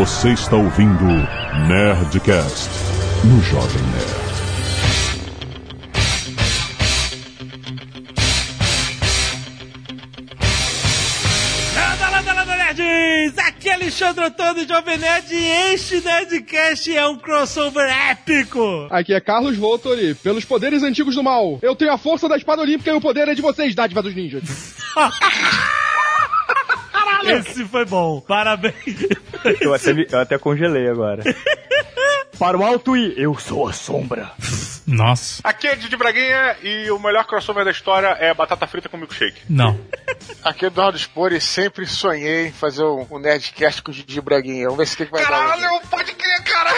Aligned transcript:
Você 0.00 0.30
está 0.30 0.56
ouvindo 0.56 1.04
Nerdcast 1.68 2.70
no 3.22 3.38
Jovem 3.42 3.82
Nerd. 3.82 4.30
Landa, 11.76 12.08
landa, 12.08 12.32
landa, 12.32 12.56
nerds! 12.56 13.38
Aqui 13.40 13.68
é 13.68 13.74
Alexandre 13.74 14.24
Antônio 14.24 14.66
Jovem 14.66 14.96
Nerd 14.96 15.34
e 15.34 15.74
este 15.74 16.00
Nerdcast 16.00 16.96
é 16.96 17.06
um 17.06 17.18
crossover 17.18 17.90
épico! 18.10 18.88
Aqui 18.88 19.12
é 19.12 19.20
Carlos 19.20 19.58
Voltori, 19.58 20.14
pelos 20.14 20.46
poderes 20.46 20.82
antigos 20.82 21.14
do 21.14 21.22
mal. 21.22 21.58
Eu 21.60 21.76
tenho 21.76 21.92
a 21.92 21.98
força 21.98 22.26
da 22.26 22.38
espada 22.38 22.62
olímpica 22.62 22.88
e 22.88 22.94
o 22.94 23.02
poder 23.02 23.28
é 23.28 23.34
de 23.34 23.42
vocês, 23.42 23.74
dádiva 23.74 24.00
dos 24.00 24.14
ninjas. 24.14 24.44
Esse 27.22 27.66
foi 27.66 27.84
bom, 27.84 28.22
parabéns! 28.22 28.74
Eu 29.60 29.72
até, 29.74 29.92
me- 29.92 30.06
eu 30.10 30.18
até 30.20 30.38
congelei 30.38 30.88
agora. 30.88 31.22
Para 32.38 32.56
o 32.56 32.64
alto 32.64 32.96
e 32.96 33.14
eu 33.20 33.36
sou 33.38 33.68
a 33.68 33.72
sombra. 33.72 34.30
Nossa, 34.86 35.40
Aqui 35.44 35.68
é 35.68 35.76
Didi 35.76 35.94
Braguinha 35.96 36.56
e 36.62 36.90
o 36.90 36.98
melhor 36.98 37.24
crossover 37.24 37.64
da 37.64 37.70
história 37.70 38.08
é 38.18 38.32
batata 38.34 38.66
frita 38.66 38.88
com 38.88 38.96
milkshake. 38.96 39.40
não. 39.48 39.78
Aqui 40.42 40.64
é 40.64 40.68
Eduardo 40.68 40.98
Spor 40.98 41.32
e 41.32 41.40
sempre 41.40 41.86
sonhei 41.86 42.46
em 42.48 42.52
fazer 42.52 42.82
um, 42.82 43.06
um 43.10 43.18
Nerdcast 43.18 43.82
com 43.82 43.90
o 43.90 43.94
Didi 43.94 44.20
Braguinha. 44.20 44.64
Vamos 44.64 44.78
ver 44.78 44.86
se 44.86 44.94
o 44.94 44.96
que, 44.96 45.04
que 45.06 45.12
vai 45.12 45.22
dar. 45.24 45.30
hoje. 45.52 45.60
Caralho, 45.62 45.80
pode 45.90 46.12
crer, 46.14 46.42
cara! 46.44 46.70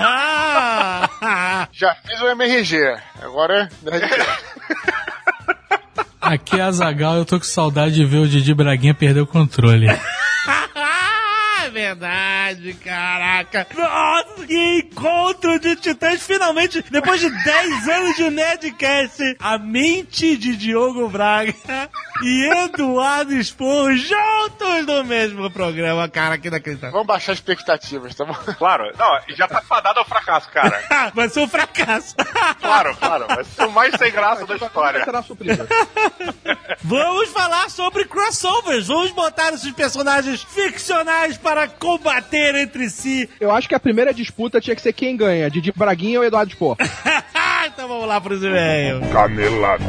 Aham! 0.00 1.68
Já 1.72 1.94
fiz 2.06 2.20
o 2.20 2.28
MRG, 2.28 2.78
agora 3.20 3.68
é 3.86 3.90
Nerdcast. 3.90 4.44
Aqui 6.20 6.60
é 6.60 6.62
a 6.62 6.70
Zagal, 6.70 7.16
eu 7.16 7.24
tô 7.24 7.38
com 7.38 7.44
saudade 7.44 7.94
de 7.94 8.04
ver 8.04 8.18
o 8.18 8.28
Didi 8.28 8.54
Braguinha 8.54 8.94
perder 8.94 9.20
o 9.20 9.26
controle. 9.26 9.86
Verdade, 11.70 12.74
caraca! 12.74 13.66
Nossa, 13.74 14.46
que 14.46 14.78
encontro 14.78 15.58
de 15.58 15.76
titãs! 15.76 16.22
Finalmente, 16.22 16.84
depois 16.90 17.20
de 17.20 17.30
10 17.30 17.88
anos 17.88 18.16
de 18.16 18.30
Nerdcast, 18.30 19.36
a 19.38 19.58
mente 19.58 20.36
de 20.36 20.56
Diogo 20.56 21.08
Braga 21.08 21.54
e 22.22 22.50
Eduardo 22.64 23.34
Expor 23.34 23.94
juntos 23.94 24.86
no 24.86 25.04
mesmo 25.04 25.50
programa, 25.50 26.08
cara, 26.08 26.36
que 26.38 26.48
inacreditável. 26.48 26.92
Vamos 26.92 27.06
baixar 27.06 27.32
expectativas, 27.32 28.14
tá 28.14 28.24
bom? 28.24 28.34
Claro, 28.60 28.92
não, 28.98 29.20
já 29.34 29.48
tá 29.48 29.62
fadado 29.62 30.00
ao 30.00 30.04
fracasso, 30.04 30.50
cara. 30.50 31.10
Vai 31.14 31.28
ser 31.28 31.40
um 31.40 31.48
fracasso. 31.48 32.14
Claro, 32.60 32.94
claro, 32.96 33.26
vai 33.26 33.44
ser 33.44 33.64
o 33.64 33.70
mais 33.70 33.94
sem 33.94 34.12
graça 34.12 34.46
da 34.46 34.56
história. 34.56 35.04
Será 35.04 35.22
surpresa. 35.22 35.66
Vamos 36.82 37.30
falar 37.30 37.70
sobre 37.70 38.04
crossovers. 38.04 38.86
Vamos 38.88 39.10
botar 39.12 39.52
esses 39.52 39.72
personagens 39.72 40.42
ficcionais 40.42 41.36
para 41.38 41.59
combater 41.68 42.54
entre 42.56 42.88
si. 42.90 43.28
Eu 43.40 43.50
acho 43.50 43.68
que 43.68 43.74
a 43.74 43.80
primeira 43.80 44.12
disputa 44.12 44.60
tinha 44.60 44.76
que 44.76 44.82
ser 44.82 44.92
quem 44.92 45.16
ganha, 45.16 45.50
Didi 45.50 45.72
Braguinha 45.72 46.18
ou 46.18 46.24
Eduardo 46.24 46.52
Spor. 46.52 46.76
então 47.66 47.88
vamos 47.88 48.06
lá 48.06 48.20
pros 48.20 48.42
e-mails. 48.42 49.04
Canelada. 49.12 49.84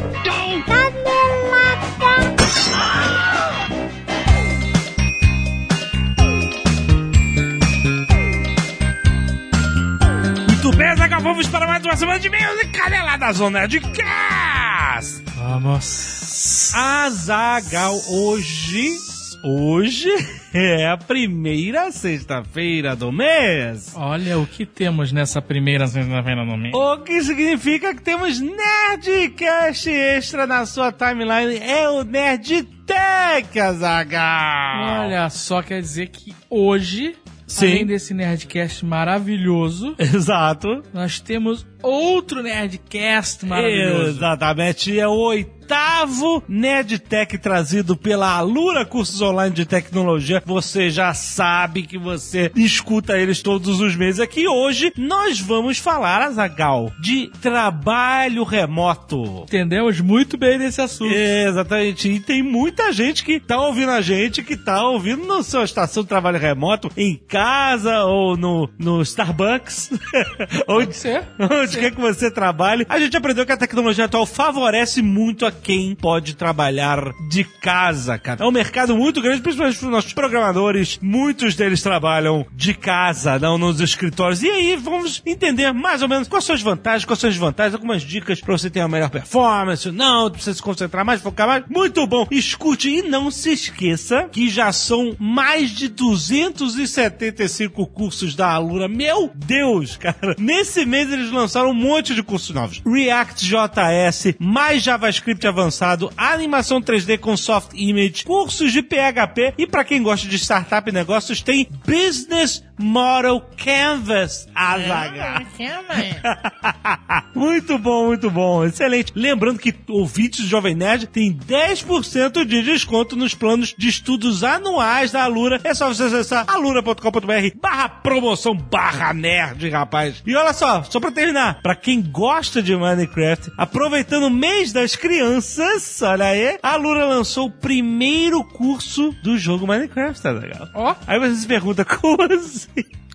Muito 10.48 10.76
bem, 10.76 10.96
Zagal, 10.96 11.20
vamos 11.20 11.48
para 11.48 11.66
mais 11.66 11.84
uma 11.84 11.96
semana 11.96 12.20
de 12.20 12.28
e-mails 12.28 12.62
e 12.62 12.68
canela 12.68 13.16
da 13.16 13.32
Zona 13.32 13.66
de 13.66 13.80
Cast. 13.80 15.22
Vamos. 15.36 16.72
Azagal, 16.74 17.94
hoje... 18.08 19.11
Hoje 19.44 20.08
é 20.54 20.86
a 20.86 20.96
primeira 20.96 21.90
sexta-feira 21.90 22.94
do 22.94 23.10
mês. 23.10 23.92
Olha 23.96 24.38
o 24.38 24.46
que 24.46 24.64
temos 24.64 25.10
nessa 25.10 25.42
primeira 25.42 25.86
sexta-feira 25.88 26.44
do 26.46 26.56
mês. 26.56 26.72
O 26.72 26.98
que 26.98 27.20
significa 27.24 27.92
que 27.92 28.02
temos 28.02 28.38
Nerdcast 28.38 29.90
extra 29.90 30.46
na 30.46 30.64
sua 30.64 30.92
timeline. 30.92 31.58
É 31.58 31.88
o 31.88 32.04
Nerdtech, 32.04 33.58
Azagal. 33.58 35.06
Olha 35.06 35.28
só, 35.28 35.60
quer 35.60 35.80
dizer 35.80 36.08
que 36.10 36.32
hoje, 36.48 37.16
Sim. 37.44 37.66
além 37.66 37.86
desse 37.86 38.14
Nerdcast 38.14 38.84
maravilhoso, 38.84 39.96
Exato. 39.98 40.84
nós 40.94 41.18
temos 41.18 41.66
outro 41.82 42.44
Nerdcast 42.44 43.44
maravilhoso. 43.44 44.10
Exatamente. 44.10 45.00
É 45.00 45.08
o 45.08 45.32
oitavo 45.62 46.42
Nerdtech 46.48 47.38
trazido 47.38 47.96
pela 47.96 48.36
Alura 48.36 48.84
Cursos 48.84 49.20
Online 49.20 49.54
de 49.54 49.64
Tecnologia. 49.64 50.42
Você 50.44 50.90
já 50.90 51.14
sabe 51.14 51.84
que 51.84 51.96
você 51.96 52.50
escuta 52.56 53.16
eles 53.16 53.40
todos 53.40 53.80
os 53.80 53.94
meses 53.94 54.18
aqui. 54.18 54.48
Hoje 54.48 54.92
nós 54.96 55.38
vamos 55.38 55.78
falar, 55.78 56.20
Azagal, 56.20 56.92
de 57.00 57.30
trabalho 57.40 58.42
remoto. 58.42 59.44
Entendemos 59.44 60.00
muito 60.00 60.36
bem 60.36 60.58
desse 60.58 60.80
assunto. 60.80 61.14
Exatamente. 61.14 62.08
E 62.08 62.18
tem 62.18 62.42
muita 62.42 62.92
gente 62.92 63.22
que 63.22 63.38
tá 63.38 63.60
ouvindo 63.60 63.92
a 63.92 64.00
gente, 64.00 64.42
que 64.42 64.56
tá 64.56 64.84
ouvindo 64.88 65.24
na 65.24 65.44
sua 65.44 65.62
estação 65.62 66.02
de 66.02 66.08
trabalho 66.08 66.40
remoto, 66.40 66.90
em 66.96 67.16
casa 67.28 68.02
ou 68.04 68.36
no, 68.36 68.68
no 68.78 69.00
Starbucks. 69.02 69.90
onde, 70.66 70.96
ser, 70.96 71.22
onde 71.38 71.78
quer 71.78 71.92
que 71.92 72.00
você 72.00 72.30
trabalhe. 72.30 72.84
A 72.88 72.98
gente 72.98 73.16
aprendeu 73.16 73.46
que 73.46 73.52
a 73.52 73.56
tecnologia 73.56 74.06
atual 74.06 74.26
favorece 74.26 75.00
muito 75.00 75.46
a 75.46 75.51
quem 75.62 75.94
pode 75.94 76.34
trabalhar 76.34 77.12
de 77.28 77.44
casa, 77.44 78.18
cara. 78.18 78.44
É 78.44 78.46
um 78.46 78.52
mercado 78.52 78.96
muito 78.96 79.20
grande, 79.20 79.40
principalmente 79.42 79.78
para 79.78 79.86
os 79.86 79.92
nossos 79.92 80.12
programadores. 80.12 80.98
Muitos 81.00 81.54
deles 81.54 81.82
trabalham 81.82 82.46
de 82.52 82.74
casa, 82.74 83.38
não 83.38 83.58
nos 83.58 83.80
escritórios. 83.80 84.42
E 84.42 84.50
aí 84.50 84.76
vamos 84.76 85.22
entender 85.24 85.72
mais 85.72 86.02
ou 86.02 86.08
menos 86.08 86.28
quais 86.28 86.44
são 86.44 86.54
as 86.54 86.62
vantagens, 86.62 87.04
quais 87.04 87.18
são 87.20 87.28
as 87.28 87.34
desvantagens, 87.34 87.74
algumas 87.74 88.02
dicas 88.02 88.40
para 88.40 88.56
você 88.56 88.70
ter 88.70 88.80
uma 88.80 88.88
melhor 88.88 89.10
performance. 89.10 89.90
Não, 89.90 90.30
precisa 90.30 90.54
se 90.54 90.62
concentrar 90.62 91.04
mais, 91.04 91.20
focar 91.20 91.46
mais. 91.46 91.64
Muito 91.68 92.06
bom. 92.06 92.26
Escute 92.30 92.88
e 92.88 93.02
não 93.02 93.30
se 93.30 93.52
esqueça 93.52 94.28
que 94.30 94.48
já 94.48 94.72
são 94.72 95.14
mais 95.18 95.70
de 95.70 95.88
275 95.88 97.86
cursos 97.86 98.34
da 98.34 98.48
Alura. 98.50 98.88
Meu 98.88 99.30
Deus, 99.34 99.96
cara. 99.96 100.34
Nesse 100.38 100.84
mês 100.84 101.12
eles 101.12 101.30
lançaram 101.30 101.70
um 101.70 101.74
monte 101.74 102.14
de 102.14 102.22
cursos 102.22 102.50
novos. 102.50 102.82
React 102.86 103.46
JS, 103.46 104.34
mais 104.38 104.82
JavaScript 104.82 105.41
avançado, 105.46 106.12
animação 106.16 106.80
3D 106.80 107.18
com 107.18 107.36
soft 107.36 107.70
image, 107.74 108.24
cursos 108.24 108.72
de 108.72 108.82
PHP 108.82 109.54
e 109.58 109.66
para 109.66 109.84
quem 109.84 110.02
gosta 110.02 110.28
de 110.28 110.36
startup 110.36 110.88
e 110.88 110.92
negócios 110.92 111.40
tem 111.40 111.68
Business 111.86 112.62
Model 112.78 113.42
Canvas. 113.56 114.48
Azaga. 114.54 115.46
muito 117.34 117.78
bom, 117.78 118.06
muito 118.06 118.30
bom. 118.30 118.64
Excelente. 118.64 119.12
Lembrando 119.14 119.58
que 119.58 119.74
ouvintes 119.88 120.40
do 120.40 120.46
Jovem 120.48 120.74
Nerd 120.74 121.06
tem 121.06 121.32
10% 121.32 122.44
de 122.44 122.62
desconto 122.62 123.16
nos 123.16 123.34
planos 123.34 123.74
de 123.76 123.88
estudos 123.88 124.42
anuais 124.42 125.12
da 125.12 125.22
Alura. 125.24 125.60
É 125.64 125.74
só 125.74 125.88
você 125.88 126.04
acessar 126.04 126.44
alura.com.br 126.48 127.60
barra 127.60 127.88
promoção 127.88 128.54
barra 128.54 129.12
nerd, 129.12 129.68
rapaz. 129.70 130.22
E 130.26 130.34
olha 130.34 130.52
só, 130.52 130.82
só 130.82 130.98
pra 131.00 131.10
terminar, 131.10 131.60
pra 131.62 131.74
quem 131.74 132.02
gosta 132.02 132.62
de 132.62 132.74
Minecraft, 132.74 133.52
aproveitando 133.56 134.24
o 134.24 134.30
mês 134.30 134.72
das 134.72 134.96
crianças, 134.96 136.00
olha 136.02 136.26
aí, 136.26 136.58
a 136.62 136.72
Alura 136.72 137.04
lançou 137.04 137.46
o 137.46 137.50
primeiro 137.50 138.42
curso 138.44 139.12
do 139.22 139.36
jogo 139.38 139.66
Minecraft, 139.66 140.22
tá 140.22 140.30
legal? 140.30 140.68
Ó, 140.74 140.94
Aí 141.06 141.18
você 141.18 141.36
se 141.36 141.46
pergunta, 141.46 141.84
como 141.86 142.22
assim? 142.22 142.68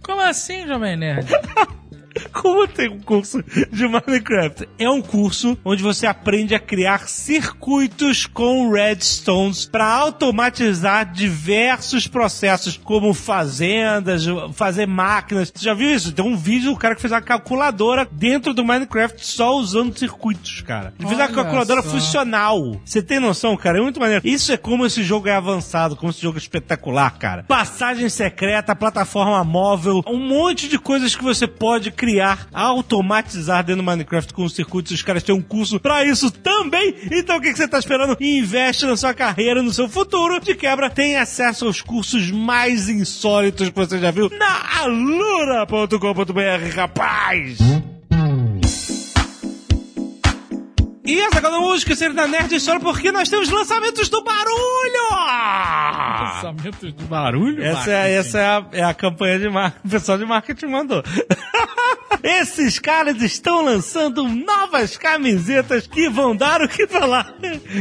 Como 0.03 0.21
assim, 0.21 0.67
Jovem 0.67 0.95
Nerd? 0.97 1.27
Como 2.33 2.67
tem 2.67 2.89
um 2.89 2.99
curso 2.99 3.43
de 3.71 3.87
Minecraft? 3.87 4.67
É 4.77 4.89
um 4.89 5.01
curso 5.01 5.57
onde 5.63 5.83
você 5.83 6.05
aprende 6.05 6.55
a 6.55 6.59
criar 6.59 7.07
circuitos 7.07 8.25
com 8.25 8.71
redstones 8.71 9.65
para 9.65 9.85
automatizar 9.87 11.11
diversos 11.11 12.07
processos, 12.07 12.77
como 12.77 13.13
fazendas, 13.13 14.25
fazer 14.53 14.87
máquinas. 14.87 15.51
Você 15.53 15.65
já 15.65 15.73
viu 15.73 15.93
isso? 15.93 16.11
Tem 16.11 16.25
um 16.25 16.37
vídeo 16.37 16.71
do 16.71 16.77
cara 16.77 16.95
que 16.95 17.01
fez 17.01 17.11
uma 17.11 17.21
calculadora 17.21 18.07
dentro 18.11 18.53
do 18.53 18.63
Minecraft 18.63 19.25
só 19.25 19.55
usando 19.55 19.97
circuitos, 19.97 20.61
cara. 20.61 20.93
Ele 20.99 21.07
fez 21.07 21.19
uma 21.19 21.27
calculadora 21.27 21.81
só. 21.81 21.89
funcional. 21.89 22.79
Você 22.85 23.01
tem 23.01 23.19
noção, 23.19 23.55
cara? 23.57 23.77
É 23.77 23.81
muito 23.81 23.99
maneiro. 23.99 24.27
Isso 24.27 24.51
é 24.51 24.57
como 24.57 24.85
esse 24.85 25.03
jogo 25.03 25.27
é 25.27 25.35
avançado, 25.35 25.95
como 25.95 26.11
esse 26.11 26.21
jogo 26.21 26.37
é 26.37 26.41
espetacular, 26.41 27.17
cara. 27.17 27.43
Passagem 27.43 28.09
secreta, 28.09 28.75
plataforma 28.75 29.43
móvel, 29.43 30.03
um 30.07 30.17
monte 30.17 30.67
de 30.67 30.77
coisas 30.77 31.15
que 31.15 31.23
você 31.23 31.47
pode 31.47 31.91
criar, 31.91 32.06
automatizar 32.53 33.63
dentro 33.63 33.83
do 33.83 33.85
Minecraft 33.85 34.33
com 34.33 34.43
os 34.43 34.53
circuitos. 34.53 34.91
Os 34.91 35.01
caras 35.01 35.23
têm 35.23 35.35
um 35.35 35.41
curso 35.41 35.79
pra 35.79 36.03
isso 36.05 36.31
também. 36.31 36.95
Então 37.11 37.37
o 37.37 37.41
que, 37.41 37.53
você 37.53 37.67
tá 37.67 37.79
esperando? 37.79 38.17
Investe 38.19 38.85
na 38.85 38.95
sua 38.95 39.13
carreira, 39.13 39.61
no 39.61 39.73
seu 39.73 39.89
futuro. 39.89 40.39
De 40.39 40.55
quebra, 40.55 40.89
tem 40.89 41.17
acesso 41.17 41.65
aos 41.65 41.81
cursos 41.81 42.31
mais 42.31 42.89
insólitos 42.89 43.69
que 43.69 43.75
você 43.75 43.99
já 43.99 44.11
viu 44.11 44.29
na 44.29 44.81
alura.com.br, 44.81 46.75
rapaz! 46.75 47.57
E 51.07 51.21
essa 51.21 51.39
não 51.39 51.73
esquecer 51.73 52.11
da 52.11 52.27
Nerd 52.27 52.53
Store 52.55 52.81
porque 52.81 53.13
nós 53.13 53.29
temos 53.29 53.47
lançamentos 53.49 54.09
do 54.09 54.21
barulho! 54.21 55.09
Lançamentos 56.19 56.93
de 56.93 57.03
barulho? 57.05 57.63
Essa, 57.63 57.91
é, 57.91 58.13
essa 58.13 58.37
é, 58.37 58.45
a, 58.45 58.65
é 58.73 58.83
a 58.83 58.93
campanha 58.93 59.39
de 59.39 59.49
marketing, 59.49 59.87
o 59.87 59.89
pessoal 59.89 60.17
de 60.17 60.25
marketing 60.25 60.65
mandou. 60.65 61.01
Esses 62.21 62.79
caras 62.79 63.21
estão 63.21 63.63
lançando 63.63 64.27
novas 64.27 64.97
camisetas 64.97 65.87
que 65.87 66.09
vão 66.09 66.35
dar 66.35 66.61
o 66.61 66.67
que 66.67 66.85
falar. 66.87 67.33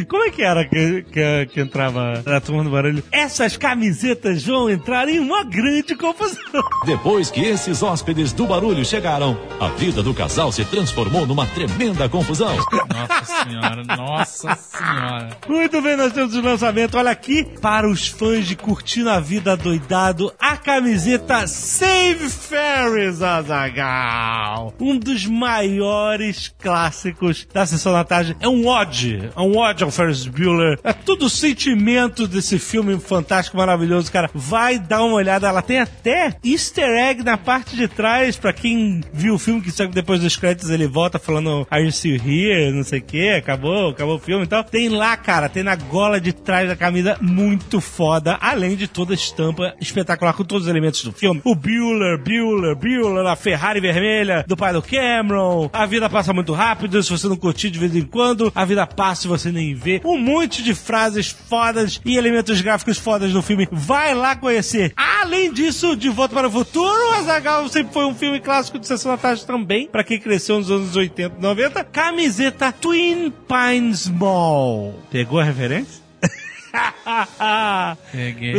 Como 0.09 0.23
é 0.23 0.31
que 0.31 0.43
era 0.43 0.65
que, 0.69 1.03
que, 1.11 1.47
que 1.47 1.61
entrava 1.61 2.23
na 2.25 2.41
turma 2.41 2.63
do 2.63 2.71
barulho? 2.71 3.03
Essas 3.11 3.57
camisetas 3.57 4.45
vão 4.45 4.71
entrar 4.71 5.09
em 5.09 5.19
uma 5.19 5.43
grande 5.43 5.97
confusão. 5.97 6.63
Depois 6.85 7.31
que 7.31 7.41
esses 7.41 7.83
hóspedes 7.83 8.33
do 8.33 8.47
barulho 8.47 8.85
chegaram, 8.85 9.37
a 9.59 9.69
vida 9.69 10.03
do 10.03 10.15
casal 10.15 10.53
se 10.53 10.65
transformou 10.65 11.27
numa 11.27 11.47
tremenda 11.47 12.09
confusão. 12.09 12.55
Nossa 12.57 13.16
senhora, 13.25 13.85
nossa 13.97 14.55
senhora. 14.57 15.37
Muito 15.49 15.81
bem, 15.81 15.97
nós 15.97 16.13
temos 16.13 16.35
o 16.35 16.41
lançamento. 16.41 16.97
Olha 16.97 17.11
aqui, 17.11 17.45
para 17.61 17.89
os 17.89 18.09
fãs 18.09 18.47
de 18.47 18.57
curtindo 18.57 19.11
a 19.11 19.21
vida 19.21 19.57
doidado, 19.57 20.33
a 20.39 20.57
camiseta 20.57 21.47
Save 21.47 22.29
Ferris, 22.29 23.23
Azagal. 23.23 24.75
Um 24.81 24.99
dos 24.99 25.27
maiores 25.27 26.55
clássicos 26.59 27.47
da 27.53 27.67
sessão 27.67 27.93
da 27.93 28.05
tarde. 28.05 28.37
É 28.41 28.49
um 28.49 28.67
ode, 28.67 29.31
é 29.35 29.41
um 29.41 29.57
ode 29.57 29.85
ao 29.85 29.91
Ferris 29.91 30.27
Bueller. 30.27 30.79
É 30.83 30.93
todo 30.93 31.27
o 31.27 31.31
sentimento 31.31 32.27
desse 32.27 32.59
filme 32.59 32.99
fantástico, 32.99 33.57
maravilhoso, 33.57 34.11
cara. 34.11 34.31
Vai 34.35 34.79
dar 34.79 35.05
uma 35.05 35.17
olhada, 35.17 35.49
ela 35.49 35.63
tem 35.63 35.79
até 35.79 36.37
easter 36.45 36.89
egg 36.89 37.23
na 37.23 37.37
parte 37.37 37.77
de 37.77 37.89
trás, 37.89 38.37
pra 38.37 38.53
quem 38.53 39.03
viu 39.13 39.35
o 39.35 39.39
filme, 39.39 39.61
que 39.61 39.71
sabe 39.71 39.93
depois 39.93 40.21
dos 40.21 40.37
créditos 40.37 40.71
ele 40.71 40.87
volta 40.87 41.19
falando 41.19 41.67
Are 41.71 41.83
you 41.83 41.93
still 41.93 42.17
here? 42.17 42.73
Não 42.73 42.85
sei 42.85 43.01
o 43.01 43.03
que, 43.07 43.31
acabou, 43.31 43.91
acabou 43.91 44.17
o 44.17 44.19
filme 44.19 44.45
e 44.45 44.47
tal. 44.47 44.65
Tem 44.65 44.89
lá, 44.89 45.17
cara, 45.17 45.49
tem 45.49 45.63
na 45.63 45.77
gola 45.77 46.21
de 46.21 46.33
trás 46.33 46.69
da 46.69 46.77
camisa 46.77 47.17
muito 47.21 47.81
foda, 47.81 48.37
além 48.41 48.77
de 48.77 48.89
toda 48.89 49.13
a 49.13 49.15
estampa 49.15 49.75
espetacular 49.81 50.33
com 50.33 50.45
todos 50.45 50.65
os 50.65 50.71
elementos 50.71 51.03
do 51.03 51.13
filme. 51.13 51.41
O 51.45 51.55
Bueller, 51.55 52.19
Bueller, 52.19 52.77
Bueller, 52.77 53.27
a 53.27 53.37
Ferrari 53.37 53.81
vermelha 53.81 54.45
do 54.47 54.57
pai 54.57 54.73
do 54.73 54.83
Cameron. 54.83 55.71
A 55.73 55.87
vida 55.87 56.09
passa 56.11 56.33
muito 56.33 56.53
rápido, 56.53 57.03
se 57.03 57.11
você 57.11 57.29
não 57.29 57.37
curtir 57.37 57.71
de 57.71 57.79
vez 57.79 57.95
em 57.95 58.03
quando, 58.03 58.53
a 58.55 58.65
vida 58.65 58.87
passa 58.87 59.27
e 59.27 59.29
você 59.29 59.53
nem 59.53 59.75
vê. 59.75 60.01
Um 60.05 60.19
monte 60.19 60.63
de 60.63 60.75
frases 60.75 61.29
fodas 61.31 62.01
e 62.05 62.17
elementos 62.17 62.61
gráficos 62.61 62.99
fodas 62.99 63.33
no 63.33 63.43
filme. 63.43 63.69
Vai 63.71 64.15
lá 64.15 64.35
conhecer. 64.35 64.93
Além 64.97 65.53
disso, 65.53 65.97
De 65.97 66.09
Volta 66.09 66.35
para 66.35 66.49
o 66.49 66.51
Futuro, 66.51 67.15
Azaghal 67.15 67.69
sempre 67.69 67.93
foi 67.93 68.05
um 68.05 68.15
filme 68.15 68.41
clássico 68.41 68.79
de 68.79 68.87
sessão 68.87 69.13
da 69.13 69.19
tarde 69.19 69.47
também, 69.47 69.87
para 69.87 70.05
quem 70.05 70.19
cresceu 70.19 70.59
nos 70.59 70.71
anos 70.71 70.97
80 70.97 71.37
e 71.39 71.43
90. 71.43 71.85
Camiseta 71.85 72.73
Twin 72.97 73.31
Pines 73.47 74.09
Mall. 74.09 74.95
Pegou 75.11 75.39
a 75.39 75.45
referência? 75.45 76.06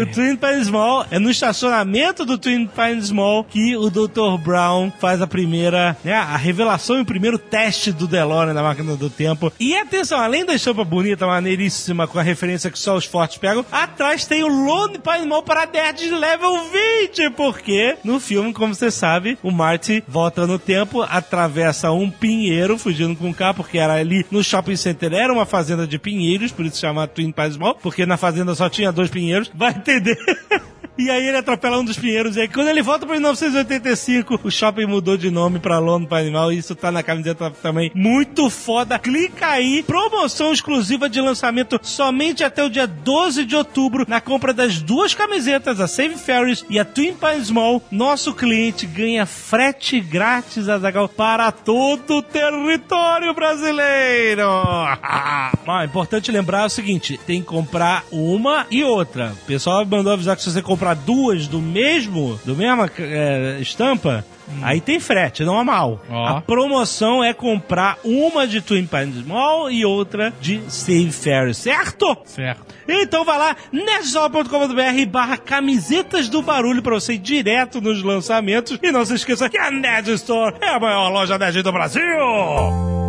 O 0.01 0.05
Twin 0.13 0.35
Pines 0.35 0.69
Mall 0.69 1.05
é 1.09 1.19
no 1.19 1.29
estacionamento 1.29 2.25
do 2.25 2.37
Twin 2.37 2.67
Pines 2.67 3.11
Mall 3.11 3.43
que 3.43 3.75
o 3.75 3.89
Dr. 3.89 4.37
Brown 4.43 4.91
faz 4.99 5.21
a 5.21 5.27
primeira, 5.27 5.97
né, 6.03 6.13
a 6.13 6.37
revelação 6.37 6.97
e 6.97 7.01
o 7.01 7.05
primeiro 7.05 7.37
teste 7.37 7.91
do 7.91 8.07
DeLorean 8.07 8.53
na 8.53 8.63
máquina 8.63 8.95
do 8.95 9.09
tempo. 9.09 9.51
E 9.59 9.75
atenção, 9.75 10.19
além 10.19 10.45
da 10.45 10.53
estampa 10.53 10.83
bonita, 10.83 11.25
maneiríssima, 11.25 12.07
com 12.07 12.19
a 12.19 12.23
referência 12.23 12.71
que 12.71 12.79
só 12.79 12.95
os 12.95 13.05
fortes 13.05 13.37
pegam, 13.37 13.65
atrás 13.71 14.25
tem 14.25 14.43
o 14.43 14.47
Lone 14.47 14.99
Pine 14.99 15.25
Mall 15.25 15.43
para 15.43 15.65
nerds 15.65 16.11
level 16.11 16.69
20, 17.01 17.29
porque 17.31 17.97
no 18.03 18.19
filme, 18.19 18.53
como 18.53 18.73
você 18.73 18.91
sabe, 18.91 19.37
o 19.43 19.51
Marty 19.51 20.03
volta 20.07 20.47
no 20.47 20.59
tempo, 20.59 21.01
atravessa 21.01 21.91
um 21.91 22.09
pinheiro, 22.09 22.77
fugindo 22.77 23.15
com 23.15 23.29
o 23.29 23.33
carro, 23.33 23.55
porque 23.55 23.77
era 23.77 23.93
ali 23.93 24.25
no 24.31 24.43
shopping 24.43 24.75
center, 24.75 25.13
era 25.13 25.33
uma 25.33 25.45
fazenda 25.45 25.85
de 25.87 25.97
pinheiros, 25.97 26.51
por 26.51 26.65
isso 26.65 26.79
chama 26.79 27.07
Twin 27.07 27.31
Pines 27.31 27.57
Mall, 27.57 27.75
porque 27.75 28.05
na 28.07 28.17
fazenda 28.17 28.55
só 28.55 28.69
tinha 28.69 28.91
dois 28.91 29.09
pinheiros. 29.09 29.51
Vai 29.53 29.71
entender. 29.71 30.17
E 30.97 31.09
aí 31.09 31.27
ele 31.27 31.37
atropela 31.37 31.79
um 31.79 31.85
dos 31.85 31.97
pinheiros. 31.97 32.35
E 32.35 32.41
aí 32.41 32.47
quando 32.47 32.67
ele 32.69 32.81
volta 32.81 33.05
para 33.05 33.15
1985, 33.15 34.39
o 34.43 34.51
shopping 34.51 34.85
mudou 34.85 35.17
de 35.17 35.29
nome 35.29 35.59
para 35.59 35.79
Londres 35.79 36.09
para 36.09 36.19
Animal. 36.19 36.51
E 36.51 36.57
isso 36.57 36.75
tá 36.75 36.91
na 36.91 37.03
camiseta 37.03 37.51
também. 37.51 37.91
Muito 37.93 38.49
foda. 38.49 38.97
Clica 38.97 39.47
aí. 39.47 39.83
Promoção 39.83 40.51
exclusiva 40.51 41.09
de 41.09 41.21
lançamento 41.21 41.79
somente 41.83 42.43
até 42.43 42.63
o 42.63 42.69
dia 42.69 42.87
12 42.87 43.45
de 43.45 43.55
outubro. 43.55 44.05
Na 44.07 44.19
compra 44.19 44.53
das 44.53 44.81
duas 44.81 45.13
camisetas, 45.13 45.79
a 45.79 45.87
Save 45.87 46.15
Ferries 46.15 46.65
e 46.69 46.79
a 46.79 46.85
Twin 46.85 47.13
Pines 47.13 47.51
Mall, 47.51 47.81
nosso 47.91 48.33
cliente 48.33 48.85
ganha 48.85 49.25
frete 49.25 49.99
grátis, 49.99 50.69
Azagal, 50.69 51.09
para 51.09 51.51
todo 51.51 52.17
o 52.17 52.21
território 52.21 53.33
brasileiro. 53.33 54.47
É 55.67 55.85
importante 55.85 56.31
lembrar 56.31 56.65
o 56.65 56.69
seguinte: 56.69 57.19
tem 57.27 57.41
que 57.41 57.47
comprar 57.47 58.03
uma 58.11 58.65
e 58.71 58.83
outra. 58.83 59.33
O 59.43 59.45
pessoal 59.45 59.85
mandou 59.85 60.13
avisar 60.13 60.35
que 60.35 60.41
se 60.41 60.51
você 60.51 60.61
comprar 60.61 60.86
duas 60.93 61.47
do 61.47 61.61
mesmo, 61.61 62.39
do 62.45 62.55
mesma 62.55 62.89
é, 62.99 63.57
estampa, 63.59 64.25
aí 64.61 64.79
tem 64.81 64.99
frete, 64.99 65.43
não 65.43 65.59
é 65.59 65.63
mal. 65.63 66.01
A 66.09 66.41
promoção 66.41 67.23
é 67.23 67.33
comprar 67.33 67.97
uma 68.03 68.47
de 68.47 68.61
Twin 68.61 68.85
Pines 68.85 69.25
Mall 69.25 69.69
e 69.69 69.85
outra 69.85 70.33
de 70.41 70.61
Save 70.67 71.11
Ferry, 71.11 71.53
certo? 71.53 72.17
Certo. 72.25 72.75
Então 72.87 73.25
vai 73.25 73.37
lá, 73.37 73.55
nerdsol.com.br 73.71 75.05
barra 75.09 75.37
camisetas 75.37 76.29
do 76.29 76.41
barulho 76.41 76.81
pra 76.81 76.93
você 76.93 77.13
ir 77.13 77.19
direto 77.19 77.81
nos 77.81 78.01
lançamentos. 78.01 78.79
E 78.81 78.91
não 78.91 79.05
se 79.05 79.15
esqueça 79.15 79.49
que 79.49 79.57
a 79.57 79.69
Nerd 79.71 80.11
Store 80.13 80.55
é 80.61 80.69
a 80.69 80.79
maior 80.79 81.09
loja 81.09 81.37
nerd 81.37 81.61
do 81.61 81.71
Brasil! 81.71 83.06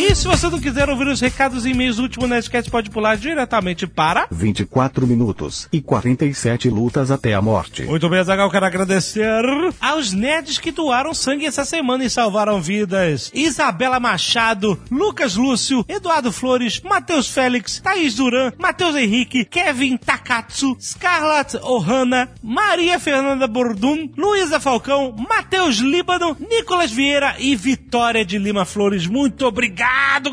E 0.00 0.14
se 0.14 0.26
você 0.26 0.48
não 0.48 0.58
quiser 0.58 0.88
ouvir 0.88 1.08
os 1.08 1.20
recados 1.20 1.66
e 1.66 1.70
e-mails 1.72 1.96
do 1.96 2.04
último 2.04 2.26
Nerdcast, 2.26 2.70
pode 2.70 2.88
pular 2.88 3.18
diretamente 3.18 3.86
para... 3.86 4.26
24 4.30 5.06
minutos 5.06 5.68
e 5.70 5.82
47 5.82 6.70
lutas 6.70 7.10
até 7.10 7.34
a 7.34 7.42
morte. 7.42 7.82
Muito 7.82 8.08
bem, 8.08 8.24
Zagal, 8.24 8.50
quero 8.50 8.64
agradecer 8.64 9.44
aos 9.78 10.10
nerds 10.12 10.58
que 10.58 10.72
doaram 10.72 11.12
sangue 11.12 11.44
essa 11.44 11.66
semana 11.66 12.02
e 12.02 12.08
salvaram 12.08 12.62
vidas. 12.62 13.30
Isabela 13.34 14.00
Machado, 14.00 14.80
Lucas 14.90 15.36
Lúcio, 15.36 15.84
Eduardo 15.86 16.32
Flores, 16.32 16.80
Matheus 16.80 17.28
Félix, 17.28 17.78
Thaís 17.80 18.14
Duran, 18.14 18.52
Matheus 18.58 18.96
Henrique, 18.96 19.44
Kevin 19.44 19.98
Takatsu, 19.98 20.78
Scarlett 20.80 21.58
Ohana, 21.58 22.30
Maria 22.42 22.98
Fernanda 22.98 23.46
Bordum, 23.46 24.08
Luísa 24.16 24.58
Falcão, 24.58 25.14
Matheus 25.28 25.76
Líbano, 25.76 26.34
Nicolas 26.40 26.90
Vieira 26.90 27.36
e 27.38 27.54
Vitória 27.54 28.24
de 28.24 28.38
Lima 28.38 28.64
Flores. 28.64 29.06
Muito 29.06 29.44
obrigado, 29.44 29.89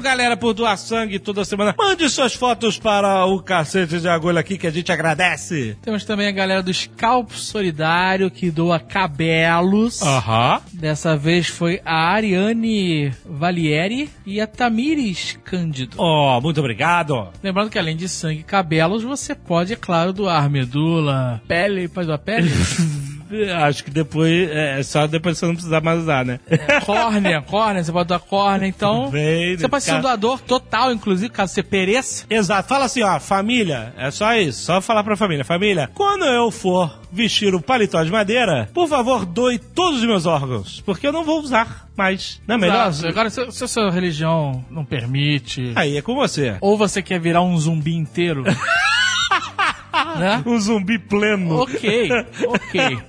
galera, 0.07 0.37
por 0.37 0.53
doar 0.53 0.77
sangue 0.77 1.19
toda 1.19 1.43
semana. 1.43 1.75
Mande 1.77 2.09
suas 2.09 2.33
fotos 2.33 2.79
para 2.79 3.25
o 3.25 3.41
cacete 3.41 3.99
de 3.99 4.07
agulha 4.07 4.39
aqui 4.39 4.57
que 4.57 4.65
a 4.65 4.71
gente 4.71 4.89
agradece. 4.89 5.77
Temos 5.81 6.05
também 6.05 6.27
a 6.27 6.31
galera 6.31 6.63
do 6.63 6.73
Scalp 6.73 7.31
Solidário 7.31 8.31
que 8.31 8.49
doa 8.49 8.79
cabelos. 8.79 10.01
Aham. 10.01 10.61
Dessa 10.71 11.17
vez 11.17 11.47
foi 11.47 11.81
a 11.83 12.13
Ariane 12.13 13.11
Valieri 13.25 14.09
e 14.25 14.39
a 14.39 14.47
Tamires 14.47 15.37
Cândido. 15.43 15.97
Oh, 15.99 16.39
muito 16.39 16.61
obrigado. 16.61 17.27
Lembrando 17.43 17.69
que 17.69 17.77
além 17.77 17.97
de 17.97 18.07
sangue 18.07 18.39
e 18.39 18.43
cabelos, 18.43 19.03
você 19.03 19.35
pode, 19.35 19.73
é 19.73 19.75
claro, 19.75 20.13
doar 20.13 20.49
medula, 20.49 21.41
pele, 21.47 21.89
pode 21.89 22.07
doar 22.07 22.19
pele? 22.19 22.49
Acho 23.63 23.83
que 23.83 23.91
depois, 23.91 24.49
é 24.51 24.81
só 24.83 25.05
depois 25.07 25.37
você 25.37 25.45
não 25.45 25.53
precisar 25.53 25.81
mais 25.81 25.99
usar, 25.99 26.25
né? 26.25 26.39
córnea, 26.85 27.41
córnea, 27.47 27.83
você 27.83 27.91
pode 27.91 28.07
doar 28.07 28.19
córnea, 28.19 28.67
então. 28.67 29.09
Bem, 29.09 29.57
Você 29.57 29.67
pode 29.67 29.83
ser 29.83 29.95
um 29.95 30.01
doador 30.01 30.39
total, 30.41 30.91
inclusive, 30.93 31.29
caso 31.29 31.53
você 31.53 31.63
pereça. 31.63 32.25
Exato. 32.29 32.67
Fala 32.69 32.85
assim, 32.85 33.03
ó, 33.03 33.19
família, 33.19 33.93
é 33.97 34.09
só 34.11 34.33
isso. 34.35 34.63
Só 34.63 34.81
falar 34.81 35.03
pra 35.03 35.15
família. 35.15 35.43
Família, 35.43 35.89
quando 35.93 36.25
eu 36.25 36.49
for 36.51 36.99
vestir 37.11 37.53
o 37.55 37.61
paletó 37.61 38.03
de 38.03 38.11
madeira, 38.11 38.69
por 38.73 38.87
favor, 38.87 39.25
doe 39.25 39.57
todos 39.59 39.99
os 39.99 40.05
meus 40.05 40.25
órgãos. 40.25 40.81
Porque 40.85 41.07
eu 41.07 41.11
não 41.13 41.23
vou 41.23 41.39
usar 41.41 41.87
mais. 41.95 42.41
Não 42.47 42.55
é 42.55 42.57
melhor? 42.57 42.87
Exato. 42.89 43.07
Agora, 43.09 43.29
se, 43.29 43.51
se 43.51 43.63
a 43.63 43.67
sua 43.67 43.89
religião 43.91 44.63
não 44.69 44.85
permite, 44.85 45.71
Aí 45.75 45.97
é 45.97 46.01
com 46.01 46.15
você. 46.15 46.55
ou 46.61 46.77
você 46.77 47.01
quer 47.01 47.19
virar 47.19 47.41
um 47.41 47.57
zumbi 47.57 47.95
inteiro, 47.95 48.43
né? 50.15 50.43
Um 50.45 50.59
zumbi 50.59 50.99
pleno. 50.99 51.61
Ok, 51.61 52.09
ok. 52.47 52.99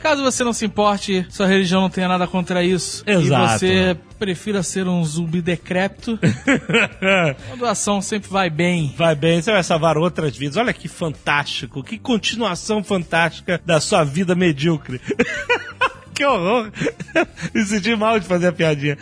Caso 0.00 0.22
você 0.22 0.42
não 0.42 0.52
se 0.52 0.64
importe, 0.64 1.26
sua 1.28 1.46
religião 1.46 1.82
não 1.82 1.90
tenha 1.90 2.08
nada 2.08 2.26
contra 2.26 2.64
isso, 2.64 3.02
Exato. 3.06 3.64
e 3.64 3.68
você 3.68 3.96
prefira 4.18 4.62
ser 4.62 4.86
um 4.88 5.04
zumbi 5.04 5.42
decrépito, 5.42 6.18
a 7.52 7.56
doação 7.56 8.00
sempre 8.00 8.30
vai 8.30 8.48
bem. 8.48 8.94
Vai 8.96 9.14
bem, 9.14 9.42
você 9.42 9.52
vai 9.52 9.62
salvar 9.62 9.98
outras 9.98 10.36
vidas. 10.36 10.56
Olha 10.56 10.72
que 10.72 10.88
fantástico, 10.88 11.82
que 11.82 11.98
continuação 11.98 12.82
fantástica 12.82 13.60
da 13.66 13.80
sua 13.80 14.04
vida 14.04 14.34
medíocre. 14.34 15.00
que 16.14 16.24
horror. 16.24 16.70
Me 17.54 17.64
senti 17.64 17.94
mal 17.96 18.18
de 18.20 18.26
fazer 18.26 18.48
a 18.48 18.52
piadinha. 18.52 18.96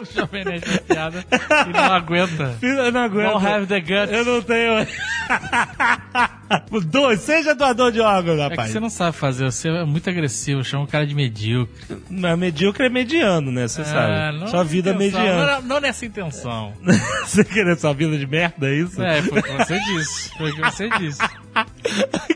O 0.00 0.04
Jovem 0.14 0.44
Nerd 0.44 0.64
faz 0.64 0.78
piada 0.80 1.24
e 1.68 1.72
não 1.72 1.92
aguenta. 1.92 2.56
Eu 2.62 2.92
não 2.92 3.00
aguento. 3.02 3.32
Don't 3.32 3.46
have 3.46 3.66
the 3.66 3.80
guts. 3.80 4.12
Eu 4.12 4.24
não 4.24 4.42
tenho. 4.42 4.86
Doe, 6.86 7.16
seja 7.16 7.54
doador 7.54 7.92
de 7.92 8.00
órgãos, 8.00 8.38
É 8.38 8.44
que 8.44 8.50
rapaz. 8.50 8.70
você 8.70 8.80
não 8.80 8.88
sabe 8.90 9.16
fazer, 9.16 9.44
você 9.44 9.68
é 9.68 9.84
muito 9.84 10.08
agressivo, 10.08 10.64
chama 10.64 10.84
o 10.84 10.86
cara 10.86 11.06
de 11.06 11.14
medíocre. 11.14 11.74
Mas 12.08 12.38
medíocre 12.38 12.86
é 12.86 12.88
mediano, 12.88 13.50
né? 13.50 13.66
Você 13.68 13.82
Ah, 13.82 13.84
sabe. 13.84 14.50
Sua 14.50 14.64
vida 14.64 14.90
é 14.90 14.94
mediana. 14.94 15.60
Não, 15.60 15.62
não 15.62 15.80
nessa 15.80 16.06
intenção. 16.06 16.72
você 17.24 17.44
querer 17.44 17.76
sua 17.76 17.92
vida 17.92 18.16
de 18.16 18.26
merda, 18.26 18.68
é 18.68 18.74
isso? 18.74 19.02
É, 19.02 19.20
foi 19.22 19.40
o 19.40 19.42
que 19.42 19.52
você 19.52 19.78
disse. 19.80 20.30
Foi 20.38 20.50
o 20.50 20.54
que 20.54 20.60
você 20.62 20.88
disse. 20.98 21.20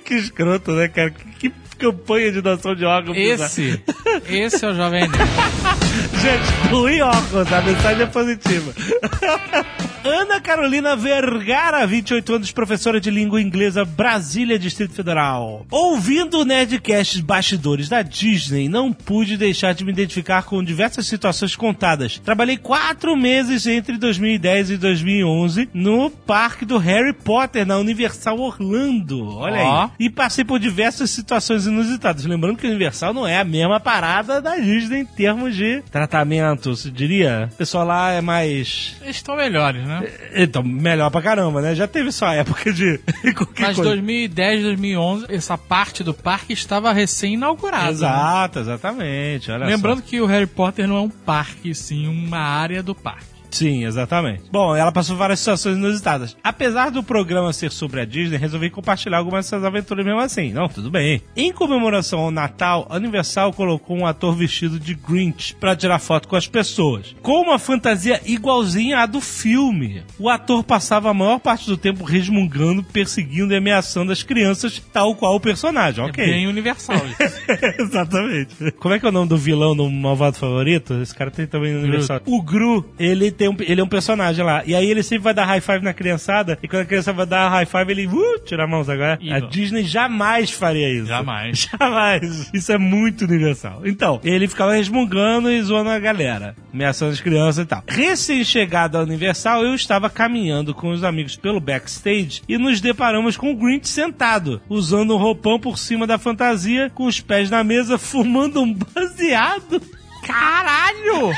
que 0.04 0.14
escroto, 0.14 0.72
né, 0.72 0.88
cara? 0.88 1.10
Que, 1.10 1.48
que 1.50 1.54
campanha 1.82 2.30
de 2.30 2.40
doação 2.40 2.74
de 2.74 2.84
órgãos. 2.84 3.16
bizarra. 3.16 3.46
Esse, 3.46 3.82
esse 4.28 4.64
é 4.64 4.68
o 4.68 4.74
Jovem 4.74 5.08
Nerd. 5.08 5.18
Gente, 6.22 6.68
doe 6.70 7.02
óculos, 7.02 7.52
a 7.52 7.60
mensagem 7.62 8.02
é 8.02 8.06
positiva. 8.06 8.72
Ana 10.04 10.40
Carolina 10.40 10.96
Vergara, 10.96 11.86
28 11.86 12.34
anos, 12.34 12.50
professora 12.50 13.00
de 13.00 13.08
língua 13.08 13.40
inglesa, 13.40 13.84
Brasília, 13.84 14.58
Distrito 14.58 14.94
Federal. 14.94 15.64
Ouvindo 15.70 16.40
o 16.40 16.44
Nerdcast 16.44 17.22
Bastidores 17.22 17.88
da 17.88 18.02
Disney, 18.02 18.68
não 18.68 18.92
pude 18.92 19.36
deixar 19.36 19.74
de 19.74 19.84
me 19.84 19.92
identificar 19.92 20.42
com 20.42 20.62
diversas 20.62 21.06
situações 21.06 21.54
contadas. 21.54 22.18
Trabalhei 22.18 22.56
quatro 22.56 23.16
meses 23.16 23.64
entre 23.68 23.96
2010 23.96 24.70
e 24.70 24.76
2011 24.76 25.68
no 25.72 26.10
parque 26.10 26.64
do 26.64 26.78
Harry 26.78 27.12
Potter, 27.12 27.64
na 27.64 27.78
Universal 27.78 28.40
Orlando. 28.40 29.36
Olha 29.36 29.62
Ó. 29.62 29.82
aí. 29.84 29.90
E 30.00 30.10
passei 30.10 30.44
por 30.44 30.58
diversas 30.58 31.10
situações 31.10 31.66
inusitadas. 31.66 32.24
Lembrando 32.24 32.56
que 32.56 32.66
o 32.66 32.70
Universal 32.70 33.14
não 33.14 33.24
é 33.26 33.38
a 33.38 33.44
mesma 33.44 33.78
parada 33.78 34.40
da 34.40 34.56
Disney 34.56 35.02
em 35.02 35.06
termos 35.06 35.54
de 35.54 35.80
tratamento, 35.92 36.74
se 36.74 36.90
diria. 36.90 37.48
O 37.52 37.56
pessoal 37.56 37.86
lá 37.86 38.10
é 38.10 38.20
mais. 38.20 38.96
Eles 39.00 39.16
estão 39.16 39.36
melhores, 39.36 39.86
né? 39.86 39.91
Então, 40.34 40.62
melhor 40.62 41.10
pra 41.10 41.20
caramba, 41.22 41.60
né? 41.60 41.74
Já 41.74 41.86
teve 41.86 42.12
sua 42.12 42.34
época 42.34 42.72
de. 42.72 42.98
qualquer 43.34 43.62
Mas 43.62 43.76
coisa. 43.76 43.90
2010, 43.90 44.62
2011, 44.62 45.26
essa 45.28 45.58
parte 45.58 46.02
do 46.04 46.14
parque 46.14 46.52
estava 46.52 46.92
recém-inaugurada. 46.92 47.84
né? 47.86 47.90
Exato, 47.90 48.58
exatamente. 48.60 49.50
Olha 49.50 49.66
Lembrando 49.66 50.00
só. 50.00 50.06
que 50.06 50.20
o 50.20 50.26
Harry 50.26 50.46
Potter 50.46 50.86
não 50.86 50.96
é 50.96 51.00
um 51.00 51.08
parque, 51.10 51.74
sim 51.74 52.06
uma 52.08 52.38
área 52.38 52.82
do 52.82 52.94
parque. 52.94 53.31
Sim, 53.52 53.84
exatamente. 53.84 54.44
Bom, 54.50 54.74
ela 54.74 54.90
passou 54.90 55.16
várias 55.16 55.38
situações 55.38 55.76
inusitadas. 55.76 56.36
Apesar 56.42 56.90
do 56.90 57.02
programa 57.02 57.52
ser 57.52 57.70
sobre 57.70 58.00
a 58.00 58.04
Disney, 58.04 58.38
resolvi 58.38 58.70
compartilhar 58.70 59.18
algumas 59.18 59.44
dessas 59.44 59.64
aventuras 59.64 60.04
mesmo 60.04 60.20
assim. 60.20 60.52
Não, 60.52 60.68
tudo 60.68 60.90
bem. 60.90 61.22
Em 61.36 61.52
comemoração 61.52 62.20
ao 62.20 62.30
Natal, 62.30 62.86
a 62.88 62.96
Universal 62.96 63.52
colocou 63.52 63.96
um 63.96 64.06
ator 64.06 64.34
vestido 64.34 64.80
de 64.80 64.94
Grinch 64.94 65.54
pra 65.54 65.76
tirar 65.76 65.98
foto 65.98 66.26
com 66.26 66.36
as 66.36 66.48
pessoas. 66.48 67.14
Com 67.22 67.42
uma 67.42 67.58
fantasia 67.58 68.20
igualzinha 68.24 69.00
à 69.00 69.06
do 69.06 69.20
filme. 69.20 70.02
O 70.18 70.28
ator 70.30 70.64
passava 70.64 71.10
a 71.10 71.14
maior 71.14 71.38
parte 71.38 71.66
do 71.66 71.76
tempo 71.76 72.04
resmungando, 72.04 72.82
perseguindo 72.82 73.52
e 73.52 73.56
ameaçando 73.56 74.12
as 74.12 74.22
crianças, 74.22 74.82
tal 74.92 75.14
qual 75.14 75.36
o 75.36 75.40
personagem. 75.40 76.02
Ok. 76.02 76.24
É 76.24 76.26
bem 76.26 76.46
universal 76.46 76.96
isso. 76.96 77.42
Exatamente. 77.82 78.72
Como 78.78 78.94
é 78.94 78.98
que 78.98 79.04
é 79.04 79.08
o 79.08 79.12
nome 79.12 79.28
do 79.28 79.36
vilão 79.36 79.76
do 79.76 79.88
malvado 79.90 80.38
favorito? 80.38 80.94
Esse 80.94 81.14
cara 81.14 81.30
tem 81.30 81.46
também 81.46 81.74
no 81.74 81.80
Universal. 81.80 82.20
O 82.24 82.40
Gru, 82.40 82.84
ele, 82.98 83.30
tem 83.30 83.41
um, 83.48 83.56
ele 83.60 83.80
é 83.80 83.84
um 83.84 83.88
personagem 83.88 84.44
lá. 84.44 84.62
E 84.64 84.74
aí 84.74 84.90
ele 84.90 85.02
sempre 85.02 85.24
vai 85.24 85.34
dar 85.34 85.44
high 85.44 85.60
five 85.60 85.84
na 85.84 85.92
criançada. 85.92 86.58
E 86.62 86.68
quando 86.68 86.82
a 86.82 86.86
criança 86.86 87.12
vai 87.12 87.26
dar 87.26 87.48
high 87.48 87.66
five, 87.66 87.90
ele 87.90 88.06
uh, 88.06 88.38
tira 88.44 88.64
a 88.64 88.66
mão, 88.66 88.80
agora. 88.80 89.18
A 89.20 89.38
Evil. 89.38 89.48
Disney 89.48 89.84
jamais 89.84 90.50
faria 90.50 90.88
isso. 90.88 91.06
Jamais. 91.06 91.68
Jamais. 91.78 92.50
Isso 92.52 92.72
é 92.72 92.78
muito 92.78 93.24
universal. 93.24 93.82
Então, 93.84 94.20
ele 94.24 94.48
ficava 94.48 94.74
resmungando 94.74 95.50
e 95.50 95.62
zoando 95.62 95.90
a 95.90 95.98
galera, 95.98 96.54
ameaçando 96.72 97.12
as 97.12 97.20
crianças 97.20 97.64
e 97.64 97.66
tal. 97.66 97.82
Recém-chegado 97.86 98.98
à 98.98 99.02
Universal, 99.02 99.64
eu 99.64 99.74
estava 99.74 100.10
caminhando 100.10 100.74
com 100.74 100.90
os 100.90 101.04
amigos 101.04 101.36
pelo 101.36 101.60
backstage 101.60 102.42
e 102.48 102.58
nos 102.58 102.80
deparamos 102.80 103.36
com 103.36 103.52
o 103.52 103.56
Grinch 103.56 103.88
sentado, 103.88 104.60
usando 104.68 105.14
um 105.14 105.18
roupão 105.18 105.58
por 105.58 105.78
cima 105.78 106.06
da 106.06 106.18
fantasia, 106.18 106.90
com 106.90 107.04
os 107.04 107.20
pés 107.20 107.50
na 107.50 107.62
mesa, 107.62 107.96
fumando 107.98 108.60
um 108.60 108.74
baseado. 108.74 109.80
Caralho! 110.22 111.32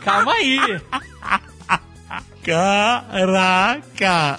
Calma 0.00 0.32
aí. 0.32 0.80
Caraca! 2.46 4.38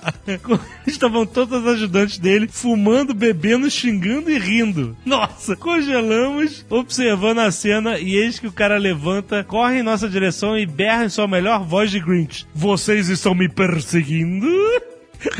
Estavam 0.87 1.25
todos 1.25 1.61
os 1.61 1.67
ajudantes 1.67 2.17
dele 2.17 2.47
fumando, 2.49 3.13
bebendo, 3.13 3.69
xingando 3.69 4.31
e 4.31 4.39
rindo. 4.39 4.95
Nossa! 5.05 5.57
Congelamos, 5.57 6.65
observando 6.69 7.39
a 7.39 7.51
cena 7.51 7.99
e 7.99 8.15
eis 8.15 8.39
que 8.39 8.47
o 8.47 8.51
cara 8.51 8.77
levanta, 8.77 9.43
corre 9.43 9.79
em 9.79 9.83
nossa 9.83 10.07
direção 10.07 10.57
e 10.57 10.65
berra 10.65 11.03
em 11.03 11.09
sua 11.09 11.27
melhor 11.27 11.65
voz 11.65 11.91
de 11.91 11.99
Grinch. 11.99 12.47
Vocês 12.55 13.09
estão 13.09 13.35
me 13.35 13.49
perseguindo? 13.49 14.47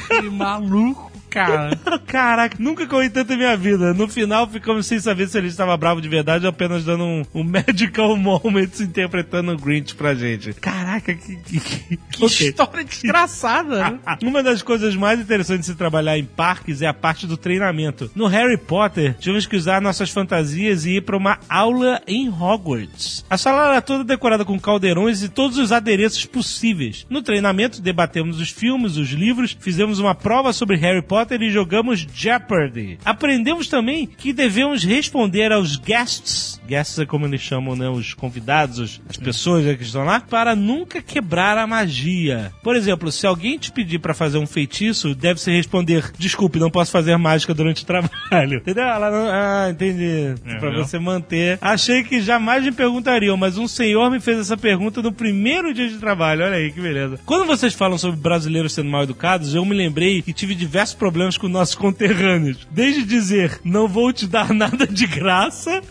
Que 0.10 0.30
maluco, 0.30 1.10
cara. 1.46 1.75
Caraca, 2.08 2.56
nunca 2.60 2.88
corri 2.88 3.10
tanto 3.10 3.34
em 3.34 3.38
minha 3.38 3.56
vida. 3.58 3.94
No 3.94 4.08
final 4.08 4.48
ficamos 4.48 4.86
sem 4.86 5.00
saber 5.00 5.27
se 5.27 5.38
ele 5.38 5.48
estava 5.48 5.75
bravo 5.77 6.01
de 6.01 6.08
verdade 6.08 6.46
ou 6.46 6.50
apenas 6.50 6.84
dando 6.84 7.03
um, 7.03 7.24
um 7.34 7.44
medical 7.46 8.15
moment 8.15 8.70
interpretando 8.79 9.51
o 9.51 9.58
Grinch 9.58 9.96
pra 9.96 10.13
gente. 10.15 10.53
Caraca, 10.53 11.13
que. 11.13 11.36
Que, 11.38 11.60
que, 11.60 11.98
Que 11.98 12.25
ok. 12.25 12.48
história 12.48 12.84
desgraçada, 12.84 13.89
né? 13.91 14.00
Uma 14.24 14.41
das 14.41 14.62
coisas 14.62 14.96
mais 14.96 15.20
interessantes 15.20 15.65
de 15.67 15.72
se 15.74 15.77
trabalhar 15.77 16.17
em 16.17 16.25
parques 16.25 16.82
é 16.82 16.88
a 16.88 16.94
parte 16.94 17.27
do 17.27 17.38
treinamento. 17.38 18.10
No 18.15 18.27
Harry 18.27 18.58
Potter, 18.58 19.15
tivemos 19.20 19.46
que 19.46 19.56
usar 19.56 19.82
nossas 19.82 20.10
fantasias 20.10 20.86
e 20.86 20.98
ir 20.98 21.01
para 21.01 21.17
uma 21.17 21.39
aula 21.50 22.01
em 22.08 22.29
Hogwarts. 22.29 23.25
A 23.29 23.38
sala 23.38 23.70
era 23.70 23.82
toda 23.82 24.03
decorada 24.03 24.46
com 24.46 24.60
caldeirões 24.60 25.22
e 25.24 25.29
todos 25.29 25.58
os 25.58 25.72
adereços 25.72 26.25
possíveis. 26.25 27.06
No 27.10 27.22
treinamento, 27.22 27.82
debatemos 27.82 28.39
os 28.39 28.50
filmes, 28.50 28.98
os 28.98 29.10
livros, 29.10 29.56
fizemos 29.60 30.00
uma 30.00 30.15
prova 30.15 30.53
sobre 30.53 30.75
Harry 30.77 31.01
Potter 31.01 31.26
e 31.36 31.51
jogamos 31.51 32.05
Jeopardy. 32.13 32.98
Aprendemos 33.03 33.67
também 33.67 34.05
que 34.07 34.31
devemos 34.34 34.84
responder 34.84 35.51
aos 35.51 35.75
guests, 35.77 36.62
guests 36.67 37.00
é 37.00 37.05
como 37.05 37.25
eles 37.25 37.41
chamam, 37.41 37.75
né, 37.75 37.89
os 37.89 38.13
convidados, 38.13 38.79
os- 38.79 39.01
as 39.10 39.17
pessoas 39.17 39.63
que 39.77 39.84
estão 39.84 40.03
lá, 40.03 40.19
para 40.19 40.55
nunca 40.55 41.01
quebrar 41.01 41.57
a 41.57 41.65
magia. 41.67 42.51
Por 42.63 42.75
exemplo, 42.75 43.12
se 43.12 43.25
alguém 43.25 43.57
te 43.57 43.72
pedir 43.72 44.00
para 44.00 44.13
fazer 44.13 44.38
um 44.38 44.48
feitiço, 44.48 45.15
deve-se 45.15 45.51
responder: 45.51 46.12
desculpe, 46.17 46.60
não 46.60 46.69
posso 46.69 46.91
fazer 46.91 47.15
mágica 47.17 47.53
durante 47.53 47.84
o 47.84 47.86
trabalho. 47.86 48.60
Entendeu? 48.60 48.84
Ela 48.86 49.10
não... 49.12 49.27
Ah, 49.29 49.69
entendi. 49.72 50.36
Pra 50.60 50.69
viu? 50.69 50.79
você 50.86 51.00
manter. 51.00 51.57
Achei 51.62 52.03
que 52.03 52.22
jamais 52.22 52.63
me 52.63 52.72
perguntariam, 52.72 53.36
mas 53.38 53.57
um 53.57 53.67
senhor 53.67 54.10
me 54.12 54.19
fez 54.19 54.38
essa 54.39 54.55
pergunta 54.57 55.01
no 55.01 55.12
primeiro 55.12 55.74
dia 55.74 55.88
de 55.89 55.98
trabalho. 55.98 56.43
Olha 56.43 56.55
aí 56.57 56.72
que 56.72 56.79
beleza. 56.81 57.19
Quando 57.25 57.46
vocês 57.48 57.74
falam 57.74 57.98
sobre 57.98 58.19
brasileiros 58.19 58.74
sendo 58.74 58.89
mal 58.89 59.03
educados, 59.03 59.55
eu 59.55 59.65
me 59.65 59.75
lembrei 59.75 60.22
que 60.22 60.34
tive 60.34 60.53
diversos 60.53 60.96
problemas 60.96 61.16
com 61.38 61.47
nossos 61.47 61.75
conterrâneos. 61.75 62.67
Desde 62.71 63.03
dizer, 63.03 63.59
não 63.63 63.88
vou 63.88 64.13
te 64.13 64.27
dar 64.27 64.53
nada 64.53 64.86
de 64.86 65.07
graça. 65.07 65.81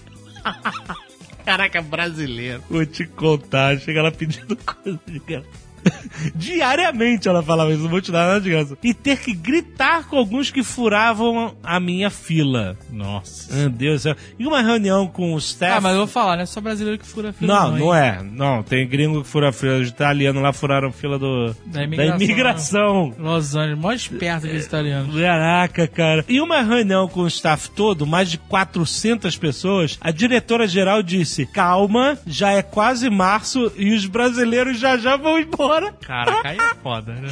Caraca, 1.45 1.83
brasileiro. 1.83 2.63
Vou 2.69 2.85
te 2.87 3.07
contar, 3.07 3.79
chega 3.79 4.03
lá 4.03 4.11
pedindo 4.11 4.57
coisa 4.57 5.01
de 5.07 5.19
graça. 5.19 5.66
Diariamente 6.35 7.29
ela 7.29 7.43
falava 7.43 7.71
isso, 7.73 7.83
não 7.83 7.91
vou 7.91 8.01
te 8.01 8.11
dar 8.11 8.27
nada 8.27 8.41
de 8.41 8.51
graça. 8.51 8.77
E 8.83 8.95
ter 8.95 9.19
que 9.19 9.33
gritar 9.33 10.09
com 10.09 10.17
alguns 10.17 10.51
que 10.51 10.63
furavam 10.63 11.55
a 11.63 11.79
minha 11.81 12.11
fila. 12.11 12.77
Nossa. 12.91 13.55
Meu 13.55 13.71
Deus 13.71 14.01
do 14.01 14.03
céu. 14.03 14.17
E 14.39 14.47
uma 14.47 14.63
reunião 14.63 15.07
com 15.07 15.35
o 15.35 15.39
staff. 15.39 15.77
Ah, 15.79 15.81
mas 15.81 15.93
eu 15.93 15.99
vou 15.99 16.07
falar, 16.07 16.37
não 16.37 16.43
é 16.43 16.47
só 16.47 16.61
brasileiro 16.61 16.99
que 16.99 17.07
fura 17.07 17.33
fila. 17.33 17.55
Não, 17.55 17.79
não 17.79 17.95
hein? 17.95 18.03
é. 18.03 18.23
Não, 18.23 18.63
tem 18.63 18.87
gringo 18.89 19.23
que 19.23 19.29
fura 19.29 19.51
a 19.51 19.53
fila. 19.53 19.79
Os 19.79 19.89
italianos 19.89 20.43
lá 20.43 20.53
furaram 20.53 20.89
a 20.89 20.93
fila 20.93 21.19
do, 21.19 21.55
Da 21.67 21.83
imigração. 21.85 22.19
da 22.19 22.25
imigração. 22.25 23.15
Los 23.19 23.55
Angeles, 23.55 23.79
mó 23.79 23.93
esperto 23.93 24.47
que 24.49 24.57
os 24.57 24.65
italianos. 24.65 25.15
Caraca, 25.21 25.87
cara. 25.89 26.25
E 26.29 26.41
uma 26.41 26.63
reunião 26.63 27.09
com 27.09 27.21
o 27.21 27.27
staff 27.27 27.71
todo, 27.71 28.07
mais 28.07 28.31
de 28.31 28.39
400 28.39 29.37
pessoas, 29.37 29.99
a 30.01 30.11
diretora 30.11 30.67
geral 30.67 31.03
disse: 31.03 31.47
Calma, 31.47 32.19
já 32.27 32.53
é 32.53 32.63
quase 32.63 33.09
março 33.11 33.73
e 33.77 33.95
os 33.95 34.07
brasileiros 34.07 34.79
já 34.79 34.97
já 34.97 35.17
vão 35.17 35.39
embora. 35.39 35.76
Caraca, 36.01 36.49
aí 36.49 36.59
é 36.59 36.75
foda, 36.83 37.13
né? 37.13 37.29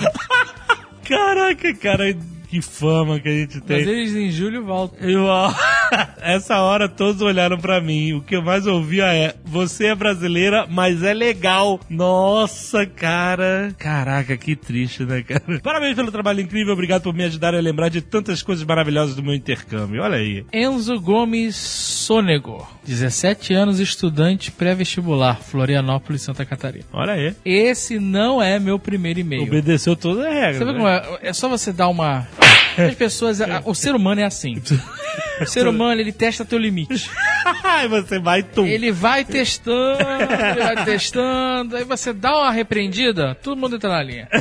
Caraca, 1.05 1.75
cara, 1.75 2.17
que 2.49 2.63
fama 2.63 3.21
que 3.21 3.29
a 3.29 3.33
gente 3.33 3.61
tem. 3.61 3.79
Mas 3.79 3.89
eles 3.89 4.15
em 4.15 4.31
julho 4.31 4.65
voltam. 4.65 5.09
E, 5.09 5.17
ó, 5.17 5.53
essa 6.21 6.61
hora 6.61 6.89
todos 6.89 7.21
olharam 7.21 7.59
pra 7.59 7.81
mim. 7.81 8.13
O 8.13 8.23
que 8.23 8.37
eu 8.37 8.43
mais 8.43 8.67
ouvia 8.67 9.07
é: 9.15 9.35
Você 9.45 9.87
é 9.87 9.95
brasileira, 9.95 10.67
mas 10.69 11.03
é 11.03 11.15
legal. 11.15 11.81
Nossa, 11.89 12.87
cara. 12.87 13.75
Caraca, 13.79 14.37
que 14.37 14.57
triste, 14.57 15.05
né, 15.05 15.23
cara? 15.23 15.61
Parabéns 15.63 15.95
pelo 15.95 16.11
trabalho 16.11 16.41
incrível. 16.41 16.73
Obrigado 16.73 17.03
por 17.03 17.15
me 17.15 17.25
ajudar 17.25 17.55
a 17.55 17.61
lembrar 17.61 17.89
de 17.89 18.01
tantas 18.01 18.43
coisas 18.43 18.65
maravilhosas 18.65 19.15
do 19.15 19.23
meu 19.23 19.35
intercâmbio. 19.35 20.03
Olha 20.03 20.17
aí. 20.17 20.45
Enzo 20.53 21.01
Gomes 21.01 21.57
Sonego, 21.57 22.67
17 22.85 23.55
anos, 23.55 23.81
estudante 23.81 24.51
pré-vestibular, 24.51 25.41
Florianópolis, 25.41 26.23
Santa 26.23 26.45
Catarina. 26.45 26.85
Olha 26.93 27.15
aí. 27.15 27.35
Esse 27.45 27.99
não 27.99 28.43
é 28.43 28.59
meu 28.59 28.79
primeiro 28.79 29.21
e-mail. 29.21 29.43
Obedeceu 29.43 29.97
toda 29.97 30.29
a 30.29 30.33
regra. 30.33 30.55
Você 30.55 30.65
vê 30.65 30.73
né? 30.73 30.77
como 30.77 30.89
é? 30.89 31.19
É 31.23 31.33
só 31.33 31.49
você 31.49 31.73
dar 31.73 31.89
uma. 31.89 32.27
As 32.77 32.95
pessoas. 32.95 33.39
O 33.65 33.75
ser 33.75 33.95
humano 33.95 34.21
é 34.21 34.25
assim. 34.25 34.61
O 35.41 35.47
ser 35.47 35.67
humano, 35.67 36.01
ele 36.01 36.13
testa 36.13 36.45
teu 36.45 36.59
limite. 36.59 37.11
Ai, 37.63 37.89
você 37.89 38.19
vai 38.19 38.43
tum. 38.43 38.67
Ele 38.67 38.93
vai 38.93 39.25
testando, 39.25 40.03
ele 40.03 40.63
vai 40.63 40.85
testando, 40.85 41.77
aí 41.77 41.85
você 41.85 42.13
dá 42.13 42.37
uma 42.37 42.51
repreendida, 42.51 43.35
todo 43.35 43.59
mundo 43.59 43.77
entra 43.77 43.91
na 43.91 44.03
linha. 44.03 44.29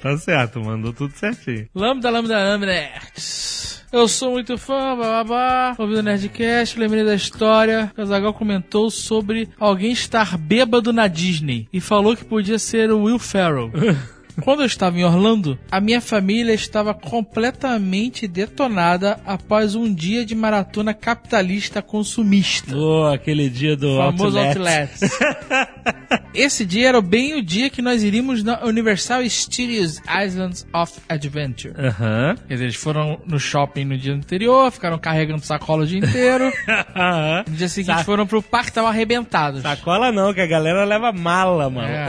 Tá 0.00 0.16
certo, 0.16 0.60
mandou 0.60 0.92
tudo 0.92 1.12
certinho. 1.16 1.68
Lambda, 1.74 2.08
lambda, 2.08 2.38
lambda, 2.38 2.66
nerds. 2.66 3.84
Eu 3.90 4.06
sou 4.06 4.32
muito 4.32 4.58
fã, 4.58 4.94
bababá. 4.94 5.74
Ouvindo 5.78 5.98
o 5.98 6.02
Nerdcast, 6.02 6.78
lembrei 6.78 7.02
da 7.04 7.14
história. 7.14 7.90
O 7.96 8.04
Zagal 8.04 8.34
comentou 8.34 8.90
sobre 8.90 9.48
alguém 9.58 9.92
estar 9.92 10.36
bêbado 10.36 10.92
na 10.92 11.08
Disney 11.08 11.66
e 11.72 11.80
falou 11.80 12.14
que 12.14 12.24
podia 12.24 12.58
ser 12.58 12.92
o 12.92 13.04
Will 13.04 13.18
Ferrell. 13.18 13.72
Quando 14.42 14.60
eu 14.60 14.66
estava 14.66 14.98
em 14.98 15.04
Orlando, 15.04 15.58
a 15.70 15.80
minha 15.80 16.00
família 16.00 16.52
estava 16.52 16.94
completamente 16.94 18.26
detonada 18.26 19.20
após 19.26 19.74
um 19.74 19.92
dia 19.92 20.24
de 20.24 20.34
maratona 20.34 20.94
capitalista 20.94 21.82
consumista. 21.82 22.76
Oh, 22.76 23.06
aquele 23.12 23.48
dia 23.48 23.76
do 23.76 23.96
famoso 23.96 24.38
Outlet. 24.38 24.90
Outlets. 24.92 25.00
Esse 26.34 26.64
dia 26.64 26.88
era 26.88 27.00
bem 27.00 27.34
o 27.34 27.42
dia 27.42 27.68
que 27.68 27.82
nós 27.82 28.02
iríamos 28.02 28.44
na 28.44 28.64
Universal 28.64 29.28
Studios 29.28 30.00
Islands 30.24 30.66
of 30.72 30.92
Adventure. 31.08 31.74
Aham. 31.76 32.36
Quer 32.46 32.54
dizer, 32.54 32.64
eles 32.66 32.76
foram 32.76 33.20
no 33.26 33.40
shopping 33.40 33.84
no 33.84 33.98
dia 33.98 34.14
anterior, 34.14 34.70
ficaram 34.70 34.98
carregando 34.98 35.44
sacola 35.44 35.82
o 35.82 35.86
dia 35.86 35.98
inteiro. 35.98 36.52
Aham. 36.94 37.44
No 37.48 37.56
dia 37.56 37.68
seguinte 37.68 37.96
Saco. 37.96 38.04
foram 38.04 38.26
pro 38.26 38.42
parque, 38.42 38.68
estavam 38.68 38.90
arrebentados. 38.90 39.62
Sacola 39.62 40.12
não, 40.12 40.32
que 40.32 40.40
a 40.40 40.46
galera 40.46 40.84
leva 40.84 41.12
mala, 41.12 41.68
mano. 41.68 41.88
É. 41.88 42.06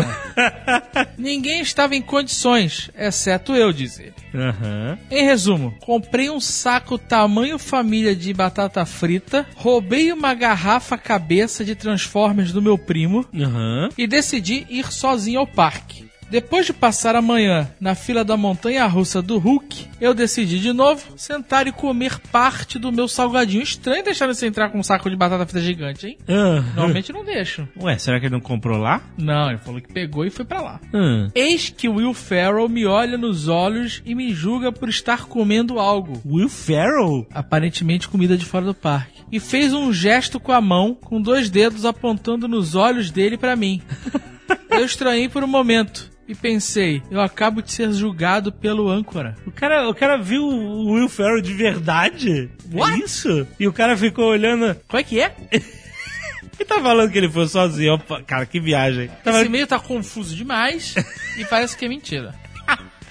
Ninguém 1.18 1.62
estava 1.62 1.96
em 1.96 2.02
condições, 2.20 2.92
exceto 2.98 3.56
eu, 3.56 3.72
diz 3.72 4.00
ele. 4.00 4.14
Aham. 4.36 4.98
Em 5.10 5.24
resumo, 5.24 5.74
comprei 5.80 6.30
um 6.30 6.40
saco 6.40 6.98
tamanho 6.98 7.58
família 7.58 8.16
de 8.16 8.34
batata 8.34 8.86
frita, 8.86 9.48
roubei 9.56 10.12
uma 10.12 10.34
garrafa 10.34 10.98
cabeça 10.98 11.64
de 11.64 11.76
Transformers 11.76 12.52
do 12.52 12.62
meu 12.62 12.78
primo 12.78 13.26
Aham. 13.34 13.90
e 13.98 14.06
decidi 14.06 14.66
ir 14.70 14.92
sozinho 14.92 15.40
ao 15.40 15.48
parque. 15.48 16.09
Depois 16.30 16.68
de 16.68 16.74
passar 16.74 17.16
a 17.16 17.22
manhã 17.24 17.68
na 17.82 17.96
fila 17.96 18.24
da 18.24 18.38
montanha 18.38 18.86
russa 18.86 19.20
do 19.20 19.40
Hulk, 19.40 19.88
eu 20.00 20.14
decidi 20.14 20.60
de 20.60 20.72
novo 20.72 21.18
sentar 21.18 21.66
e 21.66 21.72
comer 21.72 22.20
parte 22.32 22.78
do 22.78 22.92
meu 22.92 23.08
salgadinho. 23.08 23.64
Estranho 23.64 24.04
deixar 24.04 24.28
você 24.28 24.46
entrar 24.46 24.70
com 24.70 24.78
um 24.78 24.84
saco 24.84 25.10
de 25.10 25.16
batata 25.16 25.46
frita 25.48 25.60
gigante, 25.60 26.08
hein? 26.08 26.18
Aham. 26.30 26.62
Normalmente 26.76 27.12
não 27.12 27.26
deixam. 27.26 27.68
Ué, 27.82 27.98
será 27.98 28.20
que 28.20 28.28
ele 28.28 28.34
não 28.34 28.40
comprou 28.40 28.78
lá? 28.78 29.02
Não, 29.18 29.50
ele 29.50 29.58
falou 29.58 29.82
que 29.82 29.92
pegou 29.92 30.24
e 30.24 30.30
foi 30.30 30.46
pra 30.46 30.62
lá. 30.62 30.80
Hum. 30.94 31.30
Eis 31.34 31.70
que 31.70 31.90
Will 31.90 32.14
Ferrell 32.14 32.70
me 32.70 32.86
olha 32.86 33.18
nos 33.18 33.48
olhos 33.48 34.04
e 34.06 34.14
me 34.14 34.32
julga 34.32 34.72
por 34.72 34.88
estar 34.88 35.26
comendo 35.26 35.80
algo. 35.80 36.22
Will 36.24 36.50
Ferrell? 36.50 37.28
Aparentemente 37.34 38.08
comida 38.08 38.38
de 38.38 38.46
fora 38.46 38.66
do 38.66 38.74
parque. 38.76 39.24
E 39.32 39.40
fez 39.40 39.74
um 39.74 39.92
gesto 39.92 40.40
com 40.40 40.52
a 40.52 40.62
mão, 40.62 40.94
com 40.94 41.20
dois 41.20 41.50
dedos 41.50 41.86
apontando 41.86 42.48
nos 42.48 42.76
olhos 42.76 43.10
dele 43.10 43.36
pra 43.36 43.56
mim. 43.56 43.82
Eu 44.70 44.86
estranhei 44.86 45.28
por 45.28 45.44
um 45.44 45.48
momento 45.48 46.09
e 46.30 46.36
pensei, 46.36 47.02
eu 47.10 47.20
acabo 47.20 47.62
de 47.62 47.72
ser 47.72 47.92
julgado 47.92 48.52
pelo 48.52 48.88
âncora. 48.88 49.36
O 49.48 49.52
cara, 49.52 49.90
o 49.90 49.96
cara 49.96 50.16
viu 50.16 50.44
o 50.46 50.94
Will 50.94 51.10
Ferrell 51.10 51.42
de 51.42 51.54
verdade? 51.54 52.50
What? 52.72 52.94
É 53.02 53.04
isso? 53.04 53.48
E 53.60 53.68
o 53.68 53.74
cara 53.74 53.98
ficou 53.98 54.26
olhando. 54.26 54.76
Como 54.88 55.00
é 55.02 55.04
que 55.04 55.20
é? 55.20 55.36
Ele 56.60 56.68
tá 56.68 56.80
falando 56.82 57.10
que 57.10 57.18
ele 57.18 57.30
foi 57.30 57.48
sozinho. 57.48 57.94
Opa, 57.94 58.22
cara, 58.22 58.46
que 58.46 58.60
viagem. 58.60 59.08
Tá 59.08 59.14
Esse 59.14 59.24
falando- 59.24 59.46
e-mail 59.46 59.66
tá 59.66 59.80
confuso 59.80 60.36
demais 60.36 60.94
e 61.38 61.46
parece 61.46 61.76
que 61.78 61.86
é 61.86 61.88
mentira. 61.88 62.36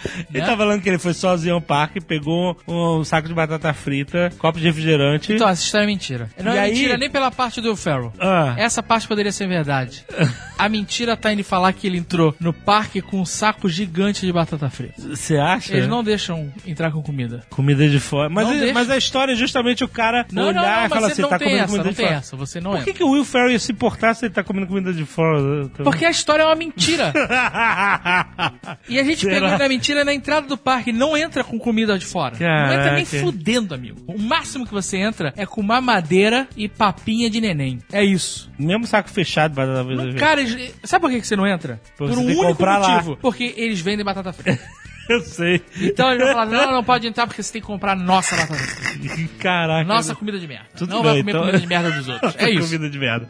Ele 0.32 0.44
tá 0.44 0.56
falando 0.56 0.80
que 0.82 0.88
ele 0.88 0.98
foi 0.98 1.12
sozinho 1.14 1.54
ao 1.54 1.60
parque, 1.60 2.00
pegou 2.00 2.56
um 2.66 3.02
saco 3.04 3.28
de 3.28 3.34
batata 3.34 3.72
frita, 3.72 4.30
copo 4.38 4.58
de 4.58 4.64
refrigerante. 4.66 5.32
Então, 5.32 5.48
essa 5.48 5.62
história 5.62 5.84
é 5.84 5.86
mentira. 5.86 6.30
Não 6.42 6.52
E 6.52 6.56
é 6.56 6.60
aí- 6.60 6.72
mentira 6.72 6.96
nem 6.96 7.10
pela 7.10 7.30
parte 7.30 7.60
do 7.60 7.68
Will 7.68 7.76
Ferrell. 7.76 8.12
Ah. 8.20 8.54
Essa 8.56 8.82
parte 8.82 9.06
poderia 9.08 9.32
ser 9.32 9.46
verdade. 9.48 10.04
A 10.58 10.68
mentira 10.68 11.16
tá 11.16 11.30
em 11.30 11.34
ele 11.34 11.42
falar 11.42 11.72
que 11.72 11.86
ele 11.86 11.98
entrou 11.98 12.34
no 12.40 12.52
parque 12.52 13.00
com 13.00 13.20
um 13.20 13.24
saco 13.24 13.68
gigante 13.68 14.26
de 14.26 14.32
batata 14.32 14.68
frita. 14.68 14.94
Você 15.00 15.36
acha? 15.36 15.72
Eles 15.76 15.88
não 15.88 16.02
deixam 16.02 16.52
entrar 16.66 16.90
com 16.90 17.00
comida. 17.02 17.44
Comida 17.50 17.88
de 17.88 18.00
fora. 18.00 18.28
Mas, 18.28 18.46
Não 18.48 18.54
ele- 18.54 18.72
mas 18.72 18.90
a 18.90 18.96
história 18.96 19.32
é 19.32 19.36
justamente 19.36 19.84
o 19.84 19.88
cara 19.88 20.26
Não, 20.32 20.48
olhar 20.48 20.54
não, 20.62 20.80
não, 20.80 20.86
e 20.86 20.88
falar 20.88 21.06
assim, 21.08 21.22
tá 21.22 21.38
comendo 21.38 21.56
essa, 21.56 21.66
comida 21.66 21.84
não 21.84 21.90
de 21.90 21.96
tem 21.96 22.06
fora. 22.06 22.18
essa, 22.18 22.36
você 22.36 22.60
não 22.60 22.70
Por 22.72 22.80
é. 22.80 22.84
que, 22.84 22.92
que 22.92 23.04
o 23.04 23.10
Will 23.10 23.24
Ferrell 23.24 23.52
ia 23.52 23.58
se 23.58 23.70
importar 23.72 24.14
se 24.14 24.26
ele 24.26 24.34
tá 24.34 24.42
comendo 24.42 24.66
comida 24.66 24.92
de 24.92 25.04
fora? 25.04 25.68
Porque 25.84 26.04
a 26.04 26.10
história 26.10 26.42
é 26.42 26.46
uma 26.46 26.56
mentira. 26.56 27.12
E 28.88 28.98
a 28.98 29.04
gente 29.04 29.20
Será? 29.20 29.34
pegou 29.34 29.58
na 29.58 29.68
mentira 29.68 29.87
na 29.94 30.12
entrada 30.14 30.46
do 30.46 30.56
parque. 30.56 30.92
Não 30.92 31.16
entra 31.16 31.42
com 31.44 31.58
comida 31.58 31.98
de 31.98 32.06
fora. 32.06 32.36
Não 32.38 32.72
entra 32.74 32.92
nem 32.94 33.04
Caraca. 33.04 33.24
fudendo, 33.26 33.74
amigo. 33.74 33.98
O 34.06 34.18
máximo 34.18 34.66
que 34.66 34.72
você 34.72 34.96
entra 34.98 35.32
é 35.36 35.44
com 35.46 35.62
mamadeira 35.62 36.48
e 36.56 36.68
papinha 36.68 37.28
de 37.30 37.40
neném. 37.40 37.78
É 37.92 38.04
isso. 38.04 38.50
Mesmo 38.58 38.86
saco 38.86 39.10
fechado, 39.10 39.54
batata 39.54 39.84
frita. 39.84 40.18
Cara, 40.18 40.40
eles- 40.40 40.74
sabe 40.84 41.00
por 41.02 41.10
que 41.10 41.22
você 41.22 41.36
não 41.36 41.46
entra? 41.46 41.80
Porque 41.96 42.14
por 42.14 42.20
um 42.22 42.26
único 42.26 42.42
comprar 42.42 42.78
lá. 42.78 42.88
motivo. 42.94 43.16
Porque 43.16 43.54
eles 43.56 43.80
vendem 43.80 44.04
batata 44.04 44.32
frita. 44.32 44.58
Eu 45.14 45.20
sei. 45.22 45.62
Então 45.80 46.10
eles 46.10 46.22
vão 46.24 46.32
falar, 46.34 46.46
não, 46.46 46.72
não 46.72 46.84
pode 46.84 47.06
entrar 47.06 47.26
porque 47.26 47.42
você 47.42 47.52
tem 47.52 47.60
que 47.62 47.66
comprar 47.66 47.96
nossa 47.96 48.36
batata 48.36 48.54
frita. 48.54 49.28
Caraca. 49.40 49.84
Nossa 49.88 50.14
comida 50.14 50.38
de 50.38 50.46
merda. 50.46 50.66
Tudo 50.76 50.90
não 50.94 51.02
bem, 51.02 51.12
vai 51.12 51.20
comer 51.20 51.30
então- 51.30 51.40
comida 51.42 51.58
de 51.60 51.66
merda 51.66 51.90
dos 51.92 52.08
outros. 52.08 52.34
É 52.38 52.50
isso. 52.50 52.66
Comida 52.66 52.90
de 52.90 52.98
merda. 52.98 53.28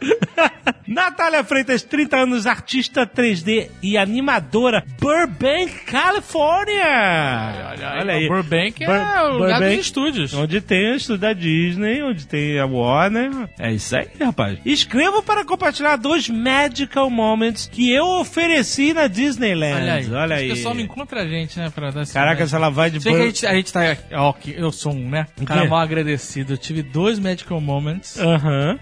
Natália 0.87 1.45
Freitas, 1.45 1.83
30 1.83 2.17
anos, 2.17 2.47
artista 2.47 3.07
3D 3.07 3.69
e 3.83 3.97
animadora, 3.99 4.83
Burbank, 4.99 5.85
Califórnia. 5.85 6.85
Olha 8.01 8.13
aí. 8.15 8.29
Burbank 8.29 8.83
é 8.83 8.87
Bur- 8.87 8.97
o 8.97 9.33
lugar 9.35 9.51
Burbank, 9.59 9.77
dos 9.77 9.87
estúdios. 9.87 10.35
Onde 10.35 10.61
tem 10.61 10.93
o 10.93 10.97
estúdio 10.97 11.21
da 11.21 11.33
Disney, 11.33 12.03
onde 12.03 12.27
tem 12.27 12.59
a 12.59 12.67
Warner. 12.67 13.31
É 13.59 13.73
isso 13.73 13.97
aí, 13.97 14.09
rapaz. 14.21 14.59
Escrevo 14.65 15.23
para 15.23 15.45
compartilhar 15.45 15.97
dois 15.97 16.29
magical 16.29 17.11
moments 17.11 17.69
que 17.71 17.91
eu 17.93 18.05
ofereci 18.21 18.93
na 18.93 19.07
Disneyland. 19.07 19.75
Olha 19.83 19.95
aí. 19.95 20.11
Olha 20.13 20.37
aí. 20.37 20.47
O 20.51 20.55
pessoal 20.55 20.75
não 20.75 20.81
encontra 20.83 21.23
a 21.23 21.27
gente, 21.27 21.59
né? 21.59 21.68
Pra 21.71 21.91
dar 21.91 22.07
Caraca, 22.07 22.47
se 22.47 22.55
ela 22.55 22.71
vai 22.71 22.91
de 22.91 23.01
Sei 23.01 23.13
que 23.13 23.21
a 23.21 23.25
gente, 23.27 23.47
a 23.47 23.55
gente 23.55 23.73
tá. 23.73 23.81
Ó, 24.13 24.33
que 24.33 24.55
eu 24.57 24.71
sou 24.73 24.93
um, 24.93 25.09
né? 25.09 25.27
Um 25.39 25.43
O 25.45 25.47
cara 25.47 25.63
quê? 25.63 25.69
mal 25.69 25.81
agradecido. 25.81 26.55
Eu 26.55 26.59
tive 26.59 26.83
dois 26.83 27.19
medical 27.19 27.61
moments 27.61 28.17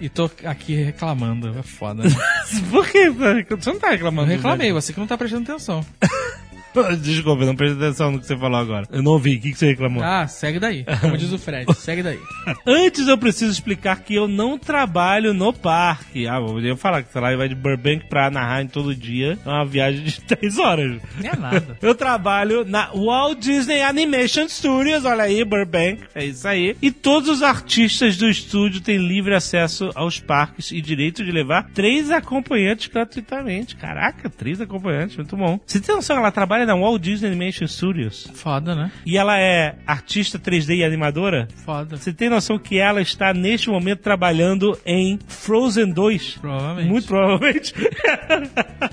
e 0.00 0.08
tô 0.08 0.30
aqui 0.44 0.74
reclamando. 0.74 1.56
É 1.58 1.62
foda, 1.62 2.04
né? 2.04 2.10
Por 2.70 2.86
quê? 2.88 3.10
Você 3.10 3.72
não 3.72 3.78
tá 3.80 3.88
Eu 3.88 3.92
reclamando. 3.92 4.28
do 4.28 4.34
reclamei, 4.34 4.72
você 4.72 4.92
que 4.92 5.00
não 5.00 5.06
tá 5.06 5.16
prestando 5.18 5.50
atenção. 5.50 5.84
Desculpa, 7.00 7.42
eu 7.42 7.46
não 7.46 7.56
prestei 7.56 7.86
atenção 7.86 8.12
no 8.12 8.20
que 8.20 8.26
você 8.26 8.36
falou 8.36 8.58
agora. 8.58 8.86
Eu 8.90 9.02
não 9.02 9.12
ouvi. 9.12 9.36
O 9.36 9.40
que, 9.40 9.52
que 9.52 9.58
você 9.58 9.66
reclamou? 9.66 10.02
Ah, 10.02 10.26
segue 10.26 10.58
daí. 10.58 10.84
Como 11.00 11.16
diz 11.16 11.32
o 11.32 11.38
Fred, 11.38 11.72
segue 11.76 12.02
daí. 12.02 12.18
Antes 12.66 13.08
eu 13.08 13.18
preciso 13.18 13.50
explicar 13.52 14.00
que 14.00 14.14
eu 14.14 14.28
não 14.28 14.58
trabalho 14.58 15.32
no 15.32 15.52
parque. 15.52 16.26
Ah, 16.26 16.36
eu 16.38 16.60
ia 16.60 16.76
falar 16.76 17.02
que 17.02 17.12
sei 17.12 17.20
lá, 17.20 17.34
vai 17.36 17.48
de 17.48 17.54
Burbank 17.54 18.08
pra 18.08 18.26
Anaheim 18.26 18.66
todo 18.66 18.94
dia. 18.94 19.38
É 19.44 19.48
uma 19.48 19.64
viagem 19.64 20.02
de 20.04 20.20
3 20.22 20.58
horas. 20.58 21.00
Nem 21.18 21.30
é 21.30 21.36
nada. 21.36 21.76
Eu 21.80 21.94
trabalho 21.94 22.64
na 22.64 22.90
Walt 22.92 23.38
Disney 23.38 23.82
Animation 23.82 24.48
Studios, 24.48 25.04
olha 25.04 25.24
aí, 25.24 25.44
Burbank, 25.44 26.02
é 26.14 26.24
isso 26.24 26.46
aí. 26.46 26.76
E 26.82 26.90
todos 26.90 27.28
os 27.28 27.42
artistas 27.42 28.16
do 28.16 28.28
estúdio 28.28 28.80
têm 28.80 28.98
livre 28.98 29.34
acesso 29.34 29.90
aos 29.94 30.18
parques 30.18 30.70
e 30.72 30.80
direito 30.80 31.24
de 31.24 31.30
levar 31.30 31.70
três 31.74 32.10
acompanhantes 32.10 32.88
gratuitamente. 32.88 33.76
Caraca, 33.76 34.28
três 34.28 34.60
acompanhantes, 34.60 35.16
muito 35.16 35.36
bom. 35.36 35.58
Você 35.66 35.80
tem 35.80 35.94
noção, 35.94 36.16
ela 36.16 36.30
trabalha 36.30 36.65
na 36.66 36.74
Walt 36.74 37.00
Disney 37.00 37.28
Animation 37.28 37.66
Studios 37.66 38.28
Foda, 38.34 38.74
né? 38.74 38.90
e 39.04 39.16
ela 39.16 39.38
é 39.38 39.76
artista 39.86 40.38
3D 40.38 40.76
e 40.76 40.84
animadora? 40.84 41.48
Foda. 41.64 41.96
Você 41.96 42.12
tem 42.12 42.28
noção 42.28 42.58
que 42.58 42.78
ela 42.78 43.00
está 43.00 43.32
neste 43.32 43.70
momento 43.70 44.00
trabalhando 44.00 44.78
em 44.84 45.18
Frozen 45.28 45.92
2? 45.92 46.38
Provavelmente. 46.40 46.88
Muito 46.88 47.06
provavelmente. 47.06 47.74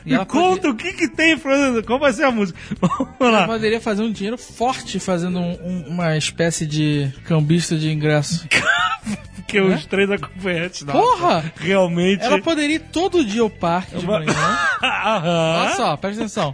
E 0.05 0.13
ela 0.13 0.25
conta 0.25 0.69
o 0.69 0.75
que, 0.75 0.93
que 0.93 1.07
tem 1.07 1.33
em 1.33 1.37
Frozen 1.37 1.73
2. 1.73 1.85
Qual 1.85 1.97
vai 1.99 2.11
ser 2.13 2.23
a 2.23 2.31
música? 2.31 2.59
Vamos 2.79 3.07
Ela 3.19 3.31
lá. 3.39 3.47
poderia 3.47 3.79
fazer 3.79 4.03
um 4.03 4.11
dinheiro 4.11 4.37
forte 4.37 4.99
fazendo 4.99 5.39
um- 5.39 5.57
um- 5.63 5.87
uma 5.87 6.17
espécie 6.17 6.65
de 6.65 7.09
cambista 7.25 7.77
de 7.77 7.89
ingresso. 7.91 8.45
Porque 9.35 9.61
os 9.61 9.85
três 9.85 10.09
acompanhantes. 10.09 10.83
Porra! 10.83 11.43
Realmente. 11.57 12.23
Ela 12.23 12.41
poderia 12.41 12.77
ir 12.77 12.79
todo 12.91 13.23
dia 13.23 13.41
ao 13.41 13.49
parque 13.49 13.95
de 13.97 14.05
manhã. 14.05 14.25
Aham. 14.81 15.59
Olha 15.61 15.75
só, 15.75 15.95
presta 15.97 16.21
atenção. 16.21 16.53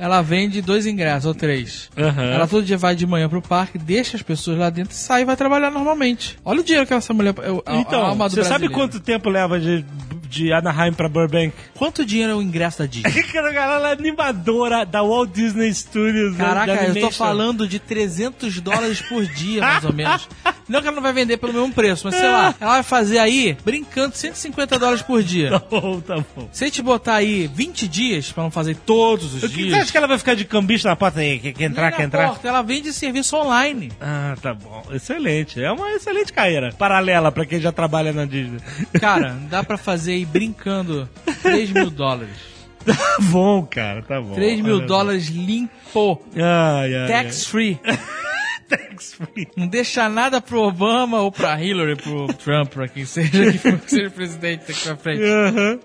Ela 0.00 0.22
vende 0.22 0.62
dois 0.62 0.86
ingressos 0.86 1.26
ou 1.26 1.34
três. 1.34 1.90
Aham. 1.96 2.24
Ela 2.32 2.46
todo 2.48 2.64
dia 2.64 2.78
vai 2.78 2.94
de 2.96 3.06
manhã 3.06 3.28
pro 3.28 3.42
parque, 3.42 3.76
deixa 3.78 4.16
as 4.16 4.22
pessoas 4.22 4.56
lá 4.58 4.70
dentro, 4.70 4.94
sai 4.94 5.22
e 5.22 5.24
vai 5.26 5.36
trabalhar 5.36 5.70
normalmente. 5.70 6.38
Olha 6.44 6.60
o 6.60 6.64
dinheiro 6.64 6.86
que 6.86 6.94
essa 6.94 7.12
mulher. 7.12 7.34
eu- 7.42 7.62
a- 7.66 7.72
a 7.72 7.76
Então, 7.76 8.16
do 8.16 8.30
você 8.30 8.42
sabe 8.44 8.68
quanto 8.70 8.98
tempo 8.98 9.28
leva 9.28 9.60
de, 9.60 9.84
de 10.30 10.52
Anaheim 10.52 10.92
pra 10.92 11.08
Burbank? 11.08 11.52
Quanto 11.74 12.06
dinheiro 12.06 12.32
é 12.32 12.34
o 12.36 12.40
ingresso 12.40 12.78
da 12.78 12.86
Disney? 12.86 13.22
Cara, 13.32 13.52
ela 13.52 13.88
é 13.90 13.92
animadora 13.92 14.86
da 14.86 15.02
Walt 15.02 15.30
Disney 15.32 15.74
Studios. 15.74 16.32
né, 16.36 16.44
Caraca, 16.44 16.84
eu 16.84 17.00
tô 17.00 17.10
falando 17.10 17.66
de 17.66 17.78
300 17.80 18.60
dólares 18.60 19.02
por 19.02 19.26
dia, 19.26 19.60
mais 19.60 19.84
ou 19.84 19.92
menos. 19.92 20.28
Não 20.70 20.80
que 20.80 20.86
ela 20.86 20.94
não 20.94 21.02
vai 21.02 21.12
vender 21.12 21.36
pelo 21.36 21.52
mesmo 21.52 21.72
preço, 21.72 22.06
mas 22.06 22.14
sei 22.14 22.28
lá, 22.28 22.54
ela 22.60 22.74
vai 22.74 22.82
fazer 22.84 23.18
aí, 23.18 23.56
brincando, 23.64 24.14
150 24.14 24.78
dólares 24.78 25.02
por 25.02 25.20
dia. 25.20 25.50
Tá 25.50 25.58
bom, 25.58 26.00
tá 26.00 26.14
bom. 26.36 26.48
Se 26.52 26.62
a 26.62 26.66
gente 26.68 26.80
botar 26.80 27.14
aí 27.16 27.48
20 27.52 27.88
dias, 27.88 28.30
pra 28.30 28.44
não 28.44 28.52
fazer 28.52 28.76
todos 28.76 29.34
os 29.34 29.42
O 29.42 29.48
que 29.48 29.56
dias... 29.56 29.70
você 29.70 29.80
acha 29.80 29.90
que 29.90 29.98
ela 29.98 30.06
vai 30.06 30.16
ficar 30.16 30.34
de 30.34 30.44
cambista 30.44 30.88
na 30.88 30.94
porta 30.94 31.18
aí? 31.18 31.40
Quer, 31.40 31.52
quer 31.54 31.64
entrar, 31.64 31.90
quer 31.90 32.04
entrar? 32.04 32.28
porta, 32.28 32.46
ela 32.46 32.62
vende 32.62 32.92
serviço 32.92 33.36
online. 33.36 33.90
Ah, 34.00 34.36
tá 34.40 34.54
bom. 34.54 34.84
Excelente. 34.92 35.60
É 35.60 35.72
uma 35.72 35.90
excelente 35.90 36.32
carreira. 36.32 36.72
Paralela 36.78 37.32
pra 37.32 37.44
quem 37.44 37.60
já 37.60 37.72
trabalha 37.72 38.12
na 38.12 38.24
Disney. 38.24 38.60
Cara, 39.00 39.36
dá 39.50 39.64
pra 39.64 39.76
fazer 39.76 40.14
aí 40.20 40.24
brincando 40.26 41.08
3 41.42 41.70
mil 41.70 41.90
dólares. 41.90 42.50
Tá 42.82 42.96
bom, 43.30 43.62
cara, 43.66 44.00
tá 44.00 44.18
bom. 44.18 44.32
3 44.34 44.62
mil 44.62 44.80
dólares 44.86 45.26
limpo. 45.28 46.18
Ai, 46.34 46.94
ai, 46.94 47.08
Tax 47.08 47.44
free. 47.44 47.78
ai. 47.84 47.98
Tax 48.70 49.12
free. 49.14 49.48
Não 49.54 49.66
deixa 49.66 50.08
nada 50.08 50.40
pro 50.40 50.62
Obama 50.62 51.20
ou 51.20 51.30
pra 51.30 51.62
Hillary, 51.62 51.96
pro 51.96 52.26
Trump, 52.28 52.70
pra 52.70 52.88
quem 52.88 53.04
seja 53.04 53.30
que 53.52 53.58
for 53.58 53.78
que 53.78 53.90
seja 53.90 54.08
presidente 54.10 54.64
daqui 54.66 54.82
pra 54.82 54.96
frente. 54.96 55.22
Aham. 55.22 55.78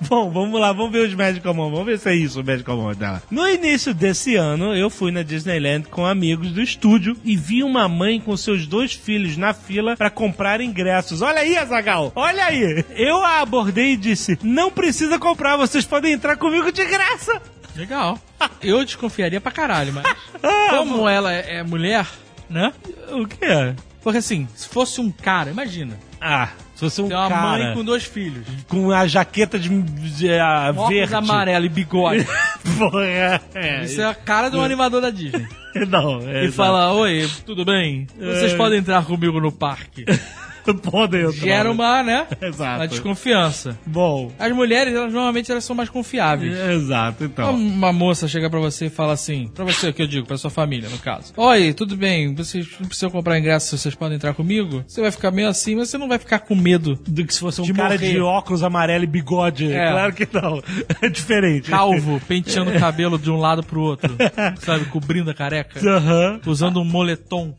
Bom, 0.00 0.30
vamos 0.30 0.60
lá, 0.60 0.72
vamos 0.72 0.92
ver 0.92 1.08
os 1.08 1.14
Medical 1.14 1.52
Moments. 1.52 1.78
Vamos 1.78 1.86
ver 1.86 1.98
se 1.98 2.08
é 2.08 2.14
isso 2.14 2.40
o 2.40 2.44
Medical 2.44 2.76
Moment 2.76 2.96
dela. 2.96 3.22
No 3.30 3.48
início 3.48 3.92
desse 3.92 4.36
ano, 4.36 4.74
eu 4.74 4.88
fui 4.88 5.10
na 5.10 5.22
Disneyland 5.22 5.88
com 5.88 6.06
amigos 6.06 6.52
do 6.52 6.62
estúdio 6.62 7.16
e 7.24 7.36
vi 7.36 7.62
uma 7.62 7.88
mãe 7.88 8.20
com 8.20 8.36
seus 8.36 8.66
dois 8.66 8.92
filhos 8.94 9.36
na 9.36 9.52
fila 9.52 9.96
pra 9.96 10.08
comprar 10.08 10.60
ingressos. 10.60 11.20
Olha 11.20 11.40
aí, 11.40 11.56
Azagal! 11.56 12.12
Olha 12.14 12.44
aí! 12.46 12.84
Eu 12.90 13.24
a 13.24 13.40
abordei 13.40 13.92
e 13.92 13.96
disse: 13.96 14.38
Não 14.42 14.70
precisa 14.70 15.18
comprar, 15.18 15.56
vocês 15.56 15.84
podem 15.84 16.12
entrar 16.12 16.36
comigo 16.36 16.70
de 16.70 16.84
graça! 16.84 17.42
Legal. 17.76 18.18
Eu 18.62 18.84
desconfiaria 18.84 19.40
pra 19.40 19.52
caralho, 19.52 19.92
mas 19.92 20.04
Ah, 20.42 20.68
como 20.70 21.08
ela 21.08 21.32
é, 21.32 21.56
é 21.56 21.62
mulher, 21.62 22.06
né? 22.48 22.72
O 23.10 23.26
que 23.26 23.44
é? 23.44 23.74
Porque 24.02 24.18
assim, 24.18 24.48
se 24.54 24.68
fosse 24.68 25.00
um 25.00 25.10
cara, 25.10 25.50
imagina. 25.50 25.98
Ah, 26.20 26.48
se 26.78 26.84
fosse 26.84 27.02
um 27.02 27.08
Tem 27.08 27.16
uma 27.16 27.28
cara 27.28 27.58
mãe 27.64 27.74
com 27.74 27.84
dois 27.84 28.04
filhos. 28.04 28.46
com 28.68 28.92
a 28.92 29.04
jaqueta 29.08 29.58
de, 29.58 29.68
de 29.82 30.30
a 30.38 30.66
Um 30.72 30.78
óculos 30.78 30.88
verde. 30.90 31.14
amarelo 31.14 31.64
e 31.64 31.68
bigode. 31.68 32.24
Porra, 32.78 33.04
é. 33.04 33.84
Isso 33.84 34.00
é 34.00 34.04
a 34.04 34.14
cara 34.14 34.48
de 34.48 34.56
um 34.56 34.62
animador 34.62 35.00
da 35.00 35.10
Disney. 35.10 35.44
Não, 35.88 36.20
é 36.28 36.44
E 36.46 36.52
fala, 36.52 36.92
oi, 36.92 37.28
tudo 37.44 37.64
bem? 37.64 38.06
Vocês 38.16 38.52
É. 38.52 38.56
podem 38.56 38.78
entrar 38.78 39.04
comigo 39.04 39.40
no 39.40 39.50
parque. 39.50 40.04
Podem 40.82 41.20
entrar. 41.22 41.32
Gera 41.32 41.70
uma, 41.70 42.02
né? 42.02 42.26
Exato. 42.40 42.76
Uma 42.80 42.88
desconfiança. 42.88 43.78
Bom, 43.86 44.32
As 44.38 44.52
mulheres, 44.52 44.94
elas 44.94 45.12
normalmente 45.12 45.50
elas 45.50 45.64
são 45.64 45.74
mais 45.76 45.88
confiáveis. 45.88 46.56
exato, 46.70 47.24
então. 47.24 47.54
Uma 47.54 47.92
moça 47.92 48.28
chega 48.28 48.48
pra 48.50 48.58
você 48.60 48.86
e 48.86 48.90
fala 48.90 49.12
assim, 49.12 49.48
pra 49.54 49.64
você 49.64 49.92
que 49.92 50.02
eu 50.02 50.06
digo, 50.06 50.26
pra 50.26 50.36
sua 50.36 50.50
família, 50.50 50.88
no 50.88 50.98
caso. 50.98 51.32
Oi, 51.36 51.72
tudo 51.72 51.96
bem, 51.96 52.34
vocês 52.34 52.66
não 52.80 52.86
precisam 52.86 53.10
comprar 53.10 53.38
ingresso, 53.38 53.76
vocês 53.76 53.94
podem 53.94 54.16
entrar 54.16 54.34
comigo? 54.34 54.84
Você 54.86 55.00
vai 55.00 55.10
ficar 55.10 55.30
meio 55.30 55.48
assim, 55.48 55.74
mas 55.74 55.90
você 55.90 55.98
não 55.98 56.08
vai 56.08 56.18
ficar 56.18 56.40
com 56.40 56.54
medo. 56.54 56.98
Do 57.06 57.24
que 57.24 57.32
se 57.34 57.40
fosse 57.40 57.60
um 57.60 57.64
de 57.64 57.72
cara 57.72 57.94
morrer. 57.94 58.12
de 58.12 58.20
óculos 58.20 58.62
amarelo 58.62 59.04
e 59.04 59.06
bigode. 59.06 59.72
É. 59.72 59.90
Claro 59.90 60.12
que 60.12 60.28
não. 60.32 60.62
É 61.00 61.08
diferente. 61.08 61.70
Calvo, 61.70 62.20
penteando 62.26 62.70
o 62.70 62.78
cabelo 62.80 63.18
de 63.18 63.30
um 63.30 63.36
lado 63.36 63.62
pro 63.62 63.80
outro. 63.80 64.16
Sabe, 64.60 64.84
cobrindo 64.86 65.30
a 65.30 65.34
careca. 65.34 65.78
Aham. 65.88 66.40
Usando 66.46 66.80
um 66.80 66.84
moletom. 66.84 67.54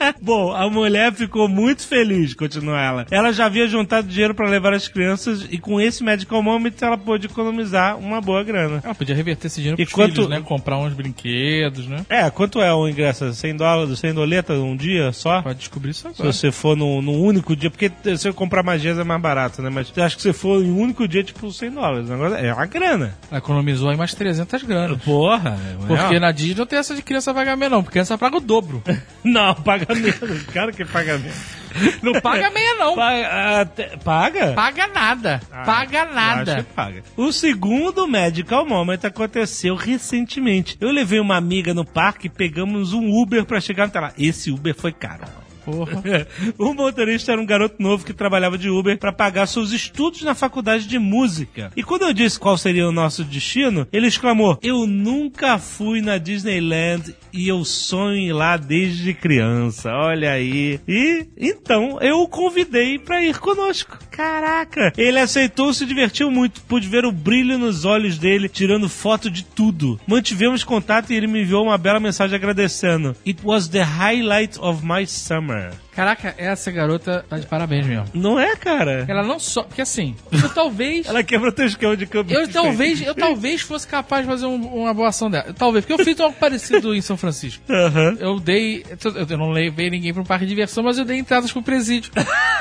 Bom, 0.20 0.52
a 0.54 0.68
mulher 0.68 1.12
ficou 1.12 1.48
muito 1.48 1.86
feliz, 1.86 2.34
continua 2.34 2.80
ela. 2.80 3.06
Ela 3.10 3.32
já 3.32 3.46
havia 3.46 3.66
juntado 3.66 4.06
dinheiro 4.08 4.34
pra 4.34 4.48
levar 4.48 4.72
as 4.72 4.88
crianças 4.88 5.46
e 5.50 5.58
com 5.58 5.80
esse 5.80 6.02
Medical 6.02 6.42
Moment 6.42 6.72
ela 6.80 6.96
pôde 6.98 7.26
economizar 7.26 7.98
uma 7.98 8.20
boa 8.20 8.42
grana. 8.42 8.80
Ela 8.84 8.94
podia 8.94 9.14
reverter 9.14 9.46
esse 9.46 9.60
dinheiro 9.60 9.80
E 9.80 9.84
pros 9.84 9.94
quanto- 9.94 10.14
filhos, 10.14 10.28
né? 10.28 10.40
Comprar 10.40 10.78
uns 10.78 10.92
brinquedos, 10.92 11.86
né? 11.86 12.04
É, 12.08 12.28
quanto 12.30 12.60
é 12.60 12.72
o 12.74 12.88
ingresso? 12.88 13.32
100 13.32 13.56
dólares, 13.56 13.98
100 13.98 14.14
doleta 14.14 14.54
um 14.54 14.76
dia 14.76 15.12
só? 15.12 15.42
Pode 15.42 15.58
descobrir 15.58 15.90
isso 15.90 16.00
Se 16.00 16.06
agora. 16.08 16.32
você 16.32 16.50
for 16.50 16.76
num, 16.76 17.00
num 17.02 17.20
único 17.22 17.54
dia, 17.54 17.70
porque 17.70 17.90
se 18.16 18.28
eu 18.28 18.34
comprar 18.34 18.62
magias 18.62 18.98
é 18.98 19.04
mais 19.04 19.20
barato, 19.20 19.62
né? 19.62 19.70
Mas 19.70 19.92
acho 19.96 20.16
que 20.16 20.22
se 20.22 20.32
for 20.32 20.62
em 20.62 20.70
um 20.70 20.78
único 20.80 21.06
dia, 21.06 21.22
tipo 21.22 21.50
100 21.52 21.70
dólares. 21.70 22.10
Agora 22.10 22.38
é 22.38 22.52
uma 22.52 22.66
grana. 22.66 23.14
Ela 23.30 23.38
economizou 23.38 23.90
aí 23.90 23.96
mais 23.96 24.14
300 24.14 24.62
granas. 24.62 25.02
Porra. 25.02 25.58
Porque 25.86 26.14
é. 26.16 26.20
na 26.20 26.32
Disney 26.32 26.54
não 26.56 26.66
tem 26.66 26.78
essa 26.78 26.94
de 26.94 27.02
criança 27.02 27.32
pagar 27.34 27.56
meia, 27.56 27.68
não. 27.70 27.82
Porque 27.82 28.00
criança 28.00 28.16
paga 28.16 28.36
o 28.36 28.40
dobro. 28.40 28.82
Não, 29.22 29.54
paga 29.54 29.84
menos. 29.94 30.42
Cara 30.52 30.72
que 30.72 30.84
paga 30.84 31.18
menos. 31.18 31.60
Não 32.02 32.12
paga 32.20 32.50
meia, 32.50 32.74
não. 32.74 32.96
Paga? 32.96 33.60
até- 33.60 33.96
paga? 33.98 34.52
Paga 34.54 34.86
nada. 34.88 35.40
paga 35.64 35.98
Eu 35.98 36.04
acho 36.04 36.14
nada. 36.14 36.66
paga. 36.74 37.02
O 37.16 37.32
segundo 37.32 38.08
Medical 38.08 38.66
Moment 38.66 38.98
aconteceu 39.04 39.74
recentemente. 39.76 40.76
Eu 40.80 40.90
levei 40.90 41.20
uma 41.20 41.36
amiga 41.36 41.72
no 41.72 41.84
parque 41.84 42.26
e 42.26 42.30
pegamos 42.30 42.92
um 42.92 43.10
Uber 43.12 43.44
pra 43.44 43.60
chegar 43.60 43.84
até 43.84 44.00
lá. 44.00 44.12
Esse 44.18 44.50
Uber 44.50 44.74
foi 44.74 44.92
caro. 44.92 45.22
Porra. 45.70 46.26
o 46.58 46.74
motorista 46.74 47.32
era 47.32 47.40
um 47.40 47.46
garoto 47.46 47.76
novo 47.78 48.04
que 48.04 48.12
trabalhava 48.12 48.58
de 48.58 48.68
Uber 48.68 48.98
para 48.98 49.12
pagar 49.12 49.46
seus 49.46 49.72
estudos 49.72 50.22
na 50.22 50.34
faculdade 50.34 50.86
de 50.86 50.98
música. 50.98 51.72
E 51.76 51.82
quando 51.82 52.02
eu 52.02 52.12
disse 52.12 52.38
qual 52.38 52.56
seria 52.58 52.88
o 52.88 52.92
nosso 52.92 53.24
destino, 53.24 53.86
ele 53.92 54.06
exclamou: 54.06 54.58
Eu 54.62 54.86
nunca 54.86 55.58
fui 55.58 56.00
na 56.00 56.18
Disneyland 56.18 57.14
e 57.32 57.48
eu 57.48 57.64
sonho 57.64 58.34
lá 58.34 58.56
desde 58.56 59.14
criança. 59.14 59.90
Olha 59.92 60.32
aí. 60.32 60.80
E 60.86 61.26
então 61.36 61.98
eu 62.00 62.20
o 62.20 62.28
convidei 62.28 62.98
para 62.98 63.22
ir 63.22 63.38
conosco. 63.38 63.98
Caraca! 64.10 64.92
Ele 64.96 65.18
aceitou, 65.18 65.72
se 65.72 65.86
divertiu 65.86 66.30
muito. 66.30 66.60
Pude 66.62 66.88
ver 66.88 67.04
o 67.04 67.12
brilho 67.12 67.58
nos 67.58 67.84
olhos 67.84 68.18
dele, 68.18 68.48
tirando 68.48 68.88
foto 68.88 69.30
de 69.30 69.44
tudo. 69.44 69.98
Mantivemos 70.06 70.64
contato 70.64 71.10
e 71.10 71.16
ele 71.16 71.26
me 71.26 71.42
enviou 71.42 71.64
uma 71.64 71.78
bela 71.78 72.00
mensagem 72.00 72.36
agradecendo. 72.36 73.16
It 73.26 73.40
was 73.44 73.68
the 73.68 73.82
highlight 73.82 74.58
of 74.60 74.84
my 74.84 75.06
summer. 75.06 75.59
Yeah. 75.60 75.74
Caraca, 76.00 76.34
essa 76.38 76.70
garota 76.70 77.24
tá 77.28 77.38
de 77.38 77.46
parabéns 77.46 77.86
mesmo. 77.86 78.06
Não 78.14 78.40
é, 78.40 78.56
cara? 78.56 79.04
Ela 79.06 79.22
não 79.22 79.38
só. 79.38 79.62
Porque 79.64 79.82
assim, 79.82 80.16
eu 80.32 80.48
talvez. 80.48 81.04
Ela 81.10 81.22
quebra 81.22 81.52
teu 81.52 81.66
esquema 81.66 81.96
de 81.96 82.06
campo. 82.06 82.32
Eu 82.32 82.48
talvez, 82.48 83.02
eu 83.02 83.14
talvez 83.14 83.60
fosse 83.60 83.86
capaz 83.86 84.22
de 84.24 84.28
fazer 84.30 84.46
um- 84.46 84.80
uma 84.80 84.94
boa 84.94 85.08
ação 85.08 85.30
dela. 85.30 85.52
Talvez, 85.56 85.84
porque 85.84 86.00
eu 86.00 86.04
fiz 86.04 86.18
algo 86.20 86.34
parecido 86.40 86.94
em 86.94 87.00
São 87.02 87.16
Francisco. 87.16 87.62
Aham. 87.70 88.16
Eu 88.18 88.40
dei. 88.40 88.84
Eu 89.28 89.36
não 89.36 89.50
levei 89.50 89.90
ninguém 89.90 90.12
pra 90.12 90.22
um 90.22 90.24
parque 90.26 90.44
de 90.46 90.50
diversão, 90.50 90.82
mas 90.82 90.96
eu 90.98 91.04
dei 91.04 91.18
entradas 91.18 91.52
pro 91.52 91.62
presídio. 91.62 92.10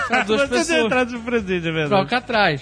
Pra 0.09 0.23
duas 0.23 0.41
Você 0.41 0.47
pessoas. 0.55 0.85
entrado 0.85 1.11
de 1.15 1.19
presente, 1.19 1.67
é 1.67 1.71
Pra 1.71 1.71
verdade. 1.71 2.09
cá 2.09 2.17
atrás. 2.17 2.61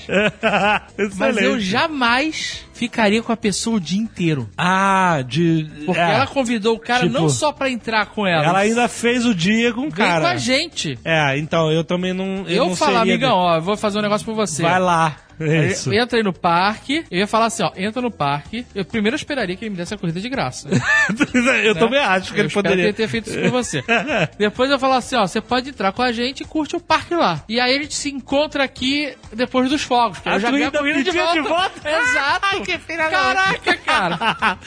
Mas 1.18 1.38
eu 1.38 1.58
jamais 1.60 2.66
ficaria 2.74 3.24
com 3.24 3.32
a 3.32 3.38
pessoa 3.38 3.78
o 3.78 3.80
dia 3.80 4.00
inteiro. 4.02 4.50
Ah, 4.58 5.24
de. 5.26 5.66
Porque 5.86 5.98
é. 6.00 6.14
ela 6.16 6.28
convidou 6.28 6.76
o 6.76 6.80
cara 6.80 7.04
Tipo, 7.08 7.14
não 7.14 7.30
só 7.30 7.54
pra 7.54 7.70
entrar 7.70 8.08
com 8.08 8.28
ela. 8.28 8.44
Ela 8.44 8.60
ainda 8.60 8.90
fez 8.90 9.26
o 9.26 9.34
dia 9.34 9.72
com 9.74 9.88
o 9.88 9.92
cara. 9.92 10.22
com 10.22 10.28
a 10.28 10.36
gente. 10.36 10.67
É, 11.04 11.38
então 11.38 11.72
eu 11.72 11.84
também 11.84 12.14
não. 12.14 12.46
Eu, 12.48 12.48
Eu, 12.48 12.66
não 12.68 12.76
falar, 12.76 13.02
amigão, 13.02 13.38
ó, 13.38 13.56
eu 13.56 13.62
vou 13.62 13.78
fazer 13.78 14.00
um 14.00 14.02
negócio 14.02 14.26
pra 14.26 14.34
você. 14.34 14.62
Vai 14.62 14.80
lá. 14.80 15.16
Aí 15.40 15.68
Isso. 15.68 15.94
Eu 15.94 16.02
entra 16.04 16.18
aí 16.18 16.24
no 16.24 16.34
parque, 16.34 17.06
eu 17.12 17.20
ia 17.20 17.28
falar 17.28 17.46
assim, 17.48 17.64
ó, 17.64 17.72
entra 17.76 18.02
no 18.02 18.10
parque. 18.12 18.66
Eu 18.74 18.84
primeiro 18.84 19.16
esperaria 19.16 19.56
que 19.56 19.64
ele 19.66 19.72
me 19.72 19.78
desse 19.78 19.94
a 19.94 19.98
corrida 19.98 20.20
de 20.20 20.30
graça. 20.30 20.68
eu 21.64 21.76
também 21.76 22.00
acho 22.00 22.34
que 22.34 22.40
eu 22.40 22.46
ele 22.46 22.54
poderia. 22.54 22.78
que 22.78 22.84
ele 22.84 22.94
tenha 22.94 23.10
feito 23.10 23.30
isso 23.30 23.40
por 23.40 23.50
você. 23.52 23.84
depois 24.38 24.70
eu 24.72 24.80
falar 24.80 24.98
assim, 24.98 25.16
ó, 25.16 25.28
você 25.28 25.40
pode 25.42 25.70
entrar 25.70 25.92
com 25.92 26.02
a 26.02 26.12
gente 26.12 26.42
e 26.42 26.46
curte 26.46 26.76
o 26.76 26.80
parque 26.80 27.14
lá. 27.16 27.44
E 27.48 27.60
aí 27.60 27.76
a 27.78 27.82
gente 27.82 27.94
se 27.96 28.10
encontra 28.10 28.64
aqui 28.64 29.16
depois 29.34 29.70
dos 29.70 29.84
fogos. 29.84 30.20
Ah, 30.26 30.36
eu 30.36 30.40
já 30.40 30.50
ganhei 30.52 30.64
a 30.64 30.68
ainda 30.68 30.80
corrida 30.80 31.04
de 31.04 31.12
volta. 31.12 31.34
de 31.34 31.42
volta? 31.42 31.90
Exato. 31.90 32.46
Ai, 32.52 32.62
que 32.62 32.78
filha 32.80 33.10
Caraca, 33.10 33.78
cara. 33.78 34.58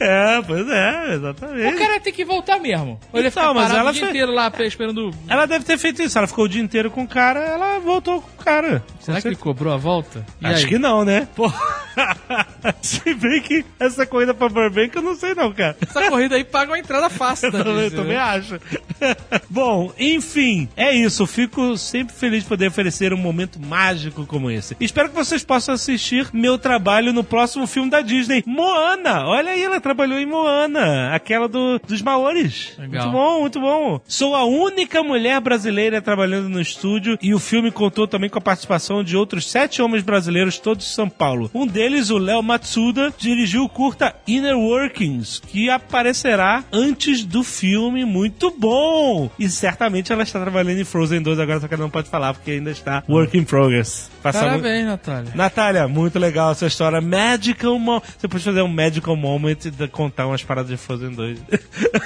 é, 0.00 0.42
pois 0.42 0.68
é, 0.68 1.14
exatamente. 1.14 1.74
O 1.74 1.78
cara 1.78 2.00
tem 2.00 2.12
que 2.12 2.24
voltar 2.24 2.58
mesmo. 2.58 2.98
Ou 3.12 3.18
ele 3.20 3.28
Então, 3.28 3.42
fica 3.48 3.54
mas 3.54 3.70
ela 3.72 3.90
o 3.90 3.92
dia 3.92 4.00
foi- 4.02 4.10
inteiro 4.10 4.32
lá 4.32 4.52
esperando... 4.60 5.10
Ela 5.28 5.46
deve 5.46 5.64
ter 5.64 5.78
feito 5.78 6.02
isso. 6.02 6.16
Ela 6.18 6.26
ficou 6.26 6.44
o 6.44 6.48
dia 6.48 6.62
inteiro 6.62 6.90
com 6.90 7.02
o 7.02 7.08
cara, 7.08 7.40
ela 7.40 7.78
voltou 7.78 8.20
com 8.22 8.42
o 8.42 8.44
cara. 8.44 8.82
Será 9.00 9.20
que 9.20 9.28
ele 9.28 9.36
cobrou 9.44 9.74
a 9.74 9.76
volta? 9.76 10.24
E 10.40 10.46
Acho 10.46 10.64
aí? 10.64 10.66
que 10.66 10.78
não, 10.78 11.04
né? 11.04 11.28
Pô. 11.36 11.52
Se 12.80 13.14
bem 13.14 13.42
que 13.42 13.62
essa 13.78 14.06
corrida 14.06 14.32
pra 14.32 14.48
Burbank 14.48 14.96
eu 14.96 15.02
não 15.02 15.14
sei 15.14 15.34
não, 15.34 15.52
cara. 15.52 15.76
Essa 15.80 16.08
corrida 16.08 16.34
aí 16.34 16.42
paga 16.42 16.72
uma 16.72 16.78
entrada 16.78 17.10
fácil 17.10 17.48
Eu 17.52 17.52
também, 17.52 17.74
Disney, 17.74 17.90
também 17.98 18.16
né? 18.16 18.22
acho. 18.22 18.58
Bom, 19.50 19.92
enfim, 19.98 20.66
é 20.74 20.92
isso. 20.94 21.26
Fico 21.26 21.76
sempre 21.76 22.14
feliz 22.14 22.42
de 22.42 22.48
poder 22.48 22.68
oferecer 22.68 23.12
um 23.12 23.18
momento 23.18 23.60
mágico 23.60 24.24
como 24.24 24.50
esse. 24.50 24.74
Espero 24.80 25.10
que 25.10 25.14
vocês 25.14 25.44
possam 25.44 25.74
assistir 25.74 26.26
meu 26.32 26.56
trabalho 26.56 27.12
no 27.12 27.22
próximo 27.22 27.66
filme 27.66 27.90
da 27.90 28.00
Disney, 28.00 28.42
Moana. 28.46 29.26
Olha 29.26 29.52
aí, 29.52 29.62
ela 29.62 29.78
trabalhou 29.78 30.18
em 30.18 30.26
Moana, 30.26 31.14
aquela 31.14 31.46
do, 31.48 31.78
dos 31.86 32.00
Maores. 32.00 32.72
Legal. 32.78 33.04
Muito 33.04 33.12
bom, 33.12 33.40
muito 33.40 33.60
bom. 33.60 34.00
Sou 34.08 34.34
a 34.34 34.44
única 34.44 35.02
mulher 35.02 35.38
brasileira 35.40 36.00
trabalhando 36.00 36.48
no 36.48 36.60
estúdio 36.60 37.18
e 37.20 37.34
o 37.34 37.38
filme 37.38 37.70
contou 37.70 38.08
também 38.08 38.30
com 38.30 38.38
a 38.38 38.42
participação 38.42 39.04
de 39.04 39.16
outros 39.16 39.33
sete 39.42 39.80
homens 39.82 40.02
brasileiros, 40.02 40.58
todos 40.58 40.84
de 40.86 40.90
São 40.92 41.08
Paulo. 41.08 41.50
Um 41.54 41.66
deles, 41.66 42.10
o 42.10 42.18
Léo 42.18 42.42
Matsuda, 42.42 43.12
dirigiu 43.18 43.64
o 43.64 43.68
curta 43.68 44.14
Inner 44.26 44.56
Workings, 44.56 45.40
que 45.46 45.68
aparecerá 45.70 46.64
antes 46.72 47.24
do 47.24 47.42
filme. 47.42 48.04
Muito 48.04 48.50
bom! 48.56 49.30
E 49.38 49.48
certamente 49.48 50.12
ela 50.12 50.22
está 50.22 50.40
trabalhando 50.40 50.80
em 50.80 50.84
Frozen 50.84 51.22
2 51.22 51.38
agora, 51.38 51.60
só 51.60 51.68
que 51.68 51.74
ela 51.74 51.82
não 51.82 51.90
pode 51.90 52.08
falar 52.08 52.34
porque 52.34 52.52
ainda 52.52 52.70
está 52.70 53.02
work 53.08 53.36
in 53.36 53.44
progress. 53.44 54.10
Passamos- 54.22 54.50
Parabéns, 54.62 54.86
Natália. 54.86 55.32
Natália, 55.34 55.88
muito 55.88 56.18
legal 56.18 56.52
essa 56.52 56.66
história. 56.66 57.00
Magical 57.00 57.78
Moment. 57.78 58.02
Você 58.18 58.26
pode 58.28 58.42
fazer 58.44 58.62
um 58.62 58.68
Magical 58.68 59.16
Moment 59.16 59.56
e 59.66 59.88
contar 59.88 60.26
umas 60.26 60.42
paradas 60.42 60.70
de 60.70 60.76
Frozen 60.76 61.10
2. 61.12 61.38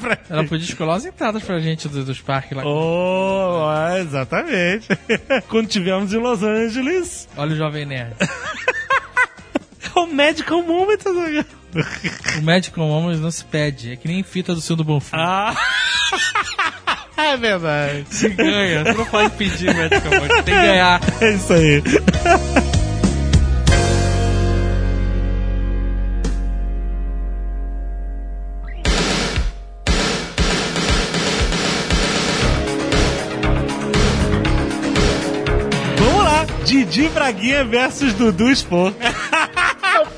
Pra- 0.00 0.18
Ela 0.28 0.44
podia 0.44 0.64
escolher 0.64 0.90
umas 0.90 1.04
entradas 1.06 1.42
pra 1.42 1.58
gente 1.60 1.88
do- 1.88 2.04
dos 2.04 2.20
parques 2.20 2.56
lá. 2.56 2.62
Oh, 2.66 3.96
exatamente. 3.98 4.88
Quando 5.48 5.66
estivermos 5.66 6.12
em 6.12 6.18
Los 6.18 6.42
Angeles, 6.42 6.47
Olha 7.36 7.52
o 7.52 7.56
Jovem 7.56 7.86
Nerd. 7.86 8.14
é 8.20 9.98
o 9.98 10.06
Magical 10.06 10.62
Moment. 10.62 10.98
Azaghal. 11.04 11.44
O 12.38 12.42
Magical 12.42 12.86
Moments 12.86 13.20
não 13.20 13.30
se 13.30 13.44
pede. 13.44 13.92
É 13.92 13.96
que 13.96 14.08
nem 14.08 14.22
fita 14.22 14.54
do 14.54 14.60
seu 14.60 14.74
do 14.74 14.84
Bonfim. 14.84 15.10
Ah, 15.14 15.54
é 17.16 17.36
verdade. 17.36 18.06
Se 18.10 18.28
ganha. 18.28 18.84
Você 18.84 18.92
não 18.92 19.06
pode 19.06 19.30
pedir 19.36 19.70
o 19.70 19.76
Magical 19.76 20.12
Moments. 20.12 20.44
Tem 20.44 20.54
que 20.54 20.60
ganhar. 20.60 21.00
É 21.20 21.34
isso 21.34 21.52
aí. 21.52 21.82
Didi 36.68 37.08
Braguinha 37.08 37.64
versus 37.64 38.12
Dudu 38.12 38.54
Spor. 38.54 38.92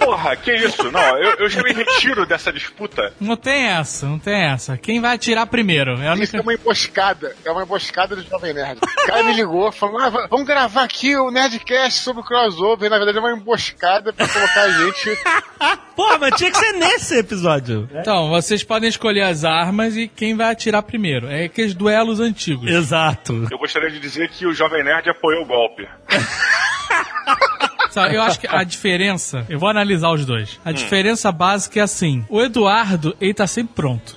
Porra, 0.00 0.34
que 0.34 0.50
isso? 0.54 0.90
Não, 0.90 1.18
eu, 1.18 1.34
eu 1.40 1.48
já 1.48 1.62
me 1.62 1.72
retiro 1.72 2.24
dessa 2.24 2.50
disputa. 2.50 3.12
Não 3.20 3.36
tem 3.36 3.66
essa, 3.66 4.06
não 4.06 4.18
tem 4.18 4.44
essa. 4.44 4.78
Quem 4.78 5.00
vai 5.00 5.14
atirar 5.14 5.46
primeiro? 5.46 5.92
É 6.00 6.12
Isso 6.14 6.36
única... 6.36 6.36
é 6.38 6.40
uma 6.40 6.54
emboscada. 6.54 7.36
É 7.44 7.50
uma 7.50 7.62
emboscada 7.62 8.16
do 8.16 8.22
Jovem 8.22 8.54
Nerd. 8.54 8.80
O 8.82 9.06
cara 9.06 9.22
me 9.22 9.34
ligou, 9.34 9.70
falou: 9.70 10.00
ah, 10.00 10.08
vamos 10.28 10.46
gravar 10.46 10.84
aqui 10.84 11.14
o 11.16 11.30
Nerdcast 11.30 12.00
sobre 12.00 12.22
o 12.22 12.24
crossover. 12.24 12.88
Na 12.88 12.96
verdade, 12.96 13.18
é 13.18 13.20
uma 13.20 13.32
emboscada 13.32 14.12
pra 14.12 14.26
colocar 14.26 14.62
a 14.62 14.70
gente. 14.70 15.18
Pô, 15.94 16.18
mas 16.18 16.34
tinha 16.36 16.50
que 16.50 16.56
ser 16.56 16.72
nesse 16.72 17.18
episódio. 17.18 17.88
Então, 18.00 18.30
vocês 18.30 18.64
podem 18.64 18.88
escolher 18.88 19.22
as 19.22 19.44
armas 19.44 19.94
e 19.94 20.08
quem 20.08 20.34
vai 20.34 20.50
atirar 20.50 20.82
primeiro. 20.82 21.28
É 21.28 21.44
aqueles 21.44 21.74
duelos 21.74 22.18
antigos. 22.18 22.70
Exato. 22.70 23.46
Eu 23.50 23.58
gostaria 23.58 23.90
de 23.90 24.00
dizer 24.00 24.30
que 24.30 24.46
o 24.46 24.54
Jovem 24.54 24.82
Nerd 24.82 25.10
apoiou 25.10 25.42
o 25.42 25.46
golpe. 25.46 25.86
Sabe, 27.90 28.14
eu 28.14 28.22
acho 28.22 28.38
que 28.38 28.46
a 28.46 28.62
diferença, 28.62 29.44
eu 29.48 29.59
vou 29.59 29.68
analisar 29.68 30.11
os 30.11 30.24
dois. 30.24 30.61
A 30.64 30.72
diferença 30.72 31.31
básica 31.33 31.81
é 31.81 31.83
assim: 31.83 32.24
o 32.29 32.40
Eduardo, 32.40 33.16
ele 33.20 33.35
tá 33.35 33.46
sempre 33.46 33.74
pronto. 33.74 34.16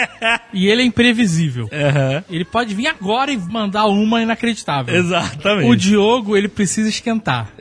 e 0.52 0.68
ele 0.68 0.82
é 0.82 0.84
imprevisível. 0.84 1.68
Aham. 1.72 2.24
Ele 2.30 2.44
pode 2.44 2.74
vir 2.74 2.86
agora 2.86 3.30
e 3.30 3.36
mandar 3.36 3.86
uma 3.86 4.22
inacreditável. 4.22 4.94
Exatamente. 4.94 5.68
O 5.68 5.76
Diogo, 5.76 6.36
ele 6.36 6.48
precisa 6.48 6.88
esquentar. 6.88 7.48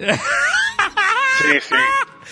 Sim, 1.40 1.60
sim. 1.62 1.76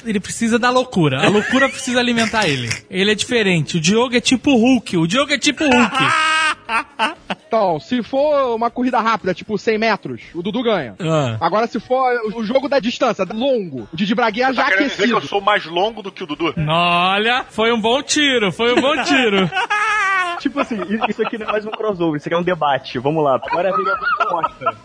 Ele 0.06 0.20
precisa 0.20 0.60
da 0.60 0.70
loucura. 0.70 1.26
A 1.26 1.30
loucura 1.30 1.70
precisa 1.70 2.00
alimentar 2.00 2.48
ele. 2.48 2.70
Ele 2.90 3.12
é 3.12 3.16
diferente. 3.16 3.78
O 3.78 3.80
Diogo 3.80 4.16
é 4.16 4.20
tipo 4.20 4.54
Hulk. 4.56 4.98
O 4.98 5.08
Diogo 5.08 5.32
é 5.32 5.38
tipo 5.38 5.63
Hulk. 5.63 5.98
Então, 7.48 7.80
se 7.80 8.04
for 8.04 8.56
uma 8.56 8.70
corrida 8.70 9.00
rápida, 9.00 9.34
tipo 9.34 9.58
100 9.58 9.78
metros, 9.78 10.22
o 10.34 10.42
Dudu 10.42 10.64
ganha. 10.64 10.96
Ah. 11.00 11.38
Agora, 11.40 11.68
se 11.68 11.80
for 11.80 12.20
o 12.36 12.44
jogo 12.44 12.68
da 12.68 12.80
distância, 12.80 13.26
longo, 13.34 13.88
o 13.92 13.96
Didi 13.96 14.14
Braguinha 14.14 14.54
já 14.54 14.66
Tá 14.66 14.72
querendo 14.72 14.90
dizer 14.90 15.08
que 15.08 15.14
eu 15.14 15.22
sou 15.22 15.42
mais 15.42 15.66
longo 15.66 16.02
do 16.02 16.12
que 16.12 16.24
o 16.24 16.28
Dudu? 16.28 16.54
Olha, 16.68 17.46
foi 17.50 17.72
um 17.72 17.80
bom 17.80 18.02
tiro. 18.04 18.52
Foi 18.52 18.74
um 18.74 18.82
bom 18.82 19.02
tiro. 19.04 19.50
Tipo 20.39 20.60
assim, 20.60 20.78
isso 21.10 21.21
aqui 21.21 21.38
não 21.38 21.47
é 21.47 21.52
mais 21.52 21.65
um 21.65 21.71
crossover, 21.71 22.17
isso 22.17 22.28
aqui 22.28 22.36
é 22.36 22.38
um 22.39 22.43
debate. 22.43 23.00
Vamos 23.00 23.23
lá. 23.23 23.39
Agora 23.43 23.69
é. 23.69 23.73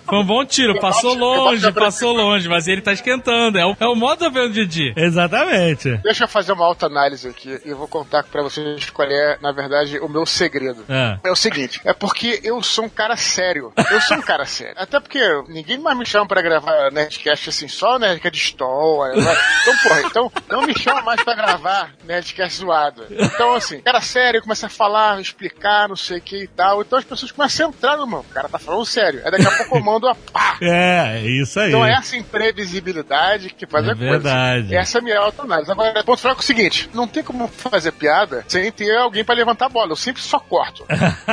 Foi 0.04 0.18
um 0.18 0.24
bom 0.24 0.44
tiro. 0.44 0.78
Passou 0.80 1.14
longe, 1.14 1.72
passou 1.72 2.12
longe. 2.12 2.48
Mas 2.48 2.66
ele 2.68 2.80
tá 2.80 2.92
esquentando. 2.92 3.58
É 3.58 3.66
o, 3.66 3.76
é 3.78 3.86
o 3.86 3.94
modo 3.94 4.26
o 4.26 4.48
Didi. 4.48 4.92
Exatamente. 4.96 5.96
Deixa 5.98 6.24
eu 6.24 6.28
fazer 6.28 6.52
uma 6.52 6.64
alta 6.64 6.86
análise 6.86 7.28
aqui 7.28 7.60
e 7.64 7.68
eu 7.70 7.76
vou 7.76 7.88
contar 7.88 8.24
pra 8.24 8.42
vocês 8.42 8.90
qual 8.90 9.08
é, 9.08 9.38
na 9.40 9.52
verdade, 9.52 9.98
o 9.98 10.08
meu 10.08 10.24
segredo. 10.26 10.84
Ah. 10.88 11.18
É 11.24 11.30
o 11.30 11.36
seguinte, 11.36 11.80
é 11.84 11.92
porque 11.92 12.40
eu 12.42 12.62
sou 12.62 12.84
um 12.84 12.88
cara 12.88 13.16
sério. 13.16 13.72
Eu 13.90 14.00
sou 14.00 14.16
um 14.16 14.22
cara 14.22 14.44
sério. 14.44 14.74
Até 14.76 15.00
porque 15.00 15.20
ninguém 15.48 15.78
mais 15.78 15.96
me 15.96 16.06
chama 16.06 16.26
pra 16.26 16.42
gravar 16.42 16.90
Nerdcast 16.90 17.48
assim, 17.48 17.68
só 17.68 17.98
Nerdcast 17.98 18.32
de 18.32 18.42
história. 18.42 19.16
né? 19.16 19.36
Então, 19.62 19.74
porra, 19.82 20.02
então 20.02 20.32
não 20.50 20.62
me 20.62 20.78
chama 20.78 21.02
mais 21.02 21.22
pra 21.22 21.34
gravar 21.34 21.90
Nerdcast 22.04 22.58
zoado. 22.58 23.04
Então, 23.10 23.54
assim, 23.54 23.80
cara 23.80 24.00
sério, 24.00 24.42
começa 24.42 24.66
a 24.66 24.70
falar, 24.70 25.20
explicar, 25.46 25.88
não 25.88 25.96
sei 25.96 26.18
o 26.18 26.20
que 26.20 26.44
e 26.44 26.46
tal. 26.46 26.80
Então 26.82 26.98
as 26.98 27.04
pessoas 27.04 27.30
começam 27.32 27.66
a 27.66 27.68
entrar 27.70 27.96
no 27.96 28.06
mano. 28.06 28.24
O 28.28 28.34
cara 28.34 28.48
tá 28.48 28.58
falando 28.58 28.84
sério. 28.86 29.20
Aí 29.24 29.30
daqui 29.30 29.46
a 29.46 29.50
pouco 29.58 29.76
eu 29.76 29.82
mando 29.82 30.08
a 30.08 30.14
pá. 30.14 30.56
É, 30.62 31.18
é 31.18 31.26
isso 31.28 31.58
aí. 31.58 31.68
Então 31.70 31.84
é 31.84 31.92
essa 31.92 32.16
imprevisibilidade 32.16 33.50
que 33.50 33.66
faz 33.66 33.86
É 33.88 33.92
a 33.92 33.96
coisa. 33.96 34.10
verdade. 34.12 34.74
Essa 34.76 34.98
é 34.98 35.00
a 35.00 35.02
minha 35.02 35.18
autoanálise. 35.18 35.70
Agora, 35.70 36.04
ponto 36.04 36.20
fraco 36.20 36.40
é 36.40 36.42
o 36.42 36.44
seguinte: 36.46 36.88
não 36.94 37.06
tem 37.08 37.22
como 37.22 37.48
fazer 37.48 37.90
piada 37.92 38.44
sem 38.46 38.70
ter 38.70 38.96
alguém 38.96 39.24
pra 39.24 39.34
levantar 39.34 39.66
a 39.66 39.68
bola. 39.68 39.92
Eu 39.92 39.96
sempre 39.96 40.22
só 40.22 40.38
corto. 40.38 40.84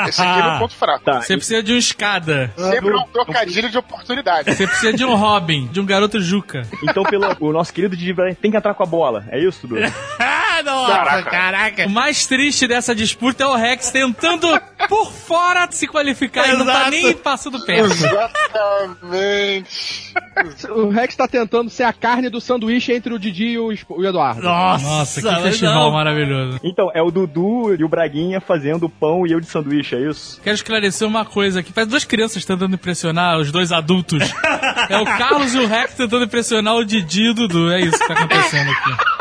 Esse 0.07 0.21
aqui 0.21 0.39
é 0.39 0.43
meu 0.49 0.59
ponto 0.59 0.73
fraco. 0.75 1.03
Tá, 1.05 1.21
Você 1.21 1.35
precisa 1.37 1.61
de 1.61 1.73
um 1.73 1.77
escada. 1.77 2.51
Sempre 2.57 2.95
um 2.95 3.03
trocadilho 3.07 3.69
de 3.69 3.77
oportunidade. 3.77 4.53
Você 4.53 4.65
precisa 4.67 4.93
de 4.93 5.05
um 5.05 5.15
Robin, 5.15 5.67
de 5.67 5.79
um 5.79 5.85
garoto 5.85 6.19
Juca. 6.19 6.63
então 6.83 7.03
pelo 7.03 7.29
o 7.39 7.51
nosso 7.53 7.71
querido 7.73 7.95
Didi 7.95 8.15
tem 8.41 8.49
que 8.51 8.57
entrar 8.57 8.73
com 8.73 8.83
a 8.83 8.85
bola. 8.87 9.25
É 9.29 9.39
isso, 9.39 9.67
Dudu? 9.67 9.81
Caraca. 10.63 11.29
caraca. 11.29 11.87
O 11.87 11.89
mais 11.89 12.25
triste 12.25 12.67
dessa 12.67 12.95
disputa 12.95 13.43
é 13.43 13.47
o 13.47 13.55
Rex 13.55 13.91
tentando 13.91 14.47
por 14.87 15.11
fora 15.11 15.67
se 15.71 15.87
qualificar 15.87 16.47
e 16.49 16.57
não 16.57 16.65
tá 16.65 16.71
Exato. 16.73 16.91
nem 16.91 17.13
passando 17.13 17.65
perto. 17.65 17.91
Exatamente. 17.93 20.13
O 20.69 20.89
Rex 20.89 21.15
tá 21.15 21.27
tentando 21.27 21.69
ser 21.69 21.83
a 21.83 21.93
carne 21.93 22.29
do 22.29 22.39
sanduíche 22.39 22.93
entre 22.93 23.13
o 23.13 23.19
Didi 23.19 23.49
e 23.49 23.59
o, 23.59 23.71
Eduardo. 23.71 24.41
Nossa, 24.41 24.85
Nossa, 24.85 25.21
que 25.21 25.41
festival 25.41 25.85
não. 25.85 25.91
maravilhoso. 25.91 26.59
Então, 26.63 26.89
é 26.93 27.01
o 27.01 27.11
Dudu 27.11 27.75
e 27.75 27.83
o 27.83 27.89
Braguinha 27.89 28.39
fazendo 28.39 28.89
pão 28.89 29.25
e 29.27 29.31
eu 29.31 29.39
de 29.39 29.47
sanduíche, 29.47 29.95
é 29.95 30.09
isso? 30.09 30.39
Quero 30.41 30.55
esclarecer 30.55 31.07
uma 31.07 31.25
coisa 31.25 31.59
aqui. 31.59 31.73
Faz 31.73 31.87
duas 31.87 32.05
crianças 32.05 32.45
tentando 32.45 32.75
impressionar 32.75 33.37
os 33.37 33.51
dois 33.51 33.71
adultos. 33.71 34.23
É 34.89 34.97
o 34.97 35.05
Carlos 35.05 35.53
e 35.53 35.59
o 35.59 35.67
Rex 35.67 35.93
tentando 35.93 36.23
impressionar 36.25 36.75
o 36.75 36.85
Didi 36.85 37.23
e 37.23 37.29
o 37.29 37.33
Dudu. 37.33 37.71
É 37.71 37.81
isso 37.81 37.99
que 37.99 38.07
tá 38.07 38.13
acontecendo 38.13 38.71
aqui. 38.71 39.18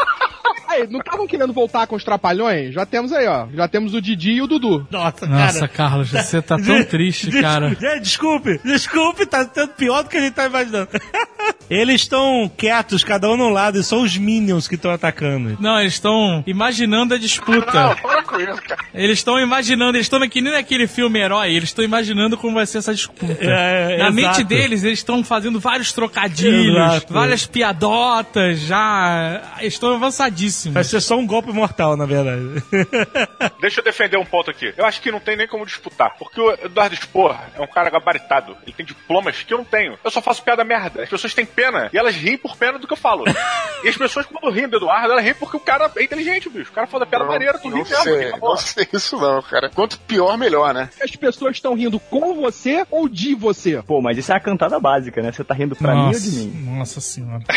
Aí, 0.79 0.87
não 0.91 1.01
estavam 1.01 1.27
querendo 1.27 1.53
voltar 1.53 1.87
com 1.87 1.97
os 1.97 2.05
trapalhões? 2.05 2.75
Já 2.75 2.85
temos 2.87 3.12
aí, 3.12 3.27
ó. 3.27 3.47
Já 3.55 3.67
temos 3.69 3.95
o 3.95 4.01
Didi 4.01 4.33
e 4.33 4.43
o 4.43 4.47
Dudu. 4.47 4.87
Nossa, 4.91 5.27
Nossa, 5.27 5.61
cara. 5.61 5.69
Carlos, 5.69 6.11
você 6.11 6.41
tá 6.43 6.57
tão 6.59 6.83
triste, 6.85 7.31
Des- 7.31 7.41
cara. 7.41 7.77
É, 7.81 7.99
Desculpe, 7.99 8.61
desculpe, 8.64 9.27
tá 9.27 9.49
sendo 9.53 9.69
pior 9.75 10.03
do 10.03 10.09
que 10.11 10.17
a 10.17 10.21
gente 10.21 10.35
tá 10.35 10.47
imaginando. 10.47 10.88
Eles 11.71 12.03
estão 12.03 12.51
quietos, 12.57 13.05
cada 13.05 13.29
um 13.31 13.37
num 13.37 13.51
lado, 13.51 13.79
e 13.79 13.85
são 13.85 14.01
os 14.03 14.17
Minions 14.17 14.67
que 14.67 14.75
estão 14.75 14.91
atacando. 14.91 15.57
Não, 15.61 15.79
eles 15.79 15.93
estão 15.95 16.43
imaginando 16.47 17.12
a 17.12 17.17
Não, 17.19 17.23
disputa. 17.23 17.95
Para 18.29 18.47
com 18.47 18.53
isso, 18.53 18.62
cara. 18.62 18.85
Eles 18.95 19.19
estão 19.19 19.38
imaginando, 19.38 19.97
eles 19.97 20.07
estão 20.07 20.29
que 20.29 20.41
nem 20.41 20.53
naquele 20.53 20.87
filme 20.87 21.19
Herói, 21.19 21.55
eles 21.55 21.71
estão 21.71 21.85
imaginando 21.85 22.37
como 22.37 22.55
vai 22.55 22.67
ser 22.67 22.79
essa 22.79 22.93
disputa. 22.93 23.33
É, 23.41 23.97
Na 23.99 24.09
exato. 24.09 24.12
mente 24.12 24.45
deles, 24.45 24.85
eles 24.85 24.99
estão 24.99 25.25
fazendo 25.25 25.59
vários 25.59 25.93
trocadilhos, 25.93 26.77
Exato. 26.77 27.12
várias 27.12 27.47
piadotas, 27.47 28.61
já. 28.61 29.57
Estão 29.62 29.95
avançadíssimos. 29.95 30.75
Vai 30.75 30.85
ser 30.85 31.01
só 31.01 31.17
um 31.17 31.27
golpe 31.27 31.53
mortal, 31.53 31.97
na 31.97 32.05
verdade. 32.05 32.62
Deixa 33.61 33.81
eu 33.81 33.85
defender 33.85 34.17
um 34.19 34.25
ponto 34.25 34.51
aqui. 34.51 34.73
Eu 34.77 34.85
acho 34.85 35.01
que 35.01 35.11
não 35.11 35.21
tem 35.21 35.37
nem 35.37 35.47
como 35.47 35.64
disputar. 35.64 36.17
Porque 36.19 36.41
o 36.41 36.53
Eduardo 36.53 36.95
Spor 36.97 37.37
é 37.57 37.61
um 37.61 37.67
cara 37.67 37.91
gabaritado. 37.91 38.57
Ele 38.64 38.73
tem 38.73 38.85
diplomas 38.85 39.43
que 39.43 39.53
eu 39.53 39.59
não 39.59 39.64
tenho. 39.64 39.99
Eu 40.05 40.11
só 40.11 40.21
faço 40.21 40.43
piada 40.43 40.64
merda. 40.64 41.03
As 41.03 41.09
pessoas 41.09 41.35
têm 41.35 41.47
pena. 41.47 41.88
E 41.93 41.99
elas 41.99 42.14
riem 42.14 42.37
por 42.37 42.57
pena 42.57 42.79
do 42.79 42.87
que 42.87 42.93
eu 42.93 42.97
falo. 42.97 43.25
e 43.85 43.88
as 43.88 43.97
pessoas, 43.97 44.27
quando 44.27 44.53
riem 44.53 44.69
do 44.69 44.77
Eduardo, 44.77 45.12
elas 45.12 45.25
riem 45.25 45.35
porque 45.35 45.57
o 45.57 45.61
cara 45.61 45.91
é 45.97 46.03
inteligente, 46.03 46.49
bicho. 46.49 46.71
O 46.71 46.75
cara 46.75 46.87
fala 46.87 47.07
piada 47.07 47.25
maneira, 47.25 47.59
tu 47.59 47.69
ri 47.69 47.83
mesmo. 47.83 48.17
Sei, 48.18 48.28
acabou. 48.28 48.48
não 48.50 48.57
sei 48.57 48.87
isso 48.92 49.16
não, 49.18 49.42
cara. 49.42 49.70
Quanto 49.74 49.98
pior, 50.00 50.37
melhor, 50.38 50.72
né? 50.74 50.88
As 51.02 51.11
pessoas 51.16 51.57
estão 51.57 51.74
rindo 51.74 51.98
com 52.00 52.35
você 52.35 52.85
ou 52.90 53.09
de 53.09 53.35
você? 53.35 53.83
Pô, 53.87 54.00
mas 54.00 54.18
isso 54.18 54.33
é 54.33 54.37
a 54.37 54.40
cantada 54.40 54.78
básica, 54.81 55.22
né? 55.22 55.33
Você 55.33 55.42
tá 55.44 55.54
rindo 55.54 55.74
pra 55.76 55.94
mim 55.94 56.07
ou 56.07 56.12
de 56.20 56.31
mim? 56.31 56.74
Nossa 56.76 57.00
senhora. 57.00 57.42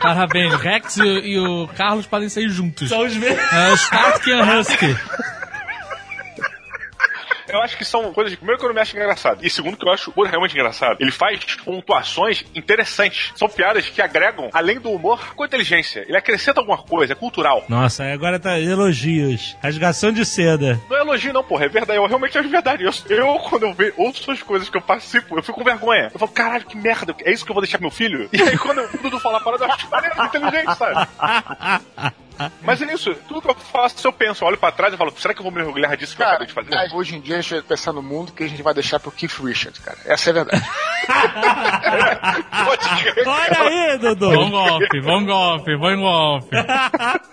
Parabéns, 0.00 0.52
Rex 0.54 0.96
e, 0.96 1.02
o- 1.02 1.18
e 1.18 1.38
o 1.38 1.68
Carlos 1.76 2.06
podem 2.06 2.28
sair 2.28 2.48
juntos. 2.48 2.88
São 2.88 3.04
os 3.06 3.14
mesmos. 3.16 3.52
É 3.52 3.70
o 3.70 3.74
Starsky 3.74 4.30
e 4.30 4.42
Husky. 4.42 4.96
Eu 7.52 7.62
acho 7.62 7.76
que 7.76 7.84
são 7.84 8.12
coisas. 8.12 8.34
Primeiro 8.34 8.58
que 8.58 8.64
eu 8.64 8.68
não 8.68 8.74
me 8.74 8.80
acho 8.80 8.96
engraçado. 8.96 9.44
E 9.44 9.50
segundo 9.50 9.76
que 9.76 9.86
eu 9.86 9.92
acho 9.92 10.12
o 10.16 10.24
realmente 10.24 10.54
engraçado. 10.54 10.96
Ele 11.00 11.10
faz 11.10 11.38
pontuações 11.64 12.44
interessantes. 12.54 13.32
São 13.36 13.48
piadas 13.48 13.88
que 13.88 14.00
agregam, 14.00 14.48
além 14.52 14.80
do 14.80 14.90
humor, 14.90 15.34
com 15.34 15.44
inteligência. 15.44 16.04
Ele 16.08 16.16
acrescenta 16.16 16.60
alguma 16.60 16.78
coisa, 16.78 17.12
é 17.12 17.16
cultural. 17.16 17.64
Nossa, 17.68 18.04
agora 18.04 18.40
tá 18.40 18.58
elogios. 18.58 19.56
Rasgação 19.62 20.12
de 20.12 20.24
seda. 20.24 20.80
Não 20.88 20.96
é 20.96 21.00
elogio, 21.00 21.32
não, 21.32 21.44
porra. 21.44 21.66
É 21.66 21.68
verdade. 21.68 21.98
Eu 21.98 22.06
realmente 22.06 22.38
acho 22.38 22.48
verdade. 22.48 22.84
Eu, 22.84 22.92
eu, 23.08 23.38
quando 23.40 23.64
eu 23.64 23.74
vejo 23.74 23.94
outras 23.98 24.42
coisas 24.42 24.68
que 24.70 24.76
eu 24.76 24.82
participo, 24.82 25.36
eu 25.36 25.42
fico 25.42 25.58
com 25.58 25.64
vergonha. 25.64 26.10
Eu 26.12 26.18
falo, 26.18 26.32
caralho, 26.32 26.64
que 26.64 26.76
merda. 26.76 27.14
É 27.24 27.32
isso 27.32 27.44
que 27.44 27.50
eu 27.50 27.54
vou 27.54 27.62
deixar 27.62 27.78
meu 27.78 27.90
filho? 27.90 28.28
E 28.32 28.40
aí, 28.40 28.56
quando 28.56 28.80
o 28.80 28.98
Dudu 28.98 29.18
fala 29.20 29.38
a 29.38 29.40
parada, 29.40 29.64
eu 29.64 29.72
acho 29.72 29.90
maneiro, 29.90 30.24
inteligente, 30.24 30.74
sabe? 30.76 32.12
Mas 32.62 32.80
é 32.82 32.92
isso. 32.92 33.14
Tudo 33.28 33.42
que 33.42 33.48
eu 33.50 33.54
faço, 33.54 34.06
eu 34.06 34.12
penso, 34.12 34.42
eu 34.44 34.48
olho 34.48 34.58
pra 34.58 34.72
trás 34.72 34.92
e 34.94 34.96
falo, 34.96 35.12
será 35.16 35.34
que 35.34 35.40
eu 35.40 35.44
vou 35.44 35.52
me 35.52 35.62
orgulhar 35.62 35.96
disso 35.96 36.16
que 36.16 36.22
eu 36.22 36.26
Cara, 36.26 36.44
acabei 36.44 36.64
de 36.64 36.70
fazer? 36.72 36.94
hoje 36.94 37.16
em 37.16 37.20
dia 37.20 37.36
a 37.38 37.40
gente 37.40 37.52
vai 37.54 37.62
pensar 37.62 37.92
no 37.92 38.02
mundo 38.02 38.32
que 38.32 38.42
a 38.42 38.48
gente 38.48 38.62
vai 38.62 38.74
deixar 38.74 38.98
pro 39.00 39.10
Keith 39.10 39.38
Richards, 39.42 39.78
cara. 39.80 39.98
Essa 40.06 40.30
é 40.30 40.32
a 40.32 40.34
verdade. 40.34 40.62
Pode 42.64 43.02
crer, 43.02 43.26
Olha 43.26 43.60
aí, 43.60 43.98
Dudu. 43.98 44.30
Bom 44.30 44.50
golpe, 44.50 45.00
bom 45.00 45.24
golpe, 45.24 45.76
bom 45.76 45.96
golpe. 45.96 46.56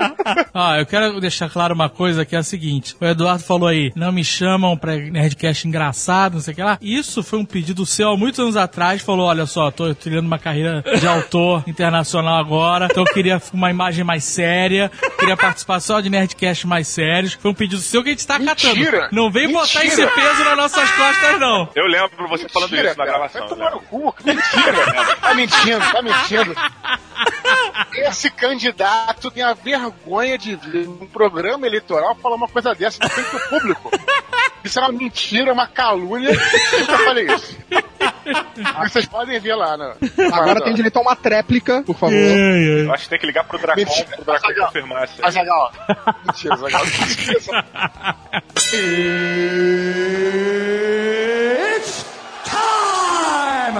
Ah, 0.54 0.78
eu 0.78 0.86
quero 0.86 1.19
deixar 1.19 1.50
claro 1.50 1.74
uma 1.74 1.89
coisa 1.89 2.26
que 2.26 2.36
é 2.36 2.39
a 2.39 2.43
seguinte: 2.43 2.95
o 3.00 3.06
Eduardo 3.06 3.43
falou 3.43 3.67
aí, 3.67 3.91
não 3.95 4.12
me 4.12 4.24
chamam 4.24 4.78
pra 4.78 4.95
Nerdcast 4.95 5.67
engraçado, 5.67 6.34
não 6.34 6.41
sei 6.41 6.54
o 6.54 6.56
que 6.56 6.63
lá. 6.63 6.78
Isso 6.82 7.24
foi 7.24 7.39
um 7.39 7.45
pedido 7.45 7.86
seu 7.86 8.10
há 8.10 8.17
muitos 8.17 8.39
anos 8.39 8.56
atrás. 8.56 9.02
Falou: 9.02 9.28
olha 9.28 9.45
só, 9.45 9.72
tô 9.72 9.93
trilhando 9.95 10.28
uma 10.28 10.38
carreira 10.38 10.84
de 11.00 11.08
autor 11.08 11.63
internacional 11.67 12.38
agora, 12.39 12.88
então 12.91 13.04
eu 13.04 13.13
queria 13.13 13.41
uma 13.54 13.69
imagem 13.69 14.04
mais 14.04 14.24
séria, 14.24 14.91
queria 15.19 15.38
participar 15.38 15.79
só 15.79 15.99
de 15.99 16.09
Nerdcast 16.09 16.67
mais 16.67 16.88
sérios. 16.88 17.33
Foi 17.33 17.51
um 17.51 17.53
pedido 17.53 17.81
seu 17.81 18.03
que 18.03 18.09
a 18.09 18.12
gente 18.12 18.25
tá 18.25 18.35
acatando. 18.35 18.75
Mentira! 18.75 19.09
Não 19.12 19.31
vem 19.31 19.51
botar 19.51 19.83
Mentira! 19.83 20.05
esse 20.05 20.15
peso 20.15 20.43
nas 20.43 20.57
nossas 20.57 20.91
costas, 20.91 21.39
não. 21.39 21.69
Eu 21.75 21.85
lembro 21.85 22.27
você 22.27 22.47
falando 22.49 22.71
Mentira, 22.71 22.89
isso 22.89 22.97
na 22.99 23.05
cara. 23.05 23.17
gravação. 23.17 23.41
Vai 23.41 23.49
tomar 23.49 23.71
né? 23.71 23.75
no 23.75 23.81
cu. 23.81 24.15
Mentira. 24.23 25.15
tá 25.15 25.33
mentindo, 25.33 25.91
tá 25.91 26.01
mentindo. 26.01 26.55
Esse 27.93 28.29
candidato 28.29 29.31
tem 29.31 29.43
a 29.43 29.53
vergonha 29.53 30.38
de 30.38 30.55
vir 30.55 30.88
num 30.88 31.07
programa 31.07 31.65
eleitoral 31.67 32.15
falar 32.15 32.35
uma 32.35 32.47
coisa 32.47 32.73
dessa 32.73 32.99
na 33.01 33.09
frente 33.09 33.31
do 33.31 33.39
público. 33.49 33.91
Isso 34.63 34.80
é 34.80 34.82
uma 34.82 34.91
mentira, 34.91 35.54
uma 35.54 35.67
calúnia. 35.67 36.30
Eu 36.32 36.80
nunca 36.80 36.98
falei 37.00 37.26
isso. 37.28 37.58
Vocês 38.89 39.06
podem 39.08 39.39
ver 39.39 39.56
lá, 39.56 39.76
né? 39.78 39.93
Agora 40.32 40.63
tem 40.63 40.74
direito 40.74 40.98
a 40.98 41.02
uma 41.02 41.15
tréplica, 41.15 41.82
por 41.84 41.95
favor. 41.95 42.13
Eu 42.15 42.93
acho 42.93 43.04
que 43.06 43.10
tem 43.10 43.19
que 43.19 43.26
ligar 43.26 43.43
pro 43.45 43.58
Dracon, 43.58 43.80
Mentira. 43.82 44.08
pro 44.15 44.26
Dracon 44.26 44.45
Azaghal. 44.48 44.65
confirmar 44.67 45.06
isso 45.06 45.13
aí. 45.19 45.28
Azagal. 45.28 45.72
Mentira, 46.28 46.54
Azagal. 46.54 46.86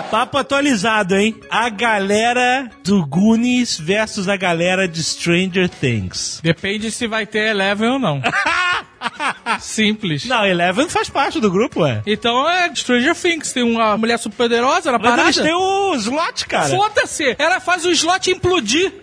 Papo 0.10 0.38
atualizado, 0.40 1.16
hein? 1.16 1.36
A 1.52 1.70
galera 1.70 2.68
do 2.84 3.06
Goonies 3.06 3.80
versus 3.80 4.28
a 4.28 4.36
galera 4.36 4.88
de 4.88 5.04
Stranger 5.04 5.70
Things. 5.70 6.40
Depende 6.42 6.90
se 6.90 7.08
vai 7.08 7.28
ter 7.28 7.50
Eleven 7.50 7.90
ou 7.90 8.00
não. 8.00 8.20
Simples. 9.60 10.26
Não, 10.26 10.46
Eleven 10.46 10.90
faz 10.90 11.10
parte 11.10 11.40
do 11.40 11.52
grupo, 11.52 11.82
ué. 11.82 12.02
Então 12.06 12.50
é 12.50 12.74
Stranger 12.76 13.16
Things, 13.16 13.52
tem 13.54 13.64
uma 13.64 13.98
mulher 13.98 14.18
super 14.18 14.38
poderosa 14.38 14.92
na 14.92 14.98
Mas 14.98 15.10
parada. 15.10 15.30
eles 15.30 15.38
têm 15.42 15.54
o 15.54 15.94
slot, 15.96 16.46
cara. 16.48 16.70
Foda-se! 16.70 17.36
Ela 17.38 17.60
faz 17.60 17.86
o 17.86 17.92
slot 17.92 18.32
implodir. 18.32 18.94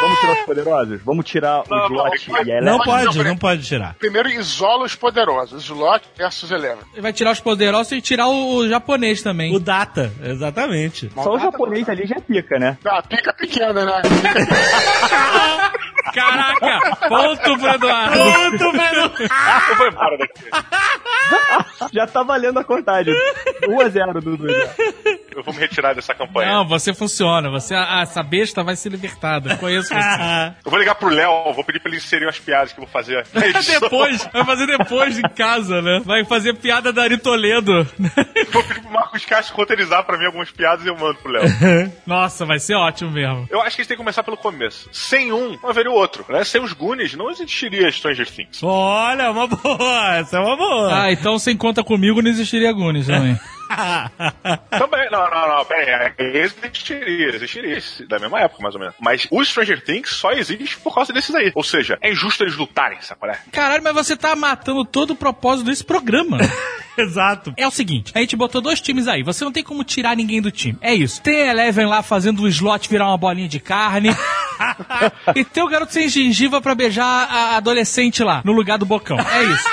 Vamos 0.00 0.18
tirar 0.20 0.32
os 0.32 0.46
poderosos? 0.46 1.00
Vamos 1.04 1.24
tirar 1.24 1.62
Não, 1.68 1.76
o 1.76 1.86
Slot 1.86 2.30
não, 2.30 2.36
e 2.36 2.38
a 2.38 2.42
Eleven? 2.42 2.64
Não 2.64 2.78
pode, 2.78 3.24
não, 3.24 3.36
pode 3.36 3.62
tirar. 3.64 3.94
Primeiro 3.94 4.28
isola 4.28 4.84
os 4.84 4.94
poderosos. 4.94 5.64
Slot 5.64 6.04
versus 6.16 6.50
Eleven. 6.50 6.84
Ele 6.92 7.02
vai 7.02 7.12
tirar 7.12 7.32
os 7.32 7.40
poderosos 7.40 7.92
e 7.92 8.00
tirar 8.00 8.28
o, 8.28 8.56
o 8.58 8.68
japonês 8.68 9.22
também. 9.22 9.54
O 9.54 9.58
Data, 9.58 10.12
exatamente. 10.22 11.10
Só 11.14 11.34
o 11.34 11.38
japonês 11.38 11.88
ali 11.88 12.06
já 12.06 12.20
pica, 12.20 12.58
né? 12.58 12.78
Ah, 12.84 13.02
pica 13.02 13.32
pequena, 13.32 13.84
né? 13.84 14.02
Caraca! 16.14 16.96
Ponto 17.08 17.58
pro 17.58 17.68
Eduardo. 17.68 18.16
Ponto, 18.18 18.72
Pedro. 18.72 19.28
Eu 19.70 19.76
vou 19.76 19.86
embora 19.88 20.18
daqui. 20.18 20.42
Já 21.92 22.06
tá 22.06 22.22
valendo 22.22 22.58
a 22.58 22.64
contagem. 22.64 23.14
1x0, 23.62 24.20
Dudu. 24.20 24.48
já. 24.48 24.68
Eu 25.36 25.42
vou 25.44 25.54
me 25.54 25.60
retirar 25.60 25.94
dessa 25.94 26.14
campanha. 26.14 26.50
Não, 26.52 26.66
você 26.66 26.92
funciona. 26.92 27.48
Você, 27.50 27.74
a- 27.74 28.00
essa 28.02 28.22
besta 28.22 28.64
vai 28.64 28.74
ser 28.74 28.88
libertada. 28.90 29.56
Conheço 29.56 29.88
você. 29.88 29.94
Eu 30.64 30.70
vou 30.70 30.78
ligar 30.80 30.94
pro 30.96 31.08
Léo, 31.08 31.52
vou 31.54 31.62
pedir 31.64 31.78
pra 31.80 31.90
ele 31.90 31.98
inserir 31.98 32.24
umas 32.24 32.38
piadas 32.38 32.72
que 32.72 32.80
eu 32.80 32.84
vou 32.84 32.92
fazer. 32.92 33.24
edição. 33.34 33.80
depois, 33.80 34.28
vai 34.32 34.44
fazer 34.44 34.66
depois 34.66 35.18
em 35.18 35.22
casa, 35.36 35.80
né? 35.80 36.00
Vai 36.04 36.24
fazer 36.24 36.54
piada 36.54 36.92
da 36.92 37.02
Ari 37.02 37.18
Toledo. 37.18 37.84
Vou 38.50 38.62
pedir 38.64 38.80
pro 38.80 38.90
Marcos 38.90 39.24
Castro 39.24 39.56
roteirizar 39.56 40.02
pra 40.04 40.18
mim 40.18 40.26
algumas 40.26 40.50
piadas 40.50 40.84
e 40.84 40.88
eu 40.88 40.96
mando 40.96 41.16
pro 41.18 41.30
Léo. 41.30 41.44
Nossa, 42.06 42.44
vai 42.44 42.58
ser 42.58 42.74
ótimo 42.74 43.10
mesmo. 43.12 43.46
Eu 43.50 43.60
acho 43.62 43.76
que 43.76 43.82
a 43.82 43.84
gente 43.84 43.88
tem 43.88 43.96
que 43.96 44.02
começar 44.02 44.22
pelo 44.24 44.36
começo. 44.36 44.88
Sem 44.92 45.32
um, 45.32 45.56
não 45.62 45.70
haveria 45.70 45.90
o 45.90 45.94
outro. 45.98 46.24
Né? 46.28 46.44
Sem 46.44 46.62
os 46.62 46.72
Goonies, 46.72 47.14
não 47.14 47.30
existiria 47.30 47.90
Stranger 47.90 48.30
Things. 48.30 48.62
Olha, 48.62 49.30
uma 49.30 49.46
boa. 49.46 50.16
Essa 50.16 50.36
é 50.36 50.40
uma 50.40 50.56
boa. 50.56 51.02
Ah, 51.02 51.12
então 51.12 51.38
sem 51.38 51.56
conta 51.56 51.82
comigo 51.82 52.22
não 52.22 52.30
existiria 52.30 52.72
Gunis 52.72 53.06
também. 53.06 53.38
Também, 54.70 55.10
não, 55.10 55.30
não, 55.30 55.56
não, 55.56 55.64
pera 55.64 56.14
aí. 56.18 56.36
Existiria, 56.36 57.28
existiria, 57.34 57.78
da 58.08 58.18
mesma 58.18 58.40
época, 58.40 58.62
mais 58.62 58.74
ou 58.74 58.80
menos. 58.80 58.94
Mas 59.00 59.26
o 59.30 59.44
Stranger 59.44 59.82
Things 59.84 60.10
só 60.10 60.32
existe 60.32 60.78
por 60.78 60.94
causa 60.94 61.12
desses 61.12 61.34
aí. 61.34 61.52
Ou 61.54 61.62
seja, 61.62 61.98
é 62.00 62.10
injusto 62.10 62.42
eles 62.44 62.56
lutarem, 62.56 63.00
sabe 63.00 63.28
é? 63.28 63.38
Caralho, 63.52 63.82
mas 63.82 63.94
você 63.94 64.16
tá 64.16 64.34
matando 64.34 64.84
todo 64.84 65.10
o 65.10 65.16
propósito 65.16 65.66
desse 65.66 65.84
programa. 65.84 66.38
Exato. 66.96 67.54
É 67.56 67.66
o 67.66 67.70
seguinte, 67.70 68.10
a 68.14 68.18
gente 68.18 68.34
botou 68.34 68.60
dois 68.60 68.80
times 68.80 69.06
aí, 69.06 69.22
você 69.22 69.44
não 69.44 69.52
tem 69.52 69.62
como 69.62 69.84
tirar 69.84 70.16
ninguém 70.16 70.42
do 70.42 70.50
time. 70.50 70.76
É 70.80 70.92
isso. 70.92 71.22
Tem 71.22 71.42
a 71.42 71.50
Eleven 71.52 71.86
lá 71.86 72.02
fazendo 72.02 72.42
o 72.42 72.48
slot 72.48 72.88
virar 72.88 73.06
uma 73.06 73.16
bolinha 73.16 73.48
de 73.48 73.60
carne. 73.60 74.10
e 75.36 75.44
tem 75.44 75.62
o 75.62 75.68
garoto 75.68 75.92
sem 75.92 76.08
gengiva 76.08 76.60
pra 76.60 76.74
beijar 76.74 77.04
a 77.04 77.56
adolescente 77.56 78.22
lá, 78.24 78.42
no 78.44 78.52
lugar 78.52 78.78
do 78.78 78.86
bocão. 78.86 79.18
É 79.18 79.44
isso. 79.44 79.68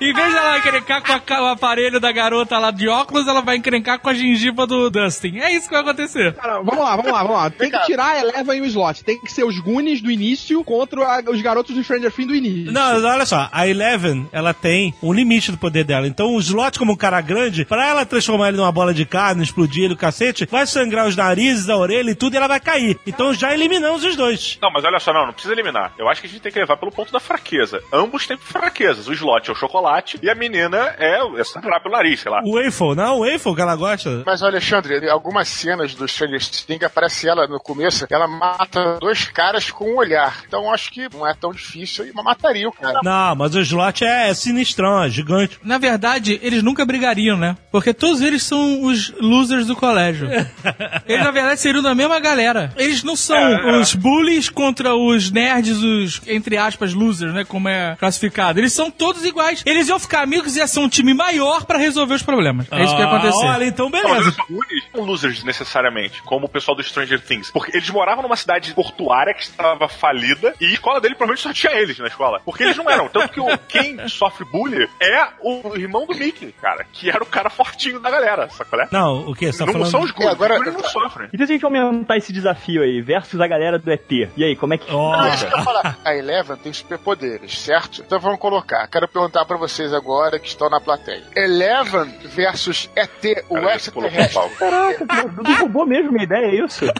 Em 0.00 0.12
vez 0.12 0.32
dela 0.32 0.58
encrencar 0.58 1.02
com 1.02 1.34
a 1.34 1.40
o 1.42 1.46
aparelho 1.46 2.00
da 2.00 2.10
garota 2.12 2.58
lá 2.58 2.70
de 2.70 2.88
óculos, 2.88 3.26
ela 3.26 3.40
vai 3.40 3.56
encrencar 3.56 3.98
com 3.98 4.08
a 4.08 4.14
gengiva 4.14 4.66
do 4.66 4.90
Dustin. 4.90 5.38
É 5.38 5.52
isso 5.52 5.66
que 5.68 5.72
vai 5.74 5.82
acontecer. 5.82 6.34
Cara, 6.34 6.54
vamos 6.62 6.78
lá, 6.78 6.96
vamos 6.96 7.12
lá, 7.12 7.22
vamos 7.22 7.36
lá. 7.36 7.50
Tem 7.50 7.70
que 7.70 7.78
tirar 7.86 8.12
a 8.16 8.20
Eleven 8.20 8.58
e 8.58 8.60
o 8.62 8.64
slot. 8.66 9.04
Tem 9.04 9.18
que 9.20 9.30
ser 9.32 9.44
os 9.44 9.58
Goonies 9.58 10.00
do 10.02 10.10
início 10.10 10.62
contra 10.64 11.00
a- 11.02 11.22
os 11.30 11.40
garotos 11.42 11.74
do 11.74 11.82
Stranger 11.84 12.10
Things 12.12 12.28
do 12.28 12.34
início. 12.34 12.72
Não, 12.72 13.02
olha 13.04 13.24
só, 13.26 13.48
a 13.52 13.66
Eleven, 13.68 14.28
ela 14.32 14.52
tem 14.54 14.94
um 15.02 15.12
limite 15.12 15.50
do 15.52 15.58
poder 15.58 15.84
dela. 15.84 16.06
Então, 16.06 16.34
o 16.34 16.40
slot, 16.40 16.78
como 16.78 16.92
um 16.92 16.96
cara 16.96 17.20
grande, 17.20 17.64
pra 17.64 17.86
ela 17.88 18.04
transformar 18.06 18.48
ele 18.48 18.56
numa 18.56 18.72
bola 18.72 18.92
de 18.94 19.04
carne, 19.04 19.42
explodir 19.42 19.84
ele, 19.84 19.94
o 19.94 19.98
cacete, 19.98 20.46
vai 20.50 20.66
sangrar 20.66 21.06
os 21.06 21.16
narizes, 21.16 21.68
a 21.68 21.76
orelha 21.76 22.10
e 22.10 22.14
tudo, 22.14 22.34
e 22.34 22.36
ela 22.36 22.48
vai 22.48 22.60
cair. 22.60 22.98
Então, 23.06 23.32
já 23.34 23.52
eliminamos 23.54 24.04
os 24.04 24.16
dois. 24.16 24.58
Não, 24.60 24.70
mas 24.72 24.84
olha 24.84 24.98
só, 24.98 25.12
não, 25.12 25.26
não 25.26 25.32
precisa 25.32 25.54
eliminar. 25.54 25.92
Eu 25.98 26.08
acho 26.08 26.20
que 26.20 26.26
a 26.26 26.30
gente 26.30 26.40
tem 26.42 26.52
que 26.52 26.58
levar 26.58 26.76
pelo 26.76 26.92
ponto 26.92 27.12
da 27.12 27.20
fraqueza. 27.20 27.82
Ambos 27.92 28.26
têm 28.26 28.36
fraquezas. 28.36 29.06
O 29.08 29.12
slot 29.12 29.48
é 29.48 29.52
o 29.52 29.56
chocolate 29.56 29.89
e 30.22 30.30
a 30.30 30.34
menina 30.34 30.94
é, 30.98 31.18
é 31.38 31.44
sangrar 31.44 31.82
pelo 31.82 31.94
nariz, 31.94 32.20
sei 32.20 32.30
lá. 32.30 32.40
O 32.44 32.54
Waffle, 32.56 32.94
não, 32.94 33.18
o 33.18 33.24
Waffle 33.26 33.54
que 33.54 33.60
ela 33.62 33.76
gosta. 33.76 34.22
Mas, 34.24 34.42
olha, 34.42 34.50
Alexandre, 34.60 35.08
algumas 35.08 35.48
cenas 35.48 35.94
do 35.94 36.06
Stranger 36.06 36.40
Things 36.66 36.82
aparece 36.84 37.28
ela 37.28 37.46
no 37.46 37.58
começo, 37.58 38.06
ela 38.10 38.26
mata 38.26 38.98
dois 39.00 39.24
caras 39.24 39.70
com 39.70 39.84
um 39.92 39.96
olhar. 39.96 40.42
Então 40.46 40.72
acho 40.72 40.90
que 40.90 41.08
não 41.12 41.26
é 41.26 41.34
tão 41.34 41.52
difícil 41.52 42.06
e 42.06 42.12
mataria 42.12 42.68
o 42.68 42.72
cara. 42.72 42.98
Não, 43.02 43.34
mas 43.36 43.54
o 43.54 43.60
slot 43.60 44.04
é, 44.04 44.28
é 44.28 44.34
sinistrão, 44.34 45.02
é 45.02 45.08
gigante. 45.08 45.58
Na 45.62 45.78
verdade, 45.78 46.38
eles 46.42 46.62
nunca 46.62 46.84
brigariam, 46.84 47.36
né? 47.36 47.56
Porque 47.72 47.94
todos 47.94 48.20
eles 48.20 48.42
são 48.42 48.82
os 48.84 49.12
losers 49.20 49.66
do 49.66 49.76
colégio. 49.76 50.28
Eles, 51.06 51.24
na 51.24 51.30
verdade, 51.30 51.60
seriam 51.60 51.82
da 51.82 51.94
mesma 51.94 52.20
galera. 52.20 52.72
Eles 52.76 53.02
não 53.02 53.16
são 53.16 53.36
É, 53.36 53.52
é. 53.54 53.80
os 53.80 53.94
bullies 53.94 54.48
contra 54.48 54.94
os 54.94 55.30
nerds, 55.30 55.78
os, 55.78 56.20
entre 56.26 56.56
aspas, 56.56 56.92
losers, 56.94 57.32
né? 57.32 57.44
Como 57.44 57.68
é 57.68 57.96
classificado. 57.96 58.58
Eles 58.58 58.72
são 58.72 58.90
todos 58.90 59.24
iguais. 59.24 59.62
Eles 59.64 59.79
iam 59.88 59.98
ficar 59.98 60.22
amigos 60.22 60.56
e 60.56 60.58
ia 60.58 60.66
ser 60.66 60.80
um 60.80 60.88
time 60.88 61.14
maior 61.14 61.64
pra 61.64 61.78
resolver 61.78 62.14
os 62.14 62.22
problemas. 62.22 62.66
É 62.70 62.82
isso 62.84 62.94
que 62.94 63.00
ia 63.00 63.06
Ah, 63.08 63.16
acontecer. 63.16 63.46
Olha, 63.46 63.64
então 63.64 63.88
Não, 63.90 64.02
mas 64.02 64.12
beleza. 64.18 64.28
os 64.30 64.36
Goonies 64.36 64.84
não 64.84 65.00
são 65.00 65.04
losers 65.04 65.44
necessariamente, 65.44 66.22
como 66.22 66.46
o 66.46 66.48
pessoal 66.48 66.76
do 66.76 66.82
Stranger 66.82 67.20
Things. 67.20 67.50
Porque 67.50 67.76
eles 67.76 67.88
moravam 67.90 68.22
numa 68.22 68.36
cidade 68.36 68.72
portuária 68.74 69.34
que 69.34 69.42
estava 69.42 69.88
falida 69.88 70.54
e 70.60 70.66
a 70.66 70.70
escola 70.70 71.00
dele 71.00 71.14
provavelmente 71.14 71.42
só 71.42 71.52
tinha 71.52 71.72
eles 71.80 71.98
na 71.98 72.06
escola. 72.08 72.40
Porque 72.44 72.62
eles 72.64 72.76
não 72.76 72.88
eram. 72.88 73.08
Tanto 73.08 73.28
que 73.32 73.40
o, 73.40 73.46
quem 73.68 74.06
sofre 74.08 74.44
bullying 74.44 74.86
é 75.00 75.28
o 75.42 75.76
irmão 75.76 76.06
do 76.06 76.14
Mickey, 76.14 76.52
cara, 76.60 76.84
que 76.92 77.08
era 77.10 77.22
o 77.22 77.26
cara 77.26 77.50
fortinho 77.50 78.00
da 78.00 78.10
galera, 78.10 78.48
sabe 78.50 78.70
qual 78.70 78.82
é? 78.82 78.88
Não, 78.90 79.28
o 79.28 79.34
que? 79.34 79.50
Você 79.52 79.58
tá 79.58 79.66
não 79.66 79.72
falando... 79.74 79.90
são 79.90 80.00
os 80.02 80.10
É, 80.18 80.28
agora- 80.28 80.56
Goonies 80.58 80.74
não 80.74 80.84
sofrem. 80.88 81.28
E 81.32 81.36
se 81.36 81.42
a 81.42 81.46
gente 81.46 81.64
aumentar 81.64 82.16
esse 82.16 82.32
desafio 82.32 82.82
aí, 82.82 83.00
versus 83.00 83.40
a 83.40 83.46
galera 83.46 83.78
do 83.78 83.90
ET? 83.90 84.10
E 84.36 84.44
aí, 84.44 84.56
como 84.56 84.74
é 84.74 84.78
que 84.78 84.90
Ó. 84.92 85.16
Não, 85.16 85.28
isso 85.34 85.46
que 85.46 85.54
eu 85.54 85.62
falar. 85.62 85.96
A 86.04 86.14
Eleven 86.16 86.56
tem 86.56 86.72
superpoderes, 86.72 87.58
certo? 87.58 88.02
Então 88.04 88.18
vamos 88.18 88.38
colocar. 88.38 88.86
Quero 88.88 89.06
perguntar 89.08 89.44
pra 89.44 89.56
vocês 89.70 89.92
agora 89.94 90.38
que 90.38 90.48
estão 90.48 90.68
na 90.68 90.80
plateia. 90.80 91.22
Eleven 91.36 92.14
versus 92.24 92.90
ET, 92.96 93.44
o 93.48 93.58
extraterrestre. 93.68 94.40
Caraca, 94.58 95.04
o 95.26 95.28
Dudu 95.30 95.52
roubou 95.58 95.86
mesmo 95.86 96.12
minha 96.12 96.24
ideia, 96.24 96.46
é 96.46 96.64
isso? 96.64 96.84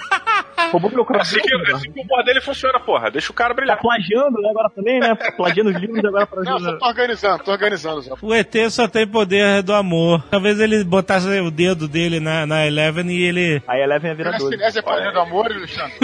Roubou 0.70 0.90
meu 0.90 1.06
Assim 1.18 1.40
que, 1.40 1.48
coração. 1.50 1.76
assim 1.78 1.90
que 1.90 2.00
o 2.00 2.06
poder 2.06 2.24
dele 2.26 2.40
funciona, 2.42 2.78
porra. 2.78 3.10
Deixa 3.10 3.32
o 3.32 3.34
cara 3.34 3.48
Tá 3.50 3.54
brilhar. 3.56 3.78
plagiando 3.80 4.40
né, 4.40 4.50
agora 4.50 4.70
também, 4.70 5.00
né? 5.00 5.14
Plagiando 5.36 5.70
os 5.70 5.76
livros 5.76 6.04
agora 6.04 6.26
pra 6.26 6.42
Não, 6.42 6.60
só 6.60 6.76
tô 6.78 6.86
organizando, 6.86 7.44
tô 7.44 7.50
organizando. 7.50 8.00
Zé. 8.02 8.12
O 8.22 8.32
ET 8.34 8.54
só 8.70 8.86
tem 8.86 9.06
poder 9.06 9.62
do 9.62 9.72
amor. 9.72 10.22
Talvez 10.30 10.60
ele 10.60 10.84
botasse 10.84 11.26
o 11.40 11.50
dedo 11.50 11.88
dele 11.88 12.20
na, 12.20 12.46
na 12.46 12.66
Eleven 12.66 13.10
e 13.10 13.22
ele... 13.22 13.62
Aí 13.66 13.80
Eleven 13.80 14.10
é 14.12 14.14
Telecinese 14.14 14.50
virador. 14.74 14.76
é 14.76 14.82
poder 14.82 15.12
do 15.12 15.20
amor, 15.20 15.46
Alexandre? 15.50 15.94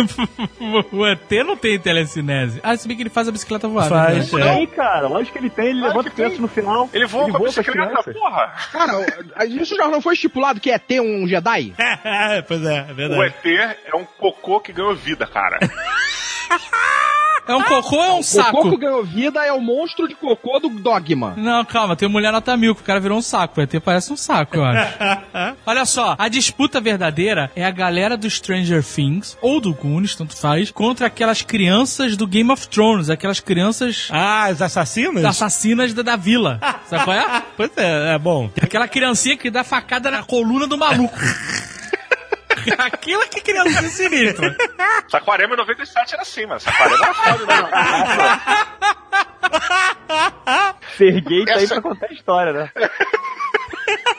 o 0.91 1.07
ET 1.07 1.31
não 1.47 1.57
tem 1.57 1.79
telecinese. 1.79 2.59
Ah, 2.63 2.77
se 2.77 2.89
bem 2.89 2.97
que 2.97 3.03
ele 3.05 3.11
faz 3.11 3.29
a 3.29 3.33
bicicleta 3.33 3.69
voada. 3.69 3.91
Faz, 3.91 4.33
né? 4.33 4.41
é. 4.41 4.51
Aí, 4.51 4.67
cara, 4.67 5.07
lógico 5.07 5.33
que 5.35 5.39
ele 5.45 5.51
tem, 5.51 5.67
ele 5.67 5.79
Claro 5.81 5.89
levanta 5.93 6.11
que 6.11 6.17
criança 6.17 6.41
no 6.41 6.49
final. 6.61 6.91
Ele 6.93 7.07
voa 7.07 7.25
com 7.25 7.37
a 7.37 7.39
voa 7.39 7.41
com 7.41 7.47
as 7.47 7.55
bicicleta, 7.57 8.03
porra. 8.13 8.55
Cara, 8.73 9.47
isso 9.47 9.77
já 9.77 9.89
não 9.89 10.01
foi 10.01 10.15
estipulado 10.15 10.61
que 10.61 10.71
é 10.71 10.79
ter 10.79 11.01
um 11.01 11.27
Jedi? 11.27 11.75
pois 12.49 12.65
é, 12.65 12.87
é 12.89 12.93
O 12.93 12.95
verdade. 12.95 13.35
ET 13.45 13.77
é 13.93 13.97
um 13.97 14.05
cocô 14.05 14.61
que 14.61 14.73
ganhou 14.73 14.95
vida, 14.95 15.27
cara. 15.27 15.59
É 17.49 17.55
um 17.55 17.63
cocô 17.63 17.95
ou 17.97 18.03
é 18.05 18.11
um 18.15 18.19
O 18.19 18.23
saco? 18.25 18.51
cocô 18.57 18.71
que 18.71 18.77
ganhou 18.79 19.05
vida 19.05 19.45
é 19.47 19.53
o 19.53 19.61
monstro 19.61 20.09
de 20.09 20.17
cocô 20.17 20.59
do 20.59 20.69
Dogma. 20.69 21.35
Não, 21.37 21.65
calma, 21.65 21.95
tem 21.95 22.09
mulher 22.09 22.33
nota 22.33 22.57
mil, 22.57 22.75
que 22.75 22.81
o 22.81 22.85
cara 22.85 22.99
virou 22.99 23.17
um 23.19 23.23
saco. 23.23 23.61
O 23.61 23.63
ET 23.63 23.73
parece 23.85 24.13
um 24.13 24.17
saco, 24.17 24.57
eu 24.57 24.65
acho. 24.65 24.95
Olha 25.65 25.85
só, 25.85 26.17
a 26.19 26.27
disputa 26.27 26.81
verdadeira 26.81 27.49
é 27.55 27.65
a 27.65 27.71
galera 27.71 28.17
do 28.17 28.29
Stranger 28.29 28.83
Things, 28.83 29.39
ou 29.41 29.61
do 29.61 29.73
Goonies, 29.73 30.17
tanto 30.17 30.37
faz, 30.37 30.73
contra 30.73 31.07
aquelas 31.07 31.41
crianças 31.41 32.17
do 32.17 32.27
Game 32.27 32.51
of 32.51 32.67
Thrones, 32.67 33.11
aquelas 33.11 33.39
crianças 33.39 34.09
Ah, 34.11 34.49
os 34.51 34.61
assassinos? 34.61 35.25
assassinas 35.25 35.95
da, 35.95 36.03
da 36.03 36.17
vila. 36.17 36.59
Sabe 36.91 37.05
qual 37.05 37.17
é? 37.17 37.43
Pois 37.57 37.71
é, 37.77 38.15
é 38.15 38.19
bom. 38.19 38.51
Aquela 38.61 38.89
criancinha 38.89 39.37
que 39.37 39.53
dá 39.53 39.63
facada 39.63 40.11
na 40.11 40.25
coluna 40.25 40.67
do 40.67 40.77
maluco. 40.77 41.15
Aquilo 42.79 43.23
que 43.29 43.41
criança 43.41 43.83
sinistra. 43.89 44.57
Saquarema 45.09 45.55
em 45.55 45.59
97 45.59 46.15
era 46.15 46.23
assim, 46.23 46.47
mano. 46.47 46.61
Saquarema 46.61 47.05
era 47.05 47.15
foda, 47.15 47.47
né? 47.47 47.71
Ser 50.97 51.21
gay 51.21 51.45
tá 51.45 51.55
aí 51.55 51.69
pra 51.69 51.81
contar 51.83 52.07
a 52.07 52.13
história, 52.13 52.53
né? 52.53 52.71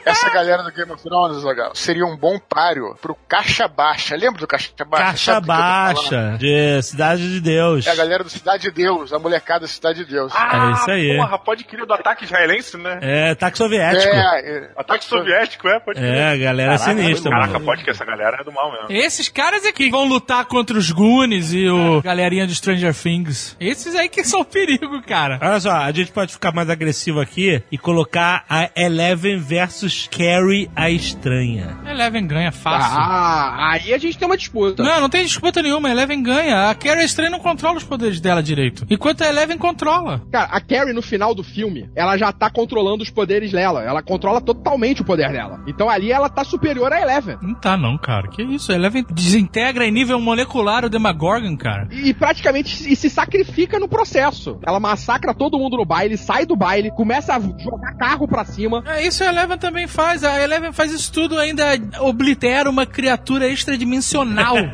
Essa 0.05 0.29
galera 0.29 0.63
do 0.63 0.71
Game 0.71 0.91
of 0.91 1.03
Thrones, 1.03 1.43
legal, 1.43 1.75
seria 1.75 2.05
um 2.05 2.15
bom 2.15 2.39
páreo 2.39 2.95
pro 3.01 3.15
Caixa 3.27 3.67
Baixa. 3.67 4.15
Lembra 4.15 4.39
do 4.39 4.47
Caixa 4.47 4.71
Baixa? 4.85 5.05
Caixa 5.05 5.41
do? 5.41 5.47
Baixa, 5.47 6.37
de 6.39 6.81
Cidade 6.81 7.33
de 7.33 7.41
Deus. 7.41 7.85
É 7.85 7.91
a 7.91 7.95
galera 7.95 8.23
do 8.23 8.29
Cidade 8.29 8.63
de 8.63 8.71
Deus, 8.71 9.11
a 9.11 9.19
molecada 9.19 9.61
da 9.61 9.67
Cidade 9.67 10.05
de 10.05 10.11
Deus. 10.11 10.33
É 10.33 10.71
isso 10.71 10.91
aí. 10.91 11.17
Porra, 11.17 11.37
pode 11.39 11.63
crer 11.65 11.85
do 11.85 11.93
ataque 11.93 12.23
israelense, 12.23 12.77
né? 12.77 12.99
É, 13.01 13.29
ataque 13.31 13.57
soviético. 13.57 14.15
É, 14.15 14.39
é. 14.39 14.71
Ataque 14.77 15.03
soviético, 15.05 15.67
é, 15.67 15.79
pode 15.79 15.99
crer. 15.99 16.13
É, 16.13 16.31
a 16.31 16.37
galera 16.37 16.73
é 16.73 16.77
sinistra, 16.77 17.31
Caraca, 17.31 17.53
mano. 17.53 17.65
pode 17.65 17.83
que 17.83 17.89
essa 17.89 18.05
galera 18.05 18.37
é 18.39 18.43
do 18.43 18.51
mal 18.51 18.71
mesmo. 18.71 18.87
Esses 18.89 19.27
caras 19.27 19.65
é 19.65 19.71
que 19.71 19.89
vão 19.89 20.05
lutar 20.05 20.45
contra 20.45 20.77
os 20.77 20.89
Goonies 20.91 21.53
e 21.53 21.67
o 21.69 22.01
galerinha 22.01 22.47
de 22.47 22.55
Stranger 22.55 22.93
Things. 22.93 23.55
Esses 23.59 23.95
aí 23.95 24.07
que 24.07 24.23
são 24.23 24.43
perigo, 24.43 25.01
cara. 25.03 25.39
Olha 25.41 25.59
só, 25.59 25.71
a 25.71 25.91
gente 25.91 26.11
pode 26.11 26.31
ficar 26.31 26.51
mais 26.51 26.69
agressivo 26.69 27.19
aqui 27.19 27.61
e 27.71 27.77
colocar 27.77 28.45
a 28.49 28.69
Eleven 28.75 29.37
versus 29.57 30.07
Carrie 30.11 30.69
a 30.75 30.91
Estranha. 30.91 31.79
Eleven 31.83 32.27
ganha 32.27 32.51
fácil. 32.51 32.95
Ah, 32.95 33.71
aí 33.71 33.91
a 33.91 33.97
gente 33.97 34.15
tem 34.15 34.27
uma 34.27 34.37
disputa. 34.37 34.83
Não, 34.83 35.01
não 35.01 35.09
tem 35.09 35.25
disputa 35.25 35.63
nenhuma. 35.63 35.89
A 35.89 35.91
Eleven 35.91 36.21
ganha. 36.21 36.69
A 36.69 36.75
Carrie 36.75 37.03
Estranha 37.03 37.31
não 37.31 37.39
controla 37.39 37.77
os 37.77 37.83
poderes 37.83 38.21
dela 38.21 38.43
direito. 38.43 38.85
Enquanto 38.87 39.23
a 39.23 39.27
Eleven 39.27 39.57
controla. 39.57 40.21
Cara, 40.31 40.45
a 40.51 40.61
Carrie 40.61 40.93
no 40.93 41.01
final 41.01 41.33
do 41.33 41.43
filme, 41.43 41.89
ela 41.95 42.17
já 42.17 42.31
tá 42.31 42.51
controlando 42.51 43.01
os 43.01 43.09
poderes 43.09 43.51
dela. 43.51 43.83
Ela 43.83 44.03
controla 44.03 44.39
totalmente 44.39 45.01
o 45.01 45.05
poder 45.05 45.31
dela. 45.31 45.59
Então 45.65 45.89
ali 45.89 46.11
ela 46.11 46.29
tá 46.29 46.43
superior 46.43 46.93
a 46.93 47.01
Eleven. 47.01 47.37
Não 47.41 47.55
tá 47.55 47.75
não, 47.75 47.97
cara. 47.97 48.27
Que 48.27 48.43
isso? 48.43 48.71
A 48.71 48.75
Eleven 48.75 49.03
desintegra 49.11 49.87
em 49.87 49.91
nível 49.91 50.21
molecular 50.21 50.85
o 50.85 50.89
Demagorgon, 50.89 51.57
cara. 51.57 51.87
E 51.91 52.13
praticamente 52.13 52.75
se, 52.75 52.93
e 52.93 52.95
se 52.95 53.09
sacrifica 53.09 53.79
no 53.79 53.87
processo. 53.87 54.59
Ela 54.63 54.79
massacra 54.79 55.33
todo 55.33 55.57
mundo 55.57 55.77
no 55.77 55.85
baile, 55.85 56.15
sai 56.15 56.45
do 56.45 56.55
baile, 56.55 56.91
começa 56.91 57.35
a 57.35 57.39
jogar 57.39 57.95
carro 57.97 58.27
pra 58.27 58.45
cima. 58.45 58.83
É, 58.85 59.07
isso 59.07 59.23
a 59.23 59.27
Eleven 59.27 59.46
também 59.55 59.87
faz. 59.87 60.23
A 60.23 60.41
Eleven 60.41 60.73
faz 60.73 60.91
isso 60.91 61.13
tudo, 61.13 61.37
ainda 61.37 61.63
oblitera 61.99 62.67
uma 62.69 62.85
criatura 62.87 63.47
extradimensional. 63.47 64.55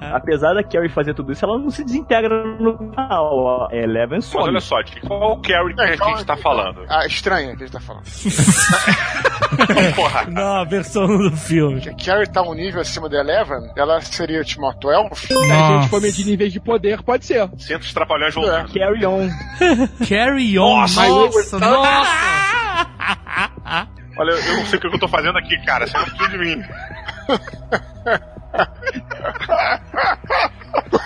Apesar 0.00 0.52
da 0.54 0.64
Carrie 0.64 0.88
fazer 0.88 1.14
tudo 1.14 1.30
isso, 1.30 1.44
ela 1.44 1.56
não 1.58 1.70
se 1.70 1.84
desintegra 1.84 2.44
no 2.58 2.76
final. 2.76 3.68
A 3.70 3.76
Eleven 3.76 4.18
Mas 4.18 4.24
some. 4.24 4.44
olha 4.44 4.60
só, 4.60 4.82
de 4.82 5.00
qual 5.00 5.40
Carrie 5.40 5.74
que 5.74 5.80
a 5.80 5.96
gente 6.08 6.24
tá 6.24 6.36
falando? 6.36 6.84
Ah, 6.88 7.06
estranha 7.06 7.56
que 7.56 7.62
a 7.62 7.66
gente 7.66 7.72
tá 7.72 7.80
falando. 7.80 8.04
Porra. 9.94 10.24
Não, 10.28 10.56
a 10.56 10.64
versão 10.64 11.06
do 11.06 11.36
filme. 11.36 11.80
Que 11.80 11.90
a 11.90 11.94
Carrie 11.94 12.26
tá 12.26 12.42
um 12.42 12.54
nível 12.54 12.80
acima 12.80 13.08
da 13.08 13.20
Eleven, 13.20 13.70
ela 13.76 14.00
seria 14.00 14.42
tipo 14.42 14.62
uma 14.62 14.74
12. 14.74 15.26
Se 15.26 15.34
a 15.34 15.80
gente 15.80 15.88
for 15.88 16.00
medir 16.00 16.26
níveis 16.26 16.52
de 16.52 16.58
poder, 16.58 17.02
pode 17.02 17.24
ser. 17.24 17.48
Sinto 17.58 17.82
os 17.82 17.92
trapalhões 17.92 18.34
voltando. 18.34 18.72
Carry 18.72 19.06
on. 19.06 19.28
Carry 20.08 20.58
on. 20.58 20.80
Nossa, 20.80 21.08
nossa. 21.08 21.58
nossa. 21.58 22.71
Olha, 24.16 24.30
eu 24.30 24.56
não 24.58 24.66
sei 24.66 24.78
o 24.78 24.80
que 24.80 24.86
eu 24.86 24.98
tô 24.98 25.08
fazendo 25.08 25.38
aqui, 25.38 25.56
cara. 25.64 25.86
Você 25.86 25.96
não 25.96 26.04
precisa 26.04 26.28
de 26.28 26.38
mim. 26.38 26.62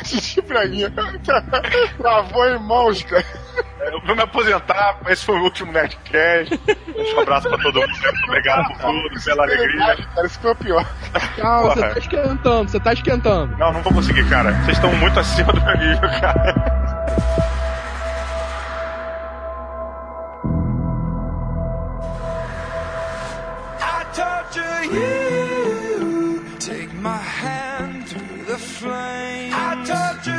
Xixi 0.04 0.42
pra 0.42 0.66
mim. 0.66 0.82
Travou 1.98 2.48
em 2.48 2.58
mãos, 2.58 3.02
cara. 3.02 3.24
Eu 3.80 4.00
vou 4.04 4.16
me 4.16 4.22
aposentar. 4.22 4.98
Esse 5.08 5.24
foi 5.24 5.38
o 5.38 5.42
último 5.44 5.72
Nerdcast. 5.72 6.60
Um 7.14 7.20
abraço 7.20 7.48
pra 7.48 7.58
todo 7.58 7.80
mundo. 7.80 7.88
Muito 7.88 8.24
obrigado 8.24 8.66
por 8.68 8.78
tudo, 8.78 9.24
pela 9.24 9.42
alegria. 9.44 9.96
Cara, 9.96 10.26
isso 10.26 10.40
foi 10.40 10.50
o 10.50 10.56
pior. 10.56 10.86
Calma, 11.36 11.74
você 11.74 11.80
tá 11.80 11.98
esquentando, 11.98 12.70
você 12.70 12.80
tá 12.80 12.92
esquentando. 12.92 13.56
Não, 13.56 13.72
não 13.72 13.82
vou 13.82 13.92
conseguir, 13.92 14.28
cara. 14.28 14.52
Vocês 14.64 14.76
estão 14.76 14.92
muito 14.96 15.18
acima 15.20 15.52
do 15.52 15.60
meu 15.60 15.76
nível, 15.78 16.08
cara. 16.20 17.45
Torture 24.56 24.84
you. 24.94 26.42
Take 26.58 26.92
my 26.94 27.18
hand 27.18 28.08
through 28.08 28.44
the 28.44 28.58
flame. 28.58 29.52
I 29.52 29.84
torture 29.84 30.30
you. 30.30 30.35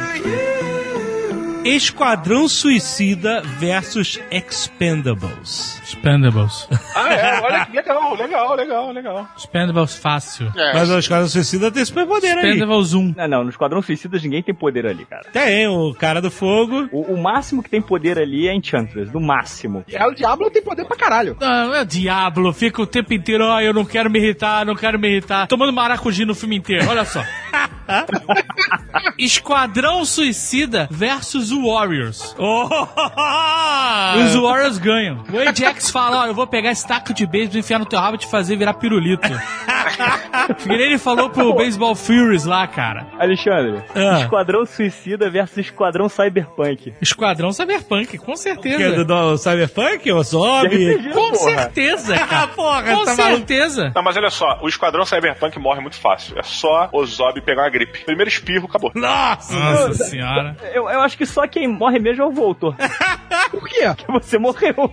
Esquadrão 1.76 2.48
Suicida 2.48 3.42
versus 3.60 4.20
Expendables. 4.32 5.82
Expendables. 5.84 6.68
Ah, 6.96 7.14
é. 7.14 7.42
Olha 7.42 7.66
que 7.66 7.76
legal, 7.76 8.16
legal, 8.16 8.56
legal, 8.56 8.92
legal. 8.92 9.30
Expendables 9.38 9.96
fácil. 9.96 10.52
É, 10.56 10.74
Mas 10.74 10.90
o 10.90 10.98
Esquadrão 10.98 11.28
Suicida 11.28 11.70
tem 11.72 11.84
superpoder 11.84 12.38
aí. 12.38 12.46
Expendables 12.52 12.94
1. 12.94 13.14
Não, 13.18 13.28
não, 13.28 13.44
no 13.44 13.50
Esquadrão 13.50 13.82
Suicidas 13.82 14.24
ninguém 14.24 14.42
tem 14.42 14.56
poder 14.56 14.86
ali, 14.88 15.06
cara. 15.06 15.26
Tem 15.32 15.68
o 15.68 15.94
cara 15.94 16.22
do 16.22 16.32
fogo. 16.32 16.88
O, 16.92 17.14
o 17.14 17.22
máximo 17.22 17.62
que 17.62 17.70
tem 17.70 17.82
poder 17.82 18.18
ali 18.18 18.48
é 18.48 18.54
Enchantress, 18.54 19.14
no 19.14 19.20
máximo. 19.20 19.84
É, 19.92 20.06
o 20.06 20.14
Diablo 20.14 20.50
tem 20.50 20.62
poder 20.62 20.86
pra 20.86 20.96
caralho. 20.96 21.36
Ah, 21.42 21.72
é 21.76 21.86
diabo, 21.86 22.52
fica 22.54 22.82
o 22.82 22.88
tempo 22.88 23.14
inteiro, 23.14 23.44
ó, 23.46 23.60
eu 23.60 23.74
não 23.74 23.84
quero 23.86 24.10
me 24.10 24.20
irritar, 24.20 24.66
não 24.66 24.76
quero 24.76 24.98
me 24.98 25.10
irritar. 25.10 25.48
Tomando 25.48 25.74
maracujá 25.74 26.26
no 26.26 26.36
filme 26.36 26.56
inteiro, 26.58 26.88
olha 26.90 27.04
só. 27.06 27.22
Esquadrão 29.18 30.06
Suicida 30.06 30.88
versus 30.92 31.52
Warriors. 31.52 32.36
Oh! 32.40 34.20
Os 34.26 34.36
Warriors 34.36 34.78
ganham. 34.78 35.24
O 35.32 35.38
Ajax 35.40 35.90
fala, 35.90 36.22
ó, 36.22 36.28
eu 36.28 36.34
vou 36.34 36.48
pegar 36.48 36.72
esse 36.72 36.88
taco 36.88 37.14
de 37.14 37.26
beisebol, 37.26 37.60
enfiar 37.60 37.80
no 37.80 37.86
teu 37.86 38.00
rabo 38.00 38.16
e 38.16 38.20
te 38.20 38.28
fazer 38.28 38.56
virar 38.56 38.74
pirulito. 38.76 39.28
ele 40.70 40.98
falou 40.98 41.30
pro 41.30 41.54
Baseball 41.54 41.96
Furies 41.96 42.46
lá, 42.46 42.68
cara. 42.68 43.08
Alexandre, 43.20 43.82
Ah. 43.96 44.20
Esquadrão 44.22 44.66
Suicida 44.66 45.30
versus 45.30 45.58
Esquadrão 45.58 46.08
Cyberpunk. 46.10 46.94
Esquadrão 47.02 47.52
Cyberpunk, 47.52 48.18
com 48.18 48.26
Que 48.26 48.32
é 48.32 48.36
certeza. 48.38 49.04
do, 49.04 49.32
do 49.32 49.38
Cyberpunk? 49.38 50.12
O 50.12 50.24
Zombie? 50.24 51.10
Com 51.14 51.32
porra. 51.32 51.36
certeza, 51.36 52.16
Ah, 52.22 52.28
cara. 52.28 52.48
porra, 52.50 52.84
Com 52.84 53.06
tá 53.06 53.16
maluco. 53.16 53.38
certeza. 53.38 53.92
Não, 53.96 54.04
mas 54.04 54.18
olha 54.18 54.30
só, 54.30 54.60
o 54.62 54.68
Esquadrão 54.68 55.06
Cyberpunk 55.06 55.58
morre 55.60 55.82
muito 55.82 55.98
fácil. 56.00 56.38
É 56.38 56.44
só 56.44 56.90
o 56.92 57.06
Zob 57.06 57.40
pegar 57.42 57.64
uma 57.64 57.70
gripe. 57.70 58.04
Primeiro 58.06 58.30
espirro, 58.30 58.66
acabou. 58.68 58.92
Nossa! 58.96 59.54
Nossa 59.58 59.94
senhora. 60.06 60.56
Eu, 60.74 60.90
eu 60.90 61.02
acho 61.02 61.18
que 61.18 61.26
só 61.26 61.48
quem 61.48 61.68
morre 61.68 62.00
mesmo 62.00 62.24
é 62.24 62.26
o 62.26 62.32
Voltor. 62.32 62.76
Por 63.52 63.68
quê? 63.68 63.78
que 63.96 64.12
você 64.12 64.38
morreu. 64.38 64.92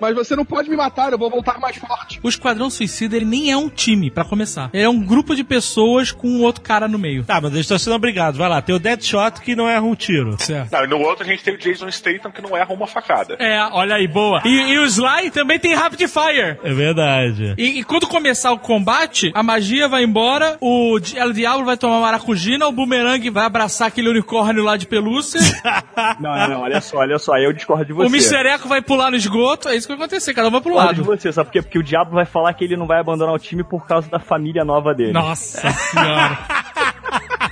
Mas 0.00 0.14
você 0.14 0.34
não 0.34 0.44
pode 0.44 0.68
me 0.68 0.76
matar, 0.76 1.12
eu 1.12 1.18
vou 1.18 1.30
voltar 1.30 1.58
mais 1.60 1.76
forte. 1.76 2.18
O 2.22 2.28
Esquadrão 2.28 2.68
Suicida, 2.70 3.16
ele 3.16 3.24
nem 3.24 3.50
é 3.50 3.56
um 3.56 3.68
time, 3.68 4.10
pra 4.10 4.24
começar. 4.24 4.70
Ele 4.76 4.84
é 4.84 4.88
um 4.90 5.00
grupo 5.00 5.34
de 5.34 5.42
pessoas 5.42 6.12
com 6.12 6.28
um 6.28 6.42
outro 6.42 6.60
cara 6.60 6.86
no 6.86 6.98
meio. 6.98 7.24
Tá, 7.24 7.40
mas 7.40 7.50
eles 7.52 7.64
estão 7.64 7.78
sendo 7.78 7.96
obrigados. 7.96 8.36
Vai 8.38 8.46
lá, 8.46 8.60
tem 8.60 8.74
o 8.74 8.78
Deadshot 8.78 9.40
que 9.40 9.56
não 9.56 9.66
erra 9.66 9.80
um 9.80 9.94
tiro. 9.94 10.36
Certo. 10.38 10.70
Não, 10.70 10.84
e 10.84 10.86
no 10.86 10.98
outro 10.98 11.24
a 11.24 11.26
gente 11.26 11.42
tem 11.42 11.54
o 11.54 11.58
Jason 11.58 11.90
Statham 11.90 12.30
que 12.30 12.42
não 12.42 12.54
erra 12.54 12.74
uma 12.74 12.86
facada. 12.86 13.36
É, 13.38 13.58
olha 13.72 13.96
aí, 13.96 14.06
boa. 14.06 14.42
E, 14.44 14.72
e 14.74 14.78
o 14.78 14.84
Sly 14.84 15.30
também 15.30 15.58
tem 15.58 15.74
Rapid 15.74 16.06
Fire. 16.06 16.58
É 16.62 16.74
verdade. 16.74 17.54
E, 17.56 17.80
e 17.80 17.84
quando 17.84 18.06
começar 18.06 18.52
o 18.52 18.58
combate, 18.58 19.32
a 19.34 19.42
magia 19.42 19.88
vai 19.88 20.04
embora, 20.04 20.58
o 20.60 20.98
El 21.14 21.32
Diablo 21.32 21.64
vai 21.64 21.78
tomar 21.78 22.00
maracujina, 22.00 22.66
o 22.66 22.72
Boomerang 22.72 23.30
vai 23.30 23.46
abraçar 23.46 23.88
aquele 23.88 24.10
unicórnio 24.10 24.62
lá 24.62 24.76
de 24.76 24.86
pelúcia, 24.86 25.40
Não, 26.20 26.36
não, 26.36 26.48
não, 26.48 26.60
olha 26.60 26.82
só, 26.82 26.98
olha 26.98 27.18
só, 27.18 27.38
eu 27.38 27.52
discordo 27.52 27.86
de 27.86 27.94
você. 27.94 28.06
o 28.06 28.14
Mr. 28.14 28.46
Echo 28.54 28.68
vai 28.68 28.82
pular 28.82 29.10
no 29.10 29.16
esgoto, 29.16 29.70
é 29.70 29.76
isso 29.76 29.86
que 29.86 29.94
vai 29.96 30.04
acontecer, 30.04 30.34
cada 30.34 30.48
um 30.48 30.50
vai 30.50 30.60
pro 30.60 30.72
Discordo 30.72 30.94
de 30.94 31.00
lado. 31.08 31.18
você, 31.18 31.32
sabe 31.32 31.46
por 31.46 31.52
quê? 31.52 31.62
Porque 31.62 31.78
o 31.78 31.82
Diabo 31.82 32.10
vai 32.10 32.26
falar 32.26 32.52
que 32.52 32.64
ele 32.64 32.76
não 32.76 32.86
vai 32.86 33.00
abandonar 33.00 33.34
o 33.34 33.38
time 33.38 33.64
por 33.64 33.86
causa 33.86 34.10
da 34.10 34.18
família 34.18 34.65
nova 34.66 34.92
dele. 34.92 35.12
Nossa 35.12 35.70
senhora. 35.70 36.38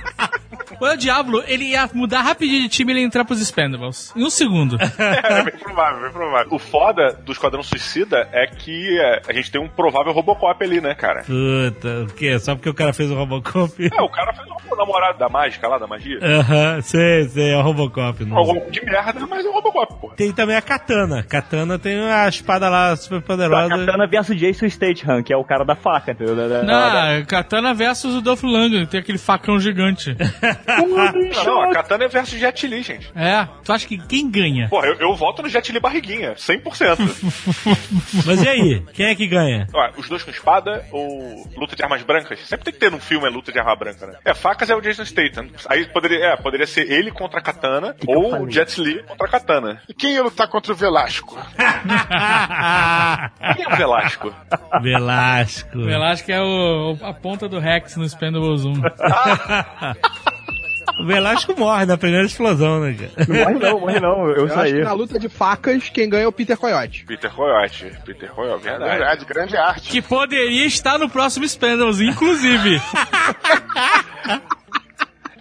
O 0.93 0.97
Diablo, 0.97 1.43
ele 1.47 1.65
ia 1.65 1.89
mudar 1.93 2.21
rapidinho 2.21 2.61
de 2.61 2.69
time 2.69 2.91
e 2.91 2.93
ele 2.93 2.99
ia 3.01 3.05
entrar 3.05 3.25
pros 3.25 3.41
Expendables. 3.41 4.13
Em 4.15 4.23
um 4.23 4.29
segundo. 4.29 4.77
É, 4.97 5.43
bem 5.43 5.57
provável, 5.57 6.01
bem 6.01 6.11
provável. 6.11 6.47
O 6.53 6.59
foda 6.59 7.13
do 7.25 7.31
Esquadrão 7.31 7.61
Suicida 7.63 8.27
é 8.31 8.47
que 8.47 8.97
é, 8.99 9.21
a 9.27 9.33
gente 9.33 9.51
tem 9.51 9.59
um 9.61 9.67
provável 9.67 10.11
Robocop 10.13 10.63
ali, 10.63 10.79
né, 10.81 10.93
cara? 10.95 11.23
Puta, 11.23 12.03
o 12.03 12.07
quê? 12.13 12.37
Só 12.39 12.55
porque 12.55 12.69
o 12.69 12.73
cara 12.73 12.93
fez 12.93 13.11
o 13.11 13.15
Robocop? 13.15 13.71
É, 13.91 14.01
o 14.01 14.09
cara 14.09 14.33
fez 14.33 14.47
o 14.71 14.75
namorado 14.75 15.17
da 15.19 15.27
mágica 15.29 15.67
lá, 15.67 15.77
da 15.77 15.87
magia. 15.87 16.19
Aham, 16.21 16.81
sei, 16.81 17.27
sei, 17.29 17.51
é 17.53 17.57
o 17.57 17.61
Robocop. 17.61 18.21
É 18.21 18.25
um 18.25 18.29
Não. 18.29 18.35
Robocop 18.37 18.71
de 18.71 18.85
merda, 18.85 19.25
mas 19.27 19.45
é 19.45 19.49
um 19.49 19.53
Robocop, 19.53 19.93
pô. 20.01 20.09
Tem 20.15 20.31
também 20.31 20.55
a 20.55 20.61
Katana. 20.61 21.23
Katana 21.23 21.77
tem 21.79 21.99
a 22.09 22.27
espada 22.27 22.69
lá 22.69 22.95
super 22.95 23.19
A 23.19 23.21
poderosa. 23.21 23.69
Katana 23.69 24.07
versus 24.07 24.37
Jason 24.37 24.69
Statham, 24.69 25.23
que 25.23 25.33
é 25.33 25.37
o 25.37 25.43
cara 25.43 25.63
da 25.65 25.75
faca, 25.75 26.11
entendeu? 26.11 26.35
Da- 26.35 26.47
da- 26.47 26.63
Não, 26.63 27.25
Katana 27.25 27.73
versus 27.73 28.15
o 28.15 28.21
Dolph 28.21 28.43
Lundgren, 28.43 28.85
tem 28.85 28.99
aquele 28.99 29.17
facão 29.17 29.59
gigante. 29.59 30.15
Não, 31.35 31.45
não, 31.45 31.61
a 31.61 31.71
Katana 31.71 32.05
é 32.05 32.07
versus 32.07 32.39
Jet 32.39 32.67
Li, 32.67 32.81
gente. 32.81 33.11
É, 33.15 33.47
tu 33.63 33.71
acha 33.71 33.87
que 33.87 33.97
quem 33.97 34.29
ganha? 34.29 34.67
Porra, 34.69 34.87
eu, 34.87 34.95
eu 34.95 35.15
voto 35.15 35.41
no 35.41 35.49
Jet 35.49 35.71
Li 35.71 35.79
barriguinha, 35.79 36.35
100%. 36.35 36.97
Mas 38.25 38.43
e 38.43 38.47
aí? 38.47 38.83
Quem 38.93 39.07
é 39.07 39.15
que 39.15 39.27
ganha? 39.27 39.67
Ó, 39.73 39.91
os 39.97 40.09
dois 40.09 40.23
com 40.23 40.31
espada 40.31 40.85
ou 40.91 41.47
luta 41.55 41.75
de 41.75 41.83
armas 41.83 42.01
brancas? 42.03 42.39
Sempre 42.47 42.65
tem 42.65 42.73
que 42.73 42.79
ter 42.79 42.91
num 42.91 42.99
filme 42.99 43.27
a 43.27 43.29
luta 43.29 43.51
de 43.51 43.59
arma 43.59 43.75
branca, 43.75 44.07
né? 44.07 44.17
É, 44.25 44.33
facas 44.33 44.69
é 44.69 44.75
o 44.75 44.81
Jason 44.81 45.05
Statham. 45.05 45.47
Aí 45.69 45.85
poderia, 45.87 46.25
é, 46.25 46.37
poderia 46.37 46.67
ser 46.67 46.91
ele 46.91 47.11
contra 47.11 47.39
a 47.39 47.43
Katana 47.43 47.95
ou 48.07 48.43
o 48.43 48.49
Jet 48.49 48.79
Li 48.81 49.03
contra 49.03 49.27
a 49.27 49.29
Katana. 49.29 49.81
E 49.87 49.93
quem 49.93 50.13
ia 50.13 50.23
lutar 50.23 50.47
contra 50.47 50.73
o 50.73 50.75
Velasco? 50.75 51.35
Quem 53.55 53.65
é 53.65 53.73
o 53.73 53.75
Velasco? 53.75 54.33
Velasco. 54.81 55.69
Que 56.25 56.31
é 56.31 56.41
o, 56.41 56.97
a 57.01 57.13
ponta 57.13 57.47
do 57.47 57.59
Rex 57.59 57.95
no 57.95 58.03
Expendables 58.03 58.65
1. 58.65 58.73
O 60.97 61.05
Velasco 61.05 61.53
morre 61.59 61.85
na 61.85 61.97
primeira 61.97 62.25
explosão, 62.25 62.79
né, 62.79 62.93
cara? 62.93 63.27
Não 63.27 63.35
morre 63.35 63.53
não, 63.59 63.79
morre 63.81 63.99
não. 63.99 64.27
Eu, 64.29 64.35
Eu 64.37 64.45
acho 64.45 64.53
saí. 64.55 64.73
que 64.73 64.81
na 64.81 64.93
luta 64.93 65.19
de 65.19 65.27
facas, 65.27 65.89
quem 65.89 66.07
ganha 66.09 66.23
é 66.23 66.27
o 66.27 66.31
Peter 66.31 66.57
Coyote. 66.57 67.03
Peter 67.05 67.29
Coyote. 67.31 67.91
Peter 68.05 68.31
Coyote, 68.31 68.63
verdade. 68.63 68.91
Verdade, 68.97 69.25
grande 69.25 69.57
arte. 69.57 69.89
Que 69.89 70.01
poderia 70.01 70.65
estar 70.65 70.97
no 70.97 71.09
próximo 71.09 71.45
Spendables, 71.47 71.99
inclusive. 71.99 72.81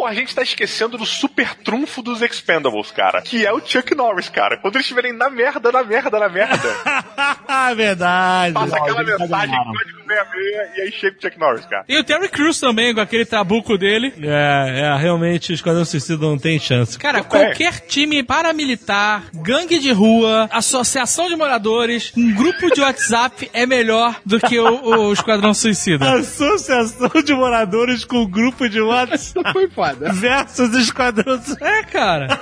Pô, 0.05 0.09
a 0.09 0.13
gente 0.13 0.35
tá 0.35 0.43
esquecendo 0.43 0.99
do 0.99 1.07
super 1.07 1.55
trunfo 1.55 2.03
dos 2.03 2.21
Expendables, 2.21 2.91
cara. 2.91 3.23
Que 3.23 3.47
é 3.47 3.51
o 3.55 3.61
Chuck 3.65 3.95
Norris, 3.95 4.29
cara. 4.29 4.59
Quando 4.59 4.75
eles 4.75 4.85
estiverem 4.85 5.15
na 5.15 5.31
merda, 5.31 5.73
na 5.73 5.83
merda, 5.83 6.19
na 6.21 6.29
merda, 6.29 6.69
Verdade. 7.75 8.53
passa 8.53 8.77
aquela 8.77 9.01
eles 9.01 9.19
mensagem, 9.19 9.49
enganaram. 9.49 9.73
código 9.73 9.99
66, 10.07 10.77
e 10.77 10.81
aí 10.83 10.93
chega 10.93 11.17
o 11.17 11.23
Chuck 11.23 11.39
Norris, 11.41 11.65
cara. 11.65 11.85
E 11.89 11.99
o 11.99 12.05
Terry 12.05 12.29
Crews 12.29 12.61
também, 12.61 12.95
com 12.95 13.01
aquele 13.01 13.25
trabuco 13.25 13.79
dele. 13.79 14.13
É, 14.21 14.81
é, 14.81 14.97
realmente 14.99 15.53
o 15.53 15.55
Esquadrão 15.55 15.87
Suicida 15.87 16.27
não 16.27 16.37
tem 16.37 16.59
chance. 16.59 16.99
Cara, 16.99 17.25
qualquer 17.25 17.81
time 17.81 18.23
paramilitar, 18.23 19.25
gangue 19.33 19.79
de 19.79 19.91
rua, 19.91 20.51
associação 20.53 21.29
de 21.29 21.37
moradores, 21.37 22.13
um 22.15 22.35
grupo 22.35 22.71
de 22.75 22.83
WhatsApp 22.83 23.49
é 23.55 23.65
melhor 23.65 24.21
do 24.27 24.39
que 24.39 24.59
o, 24.61 25.07
o 25.07 25.13
Esquadrão 25.15 25.55
Suicida. 25.55 26.13
Associação 26.21 27.11
de 27.25 27.35
moradores 27.35 28.05
com 28.05 28.27
grupo 28.27 28.69
de 28.69 28.83
WhatsApp 28.83 29.15
Isso 29.15 29.53
foi 29.53 29.69
foda. 29.71 29.94
Versus 29.95 30.75
Esquadrão. 30.75 31.41
É, 31.61 31.83
cara. 31.85 32.41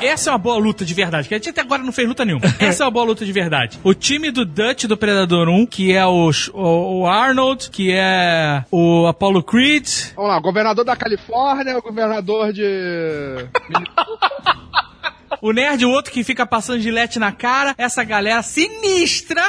Essa 0.00 0.30
é 0.30 0.32
uma 0.32 0.38
boa 0.38 0.58
luta 0.58 0.84
de 0.84 0.94
verdade, 0.94 1.28
que 1.28 1.34
a 1.34 1.38
gente 1.38 1.50
até 1.50 1.60
agora 1.60 1.82
não 1.82 1.92
fez 1.92 2.08
luta 2.08 2.24
nenhuma. 2.24 2.44
Essa 2.58 2.82
é 2.82 2.86
uma 2.86 2.90
boa 2.90 3.06
luta 3.06 3.24
de 3.24 3.32
verdade. 3.32 3.78
O 3.84 3.94
time 3.94 4.30
do 4.30 4.44
Dutch 4.44 4.84
do 4.84 4.96
Predador 4.96 5.48
1, 5.48 5.66
que 5.66 5.92
é 5.92 6.04
o, 6.04 6.30
o, 6.52 7.00
o 7.00 7.06
Arnold, 7.06 7.70
que 7.70 7.92
é 7.92 8.64
o 8.70 9.06
Apollo 9.06 9.42
Creed, 9.42 9.88
Vamos 10.16 10.30
lá, 10.30 10.40
governador 10.40 10.84
da 10.84 10.96
Califórnia, 10.96 11.78
o 11.78 11.82
governador 11.82 12.52
de. 12.52 12.62
o 15.40 15.52
Nerd, 15.52 15.84
o 15.84 15.90
outro 15.90 16.12
que 16.12 16.22
fica 16.24 16.44
passando 16.46 16.80
gilete 16.80 17.18
na 17.18 17.32
cara, 17.32 17.74
essa 17.78 18.04
galera 18.04 18.42
sinistra 18.42 19.42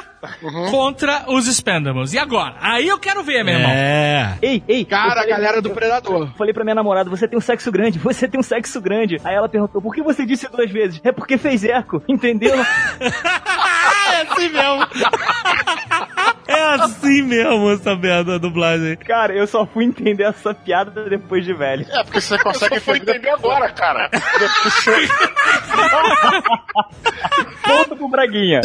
contra 0.72 1.26
os 1.28 1.46
Spendables. 1.54 2.14
E 2.14 2.18
agora? 2.20 2.56
Aí 2.60 2.88
eu 2.88 2.98
quero 3.00 3.24
ver, 3.24 3.44
meu 3.44 3.56
irmão. 3.56 3.72
É. 3.72 4.38
Ei, 4.42 4.64
ei. 4.68 4.86
Cara, 4.86 5.06
eu 5.06 5.12
a 5.12 5.16
falei- 5.16 5.30
galera 5.30 5.62
do 5.62 5.70
Predador. 5.72 6.30
Falei 6.38 6.54
pra 6.54 6.64
minha 6.64 6.76
namorada, 6.76 7.10
você 7.10 7.28
tem 7.28 7.38
um 7.38 7.42
sexo 7.42 7.72
grande, 7.72 8.00
você 8.00 8.28
tem 8.28 8.40
um 8.40 8.44
sexo 8.44 8.80
grande. 8.82 9.18
Aí 9.24 9.36
ela 9.36 9.50
perguntou, 9.50 9.82
por 9.82 9.94
que 9.94 10.02
você 10.02 10.26
disse 10.26 10.48
duas 10.50 10.70
vezes? 10.72 11.02
É 11.04 11.12
porque 11.12 11.38
fez 11.38 11.64
eco, 11.64 12.02
entendeu? 12.08 12.54
é 14.14 14.22
assim 14.22 14.50
mesmo. 14.50 14.88
É 16.48 16.62
assim 16.76 17.22
mesmo 17.24 17.72
essa 17.72 17.96
merda 17.96 18.34
da 18.34 18.38
dublagem. 18.38 18.96
Cara, 18.98 19.34
eu 19.36 19.48
só 19.48 19.66
fui 19.66 19.86
entender 19.86 20.24
essa 20.24 20.54
piada 20.54 21.10
depois 21.10 21.44
de 21.46 21.54
velho. 21.54 21.86
É, 21.90 22.04
porque 22.04 22.22
você 22.22 22.36
Eu 22.36 22.40
consegue 22.44 22.76
só 22.76 22.82
fui 22.82 22.96
entender 22.98 23.14
entender 23.18 23.30
agora, 23.32 23.70
cara. 23.70 24.10
Ponto 27.64 27.96
pro 27.96 28.08
Braguinha. 28.10 28.62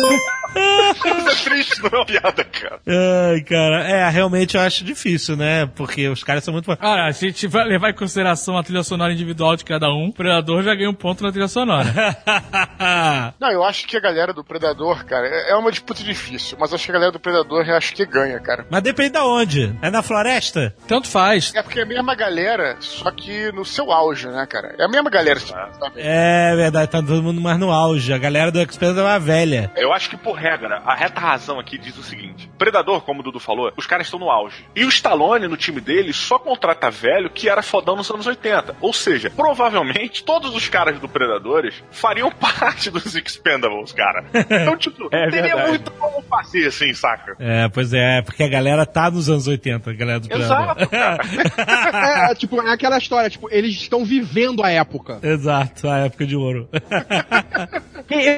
Isso 0.55 1.29
é 1.29 1.51
triste, 1.51 1.83
não 1.83 1.91
é 1.93 1.97
uma 1.97 2.07
piada, 2.07 2.45
cara. 2.45 2.81
Ai, 2.87 3.41
cara. 3.43 3.89
É, 3.89 4.09
realmente 4.09 4.57
eu 4.57 4.61
acho 4.61 4.85
difícil, 4.85 5.37
né? 5.37 5.67
Porque 5.75 6.09
os 6.09 6.23
caras 6.23 6.45
são 6.45 6.53
muito. 6.53 6.71
Olha, 6.71 7.05
a 7.05 7.11
gente 7.11 7.47
vai 7.47 7.65
levar 7.65 7.91
em 7.91 7.95
consideração 7.95 8.57
a 8.57 8.63
trilha 8.63 8.83
sonora 8.83 9.13
individual 9.13 9.57
de 9.57 9.65
cada 9.65 9.89
um. 9.89 10.09
O 10.09 10.13
Predador 10.13 10.63
já 10.63 10.75
ganha 10.75 10.91
um 10.91 10.95
ponto 10.95 11.23
na 11.23 11.31
trilha 11.31 11.49
sonora. 11.49 11.89
Não, 13.41 13.51
eu 13.51 13.65
acho 13.65 13.87
que 13.87 13.97
a 13.97 14.01
galera 14.01 14.33
do 14.33 14.45
Predador, 14.45 15.05
cara, 15.05 15.27
é 15.27 15.49
é 15.49 15.57
uma 15.57 15.71
disputa 15.71 16.03
difícil, 16.03 16.57
mas 16.61 16.73
acho 16.73 16.85
que 16.85 16.91
a 16.91 16.95
galera 16.95 17.13
do 17.13 17.19
Predador 17.19 17.67
eu 17.67 17.75
acho 17.75 17.95
que 17.95 18.05
ganha, 18.05 18.39
cara. 18.39 18.67
Mas 18.71 18.83
depende 18.83 19.11
da 19.11 19.25
onde. 19.25 19.75
É 19.81 19.91
na 19.91 20.03
floresta? 20.03 20.75
Tanto 20.87 21.09
faz. 21.09 21.53
É 21.55 21.63
porque 21.63 21.81
é 21.81 21.83
a 21.83 21.87
mesma 21.87 22.15
galera, 22.15 22.77
só 22.81 23.11
que 23.11 23.51
no 23.53 23.65
seu 23.65 23.91
auge, 23.91 24.29
né, 24.29 24.47
cara? 24.47 24.75
É 24.79 24.85
a 24.85 24.89
mesma 24.89 25.11
galera, 25.11 25.41
sabe? 25.41 25.67
É 25.97 26.55
verdade, 26.55 26.91
tá 26.91 27.03
todo 27.03 27.23
mundo 27.23 27.41
mais 27.41 27.59
no 27.59 27.73
auge. 27.73 28.13
A 28.13 28.19
galera 28.19 28.53
do 28.53 28.61
Expendables 28.61 28.99
é 28.99 29.03
uma 29.03 29.19
velha. 29.19 29.73
Eu 29.77 29.93
acho 29.93 30.11
que, 30.11 30.17
por 30.17 30.38
regra, 30.39 30.81
a 30.87 30.95
reta 30.95 31.21
razão 31.21 31.59
aqui 31.61 31.77
diz 31.77 31.97
o 31.99 32.03
seguinte: 32.03 32.51
Predador, 32.57 33.03
como 33.03 33.21
o 33.21 33.23
Dudu 33.23 33.39
falou, 33.41 33.71
os 33.77 33.87
caras 33.87 34.07
estão 34.07 34.19
no 34.19 34.31
auge. 34.31 34.65
E 34.75 34.85
o 34.85 34.89
Stallone, 34.89 35.47
no 35.49 35.57
time 35.57 35.81
dele, 35.81 36.13
só 36.13 36.39
contrata 36.39 36.91
velho 36.91 37.29
que 37.31 37.49
era 37.49 37.63
fodão 37.63 37.97
nos 37.97 38.11
anos 38.11 38.27
80. 38.27 38.77
Ou 38.81 38.93
seja, 38.93 39.31
provavelmente 39.31 40.25
todos 40.25 40.55
os 40.55 40.69
caras 40.69 40.99
do 40.99 41.09
Predadores 41.09 41.83
fariam 41.91 42.31
parte 42.39 42.91
dos 42.91 43.15
Expendables, 43.15 43.93
cara. 43.93 44.25
Então, 44.33 44.77
tipo, 44.77 45.09
É 45.13 45.29
teria 45.31 45.43
verdade. 45.55 45.69
muito 45.71 45.91
como 45.93 46.23
fazer 46.23 46.67
assim, 46.69 46.93
saca? 46.95 47.37
É, 47.39 47.69
pois 47.69 47.93
é, 47.93 48.23
porque 48.23 48.43
a 48.43 48.49
galera 48.49 48.87
tá 48.87 49.11
nos 49.11 49.29
anos 49.29 49.47
80, 49.47 49.91
a 49.91 49.93
galera 49.95 50.21
do 50.21 50.29
Predador. 50.29 50.57
Exato, 50.61 50.89
cara. 50.91 52.31
É, 52.31 52.35
tipo, 52.35 52.61
é 52.63 52.73
aquela 52.73 52.99
história, 52.99 53.29
tipo, 53.29 53.49
eles 53.51 53.73
estão 53.73 54.05
vivendo 54.05 54.63
a 54.63 54.71
época. 54.71 55.19
Exato, 55.23 55.89
a 55.89 55.99
época 55.99 56.27
de 56.27 56.37
ouro. 56.37 56.69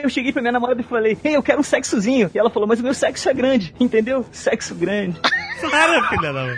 Eu 0.03 0.09
cheguei 0.09 0.33
pra 0.33 0.43
minha 0.43 0.53
namorada 0.53 0.81
e 0.81 0.85
falei, 0.85 1.17
ei, 1.23 1.37
eu 1.37 1.43
quero 1.43 1.61
um 1.61 1.65
sexozinho. 1.91 2.31
E 2.33 2.39
ela 2.39 2.51
falou, 2.51 2.69
mas 2.69 2.81
o 2.81 2.83
meu 2.83 2.95
sexo 2.95 3.29
é 3.29 3.35
grande, 3.35 3.75
entendeu? 3.81 4.25
Sexo 4.31 4.75
grande. 4.75 5.21
Para, 5.61 6.09
filha 6.09 6.33
da 6.33 6.45
mãe. 6.45 6.57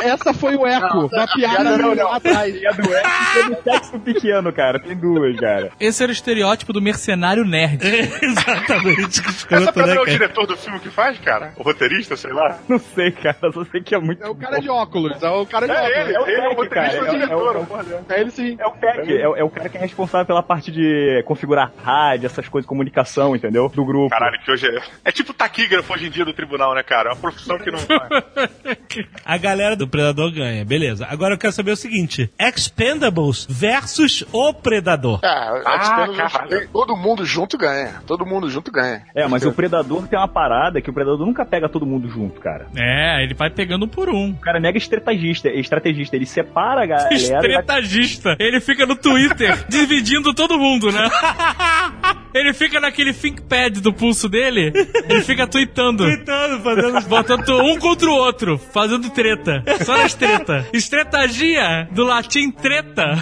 Essa 0.00 0.32
foi 0.34 0.56
o 0.56 0.66
eco 0.66 1.08
da 1.08 1.26
piada 1.26 1.36
piada 1.56 1.78
não, 1.78 1.88
lá 1.90 1.94
não. 1.94 2.12
atrás. 2.12 2.54
E 2.54 2.66
a 2.66 2.70
do 2.72 2.82
Eco 2.94 3.08
tem 3.34 3.50
do 3.50 3.62
sexo 3.62 3.98
pequeno, 4.00 4.52
cara. 4.52 4.78
Tem 4.80 4.96
duas, 4.96 5.36
cara. 5.38 5.70
Esse 5.78 6.02
era 6.02 6.10
o 6.10 6.12
estereótipo 6.12 6.72
do 6.72 6.80
mercenário 6.82 7.44
nerd. 7.44 7.80
Exatamente. 8.22 9.20
Essa 9.50 9.72
pra 9.72 9.86
né, 9.86 9.92
é 9.96 10.00
o 10.00 10.04
cara? 10.04 10.10
diretor 10.10 10.46
do 10.46 10.56
filme 10.56 10.78
que 10.80 10.90
faz, 10.90 11.18
cara? 11.18 11.52
O 11.56 11.62
roteirista, 11.62 12.16
sei 12.16 12.32
lá. 12.32 12.58
Não 12.68 12.78
sei, 12.78 13.10
cara. 13.12 13.36
Só 13.52 13.64
sei 13.64 13.80
que 13.82 13.94
é 13.94 13.98
muito 13.98 14.22
É 14.24 14.28
o 14.28 14.34
cara 14.34 14.58
de 14.60 14.68
óculos, 14.68 15.22
é 15.22 15.28
o 15.30 15.46
cara 15.46 15.66
de 15.66 15.72
É 15.72 15.76
óculos. 15.80 15.96
ele, 15.98 16.14
É 16.14 16.20
o 16.20 16.26
ele 16.26 16.40
é 16.40 16.48
o 16.48 16.68
cara. 16.68 16.88
roteirista 16.88 17.02
o 17.02 17.06
É 17.06 17.10
diretor. 17.10 17.56
é 17.56 17.58
o-. 17.58 18.04
É 18.16 18.20
ele 18.20 18.30
sim. 18.30 18.56
É 18.58 18.66
o 18.66 18.72
Peck, 18.72 19.12
é, 19.16 19.28
o- 19.28 19.36
é 19.36 19.44
o 19.44 19.50
cara 19.50 19.68
que 19.68 19.76
é 19.76 19.80
responsável 19.80 20.26
pela 20.26 20.42
parte 20.42 20.70
de 20.70 21.22
configurar 21.26 21.72
rádio, 21.82 22.26
essas 22.26 22.48
coisas, 22.48 22.68
comunicação, 22.68 23.34
entendeu? 23.36 23.68
Do 23.68 23.84
grupo. 23.84 24.10
Caralho, 24.10 24.38
que 24.44 24.50
hoje 24.50 24.66
é. 24.66 24.80
É 25.04 25.12
tipo 25.12 25.32
taquígrafo 25.32 25.92
hoje 25.92 26.06
em 26.06 26.10
dia 26.10 26.24
do 26.24 26.32
tribunal, 26.32 26.74
né, 26.74 26.82
cara? 26.82 27.10
É 27.10 27.12
uma 27.12 27.20
profissão 27.20 27.58
que 27.58 27.70
não. 27.70 27.78
A 29.24 29.36
galera 29.36 29.76
do 29.76 29.85
Predador 29.88 30.30
ganha, 30.32 30.64
beleza. 30.64 31.06
Agora 31.08 31.34
eu 31.34 31.38
quero 31.38 31.52
saber 31.52 31.72
o 31.72 31.76
seguinte: 31.76 32.30
Expendables 32.38 33.46
versus 33.48 34.24
o 34.32 34.52
Predador. 34.52 35.20
Ah, 35.24 35.60
Ah, 35.64 35.76
Expendables, 35.76 36.32
caralho. 36.32 36.68
todo 36.72 36.96
mundo 36.96 37.24
junto 37.24 37.56
ganha. 37.58 38.02
Todo 38.06 38.26
mundo 38.26 38.48
junto 38.50 38.70
ganha. 38.70 39.02
É, 39.14 39.26
mas 39.26 39.44
o 39.44 39.52
Predador 39.52 40.06
tem 40.06 40.18
uma 40.18 40.28
parada 40.28 40.80
que 40.80 40.90
o 40.90 40.92
Predador 40.92 41.24
nunca 41.26 41.44
pega 41.44 41.68
todo 41.68 41.86
mundo 41.86 42.08
junto, 42.08 42.40
cara. 42.40 42.66
É, 42.76 43.22
ele 43.22 43.34
vai 43.34 43.50
pegando 43.50 43.84
um 43.86 43.88
por 43.88 44.08
um. 44.08 44.30
O 44.32 44.36
cara 44.40 44.58
é 44.58 44.60
mega 44.60 44.78
estrategista, 44.78 45.48
estrategista. 45.48 46.16
Ele 46.16 46.26
separa 46.26 46.82
a 46.82 46.86
galera. 46.86 47.14
e 47.14 47.18
vai- 47.18 47.36
Estretagista. 47.40 48.36
Ele 48.38 48.60
fica 48.60 48.86
no 48.86 48.96
Twitter 48.96 49.64
dividindo 49.68 50.34
todo 50.34 50.58
mundo, 50.58 50.90
né? 50.92 51.08
Ele 52.36 52.52
fica 52.52 52.78
naquele 52.80 53.12
ThinkPad 53.12 53.80
do 53.80 53.92
pulso 53.92 54.28
dele, 54.28 54.72
ele 55.08 55.22
fica 55.22 55.46
tweetando. 55.46 56.04
Gritando, 56.04 56.62
fazendo. 56.62 57.00
Botando 57.08 57.62
um 57.62 57.78
contra 57.78 58.10
o 58.10 58.14
outro, 58.14 58.58
fazendo 58.58 59.08
treta. 59.10 59.64
Só 59.84 59.96
nas 59.96 60.14
treta. 60.14 60.66
Estretagia 60.72 61.88
do 61.92 62.04
latim 62.04 62.50
treta. 62.50 63.04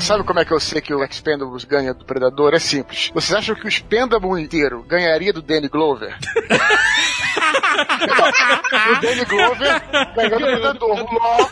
Sabe 0.00 0.24
como 0.24 0.38
é 0.40 0.44
que 0.44 0.52
eu 0.52 0.60
sei 0.60 0.80
que 0.80 0.94
o 0.94 1.04
Expendables 1.04 1.64
ganha 1.64 1.92
do 1.92 2.04
Predador? 2.04 2.54
É 2.54 2.58
simples. 2.58 3.10
Vocês 3.12 3.36
acham 3.36 3.54
que 3.54 3.64
o 3.64 3.68
Expendable 3.68 4.40
inteiro 4.40 4.84
ganharia 4.88 5.32
do 5.32 5.42
Danny 5.42 5.68
Glover? 5.68 6.16
o 7.50 9.00
Danny 9.00 9.24
Glover 9.24 9.82
ganhou 10.14 10.38
do 10.38 10.46
Predador. 10.46 10.96
Logo, 10.98 11.50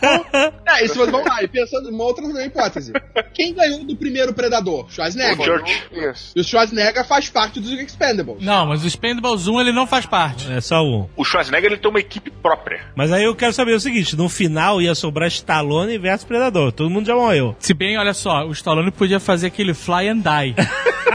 É, 0.66 0.84
e 0.84 0.88
se 0.88 0.96
você, 0.96 1.10
vamos 1.10 1.26
lá, 1.26 1.42
e 1.42 1.48
pensando 1.48 1.90
numa 1.90 2.04
outra 2.04 2.24
hipótese. 2.44 2.92
Quem 3.34 3.54
ganhou 3.54 3.84
do 3.84 3.96
primeiro 3.96 4.32
Predador? 4.32 4.86
O 4.86 4.90
Schwarzenegger. 4.90 5.44
Church. 5.44 5.88
isso. 5.92 6.32
E 6.36 6.40
o 6.40 6.44
Schwarzenegger 6.44 7.06
faz 7.06 7.28
parte 7.28 7.60
dos 7.60 7.70
Expendables. 7.72 8.42
Não, 8.44 8.66
mas 8.66 8.84
o 8.84 8.86
Expendables 8.86 9.46
1 9.46 9.60
ele 9.60 9.72
não 9.72 9.86
faz 9.86 10.06
parte. 10.06 10.50
É 10.52 10.60
só 10.60 10.82
um. 10.82 11.08
O 11.16 11.24
Schwarzenegger 11.24 11.72
ele 11.72 11.80
tem 11.80 11.90
uma 11.90 12.00
equipe 12.00 12.30
própria. 12.30 12.80
Mas 12.94 13.12
aí 13.12 13.24
eu 13.24 13.34
quero 13.34 13.52
saber 13.52 13.72
o 13.74 13.80
seguinte: 13.80 14.16
no 14.16 14.28
final 14.28 14.80
ia 14.80 14.94
sobrar 14.94 15.28
Stallone 15.28 15.98
versus 15.98 16.24
Predador. 16.24 16.72
Todo 16.72 16.90
mundo 16.90 17.06
já 17.06 17.14
morreu. 17.14 17.56
Se 17.58 17.74
bem, 17.74 17.98
olha 17.98 18.14
só, 18.14 18.46
o 18.46 18.52
Stallone 18.52 18.90
podia 18.90 19.20
fazer 19.20 19.48
aquele 19.48 19.74
Fly 19.74 20.08
and 20.08 20.18
Die, 20.18 20.54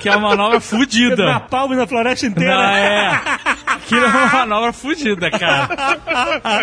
que 0.01 0.09
é 0.09 0.15
uma 0.15 0.29
manobra 0.29 0.59
fudida. 0.61 1.25
Na 1.25 1.39
palma 1.39 1.75
na 1.75 1.88
floresta 1.88 2.25
inteira. 2.25 2.53
Não, 2.55 2.61
é. 2.63 3.21
Aquilo 3.93 4.05
é 4.05 4.09
uma 4.09 4.27
manobra 4.45 4.73
fudida, 4.73 5.29
cara. 5.29 5.69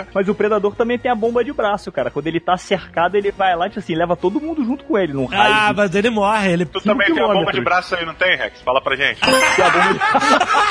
Mas 0.13 0.29
o 0.29 0.35
Predador 0.35 0.75
também 0.75 0.99
tem 0.99 1.11
a 1.11 1.15
bomba 1.15 1.45
de 1.45 1.53
braço, 1.53 1.93
cara. 1.93 2.11
Quando 2.11 2.27
ele 2.27 2.41
tá 2.41 2.57
cercado, 2.57 3.17
ele 3.17 3.31
vai 3.31 3.55
lá, 3.57 3.69
tipo 3.69 3.79
assim, 3.79 3.95
leva 3.95 4.17
todo 4.17 4.41
mundo 4.41 4.65
junto 4.65 4.85
com 4.85 4.99
ele 4.99 5.13
num 5.13 5.27
raio. 5.27 5.55
Ah, 5.55 5.73
mas 5.75 5.95
ele 5.95 6.11
morre. 6.11 6.53
Ele... 6.53 6.65
Tu 6.65 6.81
também 6.81 7.13
tem 7.13 7.23
uma 7.23 7.35
bomba 7.35 7.53
de 7.53 7.61
braço 7.61 7.95
aí, 7.95 8.05
não 8.05 8.15
tem, 8.15 8.37
Rex? 8.37 8.61
Fala 8.63 8.81
pra 8.81 8.97
gente. 8.97 9.21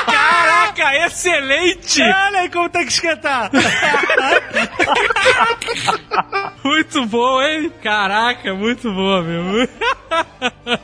Caraca, 0.06 1.06
excelente! 1.06 2.02
Olha 2.02 2.40
aí 2.40 2.50
como 2.50 2.70
tem 2.70 2.86
que 2.86 2.92
esquentar. 2.92 3.50
Muito 6.64 7.06
bom, 7.06 7.42
hein? 7.42 7.72
Caraca, 7.82 8.54
muito 8.54 8.92
boa, 8.94 9.22
meu. 9.24 9.68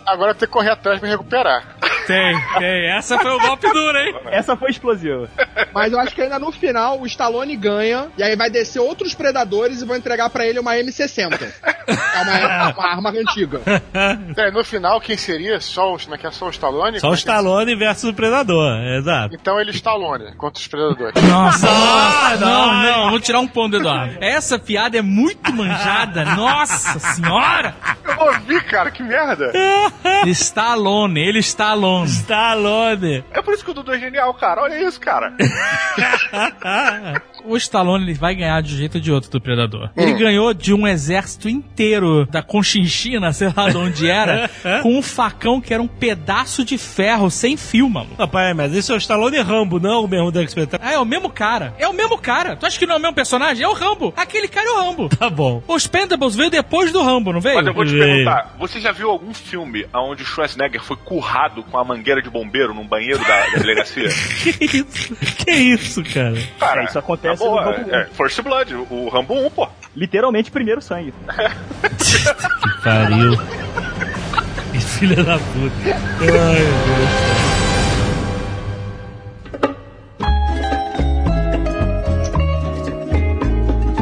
Agora 0.06 0.34
tem 0.34 0.48
que 0.48 0.54
correr 0.54 0.72
atrás 0.72 1.00
pra 1.00 1.10
recuperar. 1.10 1.76
Tem, 2.08 2.36
tem. 2.60 2.90
Essa 2.92 3.18
foi 3.18 3.32
o 3.32 3.40
golpe 3.40 3.72
duro, 3.72 3.98
hein? 3.98 4.16
Essa 4.28 4.56
foi 4.56 4.70
explosiva. 4.70 5.30
Mas 5.74 5.92
eu 5.92 6.00
acho 6.00 6.16
que 6.16 6.22
ainda 6.22 6.40
no 6.40 6.52
final 6.52 7.00
o 7.00 7.06
Stallone 7.06 7.56
ganha 7.56 8.08
e 8.18 8.24
aí 8.24 8.36
vai 8.36 8.50
descer 8.50 8.80
outros 8.80 9.14
predadores 9.14 9.82
e 9.82 9.86
vão 9.86 9.96
entregar 9.96 10.30
pra 10.30 10.46
ele 10.46 10.60
uma 10.60 10.74
M60. 10.76 11.40
É 11.88 12.22
uma, 12.22 12.74
uma 12.74 12.88
arma 12.88 13.10
antiga. 13.12 13.62
É, 14.38 14.52
no 14.52 14.64
final, 14.64 15.00
quem 15.00 15.16
seria? 15.16 15.60
Só 15.62 15.94
o, 15.94 16.00
como 16.00 16.16
é 16.16 16.18
que 16.18 16.28
é? 16.28 16.32
Só 16.32 16.48
o 16.48 16.50
Stallone? 16.50 17.00
Só 17.00 17.10
o 17.10 17.14
Stallone 17.14 17.76
versus 17.76 18.10
o 18.10 18.14
Predador, 18.14 18.82
exato. 18.98 19.36
Então 19.36 19.60
ele 19.60 19.72
Stallone 19.72 20.36
contra 20.36 20.60
os 20.60 20.68
predadores. 20.68 21.24
Nossa, 21.24 21.66
nossa, 21.66 22.38
não, 22.38 22.74
não, 22.84 23.10
vou 23.12 23.20
tirar 23.20 23.40
um 23.40 23.48
ponto 23.48 23.72
do 23.72 23.78
Eduardo. 23.78 24.18
Essa 24.22 24.60
piada 24.60 24.98
é 24.98 25.02
muito 25.02 25.54
manjada, 25.54 26.26
nossa 26.36 27.00
senhora! 27.00 27.76
Eu 28.06 28.28
ouvi, 28.28 28.62
cara, 28.62 28.92
que 28.92 29.04
merda. 29.04 29.52
Está 30.26 30.72
alone, 30.72 31.20
ele 31.20 31.40
está 31.40 31.70
Stallone. 32.04 33.24
É 33.32 33.42
por 33.42 33.54
isso 33.54 33.64
que 33.64 33.72
o 33.72 33.74
Dudu 33.74 33.94
é 33.94 34.00
genial, 34.00 34.34
cara. 34.34 34.62
Olha 34.62 34.82
isso, 34.84 35.00
cara. 35.00 35.34
O 37.48 37.56
Stallone 37.58 38.04
ele 38.06 38.14
vai 38.16 38.34
ganhar 38.34 38.60
de 38.64 38.74
um 38.74 38.78
jeito 38.78 38.96
ou 38.96 39.02
de 39.02 39.12
outro 39.12 39.30
do 39.30 39.40
Predador. 39.40 39.92
Ele 39.96 40.14
ganhou 40.14 40.52
de 40.52 40.74
um 40.74 40.88
exército 40.88 41.48
inteiro 41.48 42.26
da 42.26 42.42
Conchinchina, 42.42 43.32
sei 43.34 43.54
lá 43.56 43.70
de 43.70 43.78
onde 43.78 44.10
era, 44.10 44.50
com 44.82 44.98
um 44.98 45.02
facão 45.02 45.62
que 45.62 45.72
era 45.72 45.82
um 45.84 45.88
pedaço 45.88 46.66
de 46.66 46.76
ferro 46.76 47.30
sem 47.30 47.56
fio, 47.56 47.88
mano. 47.88 48.10
Rapaz, 48.18 48.56
mas 48.56 48.74
esse 48.74 48.92
é 48.92 48.96
o 48.96 48.98
Stallone 48.98 49.38
Rambo, 49.42 49.80
não 49.80 50.06
o 50.06 50.08
mesmo 50.08 50.32
do 50.32 50.40
X-Men. 50.42 50.68
Ah, 50.82 50.94
é 50.94 50.98
o 51.00 51.06
mesmo 51.06 51.30
cara. 51.30 51.76
É 51.78 51.88
o 51.88 51.94
mesmo 51.94 52.18
cara. 52.18 52.56
Tu 52.56 52.66
acha 52.66 52.80
que 52.80 52.88
não 52.88 52.96
é 52.96 52.98
o 52.98 53.02
mesmo 53.02 53.14
personagem? 53.14 53.64
É 53.64 53.68
o 53.68 53.74
Rambo. 53.74 54.12
Aquele 54.18 54.48
cara 54.48 54.68
é 54.68 54.72
o 54.72 54.80
Rambo. 54.84 55.10
Tá 55.10 55.30
bom. 55.30 55.62
Os 55.68 55.86
Pendables 55.86 56.36
veio 56.36 56.50
depois 56.50 56.92
do 56.92 57.04
Rambo, 57.04 57.32
não 57.32 57.42
veio? 57.42 57.58
Mas 57.58 57.68
eu 57.68 57.74
vou 57.76 57.86
te 57.86 57.92
Veio. 57.92 58.04
perguntar, 58.06 58.56
você 58.58 58.80
já 58.80 58.92
viu 58.92 59.12
algum 59.12 59.34
filme 59.36 59.86
onde 59.94 60.24
o 60.24 60.26
Schwarzenegger 60.26 60.82
foi 60.82 60.98
currado 60.98 61.62
com 61.64 61.78
a 61.78 61.84
mangueira 61.84 62.24
de 62.24 62.30
bombeiro 62.30 62.74
num 62.74 62.88
banheiro 62.88 63.20
da, 63.20 63.46
da 63.52 63.58
delegacia? 63.60 64.10
Que 64.56 64.78
isso? 64.78 65.16
Que 65.46 65.52
isso, 65.52 66.04
cara? 66.16 66.36
Cara, 66.60 66.82
É, 66.82 66.86
isso 66.86 66.98
acontece 67.00 67.44
na 67.44 67.50
boa, 67.50 67.66
no 67.66 67.72
Rambo 67.72 67.96
é, 67.96 68.06
First 68.06 68.42
Blood, 68.42 68.74
o, 68.90 69.10
Rambo 69.10 69.34
1, 69.46 69.50
pô. 69.52 69.68
Literalmente, 69.96 70.50
primeiro 70.50 70.82
sangue. 70.82 71.14
Que 72.66 72.84
pariu. 72.84 73.38
Filha 75.00 75.24
da 75.24 75.38
puta. 75.38 75.96
Ai, 76.22 76.28
meu 76.28 76.36
Deus. 76.36 77.45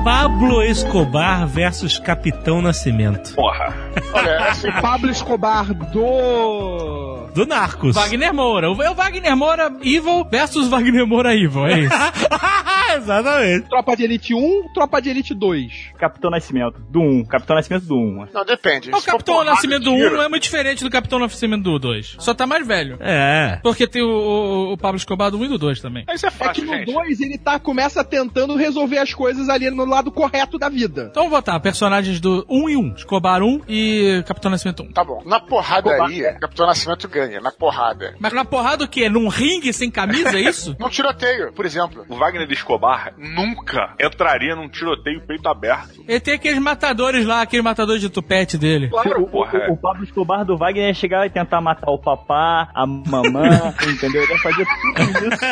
Pablo 0.03 0.61
Escobar 0.61 1.47
versus 1.47 1.97
Capitão 1.97 2.61
Nascimento. 2.61 3.33
Porra. 3.35 3.73
Olha, 4.13 4.49
assim, 4.51 4.69
Pablo 4.81 5.09
Escobar 5.09 5.73
do. 5.73 7.27
Do 7.33 7.45
Narcos. 7.45 7.95
Wagner 7.95 8.33
Moura. 8.33 8.69
O 8.69 8.73
o 8.73 8.93
Wagner 8.95 9.35
Moura 9.35 9.71
Evil 9.81 10.27
versus 10.29 10.67
Wagner 10.67 11.07
Moura 11.07 11.33
Evil, 11.33 11.65
é 11.67 11.79
isso. 11.79 11.95
Exatamente. 12.95 13.67
Tropa 13.69 13.95
de 13.95 14.03
Elite 14.03 14.33
1, 14.33 14.73
Tropa 14.73 15.01
de 15.01 15.09
Elite 15.09 15.33
2. 15.33 15.91
Capitão 15.97 16.29
Nascimento, 16.31 16.79
do 16.89 16.99
1. 17.01 17.25
Capitão 17.25 17.55
Nascimento 17.55 17.85
do 17.85 17.95
1. 17.95 18.27
não, 18.33 18.45
depende. 18.45 18.89
o 18.89 19.01
Capitão 19.01 19.35
porrada 19.35 19.51
Nascimento 19.51 19.83
do 19.83 19.91
1 19.91 19.95
tiro- 19.97 20.15
não 20.17 20.23
é 20.23 20.29
muito 20.29 20.43
diferente 20.43 20.83
do 20.83 20.89
Capitão 20.89 21.19
Nascimento 21.19 21.63
do 21.63 21.79
2. 21.79 22.15
Só 22.19 22.33
tá 22.33 22.45
mais 22.45 22.65
velho. 22.67 22.97
É. 22.99 23.59
Porque 23.63 23.87
tem 23.87 24.01
o, 24.01 24.07
o- 24.07 24.73
o 24.73 24.77
Pablo 24.77 24.97
Escobar 24.97 25.31
do 25.31 25.37
1 25.37 25.45
e 25.45 25.47
do 25.49 25.57
2 25.57 25.79
também. 25.81 26.05
Isso 26.13 26.25
é 26.25 26.29
É 26.29 26.31
que 26.31 26.37
fácil, 26.37 26.65
no 26.65 26.73
gente. 26.73 26.93
2 26.93 27.21
ele 27.21 27.37
tá, 27.37 27.59
começa 27.59 28.03
tentando 28.03 28.55
resolver 28.55 28.97
as 28.99 29.13
coisas 29.13 29.49
ali 29.49 29.69
no 29.69 29.85
lado 29.85 30.11
correto 30.11 30.57
da 30.57 30.69
vida. 30.69 31.07
Então 31.11 31.23
vamos 31.23 31.37
botar 31.37 31.59
personagens 31.59 32.19
do 32.19 32.45
1 32.49 32.69
e 32.69 32.77
1. 32.77 32.93
Escobar 32.95 33.41
1 33.41 33.61
e 33.67 34.23
Capitão 34.27 34.51
Nascimento 34.51 34.83
1. 34.83 34.91
Tá 34.93 35.03
bom. 35.03 35.21
Na 35.25 35.39
porradaria, 35.39 36.33
Capitão 36.39 36.65
Nascimento 36.67 37.07
ganha. 37.07 37.39
Na 37.41 37.51
porrada. 37.51 38.15
Mas 38.19 38.33
na 38.33 38.45
porrada 38.45 38.83
o 38.83 38.87
quê? 38.87 39.09
Num 39.09 39.27
ringue 39.27 39.71
sem 39.73 39.89
camisa, 39.89 40.37
é 40.37 40.41
isso? 40.41 40.75
Num 40.79 40.89
tiroteio, 40.89 41.51
por 41.53 41.65
exemplo. 41.65 42.05
O 42.09 42.15
Wagner 42.15 42.47
de 42.47 42.53
Escobar 42.53 42.82
nunca 43.17 43.93
entraria 43.99 44.55
num 44.55 44.67
tiroteio 44.69 45.21
peito 45.25 45.47
aberto. 45.47 46.03
Ele 46.07 46.19
tem 46.19 46.33
aqueles 46.35 46.59
matadores 46.59 47.25
lá, 47.25 47.41
aquele 47.41 47.61
matador 47.61 47.97
de 47.97 48.09
tupete 48.09 48.57
dele. 48.57 48.89
Claro, 48.89 49.23
O, 49.23 49.27
porra. 49.27 49.67
o, 49.69 49.73
o 49.73 49.77
Pablo 49.77 50.03
Escobar 50.03 50.45
do 50.45 50.57
Wagner 50.57 50.87
ia 50.87 50.93
chegar 50.93 51.25
e 51.25 51.29
tentar 51.29 51.61
matar 51.61 51.89
o 51.91 51.97
papá, 51.97 52.69
a 52.73 52.85
mamã, 52.85 53.73
entendeu? 53.87 54.23
Ele 54.23 54.33
ia 54.33 54.39
fazer 54.39 54.65
tudo 54.65 55.33
isso 55.33 55.45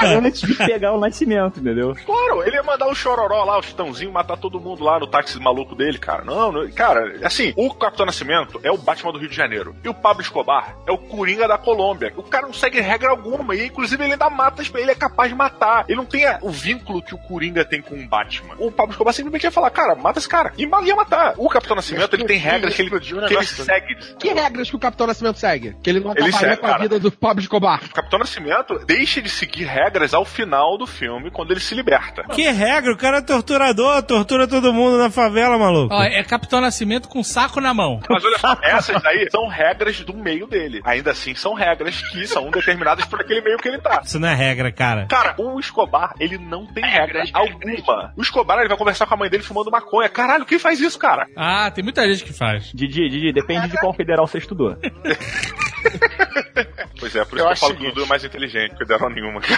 antes 0.26 0.40
de 0.42 0.54
pegar 0.54 0.92
o 0.92 1.00
nascimento, 1.00 1.60
entendeu? 1.60 1.94
Claro, 2.04 2.42
ele 2.44 2.56
ia 2.56 2.62
mandar 2.62 2.86
o 2.88 2.94
chororó 2.94 3.44
lá, 3.44 3.58
o 3.58 3.62
chitãozinho, 3.62 4.12
matar 4.12 4.36
todo 4.36 4.60
mundo 4.60 4.82
lá 4.84 4.98
no 4.98 5.06
táxi 5.06 5.38
maluco 5.40 5.74
dele, 5.74 5.98
cara. 5.98 6.24
Não, 6.24 6.52
não, 6.52 6.70
cara, 6.70 7.18
assim, 7.24 7.52
o 7.56 7.72
Capitão 7.74 8.06
Nascimento 8.06 8.60
é 8.62 8.70
o 8.70 8.78
Batman 8.78 9.12
do 9.12 9.18
Rio 9.18 9.28
de 9.28 9.36
Janeiro. 9.36 9.74
E 9.84 9.88
o 9.88 9.94
Pablo 9.94 10.22
Escobar 10.22 10.76
é 10.86 10.92
o 10.92 10.98
Coringa 10.98 11.46
da 11.48 11.58
Colômbia. 11.58 12.12
O 12.16 12.22
cara 12.22 12.46
não 12.46 12.52
segue 12.54 12.80
regra 12.80 13.10
alguma. 13.10 13.54
E 13.54 13.66
inclusive 13.66 14.02
ele 14.02 14.12
ainda 14.12 14.28
mata, 14.30 14.62
ele 14.74 14.90
é 14.90 14.94
capaz 14.94 15.30
de 15.30 15.36
matar. 15.36 15.84
Ele 15.88 15.96
não 15.96 16.04
tem 16.04 16.26
a- 16.26 16.38
o 16.42 16.50
vínculo 16.60 17.02
que 17.02 17.14
o 17.14 17.18
Coringa 17.18 17.64
tem 17.64 17.80
com 17.80 17.94
o 17.94 18.08
Batman. 18.08 18.54
O 18.58 18.70
Pablo 18.70 18.92
Escobar 18.92 19.12
simplesmente 19.12 19.44
ia 19.44 19.50
falar, 19.50 19.70
cara, 19.70 19.94
mata 19.94 20.18
esse 20.18 20.28
cara. 20.28 20.52
E 20.56 20.62
ia 20.64 20.96
matar. 20.96 21.34
O 21.36 21.48
Capitão 21.48 21.76
Nascimento, 21.76 22.14
ele 22.14 22.24
tem 22.24 22.38
regras 22.38 22.74
que 22.74 22.82
ele, 22.82 22.90
que 23.00 23.34
ele 23.34 23.44
segue. 23.44 23.96
Que 24.18 24.32
regras 24.32 24.70
que 24.70 24.76
o 24.76 24.78
Capitão 24.78 25.06
Nascimento 25.06 25.38
segue? 25.38 25.76
Que 25.82 25.90
ele 25.90 26.00
não 26.00 26.12
Ele 26.16 26.32
segue, 26.32 26.56
com 26.56 26.66
a 26.66 26.70
cara. 26.70 26.82
vida 26.82 26.98
do 26.98 27.10
Pablo 27.10 27.40
Escobar. 27.40 27.82
O 27.84 27.92
Capitão 27.92 28.18
Nascimento 28.18 28.78
deixa 28.86 29.20
de 29.20 29.28
seguir 29.28 29.64
regras 29.64 30.14
ao 30.14 30.24
final 30.24 30.76
do 30.78 30.86
filme, 30.86 31.30
quando 31.30 31.50
ele 31.52 31.60
se 31.60 31.74
liberta. 31.74 32.22
Que 32.32 32.50
regra? 32.50 32.92
O 32.92 32.96
cara 32.96 33.18
é 33.18 33.22
torturador, 33.22 34.02
tortura 34.02 34.46
todo 34.46 34.72
mundo 34.72 34.98
na 34.98 35.10
favela, 35.10 35.58
maluco. 35.58 35.94
Ó, 35.94 36.02
é 36.02 36.22
Capitão 36.22 36.60
Nascimento 36.60 37.08
com 37.08 37.22
saco 37.22 37.60
na 37.60 37.72
mão. 37.74 38.00
Mas 38.08 38.24
olha 38.24 38.38
só, 38.38 38.56
essas 38.62 39.02
daí 39.02 39.28
são 39.30 39.46
regras 39.48 40.00
do 40.00 40.14
meio 40.14 40.46
dele. 40.46 40.80
Ainda 40.84 41.10
assim, 41.12 41.34
são 41.34 41.54
regras 41.54 42.00
que 42.10 42.26
são 42.26 42.50
determinadas 42.50 43.04
por 43.06 43.20
aquele 43.20 43.40
meio 43.40 43.58
que 43.58 43.68
ele 43.68 43.78
tá. 43.78 44.02
Isso 44.04 44.18
não 44.18 44.28
é 44.28 44.34
regra, 44.34 44.70
cara. 44.72 45.06
Cara, 45.06 45.34
o 45.38 45.58
Escobar, 45.58 46.14
ele 46.18 46.38
não 46.50 46.66
tem 46.66 46.84
regra 46.84 47.22
alguma. 47.32 48.12
O 48.16 48.22
Escobar, 48.22 48.58
ele 48.58 48.68
vai 48.68 48.76
conversar 48.76 49.06
com 49.06 49.14
a 49.14 49.16
mãe 49.16 49.30
dele 49.30 49.42
fumando 49.42 49.70
maconha. 49.70 50.08
Caralho, 50.08 50.44
quem 50.44 50.58
faz 50.58 50.80
isso, 50.80 50.98
cara? 50.98 51.26
Ah, 51.36 51.70
tem 51.70 51.84
muita 51.84 52.06
gente 52.06 52.24
que 52.24 52.32
faz. 52.32 52.72
Didi, 52.74 53.08
Didi, 53.08 53.32
depende 53.32 53.68
de 53.68 53.78
qual 53.78 53.94
federal 53.94 54.26
você 54.26 54.38
estudou. 54.38 54.76
Pois 56.98 57.14
é, 57.16 57.24
por 57.24 57.38
isso 57.38 57.46
Eu 57.46 57.46
que 57.48 57.52
eu 57.52 57.56
falo 57.56 57.72
o 57.72 57.76
que 57.76 57.82
o 57.82 57.86
seguinte. 57.86 57.94
Dudu 57.94 58.04
é 58.04 58.08
mais 58.08 58.24
inteligente, 58.24 58.70
porque 58.70 58.84
deram 58.84 59.10
nenhuma. 59.10 59.40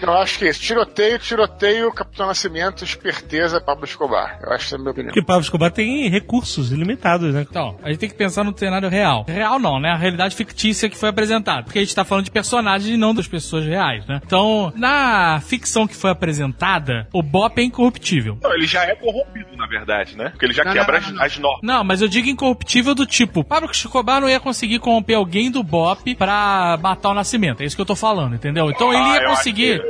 Eu 0.00 0.12
acho 0.12 0.38
que 0.38 0.44
é 0.44 0.50
isso. 0.50 0.60
Tiroteio, 0.60 1.18
tiroteio, 1.18 1.92
Capitão 1.92 2.26
Nascimento, 2.26 2.84
esperteza, 2.84 3.60
Pablo 3.60 3.84
Escobar. 3.84 4.38
Eu 4.42 4.52
acho 4.52 4.58
que 4.58 4.64
essa 4.66 4.74
é 4.74 4.76
a 4.76 4.78
minha 4.78 4.90
opinião. 4.90 5.08
Porque 5.08 5.20
o 5.20 5.24
Pablo 5.24 5.42
Escobar 5.42 5.70
tem 5.70 6.08
recursos 6.10 6.72
ilimitados, 6.72 7.32
né? 7.32 7.46
Então, 7.48 7.78
a 7.82 7.88
gente 7.88 8.00
tem 8.00 8.08
que 8.08 8.14
pensar 8.14 8.44
no 8.44 8.56
cenário 8.56 8.88
real. 8.88 9.24
Real 9.26 9.58
não, 9.58 9.80
né? 9.80 9.90
A 9.90 9.96
realidade 9.96 10.36
fictícia 10.36 10.90
que 10.90 10.96
foi 10.96 11.08
apresentada. 11.08 11.62
Porque 11.62 11.78
a 11.78 11.82
gente 11.82 11.94
tá 11.94 12.04
falando 12.04 12.24
de 12.26 12.30
personagens 12.30 12.92
e 12.92 12.96
não 12.98 13.14
das 13.14 13.26
pessoas 13.26 13.64
reais, 13.64 14.06
né? 14.06 14.20
Então, 14.24 14.72
na 14.76 15.40
ficção 15.40 15.86
que 15.86 15.96
foi 15.96 16.10
apresentada, 16.10 17.08
o 17.12 17.22
Bop 17.22 17.58
é 17.60 17.64
incorruptível. 17.64 18.38
Não, 18.42 18.52
ele 18.54 18.66
já 18.66 18.84
é 18.84 18.94
corrompido, 18.94 19.56
na 19.56 19.66
verdade, 19.66 20.16
né? 20.16 20.30
Porque 20.30 20.44
ele 20.44 20.52
já 20.54 20.64
Não, 20.64 20.72
quebra 20.72 21.00
não, 21.00 21.06
as, 21.06 21.06
não, 21.06 21.16
não. 21.16 21.24
as 21.24 21.38
normas. 21.38 21.60
Não, 21.62 21.84
mas 21.84 22.02
eu 22.02 22.08
digo 22.08 22.28
incorruptível 22.28 22.94
do 22.94 23.06
tipo, 23.06 23.42
Pablo 23.42 23.70
Escobar 23.70 24.20
não 24.20 24.28
ia 24.28 24.40
conseguir 24.40 24.63
corromper 24.78 25.16
alguém 25.16 25.50
do 25.50 25.62
Bop 25.62 26.14
pra 26.14 26.78
matar 26.82 27.10
o 27.10 27.14
Nascimento. 27.14 27.62
É 27.62 27.66
isso 27.66 27.76
que 27.76 27.82
eu 27.82 27.86
tô 27.86 27.96
falando, 27.96 28.34
entendeu? 28.34 28.70
Então 28.70 28.92
ele 28.92 29.02
Ah, 29.02 29.14
ia 29.14 29.20
acho 29.26 29.36
conseguir. 29.36 29.82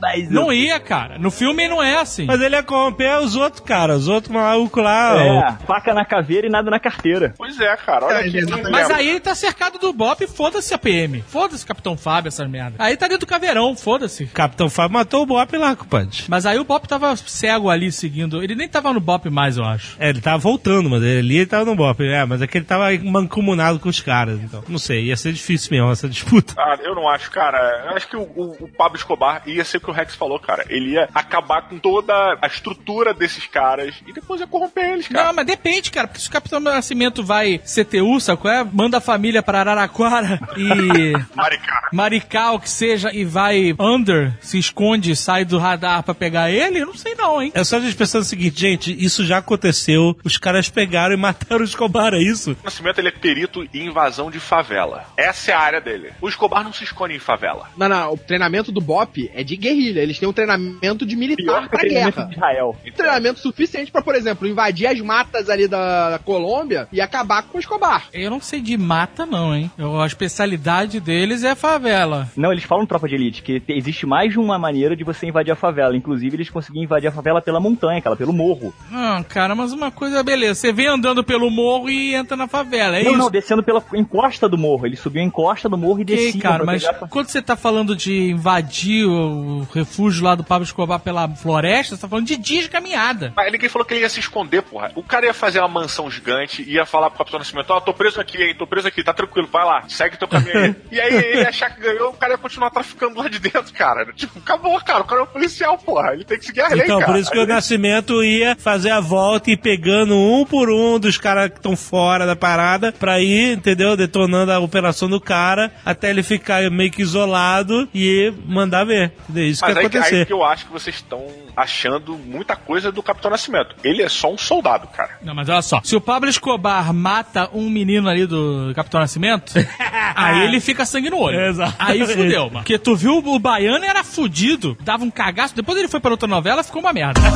Mas 0.00 0.30
Não 0.30 0.52
ia, 0.52 0.78
cara. 0.80 1.18
No 1.18 1.30
filme 1.30 1.66
não 1.68 1.82
é 1.82 1.96
assim. 2.00 2.24
Mas 2.26 2.40
ele 2.40 2.54
ia 2.54 2.62
corromper 2.62 3.18
os 3.20 3.34
outros, 3.36 3.62
cara. 3.64 3.94
Os 3.96 4.08
outros 4.08 4.32
malucos 4.32 4.82
lá. 4.82 5.14
ó. 5.14 5.18
É, 5.20 5.58
faca 5.66 5.92
na 5.94 6.04
caveira 6.04 6.46
e 6.46 6.50
nada 6.50 6.70
na 6.70 6.78
carteira. 6.78 7.34
Pois 7.36 7.58
é, 7.60 7.76
cara. 7.76 8.06
Olha 8.06 8.14
É, 8.16 8.20
aqui. 8.28 8.36
exatamente. 8.38 8.70
Mas 8.70 8.90
aí 8.90 9.08
ele 9.08 9.20
tá 9.20 9.34
cercado 9.34 9.78
do 9.78 9.92
Bop, 9.92 10.26
foda-se 10.26 10.72
a 10.74 10.78
PM. 10.78 11.22
Foda-se 11.26 11.64
Capitão 11.66 11.96
Fábio, 11.96 12.28
essas 12.28 12.48
merda. 12.48 12.76
Aí 12.78 12.96
tá 12.96 13.06
dentro 13.06 13.26
do 13.26 13.28
caveirão, 13.28 13.74
foda-se. 13.76 14.26
Capitão 14.26 14.68
Fábio 14.70 14.94
matou 14.94 15.22
o 15.22 15.26
Bop 15.26 15.56
lá, 15.56 15.74
compadre. 15.76 16.24
Mas 16.28 16.46
aí 16.46 16.58
o 16.58 16.64
Bop 16.64 16.86
tava 16.86 17.14
cego 17.16 17.68
ali 17.70 17.90
seguindo. 17.92 18.42
Ele 18.42 18.54
nem 18.54 18.68
tava 18.68 18.92
no 18.92 19.00
Bop 19.00 19.28
mais, 19.30 19.56
eu 19.56 19.64
acho. 19.64 19.96
É, 19.98 20.08
ele 20.10 20.20
tava 20.20 20.38
voltando, 20.38 20.88
mas 20.88 21.02
ele 21.02 21.18
ali 21.18 21.36
ele 21.38 21.46
tava 21.46 21.64
no 21.64 21.74
Bop. 21.76 22.02
É, 22.04 22.24
mas 22.24 22.40
é 22.42 22.46
que 22.46 22.58
ele 22.58 22.64
tava 22.64 22.84
mancomunado 23.02 23.78
com 23.78 23.88
os 23.88 24.00
caras, 24.08 24.40
então. 24.42 24.64
Não 24.68 24.78
sei, 24.78 25.04
ia 25.04 25.16
ser 25.16 25.32
difícil 25.32 25.70
mesmo 25.72 25.90
essa 25.90 26.08
disputa. 26.08 26.54
Ah, 26.58 26.76
eu 26.82 26.94
não 26.94 27.08
acho, 27.08 27.30
cara. 27.30 27.58
Eu 27.90 27.96
acho 27.96 28.08
que 28.08 28.16
o, 28.16 28.22
o- 28.22 28.56
o 28.64 28.68
Pablo 28.68 28.96
Escobar 28.96 29.42
ia 29.46 29.64
ser 29.64 29.76
o 29.76 29.80
que 29.80 29.90
o 29.90 29.92
Rex 29.92 30.14
falou, 30.14 30.38
cara. 30.38 30.64
Ele 30.68 30.90
ia 30.92 31.08
acabar 31.14 31.62
com 31.68 31.78
toda 31.78 32.12
a 32.40 32.46
estrutura 32.46 33.12
desses 33.14 33.46
caras 33.46 33.94
e 34.06 34.12
depois 34.12 34.40
ia 34.40 34.46
corromper 34.46 34.92
eles, 34.92 35.08
cara. 35.08 35.26
Não, 35.26 35.32
mas 35.34 35.46
depende, 35.46 35.90
cara, 35.90 36.06
porque 36.08 36.20
se 36.20 36.28
o 36.28 36.32
Capitão 36.32 36.58
Nascimento 36.60 37.22
vai 37.22 37.58
CTU, 37.58 38.20
sabe 38.20 38.40
qual 38.40 38.54
é? 38.54 38.64
Manda 38.64 38.98
a 38.98 39.00
família 39.00 39.42
pra 39.42 39.60
Araraquara 39.60 40.40
e 40.56 41.12
Maricá. 41.34 41.88
Maricá, 41.92 42.52
o 42.52 42.60
que 42.60 42.70
seja, 42.70 43.12
e 43.12 43.24
vai 43.24 43.74
under, 43.78 44.32
se 44.40 44.58
esconde, 44.58 45.14
sai 45.16 45.44
do 45.44 45.58
radar 45.58 46.02
pra 46.02 46.14
pegar 46.14 46.50
ele, 46.50 46.80
eu 46.80 46.86
não 46.86 46.94
sei 46.94 47.14
não, 47.14 47.42
hein? 47.42 47.50
É 47.54 47.64
só 47.64 47.76
a 47.76 47.80
gente 47.80 47.96
pensar 47.96 48.18
o 48.20 48.24
seguinte, 48.24 48.60
gente, 48.60 49.04
isso 49.04 49.24
já 49.24 49.38
aconteceu, 49.38 50.16
os 50.24 50.36
caras 50.38 50.68
pegaram 50.68 51.14
e 51.14 51.16
mataram 51.18 51.60
o 51.62 51.64
Escobar, 51.64 52.14
é 52.14 52.18
isso? 52.22 52.52
O 52.52 52.56
Nascimento 52.64 52.98
ele 52.98 53.08
é 53.08 53.12
perito 53.12 53.66
em 53.74 53.90
invasão 53.98 54.30
de 54.30 54.38
favela. 54.38 55.04
Essa 55.16 55.50
é 55.50 55.54
a 55.54 55.58
área 55.60 55.80
dele. 55.80 56.12
O 56.20 56.28
Escobar 56.28 56.62
não 56.62 56.72
se 56.72 56.84
esconde 56.84 57.14
em 57.14 57.18
favela. 57.18 57.68
Não, 57.76 57.88
não, 57.88 58.12
o 58.12 58.16
treinamento 58.16 58.70
do 58.70 58.80
BOP 58.80 59.28
é 59.34 59.42
de 59.42 59.56
guerrilha. 59.56 60.00
Eles 60.00 60.18
têm 60.18 60.28
um 60.28 60.32
treinamento 60.32 61.04
de 61.04 61.16
militar 61.16 61.68
pra 61.68 61.80
treinamento 61.80 62.16
guerra. 62.16 62.28
de 62.28 62.34
Israel. 62.36 62.76
Um 62.86 62.92
treinamento 62.92 63.40
suficiente 63.40 63.90
pra, 63.90 64.00
por 64.00 64.14
exemplo, 64.14 64.46
invadir 64.46 64.86
as 64.86 65.00
matas 65.00 65.50
ali 65.50 65.66
da, 65.66 66.10
da 66.10 66.18
Colômbia 66.20 66.86
e 66.92 67.00
acabar 67.00 67.42
com 67.42 67.56
o 67.58 67.60
Escobar. 67.60 68.04
Eu 68.12 68.30
não 68.30 68.40
sei 68.40 68.60
de 68.60 68.76
mata, 68.76 69.26
não, 69.26 69.54
hein? 69.54 69.70
Eu- 69.76 70.00
a 70.00 70.06
especialidade 70.06 71.00
deles 71.00 71.42
é 71.42 71.54
favela. 71.56 72.28
Não, 72.36 72.52
eles 72.52 72.62
falam 72.64 72.86
tropa 72.86 73.08
de 73.08 73.16
elite, 73.16 73.42
que 73.42 73.58
te- 73.58 73.72
existe 73.72 74.06
mais 74.06 74.30
de 74.32 74.38
uma 74.38 74.58
maneira 74.58 74.94
de 74.94 75.02
você 75.02 75.26
invadir 75.26 75.50
a 75.50 75.56
favela. 75.56 75.96
Inclusive, 75.96 76.36
eles 76.36 76.50
conseguiam 76.50 76.84
invadir 76.84 77.08
a 77.08 77.12
favela 77.12 77.42
pela 77.42 77.58
montanha, 77.58 77.98
aquela, 77.98 78.16
pelo 78.16 78.32
morro. 78.32 78.72
Ah, 78.92 79.24
cara, 79.28 79.54
mas 79.56 79.72
uma 79.72 79.90
coisa, 79.90 80.22
beleza. 80.22 80.54
Você 80.60 80.72
vem 80.72 80.86
andando 80.86 81.24
pelo 81.24 81.50
morro 81.50 81.90
e 81.90 82.14
entra 82.14 82.36
na 82.36 82.46
favela, 82.46 82.96
é 82.96 83.02
não, 83.02 83.10
isso? 83.10 83.18
não, 83.18 83.30
descendo 83.30 83.62
pela 83.62 83.80
encosta 83.94 84.48
do 84.48 84.58
morro. 84.58 84.86
Eles 84.86 85.00
subiam 85.00 85.22
a 85.22 85.26
encosta 85.26 85.68
do 85.68 85.76
morro 85.78 86.00
e 86.00 86.02
Ok, 86.02 86.16
desciam. 86.16 86.40
cara, 86.40 86.56
pra 86.58 86.66
mas 86.66 86.84
pegar 86.84 87.04
a- 87.04 87.08
quando 87.08 87.28
você 87.28 87.40
tá 87.42 87.56
falando 87.56 87.94
de 87.96 88.30
invadir 88.30 89.06
o 89.06 89.66
refúgio 89.72 90.24
lá 90.24 90.34
do 90.34 90.44
Pablo 90.44 90.64
Escobar 90.64 90.98
pela 91.00 91.28
floresta, 91.28 91.94
você 91.96 92.02
tá 92.02 92.08
falando 92.08 92.26
de 92.26 92.36
dias 92.36 92.64
de 92.64 92.70
caminhada. 92.70 93.32
Mas 93.36 93.52
ninguém 93.52 93.68
falou 93.68 93.84
que 93.86 93.94
ele 93.94 94.00
ia 94.00 94.08
se 94.08 94.20
esconder, 94.20 94.62
porra. 94.62 94.92
O 94.94 95.02
cara 95.02 95.26
ia 95.26 95.34
fazer 95.34 95.58
uma 95.60 95.68
mansão 95.68 96.10
gigante, 96.10 96.62
ia 96.68 96.84
falar 96.84 97.10
pro 97.10 97.18
Capitão 97.18 97.38
Nascimento, 97.38 97.70
ó, 97.70 97.80
tô 97.80 97.92
preso 97.94 98.20
aqui, 98.20 98.42
hein, 98.42 98.54
tô 98.58 98.66
preso 98.66 98.88
aqui, 98.88 99.02
tá 99.02 99.12
tranquilo, 99.12 99.48
vai 99.50 99.64
lá, 99.64 99.84
segue 99.88 100.16
teu 100.16 100.28
caminho 100.28 100.58
aí. 100.58 100.74
e 100.90 101.00
aí 101.00 101.14
ele 101.14 101.40
ia 101.42 101.48
achar 101.48 101.70
que 101.74 101.80
ganhou, 101.80 102.10
o 102.10 102.14
cara 102.14 102.32
ia 102.34 102.38
continuar 102.38 102.70
traficando 102.70 103.18
lá 103.18 103.28
de 103.28 103.38
dentro, 103.38 103.72
cara. 103.72 104.12
Tipo, 104.14 104.38
acabou, 104.38 104.78
cara, 104.82 105.00
o 105.02 105.04
cara 105.04 105.20
é 105.20 105.24
um 105.24 105.28
policial, 105.28 105.78
porra, 105.78 106.12
ele 106.14 106.24
tem 106.24 106.38
que 106.38 106.46
seguir 106.46 106.60
a 106.62 106.68
lei, 106.68 106.82
Então, 106.84 106.98
cara. 107.00 107.12
por 107.12 107.18
isso 107.20 107.30
que 107.30 107.38
o 107.38 107.46
Nascimento 107.46 108.22
ia 108.22 108.56
fazer 108.56 108.90
a 108.90 109.00
volta 109.00 109.50
e 109.50 109.54
ir 109.54 109.56
pegando 109.58 110.16
um 110.16 110.44
por 110.44 110.70
um 110.70 110.98
dos 110.98 111.16
caras 111.18 111.50
que 111.50 111.56
estão 111.56 111.76
fora 111.76 112.26
da 112.26 112.36
parada 112.36 112.92
pra 112.92 113.20
ir, 113.20 113.56
entendeu? 113.56 113.77
Detonando 113.96 114.52
a 114.52 114.58
operação 114.58 115.08
do 115.08 115.20
cara 115.20 115.72
até 115.84 116.10
ele 116.10 116.22
ficar 116.22 116.68
meio 116.70 116.90
que 116.90 117.02
isolado 117.02 117.88
e 117.94 118.32
mandar 118.46 118.84
ver. 118.84 119.12
Entendeu? 119.28 119.44
Isso 119.48 119.62
Mas 119.64 119.72
que 119.74 119.78
aí, 119.78 119.88
que- 119.88 119.96
aí 119.96 120.02
acontecer. 120.02 120.26
que 120.26 120.32
eu 120.32 120.44
acho 120.44 120.66
que 120.66 120.72
vocês 120.72 120.96
estão 120.96 121.24
achando 121.56 122.16
muita 122.16 122.54
coisa 122.54 122.92
do 122.92 123.02
Capitão 123.02 123.30
Nascimento. 123.30 123.74
Ele 123.82 124.02
é 124.02 124.08
só 124.08 124.32
um 124.32 124.38
soldado, 124.38 124.86
cara. 124.88 125.18
Não, 125.22 125.34
mas 125.34 125.48
olha 125.48 125.62
só. 125.62 125.80
Se 125.82 125.96
o 125.96 126.00
Pablo 126.00 126.28
Escobar 126.30 126.92
mata 126.92 127.48
um 127.52 127.68
menino 127.68 128.08
ali 128.08 128.26
do 128.26 128.72
Capitão 128.74 129.00
Nascimento, 129.00 129.52
aí 130.14 130.44
ele 130.44 130.60
fica 130.60 130.84
sangue 130.84 131.10
no 131.10 131.18
olho. 131.18 131.40
Exato. 131.40 131.74
Aí 131.78 132.06
fudeu, 132.06 132.44
mano. 132.44 132.58
Porque 132.58 132.78
tu 132.78 132.94
viu 132.94 133.18
o 133.18 133.38
baiano 133.38 133.84
era 133.84 134.04
fudido, 134.04 134.76
dava 134.80 135.04
um 135.04 135.10
cagaço. 135.10 135.54
Depois 135.56 135.76
ele 135.78 135.88
foi 135.88 136.00
pra 136.00 136.10
outra 136.10 136.28
novela, 136.28 136.62
ficou 136.62 136.80
uma 136.80 136.92
merda. 136.92 137.20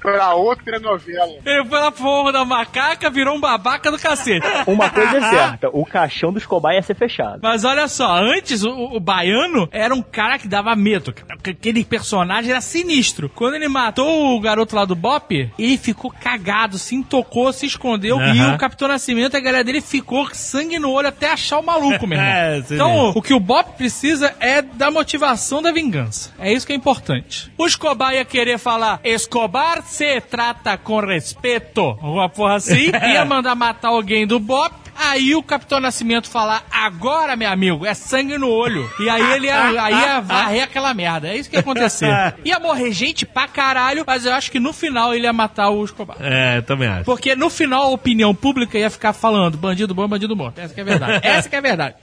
Pra 0.00 0.34
outra 0.34 0.78
novela. 0.78 1.32
Ele 1.44 1.64
foi 1.64 1.78
lá 1.78 1.90
pro 1.92 2.02
Morro 2.02 2.32
da 2.32 2.44
Macaca, 2.44 3.10
virou 3.10 3.36
um 3.36 3.40
babaca 3.40 3.90
do 3.90 3.98
cacete. 3.98 4.21
Uma 4.66 4.90
coisa 4.90 5.16
é 5.18 5.20
certa, 5.30 5.68
o 5.72 5.84
caixão 5.84 6.32
do 6.32 6.38
Escobar 6.38 6.74
ia 6.74 6.82
ser 6.82 6.94
fechado. 6.94 7.40
Mas 7.42 7.64
olha 7.64 7.88
só, 7.88 8.16
antes 8.16 8.62
o, 8.64 8.70
o- 8.70 9.00
baiano 9.00 9.68
era 9.72 9.94
um 9.94 10.02
cara 10.02 10.38
que 10.38 10.48
dava 10.48 10.74
medo. 10.76 11.14
Aquele 11.28 11.84
personagem 11.84 12.50
era 12.50 12.60
sinistro. 12.60 13.28
Quando 13.28 13.54
ele 13.54 13.68
matou 13.68 14.36
o 14.36 14.40
garoto 14.40 14.76
lá 14.76 14.84
do 14.84 14.94
Bop, 14.94 15.50
ele 15.58 15.76
ficou 15.76 16.10
cagado, 16.10 16.78
se 16.78 16.94
intocou, 16.94 17.52
se 17.52 17.66
escondeu. 17.66 18.20
E 18.20 18.40
o 18.54 18.58
Capitão 18.58 18.88
Nascimento, 18.88 19.36
a 19.36 19.40
galera 19.40 19.64
dele 19.64 19.80
ficou 19.80 20.26
com 20.28 20.34
sangue 20.34 20.78
no 20.78 20.90
olho 20.90 21.08
até 21.08 21.30
achar 21.32 21.58
o 21.58 21.62
maluco, 21.62 22.06
meu 22.06 22.18
irmão. 22.18 22.32
É, 22.32 22.58
então, 22.58 23.12
o 23.14 23.22
que 23.22 23.34
o 23.34 23.40
Bop 23.40 23.72
precisa 23.76 24.34
é 24.40 24.62
da 24.62 24.90
motivação 24.90 25.60
da 25.62 25.72
vingança. 25.72 26.32
É 26.38 26.52
isso 26.52 26.66
que 26.66 26.72
é 26.72 26.76
importante. 26.76 27.50
O 27.58 27.66
Escobar 27.66 28.14
ia 28.14 28.24
querer 28.24 28.58
falar: 28.58 29.00
Escobar 29.04 29.82
se 29.82 30.20
trata 30.20 30.76
com 30.76 31.00
respeito. 31.00 31.80
Alguma 31.80 32.28
porra 32.28 32.56
assim. 32.56 32.90
ia 33.12 33.24
mandar 33.24 33.54
matar 33.54 33.88
alguém 33.88 34.11
do 34.26 34.38
Bop. 34.38 34.82
Aí 34.94 35.34
o 35.34 35.42
Capitão 35.42 35.80
Nascimento 35.80 36.28
falar, 36.28 36.64
agora, 36.70 37.34
meu 37.34 37.50
amigo, 37.50 37.86
é 37.86 37.94
sangue 37.94 38.36
no 38.36 38.48
olho. 38.48 38.88
E 39.00 39.08
aí 39.08 39.32
ele 39.32 39.46
ia, 39.46 39.82
aí 39.82 39.94
ia 39.94 40.20
varrer 40.20 40.62
aquela 40.62 40.92
merda. 40.92 41.28
É 41.28 41.36
isso 41.36 41.48
que 41.48 41.56
ia 41.56 41.60
acontecer. 41.60 42.12
Ia 42.44 42.58
morrer 42.58 42.92
gente 42.92 43.24
pra 43.24 43.48
caralho, 43.48 44.04
mas 44.06 44.26
eu 44.26 44.32
acho 44.32 44.50
que 44.50 44.60
no 44.60 44.72
final 44.72 45.14
ele 45.14 45.24
ia 45.24 45.32
matar 45.32 45.70
o 45.70 45.84
Escobar. 45.84 46.16
É, 46.20 46.58
eu 46.58 46.62
também 46.62 46.88
acho. 46.88 47.04
Porque 47.04 47.34
no 47.34 47.48
final 47.48 47.84
a 47.84 47.90
opinião 47.90 48.34
pública 48.34 48.78
ia 48.78 48.90
ficar 48.90 49.12
falando 49.12 49.56
bandido 49.56 49.94
bom, 49.94 50.06
bandido 50.06 50.36
morto. 50.36 50.60
Essa 50.60 50.74
que 50.74 50.80
é 50.80 50.82
a 50.82 50.86
verdade. 50.86 51.20
Essa 51.26 51.48
que 51.48 51.54
é 51.54 51.58
a 51.58 51.62
verdade. 51.62 51.94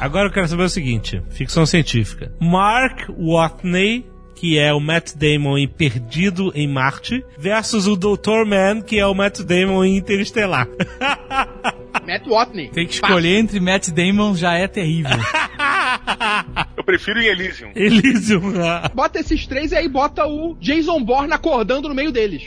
Agora 0.00 0.28
eu 0.28 0.32
quero 0.32 0.46
saber 0.48 0.62
o 0.62 0.68
seguinte: 0.68 1.22
ficção 1.30 1.66
científica. 1.66 2.32
Mark 2.40 3.08
Watney, 3.10 4.06
que 4.38 4.56
é 4.56 4.72
o 4.72 4.78
Matt 4.78 5.14
Damon 5.16 5.58
em 5.58 5.66
Perdido 5.66 6.52
em 6.54 6.68
Marte, 6.68 7.24
versus 7.36 7.88
o 7.88 7.96
Dr. 7.96 8.46
Man, 8.46 8.82
que 8.82 8.96
é 8.96 9.04
o 9.04 9.12
Matt 9.12 9.40
Damon 9.40 9.84
em 9.84 9.96
Interestelar. 9.96 10.68
Matt 12.06 12.24
Watney. 12.24 12.68
Tem 12.68 12.86
que 12.86 12.94
escolher 12.94 13.36
entre 13.36 13.58
Matt 13.58 13.88
Damon 13.88 14.36
já 14.36 14.54
é 14.54 14.68
terrível. 14.68 15.10
Eu 16.76 16.84
prefiro 16.84 17.20
em 17.20 17.26
Elysium. 17.26 17.72
Elysium. 17.74 18.52
Bota 18.94 19.18
esses 19.18 19.44
três 19.46 19.72
e 19.72 19.76
aí 19.76 19.88
bota 19.88 20.24
o 20.26 20.56
Jason 20.60 21.02
Bourne 21.02 21.32
acordando 21.32 21.88
no 21.88 21.94
meio 21.94 22.12
deles. 22.12 22.44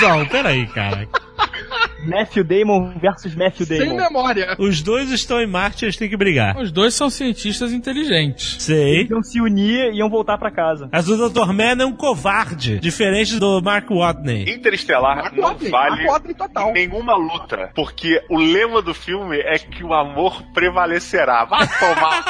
Não, 0.00 0.26
peraí, 0.26 0.66
cara. 0.66 1.08
Matthew 2.06 2.44
Damon 2.44 2.94
versus 2.98 3.34
Matthew 3.34 3.66
Sem 3.66 3.78
Damon. 3.80 3.96
memória. 3.96 4.56
Os 4.58 4.80
dois 4.82 5.10
estão 5.10 5.40
em 5.40 5.46
Marte 5.46 5.82
e 5.82 5.86
eles 5.86 5.96
têm 5.96 6.08
que 6.08 6.16
brigar. 6.16 6.56
Os 6.58 6.72
dois 6.72 6.94
são 6.94 7.10
cientistas 7.10 7.72
inteligentes. 7.72 8.56
Sei. 8.62 9.06
Iam 9.06 9.22
se 9.22 9.40
unir 9.40 9.92
e 9.92 9.98
iam 9.98 10.08
voltar 10.08 10.38
pra 10.38 10.50
casa. 10.50 10.88
Mas 10.90 11.08
o 11.08 11.28
Dr. 11.28 11.52
Man 11.52 11.82
é 11.82 11.84
um 11.84 11.92
covarde, 11.92 12.78
diferente 12.78 13.38
do 13.38 13.60
Mark 13.60 13.90
Watney. 13.90 14.44
Interestelar 14.50 15.16
Mark 15.16 15.36
não 15.36 15.42
Watney, 15.48 15.70
vale 15.70 15.96
Mark 15.96 16.08
Watney 16.10 16.34
total. 16.34 16.72
nenhuma 16.72 17.16
luta, 17.16 17.70
porque 17.74 18.20
o 18.30 18.38
lema 18.38 18.80
do 18.80 18.94
filme 18.94 19.38
é 19.38 19.58
que 19.58 19.84
o 19.84 19.92
amor 19.92 20.42
prevalecerá. 20.54 21.44
Vai 21.44 21.66
tomar. 21.68 22.24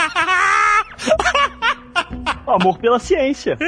Amor 2.51 2.79
pela 2.79 2.99
ciência. 2.99 3.57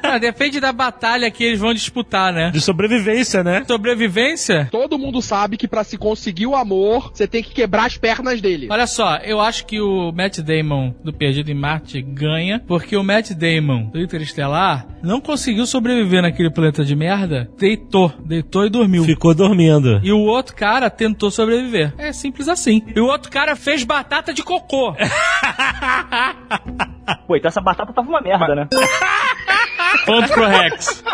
Ah, 0.00 0.16
depende 0.16 0.58
da 0.58 0.72
batalha 0.72 1.30
que 1.30 1.44
eles 1.44 1.60
vão 1.60 1.74
disputar, 1.74 2.32
né? 2.32 2.50
De 2.50 2.60
sobrevivência, 2.62 3.44
né? 3.44 3.62
Sobrevivência? 3.66 4.68
Todo 4.70 4.98
mundo 4.98 5.20
sabe 5.20 5.58
que 5.58 5.68
pra 5.68 5.84
se 5.84 5.98
conseguir 5.98 6.46
o 6.46 6.56
amor, 6.56 7.10
você 7.12 7.26
tem 7.26 7.42
que 7.42 7.52
quebrar 7.52 7.84
as 7.86 7.98
pernas 7.98 8.40
dele. 8.40 8.68
Olha 8.70 8.86
só, 8.86 9.16
eu 9.16 9.38
acho 9.40 9.66
que 9.66 9.80
o 9.80 10.10
Matt 10.12 10.38
Damon 10.38 10.94
do 11.04 11.12
Perdido 11.12 11.50
em 11.50 11.54
Marte 11.54 12.00
ganha, 12.00 12.62
porque 12.66 12.96
o 12.96 13.04
Matt 13.04 13.32
Damon 13.32 13.90
do 13.90 14.00
Interestelar 14.00 14.86
não 15.02 15.20
conseguiu 15.20 15.66
sobreviver 15.66 16.22
naquele 16.22 16.50
planeta 16.50 16.84
de 16.84 16.96
merda, 16.96 17.50
deitou, 17.58 18.12
deitou 18.24 18.64
e 18.64 18.70
dormiu. 18.70 19.04
Ficou 19.04 19.34
dormindo. 19.34 20.00
E 20.02 20.10
o 20.12 20.20
outro 20.20 20.54
cara 20.56 20.88
tentou 20.88 21.30
sobreviver. 21.30 21.92
É 21.98 22.12
simples 22.12 22.48
assim. 22.48 22.82
E 22.94 23.00
o 23.00 23.06
outro 23.06 23.30
cara 23.30 23.54
fez 23.56 23.84
batata 23.84 24.32
de 24.32 24.42
cocô. 24.42 24.94
Pô, 27.26 27.36
então 27.36 27.48
essa 27.48 27.60
batata 27.60 27.92
tava 27.92 28.08
uma 28.08 28.17
merda, 28.20 28.54
né? 28.54 28.68
ponto 30.04 30.32
pro 30.32 30.46
Rex. 30.46 31.04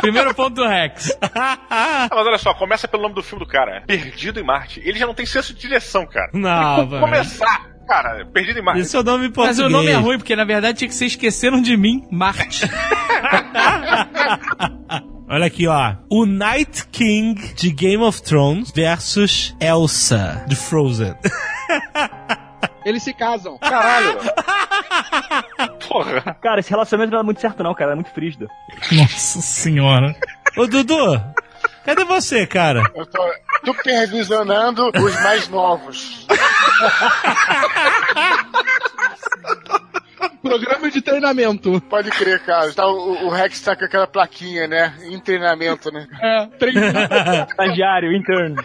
Primeiro 0.00 0.34
ponto 0.34 0.54
do 0.54 0.66
Rex. 0.66 1.16
Ah, 1.34 2.08
Mas 2.10 2.26
olha 2.26 2.38
só, 2.38 2.54
começa 2.54 2.86
pelo 2.88 3.02
nome 3.02 3.14
do 3.14 3.22
filme 3.22 3.44
do 3.44 3.50
cara. 3.50 3.82
Perdido 3.86 4.38
em 4.40 4.44
Marte. 4.44 4.80
Ele 4.84 4.98
já 4.98 5.06
não 5.06 5.14
tem 5.14 5.26
senso 5.26 5.52
de 5.54 5.60
direção, 5.60 6.06
cara. 6.06 6.30
Não, 6.32 6.88
velho. 6.88 7.02
começar, 7.02 7.66
cara. 7.86 8.24
Perdido 8.26 8.58
em 8.58 8.62
Marte. 8.62 8.80
Esse 8.80 8.96
é 8.96 9.00
o 9.00 9.02
nome 9.02 9.26
em 9.26 9.30
português. 9.30 9.58
Mas 9.58 9.66
o 9.66 9.70
nome 9.70 9.88
é 9.88 9.94
ruim, 9.96 10.18
porque 10.18 10.36
na 10.36 10.44
verdade 10.44 10.78
tinha 10.78 10.88
que 10.88 10.94
ser 10.94 11.06
Esqueceram 11.06 11.60
de 11.60 11.76
Mim, 11.76 12.06
Marte. 12.10 12.64
Olha 15.30 15.44
aqui, 15.46 15.66
ó. 15.66 15.94
O 16.10 16.24
Night 16.24 16.86
King 16.88 17.52
de 17.54 17.70
Game 17.70 18.02
of 18.02 18.22
Thrones 18.22 18.70
versus 18.70 19.54
Elsa 19.60 20.44
de 20.48 20.56
Frozen. 20.56 21.14
Eles 22.84 23.02
se 23.02 23.12
casam. 23.12 23.58
Caralho. 23.58 24.18
Porra. 25.88 26.36
Cara, 26.40 26.60
esse 26.60 26.70
relacionamento 26.70 27.12
não 27.12 27.18
dá 27.20 27.24
muito 27.24 27.40
certo 27.40 27.62
não, 27.62 27.74
cara. 27.74 27.92
É 27.92 27.94
muito 27.94 28.10
frígido. 28.10 28.48
Nossa 28.92 29.40
senhora. 29.40 30.14
Ô, 30.56 30.66
Dudu, 30.66 31.20
cadê 31.84 32.04
você, 32.04 32.46
cara? 32.46 32.82
Eu 32.94 33.06
tô 33.06 33.22
supervisionando 33.64 34.88
os 34.88 35.22
mais 35.22 35.48
novos. 35.48 36.26
Programa 40.42 40.90
de 40.90 41.00
treinamento. 41.02 41.80
Pode 41.82 42.10
crer, 42.10 42.40
cara. 42.44 42.72
Tá, 42.72 42.86
o, 42.86 43.26
o 43.26 43.28
Rex 43.28 43.60
tá 43.60 43.76
com 43.76 43.84
aquela 43.84 44.06
plaquinha, 44.06 44.66
né? 44.66 44.94
Em 45.02 45.18
treinamento, 45.20 45.90
né? 45.92 46.06
É, 46.20 46.46
treinamento. 46.58 47.14
Estagiário, 47.50 48.12
intern. 48.16 48.56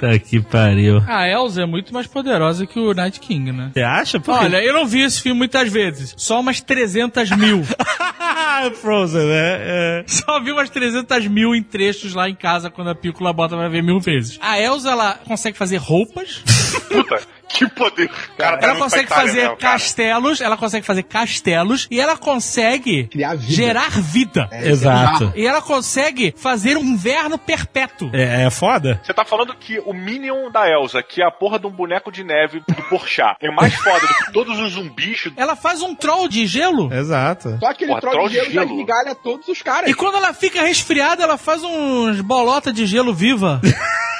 Tá 0.00 0.18
que 0.18 0.40
pariu. 0.40 1.02
A 1.06 1.28
Elsa 1.28 1.62
é 1.62 1.66
muito 1.66 1.94
mais 1.94 2.06
poderosa 2.06 2.66
que 2.66 2.78
o 2.78 2.92
Night 2.92 3.20
King, 3.20 3.52
né? 3.52 3.70
Você 3.72 3.82
acha? 3.82 4.20
Por 4.20 4.38
quê? 4.38 4.44
Olha, 4.44 4.62
eu 4.62 4.74
não 4.74 4.86
vi 4.86 5.02
esse 5.02 5.20
filme 5.20 5.38
muitas 5.38 5.70
vezes. 5.70 6.14
Só 6.16 6.40
umas 6.40 6.60
300 6.60 7.30
mil. 7.30 7.62
Frozen, 8.80 9.26
né? 9.26 9.56
É. 9.60 10.04
Só 10.06 10.40
vi 10.40 10.52
umas 10.52 10.70
300 10.70 11.26
mil 11.28 11.54
em 11.54 11.62
trechos 11.62 12.14
lá 12.14 12.28
em 12.28 12.34
casa 12.34 12.70
quando 12.70 12.88
a 12.90 12.94
Pícola 12.94 13.32
bota 13.32 13.56
pra 13.56 13.68
ver 13.68 13.82
mil 13.82 14.00
vezes. 14.00 14.38
A 14.40 14.58
Elsa, 14.60 14.90
ela 14.90 15.18
consegue 15.24 15.56
fazer 15.56 15.76
roupas. 15.76 16.42
Puta. 16.88 17.20
Que 17.48 17.68
poder. 17.68 18.10
Cara, 18.36 18.58
Ela 18.62 18.76
consegue 18.76 19.04
Itália 19.04 19.26
fazer 19.28 19.42
cara. 19.42 19.56
castelos, 19.56 20.40
ela 20.40 20.56
consegue 20.56 20.84
fazer 20.86 21.02
castelos 21.04 21.86
e 21.90 22.00
ela 22.00 22.16
consegue 22.16 23.04
Criar 23.08 23.34
vida. 23.36 23.52
gerar 23.52 23.90
vida. 24.00 24.48
Exato. 24.52 25.32
E 25.36 25.46
ela 25.46 25.62
consegue 25.62 26.34
fazer 26.36 26.76
um 26.76 26.82
inverno 26.82 27.38
perpétuo. 27.38 28.10
É, 28.12 28.44
é 28.46 28.50
foda? 28.50 29.00
Você 29.04 29.12
tá 29.14 29.24
falando 29.24 29.54
que 29.54 29.78
o 29.86 29.92
Minion 29.92 30.50
da 30.50 30.68
Elsa, 30.68 31.02
que 31.02 31.22
é 31.22 31.26
a 31.26 31.30
porra 31.30 31.58
de 31.58 31.66
um 31.66 31.70
boneco 31.70 32.10
de 32.10 32.24
neve 32.24 32.60
do 32.66 32.82
Porchat, 32.88 33.36
é 33.40 33.50
mais 33.50 33.74
foda 33.74 34.00
do 34.06 34.14
que 34.14 34.32
todos 34.32 34.58
os 34.58 34.72
zumbis. 34.72 35.30
Ela 35.36 35.54
faz 35.54 35.80
um 35.82 35.94
troll 35.94 36.28
de 36.28 36.46
gelo. 36.46 36.92
Exato. 36.92 37.56
Só 37.60 37.66
aquele 37.66 37.88
Porra, 37.90 38.00
troll 38.00 38.12
troll 38.14 38.28
de 38.28 38.34
de 38.34 38.40
gelo 38.40 38.52
já 38.52 38.60
gelo. 38.62 38.72
esmigalha 38.72 39.14
todos 39.14 39.46
os 39.48 39.62
caras. 39.62 39.88
E 39.90 39.94
quando 39.94 40.16
ela 40.16 40.32
fica 40.34 40.62
resfriada, 40.62 41.22
ela 41.22 41.36
faz 41.38 41.62
uns 41.62 42.20
bolota 42.20 42.72
de 42.72 42.84
gelo 42.86 43.14
viva. 43.14 43.60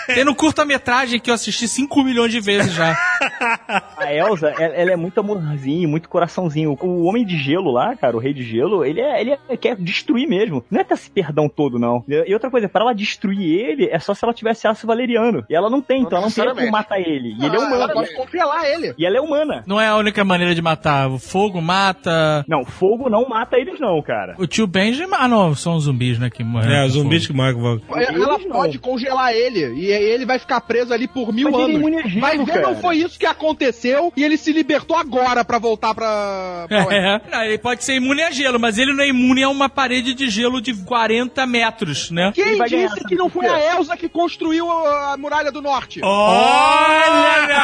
Tem 0.07 0.23
no 0.23 0.35
curta-metragem 0.35 1.19
que 1.19 1.31
eu 1.31 1.35
assisti 1.35 1.67
5 1.67 2.05
milhões 2.05 2.31
de 2.31 2.39
vezes 2.39 2.75
já. 2.75 2.95
A 3.97 4.13
Elsa, 4.13 4.49
ela, 4.59 4.75
ela 4.75 4.91
é 4.93 4.97
muito 4.97 5.19
amorzinho, 5.21 5.89
muito 5.89 6.09
coraçãozinho. 6.09 6.77
O 6.81 7.05
homem 7.05 7.25
de 7.25 7.37
gelo 7.39 7.71
lá, 7.71 7.97
cara, 7.97 8.17
o 8.17 8.21
rei 8.21 8.33
de 8.33 8.43
gelo, 8.43 8.85
ele, 8.85 9.01
é, 9.01 9.21
ele 9.21 9.37
é- 9.49 9.57
quer 9.57 9.77
destruir 9.77 10.27
mesmo. 10.29 10.65
Não 10.71 10.81
é 10.81 10.85
ter 10.85 10.95
esse 10.95 11.11
perdão 11.11 11.49
todo, 11.49 11.79
não. 11.79 12.05
E 12.09 12.33
outra 12.35 12.51
coisa, 12.51 12.69
pra 12.69 12.83
ela 12.83 12.95
destruir 12.95 13.41
ele, 13.43 13.89
é 13.91 13.99
só 13.99 14.15
se 14.15 14.25
ela 14.25 14.35
tivesse 14.35 14.67
aço 14.67 14.87
valeriano. 14.87 15.45
E 15.49 15.55
ela 15.55 15.71
não 15.71 15.81
tem, 15.81 16.03
então 16.03 16.19
ela 16.19 16.27
não 16.27 16.33
tem 16.35 16.55
como 16.55 16.71
matar 16.71 17.01
ele. 17.01 17.35
E 17.39 17.45
ele 17.45 17.57
é 17.57 17.61
Ah, 17.61 17.65
ela 17.65 17.75
humano. 17.77 17.93
pode 17.95 18.15
congelar 18.17 18.65
ele. 18.65 18.95
E 18.99 19.07
ela 19.07 19.17
é 19.17 19.21
humana. 19.21 19.63
Não 19.67 19.81
é 19.81 19.89
a 19.89 19.97
única 19.97 20.25
maneira 20.25 20.55
de 20.55 20.63
matar. 20.63 21.09
O 21.11 21.19
fogo 21.19 21.61
mata. 21.61 22.45
Não, 22.49 22.65
fogo 22.65 23.09
não 23.09 23.29
mata 23.29 23.57
eles, 23.59 23.79
não, 23.81 24.01
cara. 24.03 24.35
O 24.39 24.47
tio 24.47 24.67
Benji. 24.67 25.05
Ah, 25.13 25.29
não, 25.29 25.55
são 25.55 25.79
zumbis, 25.79 26.19
né? 26.19 26.31
Que 26.31 26.43
morreram. 26.43 26.75
É, 26.75 26.89
zumbis 26.89 27.27
fogo. 27.27 27.33
que 27.33 27.37
morrem 27.37 27.55
com 27.87 27.97
Ela 27.99 28.13
Eles 28.13 28.47
não. 28.47 28.51
pode 28.53 28.79
congelar 28.79 29.33
ele. 29.33 29.61
E 29.81 29.87
ele 29.87 30.25
vai 30.27 30.39
ficar 30.39 30.61
preso 30.61 30.93
ali 30.93 31.07
por 31.07 31.33
mil 31.33 31.51
Mas 31.51 31.61
ele 31.69 31.73
é 31.73 31.77
anos. 31.77 32.05
a 32.05 32.09
gelo, 32.09 32.21
vai 32.21 32.39
ver, 32.39 32.47
cara. 32.47 32.67
não 32.69 32.77
foi 32.77 33.04
isso 33.07 33.19
que 33.19 33.27
aconteceu. 33.27 34.13
E 34.17 34.23
ele 34.25 34.37
se 34.37 34.53
libertou 34.53 34.97
agora 34.97 35.45
pra 35.45 35.59
voltar 35.59 35.95
pra. 35.95 36.67
pra? 36.69 36.95
É. 36.95 37.21
Não, 37.31 37.45
ele 37.45 37.59
pode 37.59 37.85
ser 37.85 37.95
imune 37.95 38.23
a 38.23 38.31
gelo, 38.31 38.59
mas 38.59 38.79
ele 38.79 38.93
não 38.93 39.03
é 39.03 39.09
imune 39.09 39.43
a 39.43 39.49
uma 39.49 39.69
parede 39.69 40.15
de 40.15 40.29
gelo 40.29 40.61
de 40.61 40.75
40 40.75 41.47
metros, 41.47 42.11
né? 42.11 42.33
Quem 42.35 42.63
disse 42.65 43.05
que 43.05 43.15
não 43.15 43.29
foi 43.29 43.47
a 43.47 43.75
Elsa 43.77 43.97
que 43.97 44.09
construiu 44.09 44.71
a 44.71 45.17
muralha 45.17 45.51
do 45.51 45.61
norte? 45.63 46.01
Olha! 46.03 47.55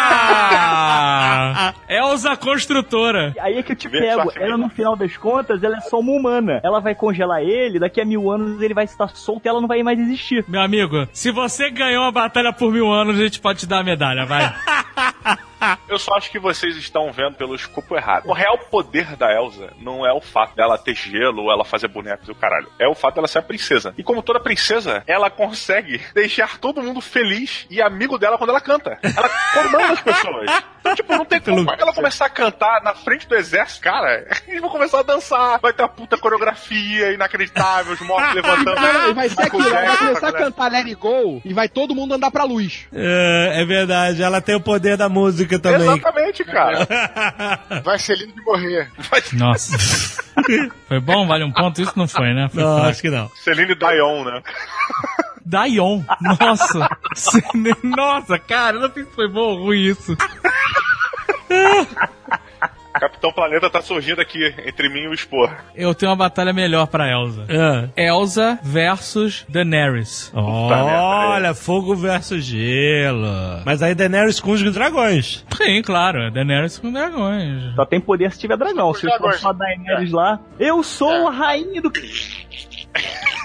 Elza 1.88 2.36
Construtora. 2.36 3.34
Aí 3.40 3.58
é 3.58 3.62
que 3.62 3.72
eu 3.72 3.76
te 3.76 3.88
pego. 3.88 4.32
Ela, 4.36 4.56
no 4.56 4.68
final 4.68 4.96
das 4.96 5.16
contas, 5.16 5.62
ela 5.62 5.76
é 5.76 5.80
só 5.80 5.98
uma 5.98 6.12
humana. 6.12 6.60
Ela 6.62 6.80
vai 6.80 6.94
congelar 6.94 7.42
ele, 7.42 7.78
daqui 7.78 8.00
a 8.00 8.04
mil 8.04 8.30
anos 8.30 8.60
ele 8.62 8.74
vai 8.74 8.84
estar 8.84 9.08
solto 9.16 9.44
e 9.44 9.48
ela 9.48 9.60
não 9.60 9.68
vai 9.68 9.82
mais 9.82 9.98
existir. 9.98 10.44
Meu 10.48 10.60
amigo, 10.60 11.06
se 11.12 11.30
você 11.30 11.70
ganhou 11.70 12.04
a 12.04 12.12
batalha 12.12 12.52
por 12.52 12.72
mil 12.72 12.90
anos, 12.90 13.18
a 13.18 13.22
gente 13.22 13.40
pode 13.40 13.60
te 13.60 13.66
dar 13.66 13.80
a 13.80 13.84
medalha, 13.84 14.24
vai. 14.24 14.54
Eu 15.90 15.98
só 15.98 16.14
acho 16.14 16.30
que 16.30 16.38
vocês 16.38 16.76
estão 16.76 17.10
vendo 17.10 17.34
pelo 17.34 17.52
escopo 17.54 17.96
errado. 17.96 18.28
O 18.28 18.32
real 18.32 18.56
poder 18.56 19.16
da 19.16 19.32
Elsa 19.34 19.72
não 19.80 20.06
é 20.06 20.12
o 20.12 20.20
fato 20.20 20.54
dela 20.54 20.78
ter 20.78 20.94
gelo 20.94 21.42
ou 21.42 21.50
ela 21.52 21.64
fazer 21.64 21.88
bonecos 21.88 22.28
do 22.28 22.34
caralho. 22.34 22.68
É 22.78 22.86
o 22.86 22.94
fato 22.94 23.16
dela 23.16 23.26
ser 23.26 23.40
a 23.40 23.42
princesa. 23.42 23.92
E 23.98 24.02
como 24.04 24.22
toda 24.22 24.38
princesa, 24.38 25.02
ela 25.04 25.28
consegue 25.28 26.00
deixar 26.14 26.58
todo 26.58 26.80
mundo 26.80 27.00
feliz 27.00 27.66
e 27.68 27.82
amigo 27.82 28.18
dela 28.18 28.38
quando 28.38 28.50
ela 28.50 28.60
canta. 28.60 28.98
Ela 29.02 29.28
comanda 29.52 29.92
as 29.92 30.00
pessoas. 30.00 30.50
Então, 30.78 30.94
tipo, 30.94 31.12
não 31.12 31.24
tem 31.24 31.40
como 31.42 31.68
ela 31.68 31.92
começar 31.92 32.26
a 32.26 32.30
cantar 32.30 32.80
na 32.82 32.94
frente 32.94 33.26
do 33.26 33.34
exército, 33.34 33.82
cara. 33.82 34.28
Eles 34.46 34.60
vão 34.60 34.70
começar 34.70 35.00
a 35.00 35.02
dançar. 35.02 35.58
Vai 35.60 35.72
ter 35.72 35.82
uma 35.82 35.88
puta 35.88 36.16
coreografia 36.16 37.12
inacreditável, 37.12 37.94
os 37.94 38.00
mortos 38.00 38.32
levantando. 38.34 38.80
Não, 38.80 39.10
e 39.10 39.14
vai 39.14 39.28
ser 39.28 39.42
aquilo, 39.42 39.66
ela 39.66 39.86
vai 39.86 39.96
começar 39.96 40.28
a 40.28 40.30
galera. 40.30 40.50
cantar 40.52 40.70
Let 40.70 40.86
It 40.86 40.94
Go 40.94 41.42
e 41.44 41.52
vai 41.52 41.68
todo 41.68 41.96
mundo 41.96 42.14
andar 42.14 42.30
pra 42.30 42.44
luz. 42.44 42.86
É, 42.92 43.60
é 43.60 43.64
verdade, 43.64 44.22
ela 44.22 44.40
tem 44.40 44.54
o 44.54 44.60
poder 44.60 44.96
da 44.96 45.08
música 45.08 45.58
também. 45.58 45.79
Exatamente, 45.82 46.44
cara. 46.44 46.86
Vai 47.84 47.98
ser 47.98 48.16
lindo 48.18 48.34
de 48.34 48.42
morrer. 48.42 48.90
Nossa. 49.32 49.76
Foi 50.88 51.00
bom? 51.00 51.26
Vale 51.26 51.44
um 51.44 51.52
ponto? 51.52 51.80
Isso 51.80 51.92
não 51.96 52.08
foi, 52.08 52.32
né? 52.32 52.48
Foi 52.52 52.62
Não, 52.62 52.74
fraco. 52.76 52.90
acho 52.90 53.02
que 53.02 53.10
não. 53.10 53.28
Celine 53.36 53.74
Dion, 53.74 54.24
né? 54.24 54.42
Dion. 55.44 56.02
Nossa. 56.20 56.88
Nossa, 57.82 58.38
cara, 58.38 58.76
eu 58.76 58.80
não 58.80 58.92
sei 58.92 59.04
se 59.04 59.10
foi 59.10 59.28
bom 59.28 59.40
ou 59.40 59.64
ruim 59.64 59.80
isso. 59.86 60.16
Capitão 63.00 63.32
Planeta 63.32 63.70
tá 63.70 63.80
surgindo 63.80 64.20
aqui 64.20 64.54
entre 64.66 64.90
mim 64.90 65.00
e 65.00 65.08
o 65.08 65.16
Spor. 65.16 65.50
Eu 65.74 65.94
tenho 65.94 66.10
uma 66.10 66.16
batalha 66.16 66.52
melhor 66.52 66.86
pra 66.86 67.10
Elsa. 67.10 67.46
É. 67.96 68.08
Elsa 68.08 68.58
versus 68.62 69.46
Daenerys. 69.48 70.30
Olha, 70.34 71.54
fogo 71.54 71.96
versus 71.96 72.44
gelo. 72.44 73.62
Mas 73.64 73.82
aí 73.82 73.94
Daenerys 73.94 74.38
com 74.38 74.50
os 74.50 74.62
dragões. 74.74 75.46
Sim, 75.56 75.80
claro. 75.82 76.30
Daenerys 76.30 76.78
com 76.78 76.92
dragões. 76.92 77.74
Só 77.74 77.86
tem 77.86 77.98
poder 78.00 78.32
se 78.32 78.38
tiver 78.40 78.58
dragão. 78.58 78.92
Se 78.92 79.00
for 79.00 79.08
dragões. 79.08 79.40
só 79.40 79.52
Daenerys 79.54 80.12
lá, 80.12 80.38
eu 80.58 80.82
sou 80.82 81.28
a 81.28 81.30
rainha 81.30 81.80
do. 81.80 81.90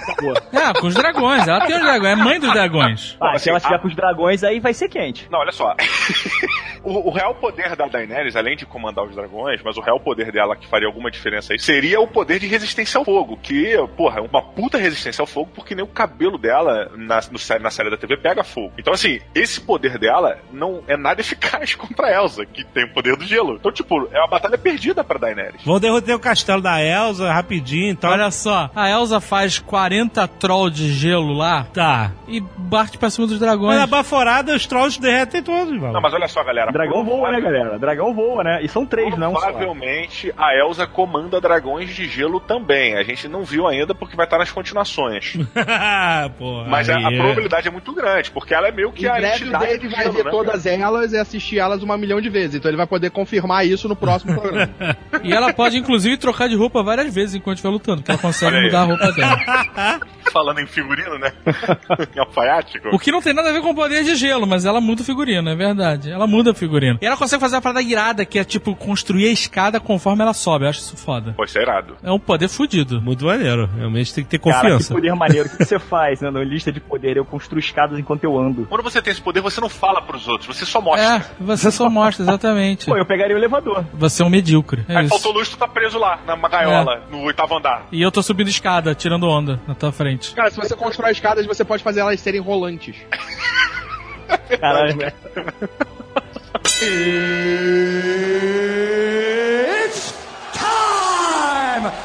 É, 0.52 0.72
com 0.80 0.86
os 0.86 0.94
dragões. 0.94 1.46
Ela 1.46 1.66
tem 1.66 1.76
os 1.76 1.82
dragões. 1.82 2.12
É 2.12 2.16
mãe 2.16 2.40
dos 2.40 2.52
dragões. 2.52 3.16
Ah, 3.20 3.38
se 3.38 3.48
ela 3.48 3.58
estiver 3.58 3.76
a- 3.76 3.78
com 3.78 3.88
os 3.88 3.94
dragões, 3.94 4.44
aí 4.44 4.60
vai 4.60 4.72
ser 4.74 4.88
quente. 4.88 5.28
Não, 5.30 5.38
olha 5.40 5.52
só. 5.52 5.74
o, 6.82 7.08
o 7.08 7.10
real 7.10 7.34
poder 7.34 7.74
da 7.76 7.86
Daenerys, 7.86 8.36
além 8.36 8.56
de 8.56 8.64
comandar 8.66 9.04
os 9.04 9.14
dragões, 9.14 9.60
mas 9.64 9.76
o 9.76 9.80
real 9.80 9.98
poder 10.00 10.30
dela 10.32 10.56
que 10.56 10.66
faria 10.66 10.86
alguma 10.86 11.10
diferença 11.10 11.52
aí, 11.52 11.58
seria 11.58 12.00
o 12.00 12.06
poder 12.06 12.38
de 12.38 12.46
resistência 12.46 12.98
ao 12.98 13.04
fogo. 13.04 13.38
Que, 13.42 13.76
porra, 13.96 14.18
é 14.18 14.22
uma 14.22 14.42
puta 14.42 14.78
resistência 14.78 15.22
ao 15.22 15.26
fogo, 15.26 15.50
porque 15.54 15.74
nem 15.74 15.84
o 15.84 15.88
cabelo 15.88 16.38
dela 16.38 16.90
na, 16.96 17.20
no 17.30 17.60
na 17.60 17.70
série 17.70 17.90
da 17.90 17.96
TV 17.96 18.16
pega 18.16 18.44
fogo. 18.44 18.72
Então, 18.78 18.92
assim, 18.92 19.20
esse 19.34 19.60
poder 19.60 19.98
dela 19.98 20.38
não 20.52 20.82
é 20.86 20.96
nada 20.96 21.20
eficaz 21.22 21.74
contra 21.74 22.06
a 22.06 22.12
Elsa, 22.22 22.44
que 22.46 22.64
tem 22.64 22.84
o 22.84 22.92
poder 22.92 23.16
do 23.16 23.24
gelo. 23.24 23.54
Então, 23.56 23.72
tipo, 23.72 24.08
é 24.12 24.18
uma 24.18 24.28
batalha 24.28 24.58
perdida 24.58 25.02
pra 25.02 25.18
Daenerys. 25.18 25.64
Vão 25.64 25.80
derrotar 25.80 26.14
o 26.16 26.20
castelo 26.20 26.60
da 26.62 26.82
Elsa 26.82 27.32
rapidinho, 27.32 27.90
então. 27.90 28.10
Olha 28.10 28.30
só, 28.30 28.70
a 28.74 28.88
Elsa 28.90 29.20
faz 29.20 29.58
40 29.58 29.95
troll 30.38 30.68
de 30.70 30.92
gelo 30.92 31.32
lá 31.32 31.66
Tá. 31.72 32.12
e 32.28 32.40
bate 32.56 32.98
pra 32.98 33.08
cima 33.10 33.26
dos 33.26 33.38
dragões. 33.38 33.74
Mas 33.76 33.82
a 33.84 33.86
baforada, 33.86 34.54
os 34.54 34.66
trolls 34.66 35.00
derretem 35.00 35.42
todos, 35.42 35.72
mano. 35.78 35.92
Não, 35.92 36.00
mas 36.00 36.12
olha 36.12 36.28
só, 36.28 36.42
galera. 36.44 36.70
Dragão 36.72 37.04
voa, 37.04 37.30
né, 37.32 37.40
galera? 37.40 37.78
Dragão 37.78 38.14
voa, 38.14 38.42
né? 38.44 38.60
E 38.62 38.68
são 38.68 38.84
três, 38.84 39.16
não. 39.16 39.32
só. 39.34 39.40
Provavelmente 39.40 40.32
a 40.36 40.54
Elsa 40.56 40.86
comanda 40.86 41.40
dragões 41.40 41.94
de 41.94 42.06
gelo 42.08 42.40
também. 42.40 42.96
A 42.96 43.02
gente 43.02 43.28
não 43.28 43.44
viu 43.44 43.66
ainda 43.66 43.94
porque 43.94 44.16
vai 44.16 44.26
estar 44.26 44.38
nas 44.38 44.50
continuações. 44.50 45.36
Pô, 46.38 46.64
Mas 46.64 46.88
a, 46.88 46.96
a 46.96 47.10
probabilidade 47.10 47.68
é 47.68 47.70
muito 47.70 47.92
grande, 47.92 48.30
porque 48.30 48.54
ela 48.54 48.68
é 48.68 48.72
meio 48.72 48.92
que 48.92 49.04
em 49.04 49.08
a 49.08 49.14
breve 49.14 49.26
o 49.44 49.48
entidade 49.48 49.66
Dave 49.66 49.88
do 49.88 49.94
vai 49.94 50.10
ver 50.10 50.24
né, 50.24 50.30
todas 50.30 50.66
elas 50.66 51.12
e 51.12 51.18
assistir 51.18 51.58
elas 51.58 51.82
uma 51.82 51.96
milhão 51.96 52.20
de 52.20 52.28
vezes. 52.28 52.56
Então 52.56 52.70
ele 52.70 52.76
vai 52.76 52.86
poder 52.86 53.10
confirmar 53.10 53.66
isso 53.66 53.88
no 53.88 53.96
próximo 53.96 54.34
programa. 54.40 54.72
E 55.22 55.32
ela 55.32 55.52
pode, 55.52 55.76
inclusive, 55.76 56.16
trocar 56.18 56.48
de 56.48 56.54
roupa 56.54 56.82
várias 56.84 57.12
vezes 57.12 57.34
enquanto 57.34 57.56
estiver 57.56 57.72
lutando, 57.72 57.96
porque 57.98 58.10
ela 58.12 58.20
consegue 58.20 58.60
mudar 58.60 58.80
a 58.82 58.84
roupa 58.84 59.12
dela. 59.12 59.36
Falando 60.32 60.58
em 60.58 60.66
figurino, 60.66 61.18
né? 61.18 61.32
em 62.14 62.18
alfaiático. 62.18 62.88
O 62.92 62.98
que 62.98 63.12
não 63.12 63.22
tem 63.22 63.32
nada 63.32 63.48
a 63.48 63.52
ver 63.52 63.62
com 63.62 63.70
o 63.70 63.74
poder 63.74 64.04
de 64.04 64.14
gelo, 64.16 64.46
mas 64.46 64.64
ela 64.64 64.80
muda 64.80 65.02
o 65.02 65.04
figurino, 65.04 65.48
é 65.48 65.54
verdade. 65.54 66.10
Ela 66.10 66.26
muda 66.26 66.50
o 66.50 66.54
figurino. 66.54 66.98
E 67.00 67.06
ela 67.06 67.16
consegue 67.16 67.40
fazer 67.40 67.56
uma 67.56 67.62
parada 67.62 67.80
irada, 67.80 68.24
que 68.24 68.38
é 68.38 68.44
tipo 68.44 68.74
construir 68.74 69.28
a 69.28 69.32
escada 69.32 69.80
conforme 69.80 70.22
ela 70.22 70.34
sobe. 70.34 70.64
Eu 70.64 70.70
acho 70.70 70.80
isso 70.80 70.96
foda. 70.96 71.32
Pô, 71.36 71.44
isso 71.44 71.58
é 71.58 71.62
irado. 71.62 71.96
É 72.02 72.10
um 72.10 72.18
poder 72.18 72.48
fudido. 72.48 73.00
Muito 73.00 73.24
maneiro. 73.24 73.68
Realmente 73.76 74.12
tem 74.12 74.24
que 74.24 74.30
ter 74.30 74.38
Cara, 74.38 74.56
que 74.56 74.62
confiança. 74.62 74.94
poder 74.94 75.14
maneiro. 75.14 75.48
O 75.48 75.56
que 75.56 75.64
você 75.64 75.78
faz 75.80 76.20
né, 76.20 76.30
na 76.30 76.42
lista 76.42 76.72
de 76.72 76.80
poder? 76.80 77.16
Eu 77.16 77.24
construo 77.24 77.58
escadas 77.58 77.98
enquanto 77.98 78.24
eu 78.24 78.38
ando. 78.38 78.66
Quando 78.66 78.82
você 78.82 79.00
tem 79.00 79.12
esse 79.12 79.22
poder, 79.22 79.40
você 79.40 79.60
não 79.60 79.68
fala 79.68 80.02
pros 80.02 80.26
outros, 80.28 80.56
você 80.56 80.66
só 80.66 80.80
mostra. 80.80 81.16
É, 81.16 81.22
você 81.40 81.70
só 81.70 81.88
mostra, 81.88 82.24
exatamente. 82.24 82.86
Pô, 82.86 82.96
eu 82.96 83.06
pegaria 83.06 83.34
o 83.34 83.38
elevador. 83.38 83.84
Você 83.94 84.22
é 84.22 84.26
um 84.26 84.30
medíocre. 84.30 84.84
É 84.88 84.96
Aí 84.96 85.04
isso. 85.06 85.14
faltou 85.14 85.32
luz, 85.32 85.48
tu 85.48 85.56
tá 85.56 85.68
preso 85.68 85.98
lá, 85.98 86.18
na 86.26 86.36
gaiola, 86.48 87.02
no 87.10 87.22
oitavo 87.22 87.56
andar. 87.56 87.86
E 87.92 88.02
eu 88.02 88.10
tô 88.10 88.22
subindo 88.22 88.48
escada, 88.48 88.94
tirando 88.94 89.28
onda 89.28 89.60
na 89.66 89.74
tua 89.78 89.92
frente. 89.92 90.34
Cara, 90.34 90.50
se 90.50 90.56
você 90.56 90.74
constrói 90.74 91.12
escadas, 91.12 91.46
você 91.46 91.64
pode 91.64 91.82
fazer 91.82 92.00
elas 92.00 92.20
serem 92.20 92.40
rolantes. 92.40 92.96
Caralho, 94.60 94.96
né? 94.96 95.12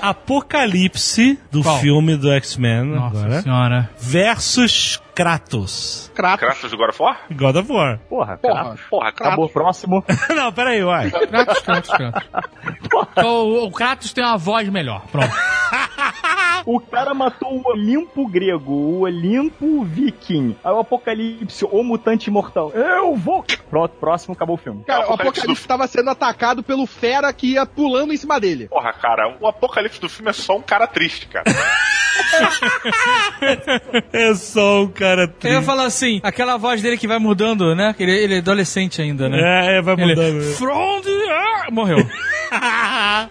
Apocalipse 0.01 1.39
do 1.51 1.61
Qual? 1.61 1.80
filme 1.80 2.15
do 2.17 2.32
X-Men 2.32 2.84
Nossa 2.86 3.17
agora. 3.17 3.41
senhora. 3.41 3.89
Versus 3.97 4.99
Kratos. 5.14 6.12
Kratos. 6.16 6.39
Kratos 6.39 6.72
do 6.72 6.78
God 6.78 6.89
of 6.89 7.01
War? 7.01 7.18
God 7.32 7.55
of 7.57 7.72
War. 7.72 7.99
Porra, 8.09 8.38
Porra. 8.38 8.64
Kratos. 8.64 8.82
Porra, 8.89 9.09
Acabou, 9.09 9.49
próximo. 9.49 10.03
não, 10.36 10.51
peraí, 10.51 10.84
uai. 10.84 11.12
Kratos, 11.12 11.59
Kratos, 11.59 11.91
Kratos. 11.91 12.24
o, 13.24 13.66
o 13.66 13.72
Kratos 13.72 14.14
tem 14.14 14.24
uma 14.24 14.38
voz 14.38 14.68
melhor. 14.70 15.03
Pronto. 15.12 15.32
O 16.66 16.80
cara 16.80 17.14
matou 17.14 17.57
o 17.57 17.70
Olimpo 17.70 18.28
grego, 18.28 18.72
o 18.72 19.01
Olimpo 19.01 19.84
viking. 19.84 20.55
Aí 20.64 20.72
o 20.72 20.80
Apocalipse, 20.80 21.66
o 21.66 21.84
mutante 21.84 22.30
imortal. 22.30 22.72
Eu 22.72 23.16
vou. 23.16 23.43
Pronto, 23.70 23.95
próximo, 23.95 24.34
acabou 24.34 24.55
o 24.55 24.59
filme. 24.59 24.84
Cara, 24.86 25.09
o 25.09 25.14
Apocalipse 25.14 25.68
tava 25.68 25.88
sendo 25.88 26.09
atacado 26.12 26.62
pelo 26.62 26.86
fera 26.86 27.34
que 27.34 27.53
ia 27.53 27.66
pulando 27.66 28.14
em 28.14 28.18
cima 28.18 28.39
dele. 28.39 28.68
Porra, 28.68 28.93
cara, 28.93 29.36
o 29.39 29.47
apocalipse 29.47 29.99
do 29.99 30.07
filme 30.09 30.30
é 30.30 30.34
só 30.34 30.55
um 30.57 30.62
cara 30.62 30.86
triste, 30.88 31.28
cara. 31.28 31.45
É 34.14 34.34
só 34.36 34.84
um 34.84 34.88
cara 35.02 35.22
Eu 35.24 35.28
ia 35.28 35.28
triste. 35.58 35.64
falar 35.66 35.86
assim, 35.86 36.20
aquela 36.24 36.58
voz 36.58 36.82
dele 36.82 36.97
que 36.97 37.08
vai 37.08 37.20
mudando, 37.20 37.76
né? 37.76 37.95
Ele, 37.99 38.12
ele 38.12 38.36
é 38.36 38.38
adolescente 38.38 39.02
ainda, 39.02 39.28
né? 39.28 39.39
É, 39.41 39.78
é, 39.78 39.82
vai 39.82 39.95
Ele, 39.95 40.06
mudando. 40.16 40.41
From 40.56 41.02
the... 41.02 41.10
ah, 41.30 41.68
morreu. 41.72 41.97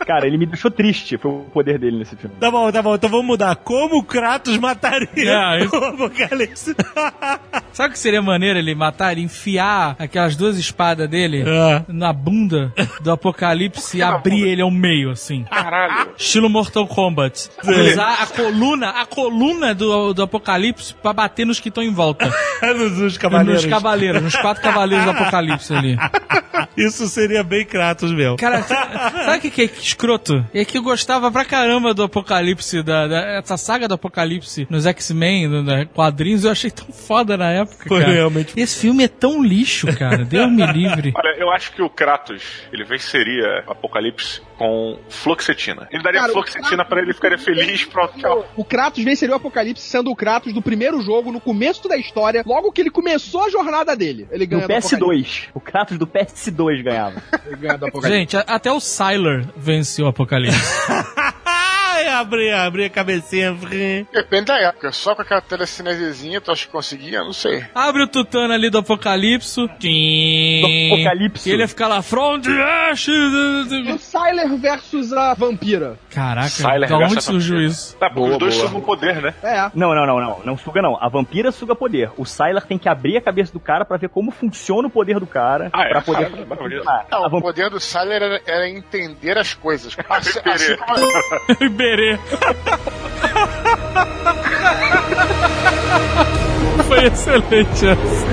Cara, 0.06 0.26
ele 0.26 0.38
me 0.38 0.46
deixou 0.46 0.70
triste. 0.70 1.18
Foi 1.18 1.30
o 1.30 1.44
poder 1.52 1.78
dele 1.78 1.98
nesse 1.98 2.16
filme. 2.16 2.34
Tá 2.40 2.50
bom, 2.50 2.70
tá 2.72 2.80
bom. 2.82 2.94
Então 2.94 3.10
vamos 3.10 3.26
mudar. 3.26 3.54
Como 3.56 3.98
o 3.98 4.02
Kratos 4.02 4.56
mataria 4.58 5.30
É, 5.30 5.64
o 5.66 5.84
Apocalipse? 5.84 6.74
Sabe 7.72 7.90
o 7.90 7.92
que 7.92 7.98
seria 7.98 8.22
maneiro 8.22 8.58
ele 8.58 8.74
matar, 8.74 9.12
ele 9.12 9.20
enfiar 9.22 9.94
aquelas 9.98 10.36
duas 10.36 10.56
espadas 10.58 11.08
dele 11.08 11.44
É. 11.46 11.82
na 11.88 12.12
bunda 12.12 12.72
do 13.02 13.10
Apocalipse 13.12 13.98
e 13.98 14.02
abrir 14.02 14.42
ele 14.48 14.62
ao 14.62 14.70
meio, 14.70 15.10
assim. 15.10 15.44
Caralho. 15.44 16.10
Estilo 16.16 16.48
Mortal 16.48 16.86
Kombat. 16.86 17.50
Usar 17.62 18.22
a 18.22 18.26
coluna, 18.26 18.88
a 18.90 19.04
coluna 19.06 19.74
do, 19.74 20.12
do 20.14 20.22
Apocalipse 20.22 20.94
pra 20.94 21.12
bater 21.12 21.44
nos 21.46 21.59
que 21.60 21.68
estão 21.68 21.82
em 21.82 21.92
volta. 21.92 22.26
nos, 22.76 22.98
nos 22.98 23.18
cavaleiros. 23.18 23.62
Nos 23.64 23.72
cavaleiros, 23.72 24.22
nos 24.22 24.36
quatro 24.36 24.62
cavaleiros 24.62 25.04
do 25.04 25.10
Apocalipse 25.12 25.74
ali. 25.74 25.96
Isso 26.76 27.06
seria 27.08 27.42
bem 27.42 27.64
Kratos 27.64 28.12
mesmo. 28.12 28.36
Cara, 28.36 28.62
sa- 28.62 29.10
sabe 29.24 29.38
o 29.38 29.40
que, 29.40 29.50
que 29.50 29.62
é 29.62 29.64
escroto? 29.64 30.44
É 30.54 30.64
que 30.64 30.78
eu 30.78 30.82
gostava 30.82 31.30
pra 31.30 31.44
caramba 31.44 31.92
do 31.92 32.02
Apocalipse, 32.02 32.82
da, 32.82 33.06
da- 33.06 33.38
essa 33.38 33.56
saga 33.56 33.86
do 33.88 33.94
Apocalipse 33.94 34.66
nos 34.70 34.86
X-Men, 34.86 35.48
no- 35.48 35.62
nos 35.62 35.88
quadrinhos, 35.94 36.44
eu 36.44 36.50
achei 36.50 36.70
tão 36.70 36.86
foda 36.92 37.36
na 37.36 37.50
época, 37.50 37.88
Foi 37.88 38.00
cara. 38.00 38.12
realmente. 38.12 38.58
Esse 38.58 38.80
filme 38.80 39.04
é 39.04 39.08
tão 39.08 39.42
lixo, 39.42 39.86
cara. 39.96 40.24
Deus 40.24 40.50
me 40.50 40.64
livre. 40.72 41.12
Olha, 41.16 41.34
eu 41.38 41.50
acho 41.50 41.72
que 41.72 41.82
o 41.82 41.88
Kratos, 41.90 42.42
ele 42.72 42.84
venceria 42.84 43.64
o 43.66 43.72
Apocalipse 43.72 44.40
com 44.60 44.98
fluoxetina. 45.08 45.88
Ele 45.90 46.02
daria 46.02 46.20
Cara, 46.20 46.32
fluoxetina 46.34 46.84
pra 46.84 47.00
ele, 47.00 47.14
ficaria 47.14 47.38
feliz, 47.38 47.82
pronto, 47.86 48.18
tchau. 48.18 48.46
O 48.54 48.62
Kratos 48.62 49.02
venceria 49.02 49.32
o 49.34 49.36
Apocalipse 49.38 49.82
sendo 49.82 50.10
o 50.10 50.14
Kratos 50.14 50.52
do 50.52 50.60
primeiro 50.60 51.00
jogo, 51.00 51.32
no 51.32 51.40
começo 51.40 51.88
da 51.88 51.96
história, 51.96 52.42
logo 52.44 52.70
que 52.70 52.82
ele 52.82 52.90
começou 52.90 53.46
a 53.46 53.48
jornada 53.48 53.96
dele. 53.96 54.28
Ele 54.30 54.44
ganha 54.44 54.68
do 54.68 54.70
Apocalipse. 54.70 54.96
PS2. 54.96 55.48
O 55.54 55.60
Kratos 55.60 55.96
do 55.96 56.06
PS2 56.06 56.82
ganhava. 56.82 57.22
Ele 57.46 57.56
ganha 57.56 57.78
do 57.78 57.86
Apocalipse. 57.86 58.18
Gente, 58.18 58.36
até 58.36 58.70
o 58.70 58.78
Sylar 58.78 59.46
venceu 59.56 60.04
o 60.04 60.08
Apocalipse. 60.08 60.60
Ai, 62.00 62.08
abri, 62.08 62.50
abri 62.50 62.84
a 62.86 62.90
cabecinha. 62.90 63.52
Depende 64.12 64.46
da 64.46 64.58
época. 64.58 64.90
Só 64.90 65.14
com 65.14 65.20
aquela 65.20 65.42
telecinesezinha, 65.42 66.40
tu 66.40 66.50
acha 66.50 66.64
que 66.64 66.72
conseguia? 66.72 67.22
Não 67.22 67.34
sei. 67.34 67.62
Abre 67.74 68.04
o 68.04 68.06
tutano 68.08 68.54
ali 68.54 68.70
do 68.70 68.78
Apocalipse. 68.78 69.60
Do 69.60 69.66
Apocalipse. 69.66 71.48
E 71.48 71.52
ele 71.52 71.62
ia 71.62 71.68
ficar 71.68 71.88
lá, 71.88 72.00
From 72.00 72.40
the 72.40 72.50
Ashes. 72.90 73.12
O 73.14 73.98
Sylar 73.98 74.56
versus 74.56 75.12
a 75.12 75.34
vampira. 75.34 75.98
Caraca, 76.10 76.48
Sylar 76.48 76.88
da 76.88 76.96
versus 76.96 77.10
onde 77.10 77.18
a 77.18 77.20
surgiu 77.20 77.54
vampira. 77.56 77.70
isso? 77.70 77.96
Tá, 77.98 78.08
Boa, 78.08 78.30
os 78.30 78.38
dois 78.38 78.54
boa. 78.56 78.66
sugam 78.66 78.80
poder, 78.80 79.20
né? 79.20 79.34
É. 79.42 79.70
Não, 79.74 79.94
não, 79.94 80.06
não, 80.06 80.18
não. 80.20 80.40
Não 80.44 80.56
suga, 80.56 80.80
não. 80.80 80.96
A 81.02 81.08
vampira 81.10 81.52
suga 81.52 81.74
poder. 81.74 82.10
O 82.16 82.24
Sylar 82.24 82.64
tem 82.66 82.78
que 82.78 82.88
abrir 82.88 83.18
a 83.18 83.20
cabeça 83.20 83.52
do 83.52 83.60
cara 83.60 83.84
pra 83.84 83.98
ver 83.98 84.08
como 84.08 84.30
funciona 84.30 84.88
o 84.88 84.90
poder 84.90 85.20
do 85.20 85.26
cara. 85.26 85.68
Ah, 85.72 85.84
é? 85.84 85.90
pra 85.90 86.00
poder. 86.00 86.46
Maravilhoso. 86.46 86.88
Ah, 86.88 87.04
Não, 87.10 87.24
a 87.24 87.28
o 87.28 87.40
poder 87.42 87.68
do 87.68 87.78
Sylar 87.78 88.10
era, 88.22 88.40
era 88.46 88.68
entender 88.70 89.36
as 89.36 89.52
coisas. 89.52 89.96
Assim, 90.08 90.38
assim 90.44 90.76
Iberê. 91.90 92.18
Foi 96.86 97.06
excelente 97.06 97.86
essa. 97.86 98.26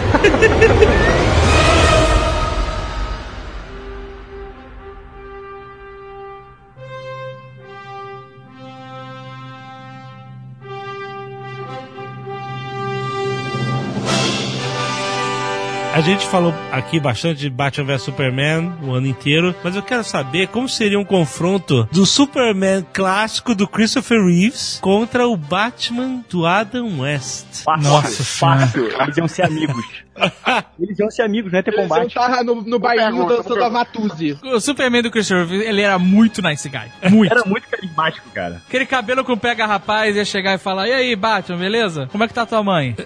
A 15.97 16.01
gente 16.01 16.27
falou 16.27 16.53
aqui 16.71 16.99
bastante 16.99 17.39
de 17.39 17.49
Batman 17.49 17.85
vs 17.87 18.03
Superman 18.03 18.71
o 18.83 18.93
ano 18.93 19.07
inteiro, 19.07 19.55
mas 19.63 19.75
eu 19.75 19.81
quero 19.81 20.03
saber 20.03 20.47
como 20.49 20.69
seria 20.69 20.99
um 20.99 21.03
confronto 21.03 21.89
do 21.91 22.05
Superman 22.05 22.85
clássico 22.93 23.55
do 23.55 23.67
Christopher 23.67 24.23
Reeves 24.23 24.77
contra 24.79 25.27
o 25.27 25.35
Batman 25.35 26.23
do 26.29 26.45
Adam 26.45 26.99
West. 26.99 27.63
Fácil, 27.63 27.89
Nossa 27.89 28.23
fácil. 28.23 28.91
Eles 29.01 29.17
iam 29.17 29.27
ser 29.27 29.41
amigos. 29.41 29.83
Eles 30.80 30.99
iam 30.99 31.09
ser 31.09 31.24
amigos, 31.24 31.53
ia 31.53 31.63
ter 31.63 31.72
Eles 31.72 31.82
iam 31.82 31.89
combate. 31.89 32.07
estar 32.07 32.43
no, 32.43 32.61
no 32.61 32.80
bailinho 32.80 33.09
pergunta, 33.28 33.36
dançando 33.38 33.55
uma 33.59 33.65
a 33.68 33.70
Matuzi. 33.70 34.38
O 34.43 34.59
Superman 34.59 35.01
do 35.01 35.11
Christopher 35.11 35.61
ele 35.61 35.82
era 35.82 35.97
muito 35.99 36.41
nice 36.41 36.68
guy. 36.70 37.09
Muito. 37.09 37.32
Era 37.32 37.43
muito 37.45 37.68
carismático, 37.68 38.30
cara. 38.32 38.61
Aquele 38.68 38.86
cabelo 38.86 39.24
com 39.24 39.38
pega 39.38 39.65
rapaz 39.65 40.15
ia 40.15 40.26
chegar 40.26 40.53
e 40.55 40.57
falar: 40.57 40.88
E 40.88 40.93
aí, 40.93 41.15
Batman, 41.15 41.57
beleza? 41.57 42.07
Como 42.11 42.24
é 42.24 42.28
que 42.28 42.34
tá 42.34 42.45
tua 42.45 42.63
mãe? 42.63 42.95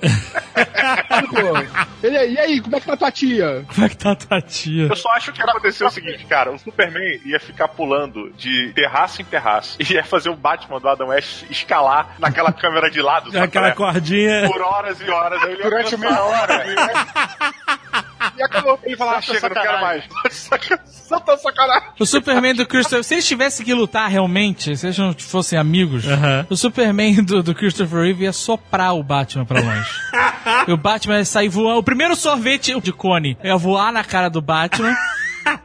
Ele, 2.04 2.18
e 2.32 2.40
aí, 2.40 2.60
como 2.62 2.76
é 2.76 2.80
que 2.80 2.86
tá 2.88 2.98
tua 2.98 3.12
tia? 3.12 3.66
Como 3.74 3.86
é 3.86 3.90
que 3.90 3.98
tá 3.98 4.16
tua 4.16 4.42
tia? 4.42 4.88
Eu 4.88 4.96
só 4.96 5.10
acho 5.12 5.32
que 5.32 5.42
aconteceu 5.42 5.88
o 5.88 5.92
seguinte, 5.92 6.26
cara, 6.26 6.52
o 6.52 6.58
Superman 6.60 7.20
ia 7.26 7.40
ficar 7.40 7.68
pulando 7.68 8.32
de 8.38 8.72
terraço 8.74 9.22
em 9.22 9.26
terraço 9.26 9.78
e 9.80 9.94
ia 9.94 10.04
fazer 10.04 10.30
o 10.30 10.36
Batman 10.36 10.80
do 10.80 10.88
Adam 10.90 11.08
West 11.10 11.44
escalar 11.50 12.16
naquela 12.20 12.52
câmera 12.52 12.90
de 12.90 13.02
lado, 13.02 13.32
sabe? 13.32 13.46
Aquela 13.46 13.70
É, 13.70 13.72
cordinha. 13.72 14.48
Por 14.48 14.62
horas 14.62 15.00
e 15.00 15.10
horas. 15.10 15.42
Aí 15.44 15.52
ele 15.54 15.62
ia 15.64 15.70
Durante 15.70 15.98
meia 15.98 16.22
hora. 16.24 16.64
E 18.38 18.44
acabou. 18.44 18.80
Ele 18.84 18.96
falava, 18.96 19.18
ah, 19.18 19.22
chega, 19.22 19.50
não 19.50 19.62
quero 19.62 19.82
mais. 19.82 20.04
sacanagem. 20.32 20.86
Santa 20.86 21.38
sacanagem. 21.38 21.90
O 22.00 22.06
Superman 22.06 22.56
do 22.56 22.66
Christopher... 22.66 23.04
Se 23.04 23.16
eles 23.16 23.28
tivessem 23.28 23.66
que 23.66 23.74
lutar 23.74 24.10
realmente, 24.10 24.76
se 24.78 24.86
eles 24.86 24.98
não 24.98 25.14
fossem 25.14 25.58
amigos, 25.58 26.06
o 26.50 26.56
Superman 26.56 27.16
do, 27.24 27.44
do 27.44 27.56
Christopher 27.56 28.04
Reeve 28.04 28.24
ia 28.24 28.34
soprar 28.34 28.96
o 28.96 29.04
Batman 29.04 29.46
pra 29.46 29.60
longe. 29.60 29.90
e 30.68 30.72
o 30.72 30.78
Batman 30.78 31.18
ia 31.18 31.26
sair 31.26 31.50
voando. 31.50 31.80
O 31.80 31.84
primeiro 31.84 32.16
sorvete 32.16 32.80
de 32.80 32.92
cone 32.92 33.38
ia 33.44 33.58
voar 33.58 33.92
na 33.92 34.04
cara 34.04 34.30
do 34.30 34.42
Batman. 34.42 34.96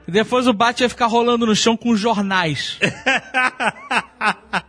e 0.09 0.11
depois 0.11 0.47
o 0.47 0.53
Batman 0.53 0.87
ia 0.87 0.91
ficar 0.91 1.07
rolando 1.07 1.47
no 1.47 1.55
chão 1.55 1.77
com 1.77 1.95
jornais. 1.95 2.79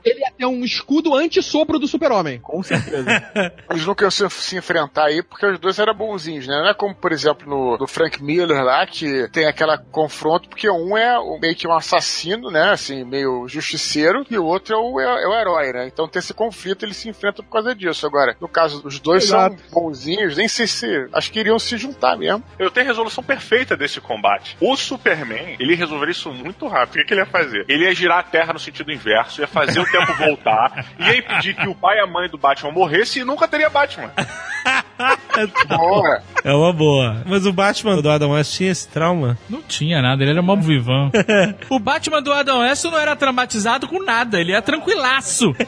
Ele 0.04 0.20
ia 0.20 0.32
ter 0.38 0.46
um 0.46 0.64
escudo 0.64 1.16
anti-sopro 1.16 1.80
do 1.80 1.88
super-homem. 1.88 2.40
Com 2.40 2.62
certeza. 2.64 3.08
Eles 3.70 3.86
nunca 3.86 4.06
iam 4.06 4.12
se, 4.12 4.30
se 4.30 4.58
enfrentar 4.58 5.06
aí 5.06 5.22
porque 5.22 5.46
os 5.46 5.60
dois 5.60 5.80
eram 5.80 5.94
bonzinhos, 5.94 6.48
né? 6.48 6.56
Não 6.60 6.70
é 6.70 6.74
como, 6.74 6.96
por 6.96 7.12
exemplo, 7.12 7.48
no, 7.50 7.78
no 7.78 7.88
Frank 7.88 8.24
Miller 8.24 8.64
lá, 8.64 8.86
que 8.86 9.28
tem 9.30 9.46
aquela 9.46 9.78
confronto, 9.78 10.50
porque 10.50 10.70
um 10.70 10.98
é 10.98 11.18
meio 11.40 11.56
que 11.56 11.68
um 11.68 11.74
assassino, 11.74 12.50
né? 12.50 12.72
Assim, 12.72 13.04
meio 13.04 13.48
justiceiro, 13.48 14.26
e 14.30 14.38
o 14.38 14.46
outro 14.46 14.76
é 14.76 14.78
o, 14.78 15.00
é, 15.00 15.24
é 15.24 15.28
o 15.28 15.34
herói, 15.34 15.74
né? 15.74 15.88
Então 15.88 16.08
tem 16.08 16.20
esse 16.20 16.34
conflito, 16.34 16.84
eles 16.84 16.98
se 16.98 17.10
enfrentam 17.10 17.44
por 17.44 17.52
causa 17.52 17.76
disso. 17.76 18.06
Agora, 18.06 18.36
no 18.40 18.48
caso, 18.48 18.82
os 18.86 19.00
dois 19.00 19.26
Exato. 19.26 19.58
são 19.60 19.82
bonzinhos, 19.82 20.38
nem 20.38 20.48
sei 20.48 20.68
se. 20.68 21.08
Acho 21.14 21.32
que 21.32 21.40
iriam 21.40 21.60
se 21.60 21.78
juntar 21.78 22.18
mesmo. 22.18 22.44
Eu 22.60 22.72
tenho 22.72 22.86
a 22.86 22.90
resolução 22.90 23.24
perfeita 23.24 23.76
desse 23.76 24.00
combate. 24.02 24.58
O 24.60 24.76
Superman, 24.76 25.56
ele 25.60 25.76
resolveria 25.76 26.12
isso 26.12 26.32
muito 26.32 26.68
rápido. 26.68 26.96
O 26.96 26.98
que, 27.00 27.06
que 27.06 27.14
ele 27.14 27.22
ia 27.22 27.26
fazer? 27.26 27.66
Ele 27.68 27.84
ia 27.84 27.94
girar 27.94 28.20
a 28.20 28.24
Terra 28.24 28.54
no 28.54 28.60
sentido 28.60 28.92
inverso, 28.92 29.42
ia 29.42 29.47
fazer 29.48 29.80
o 29.80 29.86
tempo 29.86 30.14
voltar, 30.14 30.86
ia 31.00 31.18
impedir 31.18 31.56
que 31.56 31.68
o 31.68 31.76
pai 31.76 31.98
e 31.98 32.02
a 32.02 32.08
mãe 32.08 32.30
do 32.30 32.38
Batman 32.38 32.72
morressem 32.72 33.22
e 33.22 33.26
nunca 33.26 33.48
teria 33.48 33.70
Batman. 33.70 34.12
Boa. 35.68 36.22
É 36.44 36.52
uma 36.52 36.74
boa. 36.74 37.24
Mas 37.26 37.46
o 37.46 37.54
Batman 37.54 38.02
do 38.02 38.10
Adam 38.10 38.32
West 38.32 38.56
tinha 38.56 38.72
esse 38.72 38.88
trauma? 38.88 39.38
Não 39.50 39.62
tinha 39.62 40.02
nada, 40.02 40.24
ele 40.24 40.32
era 40.32 40.42
mó 40.42 40.56
vivão. 40.56 41.12
o 41.70 41.80
Batman 41.80 42.22
do 42.22 42.34
Adam 42.34 42.60
West 42.60 42.84
não 42.86 42.98
era 42.98 43.16
traumatizado 43.16 43.88
com 43.88 44.04
nada, 44.04 44.40
ele 44.40 44.52
era 44.52 44.62
tranquilaço. 44.62 45.54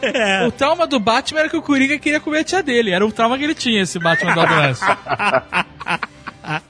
O 0.47 0.51
trauma 0.51 0.87
do 0.87 0.99
Batman 0.99 1.41
era 1.41 1.49
que 1.49 1.57
o 1.57 1.61
Coringa 1.61 1.97
queria 1.99 2.19
comer 2.19 2.39
a 2.39 2.43
tia 2.43 2.63
dele. 2.63 2.91
Era 2.91 3.05
o 3.05 3.11
trauma 3.11 3.37
que 3.37 3.43
ele 3.43 3.53
tinha, 3.53 3.81
esse 3.81 3.99
Batman 3.99 4.33
do 4.33 4.41
Adam 4.41 4.61
West. 4.61 4.81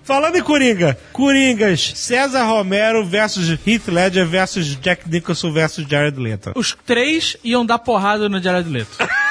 Falando 0.03 0.35
em 0.35 0.43
Coringa, 0.43 0.97
Coringas, 1.13 1.93
César 1.95 2.43
Romero 2.43 3.05
versus 3.05 3.49
Heath 3.65 3.87
Ledger 3.87 4.25
versus 4.25 4.75
Jack 4.75 5.09
Nicholson 5.09 5.51
versus 5.51 5.87
Jared 5.87 6.19
Leto. 6.19 6.51
Os 6.55 6.75
três 6.85 7.37
iam 7.43 7.65
dar 7.65 7.79
porrada 7.79 8.27
no 8.27 8.41
Jared 8.41 8.69
Leto. 8.69 8.97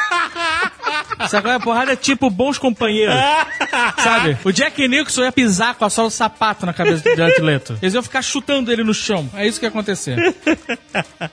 Sabe 1.29 1.49
é 1.49 1.55
a 1.55 1.61
porrada? 1.61 1.93
É 1.93 1.97
tipo 1.97 2.31
bons 2.31 2.59
companheiros. 2.59 3.14
Sabe? 4.03 4.37
O 4.45 4.53
Jack 4.53 4.87
Nicholson 4.87 5.23
ia 5.23 5.33
pisar 5.33 5.75
com 5.75 5.85
a 5.85 5.91
sola 5.91 6.09
do 6.09 6.12
sapato 6.12 6.64
na 6.66 6.73
cabeça 6.73 7.03
do 7.09 7.16
Jared 7.16 7.41
Leto. 7.41 7.79
Eles 7.83 7.95
iam 7.95 8.03
ficar 8.03 8.23
chutando 8.23 8.71
ele 8.73 8.85
no 8.85 8.95
chão. 8.95 9.29
É 9.35 9.47
isso 9.47 9.59
que 9.59 9.66
ia 9.66 9.71
acontecer. 9.71 10.16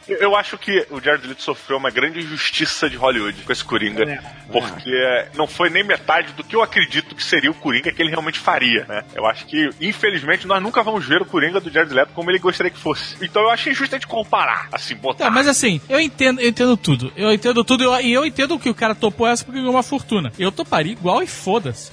Eu- 0.08 0.36
acho 0.36 0.58
que 0.58 0.86
o 0.92 1.00
Jared 1.02 1.26
Leto 1.28 1.42
sofreu 1.42 1.78
uma 1.78 1.90
grande 1.90 2.20
injustiça 2.20 2.90
de 2.90 2.98
Hollywood 2.98 3.42
com 3.44 3.52
esse 3.54 3.64
Coringa, 3.64 4.22
porque 4.52 5.26
não 5.34 5.48
foi 5.48 5.70
nem 5.70 5.82
metade 5.84 6.34
do 6.34 6.44
que 6.44 6.56
eu 6.56 6.62
acredito 6.62 7.16
que 7.16 7.24
seria 7.24 7.50
o 7.50 7.54
Coringa 7.54 7.90
que 7.92 8.02
ele 8.02 8.10
realmente 8.10 8.38
faria, 8.38 8.86
né? 8.86 9.04
Eu 9.16 9.26
acho 9.26 9.46
que, 9.46 9.70
infelizmente, 9.80 10.46
nós 10.46 10.62
nunca 10.62 10.84
vamos 10.84 11.06
ver 11.06 11.22
o 11.22 11.26
Coringa 11.26 11.62
do 11.62 11.72
Jared 11.72 11.94
Leto 11.94 12.12
como 12.14 12.30
ele 12.30 12.40
gostaria 12.40 12.70
que 12.70 12.78
fosse. 12.78 13.16
Então 13.22 13.44
eu 13.44 13.50
acho 13.50 13.70
injusto 13.70 13.96
a 13.96 13.98
gente 13.98 14.08
comparar, 14.08 14.68
assim, 14.74 14.96
botar. 14.96 15.26
Tá, 15.26 15.32
mas 15.32 15.48
assim, 15.48 15.80
eu 15.88 16.00
entendo, 16.02 16.42
eu 16.42 16.50
entendo 16.50 16.76
tudo. 16.76 17.14
Eu 17.16 17.32
entendo 17.32 17.64
tudo 17.64 17.84
e 17.84 17.86
eu, 17.86 18.02
e 18.02 18.14
eu 18.14 18.26
entendo 18.26 18.60
que 18.60 18.70
o 18.70 18.76
cara 18.76 18.94
topou 18.94 19.26
essa 19.28 19.44
porque 19.46 19.60
ganhou 19.60 19.75
uma 19.76 19.84
fortuna. 19.84 20.32
Eu 20.38 20.52
toparia 20.52 20.94
igual 20.94 21.22
e 21.22 21.28
foda-se. 21.28 21.92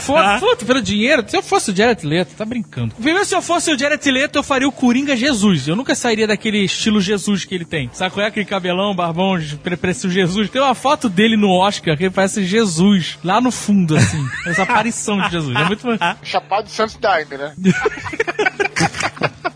Foda, 0.00 0.38
foda 0.40 0.64
pelo 0.64 0.82
dinheiro. 0.82 1.24
Se 1.26 1.36
eu 1.36 1.42
fosse 1.42 1.70
o 1.70 1.76
Jared 1.76 2.04
Leto, 2.04 2.34
tá 2.34 2.44
brincando. 2.44 2.94
Primeiro, 2.94 3.24
se 3.24 3.34
eu 3.34 3.42
fosse 3.42 3.72
o 3.72 3.78
Jared 3.78 4.10
Leto, 4.10 4.36
eu 4.36 4.42
faria 4.42 4.68
o 4.68 4.72
Coringa 4.72 5.16
Jesus. 5.16 5.68
Eu 5.68 5.76
nunca 5.76 5.94
sairia 5.94 6.26
daquele 6.26 6.64
estilo 6.64 7.00
Jesus 7.00 7.44
que 7.44 7.54
ele 7.54 7.64
tem. 7.64 7.90
Sabe 7.92 8.12
qual 8.14 8.24
é 8.24 8.28
aquele 8.28 8.46
cabelão, 8.46 8.94
barbão, 8.94 9.38
parece 9.80 10.06
o 10.06 10.10
Jesus? 10.10 10.50
Tem 10.50 10.60
uma 10.60 10.74
foto 10.74 11.08
dele 11.08 11.36
no 11.36 11.50
Oscar 11.50 11.96
que 11.96 12.04
ele 12.04 12.10
parece 12.10 12.44
Jesus, 12.44 13.18
lá 13.22 13.40
no 13.40 13.50
fundo, 13.50 13.96
assim. 13.96 14.24
Essa 14.46 14.62
aparição 14.62 15.20
de 15.20 15.30
Jesus. 15.30 15.56
É 15.56 15.64
muito... 15.64 15.86
Chapado 16.22 16.66
de 16.66 16.72
Santos 16.72 16.96
Daime, 16.96 17.36
né? 17.36 17.54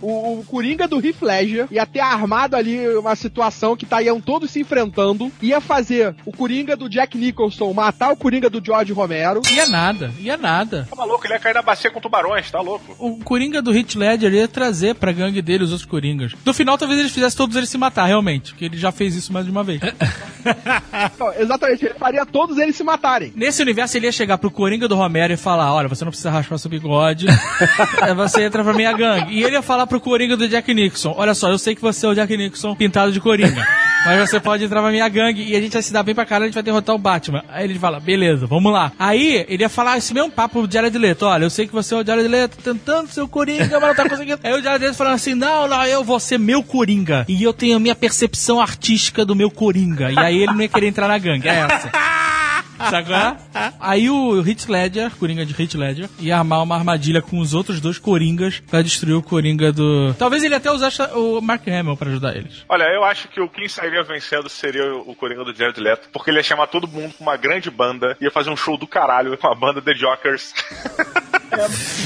O, 0.03 0.40
o 0.40 0.44
Coringa 0.44 0.86
do 0.86 1.05
Heath 1.05 1.22
Ledger 1.22 1.68
ia 1.70 1.86
ter 1.86 2.00
armado 2.00 2.57
ali 2.57 2.86
uma 2.96 3.16
situação 3.16 3.76
que 3.76 3.86
tá, 3.86 4.03
iam 4.03 4.20
todos 4.20 4.50
se 4.50 4.61
enfrentando, 4.61 5.30
ia 5.40 5.61
fazer 5.61 6.14
o 6.26 6.32
Coringa 6.32 6.76
do 6.76 6.88
Jack 6.88 7.16
Nicholson 7.16 7.72
matar 7.72 8.11
o 8.12 8.16
Coringa 8.16 8.50
do 8.50 8.62
George 8.64 8.92
Romero. 8.92 9.42
Ia 9.50 9.66
nada, 9.66 10.12
ia 10.18 10.36
nada. 10.36 10.86
Tá 10.90 10.96
maluco, 10.96 11.26
ele 11.26 11.34
ia 11.34 11.40
cair 11.40 11.55
na 11.55 11.62
bacia 11.62 11.90
com 11.90 12.00
tubarões, 12.00 12.50
tá 12.50 12.61
louco? 12.61 12.96
O 12.98 13.22
Coringa 13.24 13.62
do 13.62 13.70
Hit 13.70 13.96
Ledger 13.96 14.32
ia 14.32 14.48
trazer 14.48 14.94
pra 14.96 15.12
gangue 15.12 15.40
dele 15.40 15.64
os 15.64 15.70
outros 15.70 15.88
Coringas. 15.88 16.32
No 16.44 16.53
final, 16.53 16.76
talvez 16.76 16.98
eles 17.00 17.12
fizessem 17.12 17.36
todos 17.36 17.57
eles 17.57 17.68
se 17.68 17.78
matar, 17.78 18.07
realmente. 18.07 18.53
Porque 18.53 18.64
ele 18.64 18.76
já 18.76 18.90
fez 18.90 19.14
isso 19.14 19.32
mais 19.32 19.44
de 19.44 19.53
uma 19.53 19.62
vez. 19.62 19.80
Não, 21.18 21.32
exatamente, 21.34 21.84
ele 21.84 21.94
faria 21.94 22.26
todos 22.26 22.59
eles 22.59 22.74
se 22.74 22.82
matarem. 22.82 23.32
Nesse 23.36 23.62
universo, 23.62 23.96
ele 23.96 24.07
ia 24.07 24.12
chegar 24.12 24.38
pro 24.38 24.50
Coringa 24.50 24.88
do 24.88 24.96
Romero 24.96 25.32
e 25.32 25.36
falar: 25.36 25.72
Olha, 25.72 25.88
você 25.88 26.05
não 26.05 26.11
precisa 26.11 26.30
raspar 26.30 26.59
seu 26.59 26.70
bigode, 26.70 27.26
é, 28.03 28.14
você 28.14 28.44
entra 28.44 28.64
pra 28.64 28.72
minha 28.72 28.92
gangue. 28.92 29.34
E 29.34 29.42
ele 29.42 29.55
ia 29.55 29.62
falar 29.62 29.86
pro 29.93 30.01
Coringa 30.01 30.38
do 30.38 30.49
Jack 30.49 30.72
Nixon: 30.72 31.14
Olha 31.18 31.34
só, 31.34 31.51
eu 31.51 31.59
sei 31.59 31.74
que 31.74 31.82
você 31.82 32.07
é 32.07 32.09
o 32.09 32.14
Jack 32.14 32.34
Nixon 32.34 32.74
pintado 32.74 33.12
de 33.12 33.20
Coringa. 33.20 33.66
Mas 34.05 34.28
você 34.28 34.40
pode 34.40 34.64
entrar 34.64 34.80
pra 34.80 34.90
minha 34.90 35.09
gangue 35.09 35.45
e 35.45 35.55
a 35.55 35.61
gente 35.61 35.74
vai 35.74 35.82
se 35.82 35.93
dar 35.93 36.03
bem 36.03 36.14
pra 36.14 36.24
caralho, 36.24 36.45
a 36.45 36.49
gente 36.49 36.55
vai 36.55 36.62
derrotar 36.62 36.95
o 36.95 36.99
Batman. 36.99 37.45
Aí 37.49 37.64
ele 37.64 37.78
fala, 37.78 38.01
beleza, 38.01 38.47
vamos 38.47 38.72
lá. 38.72 38.90
Aí 38.99 39.45
ele 39.49 39.62
ia 39.62 39.68
falar 39.68 39.97
esse 39.97 40.12
mesmo 40.12 40.28
papo 40.28 40.61
pro 40.61 40.72
Jared 40.72 40.97
Leto. 40.99 41.24
Olha, 41.24 41.45
eu 41.45 41.51
sei 41.51 41.68
que 41.68 41.72
você 41.72 41.95
é 41.95 41.99
o 41.99 42.05
Jared 42.05 42.26
Leto 42.26 42.57
tentando 42.57 43.09
ser 43.09 43.20
o 43.20 43.28
Coringa, 43.28 43.78
mas 43.78 43.88
não 43.88 43.95
tá 43.95 44.09
conseguindo. 44.09 44.40
Aí 44.43 44.53
o 44.55 44.62
Jared 44.62 44.84
Leto 44.84 44.97
falando 44.97 45.14
assim, 45.14 45.34
não, 45.34 45.68
não, 45.68 45.84
eu 45.84 46.03
vou 46.03 46.18
ser 46.18 46.36
meu 46.36 46.64
Coringa. 46.64 47.24
E 47.28 47.45
eu 47.45 47.53
tenho 47.53 47.76
a 47.76 47.80
minha 47.80 47.95
percepção 47.95 48.61
artística 48.61 49.24
do 49.24 49.36
meu 49.36 49.51
Coringa. 49.51 50.11
E 50.11 50.18
aí 50.18 50.38
ele 50.38 50.53
não 50.53 50.62
ia 50.62 50.68
querer 50.68 50.88
entrar 50.88 51.07
na 51.07 51.18
gangue, 51.18 51.49
é 51.49 51.66
essa. 51.70 51.90
Qual 52.91 53.18
é? 53.18 53.72
Aí 53.80 54.11
o 54.11 54.41
Heath 54.47 54.68
Ledger, 54.68 55.11
Coringa 55.16 55.47
de 55.47 55.61
Heath 55.61 55.74
Ledger, 55.74 56.09
ia 56.18 56.39
armar 56.39 56.62
uma 56.62 56.76
armadilha 56.76 57.22
com 57.22 57.39
os 57.39 57.55
outros 57.55 57.80
dois 57.80 57.99
Coringas 57.99 58.61
pra 58.61 58.83
destruir 58.83 59.14
o 59.14 59.22
Coringa 59.22 59.72
do... 59.72 60.14
Talvez 60.14 60.43
ele 60.43 60.55
até 60.55 60.70
usasse 60.70 61.03
o 61.14 61.41
Mark 61.41 61.66
Hamill 61.68 61.97
pra 61.97 62.09
ajudar 62.09 62.37
eles. 62.37 62.64
Olha, 62.68 62.85
eu 62.85 63.05
acho 63.05 63.28
que 63.28 63.41
o 63.41 63.49
quem 63.49 63.68
sairia 63.68 64.03
vencendo 64.03 64.49
seria 64.49 64.95
o 64.95 65.14
Coringa 65.14 65.45
do 65.45 65.55
Jared 65.55 65.80
Leto, 65.80 66.09
porque 66.12 66.30
ele 66.30 66.39
ia 66.39 66.43
chamar 66.43 66.66
todo 66.66 66.89
mundo 66.89 67.14
com 67.14 67.24
uma 67.24 67.37
grande 67.37 67.70
banda, 67.70 68.16
ia 68.20 68.30
fazer 68.30 68.51
um 68.51 68.57
show 68.57 68.76
do 68.76 68.87
caralho 68.87 69.37
com 69.37 69.47
a 69.47 69.55
banda 69.55 69.80
The 69.80 69.95
Jokers. 69.95 70.55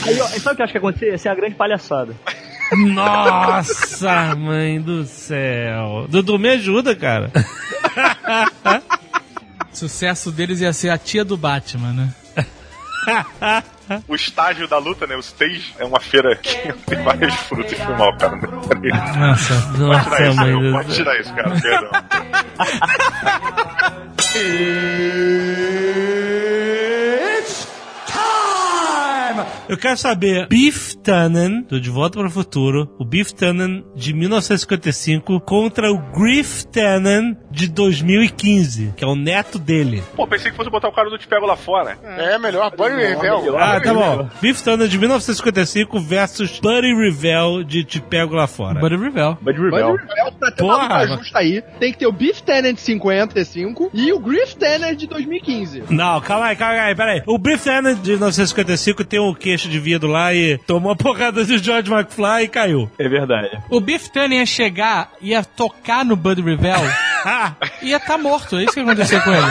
Aí, 0.05 0.20
ó, 0.20 0.27
sabe 0.27 0.55
o 0.55 0.57
que 0.57 0.62
eu 0.62 0.64
acho 0.64 0.72
que 0.72 0.79
ia 0.79 0.81
acontecer? 0.81 1.11
Ia 1.11 1.18
ser 1.18 1.29
a 1.29 1.35
grande 1.35 1.55
palhaçada. 1.55 2.14
Nossa, 2.72 4.35
mãe 4.35 4.81
do 4.81 5.05
céu. 5.05 6.07
Dudu, 6.09 6.37
me 6.39 6.49
ajuda, 6.49 6.97
cara. 6.97 7.31
O 9.77 9.79
sucesso 9.79 10.33
deles 10.33 10.62
ia 10.62 10.72
ser 10.72 10.89
a 10.89 10.97
tia 10.97 11.22
do 11.22 11.37
Batman, 11.37 11.93
né? 11.93 12.09
o 14.09 14.14
estágio 14.14 14.66
da 14.66 14.79
luta, 14.79 15.07
né? 15.07 15.14
O 15.14 15.20
stage 15.20 15.74
é 15.79 15.85
uma 15.85 16.01
feira 16.01 16.35
que 16.35 16.72
tem 16.89 17.05
várias 17.05 17.35
frutas 17.35 17.72
e 17.72 17.77
foi 17.77 17.95
mal, 17.95 18.16
cara. 18.16 18.37
Nossa, 18.37 19.55
Pode 19.61 19.79
nossa, 19.79 20.05
tirar 20.09 20.31
isso, 20.31 20.41
meu. 20.41 20.72
Pode 20.72 20.95
tirar 20.95 21.20
isso, 21.20 21.35
cara. 21.35 21.61
Perdão. 21.61 21.91
Eu 29.68 29.77
quero 29.77 29.97
saber, 29.97 30.47
Beef 30.49 30.95
Tannen, 31.03 31.62
do 31.62 31.81
De 31.81 31.91
Volta 31.91 32.18
para 32.18 32.29
o 32.29 32.31
Futuro, 32.31 32.89
o 32.99 33.05
Beef 33.05 33.33
Tannen 33.33 33.85
de 33.95 34.12
1955 34.12 35.41
contra 35.41 35.91
o 35.91 35.99
Griff 35.99 36.66
Tannen 36.66 37.37
de 37.51 37.68
2015, 37.68 38.95
que 38.97 39.05
é 39.05 39.07
o 39.07 39.16
neto 39.16 39.59
dele. 39.59 40.03
Pô, 40.14 40.27
pensei 40.27 40.51
que 40.51 40.57
fosse 40.57 40.70
botar 40.70 40.89
o 40.89 40.93
cara 40.93 41.09
do 41.11 41.18
Te 41.18 41.27
Pego 41.27 41.47
lá 41.47 41.57
fora. 41.57 41.99
É, 42.05 42.39
melhor. 42.39 42.70
Buddy 42.77 42.95
Revel. 42.95 43.59
Ah, 43.59 43.81
tá 43.81 43.93
bom. 43.93 44.29
Beef 44.41 44.61
Tannen 44.62 44.89
de 44.89 44.99
1955 44.99 45.99
versus 46.01 46.61
Buddy 46.61 46.95
Revell 46.95 47.64
de 47.64 47.85
Te 47.85 48.01
Pego 48.01 48.35
lá 48.35 48.47
fora. 48.47 48.79
Buddy 48.79 48.97
Revell. 48.97 49.39
Buddy 49.41 49.59
Buddy 49.59 49.77
Revell. 49.77 49.97
Revell, 49.97 50.33
pra 50.39 50.51
ter 50.51 50.62
Porra, 50.62 50.85
uma 50.87 51.07
justa 51.07 51.39
aí, 51.39 51.62
tem 51.81 51.93
que 51.93 51.99
ter 51.99 52.07
o 52.07 52.12
Beef 52.12 52.41
Tanner 52.43 52.72
de 52.72 52.81
55 52.81 53.91
e 53.93 54.12
o 54.12 54.18
Griff 54.18 54.57
Tanner 54.57 54.95
de 54.95 55.07
2015. 55.07 55.85
Não, 55.91 56.20
calma 56.20 56.47
aí, 56.47 56.57
calma 56.57 56.81
aí, 56.81 56.95
peraí. 56.95 57.22
O 57.27 57.39
Beef 57.39 57.64
Tannen 57.64 57.95
de 57.97 58.11
1955 58.11 59.05
tem 59.05 59.16
um 59.21 59.35
queixo 59.35 59.69
de 59.69 59.79
vidro 59.79 60.09
lá 60.09 60.33
e 60.35 60.59
tomou 60.59 60.91
uma 60.91 60.97
porrada 60.97 61.45
de 61.45 61.59
George 61.59 61.93
McFly 61.93 62.45
e 62.45 62.49
caiu. 62.49 62.91
É 62.99 63.09
verdade. 63.09 63.59
O 63.71 63.81
Biff 63.81 64.11
Tannen 64.11 64.39
ia 64.39 64.47
chegar, 64.47 65.11
ia 65.21 65.43
tocar 65.45 66.05
no 66.05 66.17
Buddy 66.17 66.43
Revell 66.43 66.83
e 67.83 67.89
ia 67.91 67.97
estar 67.97 68.19
morto. 68.19 68.57
É 68.57 68.64
isso 68.64 68.75
que 68.75 68.81
aconteceu 68.81 69.21
com 69.23 69.31
ele. 69.33 69.47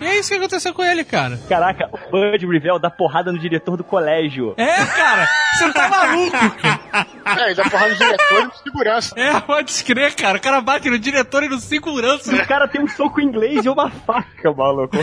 E 0.00 0.04
é 0.06 0.18
isso 0.18 0.30
que 0.30 0.36
aconteceu 0.36 0.74
com 0.74 0.84
ele, 0.84 1.04
cara. 1.04 1.38
Caraca, 1.48 1.88
o 1.92 2.10
Buddy 2.10 2.46
Revell 2.46 2.78
dá 2.78 2.90
porrada 2.90 3.32
no 3.32 3.38
diretor 3.38 3.76
do 3.76 3.84
colégio. 3.84 4.54
É, 4.56 4.84
cara. 4.84 5.28
Você 5.58 5.72
tá 5.72 5.88
maluco, 5.88 6.50
cara. 6.60 7.06
É, 7.38 7.52
e 7.52 7.54
dá 7.54 7.64
porrada 7.64 7.90
no 7.90 7.96
diretor 7.96 8.40
e 8.40 8.44
no 8.44 8.54
segurança. 8.54 9.14
É, 9.18 9.40
pode 9.40 9.84
crer, 9.84 10.14
cara. 10.14 10.38
O 10.38 10.40
cara 10.40 10.60
bate 10.60 10.88
no 10.90 10.98
diretor 10.98 11.42
e 11.44 11.48
no 11.48 11.58
segurança. 11.58 12.34
O 12.34 12.46
cara 12.46 12.68
tem 12.68 12.82
um 12.82 12.88
soco 12.88 13.20
inglês 13.20 13.64
e 13.64 13.68
uma 13.68 13.90
faca, 13.90 14.52
maluco. 14.52 14.96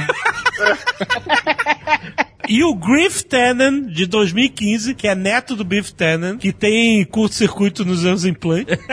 E 2.48 2.62
o 2.64 2.76
Griff 2.76 3.24
Tannen, 3.34 3.88
de 3.88 4.06
2015, 4.06 4.94
que 4.94 5.08
é 5.08 5.16
neto 5.16 5.56
do 5.56 5.64
Biff 5.64 5.92
Tannen, 5.92 6.38
que 6.38 6.52
tem 6.54 7.04
curto-circuito 7.04 7.84
nos 7.84 8.02
seus 8.02 8.26
implantes. 8.26 8.78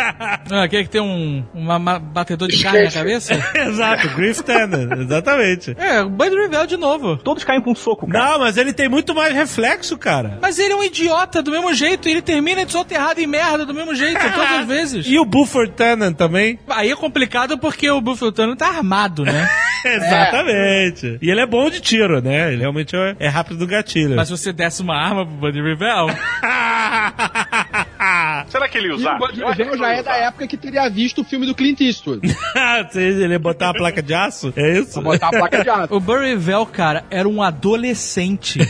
Ah, 0.53 0.65
aquele 0.65 0.85
que 0.85 0.91
tem 0.91 1.01
um 1.01 1.45
uma, 1.55 1.77
uma 1.77 1.99
batedor 1.99 2.49
de 2.49 2.61
carne 2.63 2.85
na 2.85 2.91
cabeça? 2.91 3.35
Exato, 3.55 4.09
Griff 4.17 4.43
Tannen, 4.43 4.89
exatamente. 5.01 5.77
É, 5.79 6.03
o 6.03 6.09
Buddy 6.09 6.35
Revell 6.35 6.67
de 6.67 6.77
novo. 6.77 7.17
Todos 7.19 7.45
caem 7.45 7.61
com 7.61 7.71
um 7.71 7.75
soco, 7.75 8.07
cara. 8.07 8.33
Não, 8.33 8.39
mas 8.41 8.57
ele 8.57 8.73
tem 8.73 8.89
muito 8.89 9.15
mais 9.15 9.33
reflexo, 9.33 9.97
cara. 9.97 10.39
Mas 10.41 10.59
ele 10.59 10.73
é 10.73 10.77
um 10.77 10.83
idiota 10.83 11.43
do 11.43 11.51
mesmo 11.51 11.73
jeito. 11.75 12.09
e 12.09 12.13
Ele 12.13 12.23
termina 12.23 12.65
desoterrado 12.65 13.21
em 13.21 13.27
merda 13.27 13.65
do 13.65 13.75
mesmo 13.75 13.95
jeito, 13.95 14.19
todas 14.35 14.53
as 14.61 14.67
vezes. 14.67 15.07
E 15.07 15.19
o 15.19 15.25
Buford 15.25 15.73
Tannen 15.73 16.13
também. 16.13 16.59
Aí 16.69 16.91
é 16.91 16.97
complicado 16.97 17.59
porque 17.59 17.89
o 17.91 18.01
Buffalo 18.01 18.33
Tannen 18.33 18.57
tá 18.57 18.69
armado, 18.69 19.25
né? 19.25 19.49
Exatamente. 19.89 21.19
E 21.23 21.31
ele 21.31 21.41
é 21.41 21.47
bom 21.47 21.71
de 21.71 21.81
tiro, 21.81 22.21
né? 22.21 22.53
Ele 22.53 22.61
realmente 22.61 22.95
é 22.97 23.17
é 23.19 23.29
rápido 23.29 23.59
do 23.59 23.67
gatilho. 23.67 24.17
Mas 24.17 24.29
se 24.29 24.37
você 24.37 24.53
desse 24.53 24.83
uma 24.83 24.97
arma 24.97 25.25
pro 25.27 25.35
Buddy 25.37 25.61
Revell, 25.61 26.09
Será 28.49 28.69
que 28.69 28.79
ele 28.79 28.89
ia 28.89 28.93
E 28.93 28.97
usar? 28.97 29.17
o 29.17 29.19
Buddy 29.19 29.43
Revell 29.43 29.79
já 29.79 29.93
é 29.93 30.03
da 30.03 30.17
época 30.17 30.47
que 30.47 30.57
teria 30.57 30.89
visto 30.89 31.21
o 31.21 31.25
filme 31.25 31.47
do 31.47 31.55
Clint 31.55 31.81
Eastwood. 31.81 32.21
ele 32.95 33.33
ia 33.33 33.39
botar 33.39 33.67
uma 33.69 33.75
placa 33.75 34.03
de 34.03 34.15
aço? 34.15 34.53
É 34.57 34.79
isso? 34.79 35.01
Botar 35.01 35.29
a 35.29 35.31
placa 35.31 35.63
de 35.63 35.71
aço. 35.71 35.95
o 35.95 36.01
Buddy 36.01 36.25
Revell, 36.27 36.67
cara, 36.67 37.05
era 37.11 37.29
um 37.29 37.43
adolescente. 37.43 38.61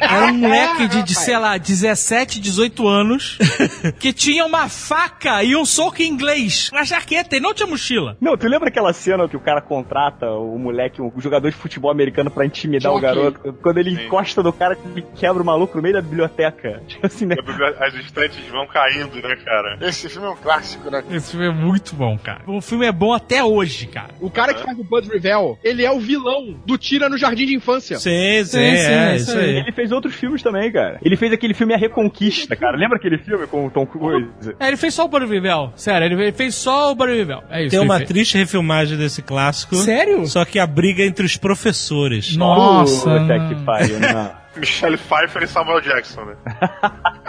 Era 0.00 0.26
um 0.26 0.34
moleque 0.34 0.88
de, 0.88 1.02
de, 1.02 1.14
sei 1.14 1.38
lá, 1.38 1.56
17, 1.56 2.40
18 2.40 2.86
anos, 2.88 3.38
que 3.98 4.12
tinha 4.12 4.44
uma 4.44 4.68
faca 4.68 5.42
e 5.42 5.56
um 5.56 5.64
soco 5.64 6.02
em 6.02 6.08
inglês 6.08 6.70
na 6.72 6.84
jaqueta 6.84 7.36
e 7.36 7.40
não 7.40 7.54
tinha 7.54 7.66
mochila. 7.66 8.16
Não, 8.20 8.36
tu 8.36 8.46
lembra 8.48 8.68
aquela 8.68 8.92
cena 8.92 9.28
que 9.28 9.36
o 9.36 9.40
cara 9.40 9.60
contrata 9.60 10.26
o 10.30 10.58
moleque, 10.58 11.00
o 11.00 11.12
jogador 11.18 11.50
de 11.50 11.56
futebol 11.56 11.90
americano 11.90 12.30
pra 12.30 12.44
intimidar 12.46 12.92
o 12.92 13.00
Jockey. 13.00 13.06
garoto? 13.06 13.52
Quando 13.62 13.78
ele 13.78 13.90
encosta 13.90 14.42
no 14.42 14.52
cara 14.52 14.76
e 14.96 15.02
quebra 15.02 15.42
o 15.42 15.46
maluco 15.46 15.76
no 15.76 15.82
meio 15.82 15.94
da 15.94 16.02
biblioteca. 16.02 16.82
Tipo 16.86 17.06
assim, 17.06 17.26
né? 17.26 17.36
As 17.80 17.94
estantes 17.94 18.46
vão 18.48 18.66
caindo, 18.66 19.16
né, 19.16 19.36
cara? 19.44 19.78
Esse 19.80 20.08
filme 20.08 20.26
é 20.26 20.30
um 20.30 20.36
clássico, 20.36 20.90
né? 20.90 21.02
Esse 21.10 21.32
filme 21.32 21.46
é 21.46 21.52
muito 21.52 21.94
bom, 21.94 22.16
cara. 22.18 22.42
O 22.46 22.60
filme 22.60 22.86
é 22.86 22.92
bom 22.92 23.12
até 23.12 23.42
hoje, 23.42 23.86
cara. 23.86 24.14
O 24.20 24.30
cara 24.30 24.54
que 24.54 24.62
faz 24.62 24.78
o 24.78 24.84
Buddy 24.84 25.08
Revell, 25.08 25.58
ele 25.62 25.84
é 25.84 25.90
o 25.90 25.98
vilão 25.98 26.60
do 26.64 26.76
Tira 26.78 27.08
no 27.08 27.16
Jardim 27.18 27.46
de 27.46 27.54
Infância. 27.54 27.98
Sim, 27.98 28.44
sim, 28.44 28.44
Sim, 28.44 28.44
sim, 28.44 28.58
é 28.58 29.12
é 29.12 29.16
isso 29.16 29.30
isso 29.30 29.38
aí. 29.38 29.53
Ele 29.58 29.72
fez 29.72 29.92
outros 29.92 30.14
filmes 30.14 30.42
também, 30.42 30.70
cara. 30.72 30.98
Ele 31.02 31.16
fez 31.16 31.32
aquele 31.32 31.54
filme 31.54 31.74
A 31.74 31.76
Reconquista, 31.76 32.54
cara. 32.56 32.76
Lembra 32.76 32.96
aquele 32.96 33.18
filme 33.18 33.46
com 33.46 33.66
o 33.66 33.70
Tom 33.70 33.86
Cruise? 33.86 34.54
É, 34.58 34.68
ele 34.68 34.76
fez 34.76 34.94
só 34.94 35.04
o 35.04 35.08
Barry 35.08 35.26
Vivel. 35.26 35.72
Sério, 35.76 36.06
ele 36.20 36.32
fez 36.32 36.54
só 36.54 36.92
o 36.92 36.94
Barry 36.94 37.16
Vivel. 37.18 37.42
É 37.50 37.62
isso. 37.62 37.70
Tem 37.70 37.80
uma 37.80 37.94
ele 37.96 38.06
fez. 38.06 38.08
triste 38.08 38.38
refilmagem 38.38 38.96
desse 38.98 39.22
clássico. 39.22 39.76
Sério? 39.76 40.26
Só 40.26 40.44
que 40.44 40.58
a 40.58 40.66
briga 40.66 41.02
entre 41.02 41.24
os 41.24 41.36
professores. 41.36 42.36
Nossa. 42.36 43.20
Puta 43.20 43.48
que 43.48 43.54
pariu, 43.64 44.00
não. 44.00 44.44
Michelle 44.56 44.96
Pfeiffer 44.96 45.42
e 45.42 45.46
Samuel 45.48 45.80
Jackson, 45.80 46.24
né? 46.26 46.34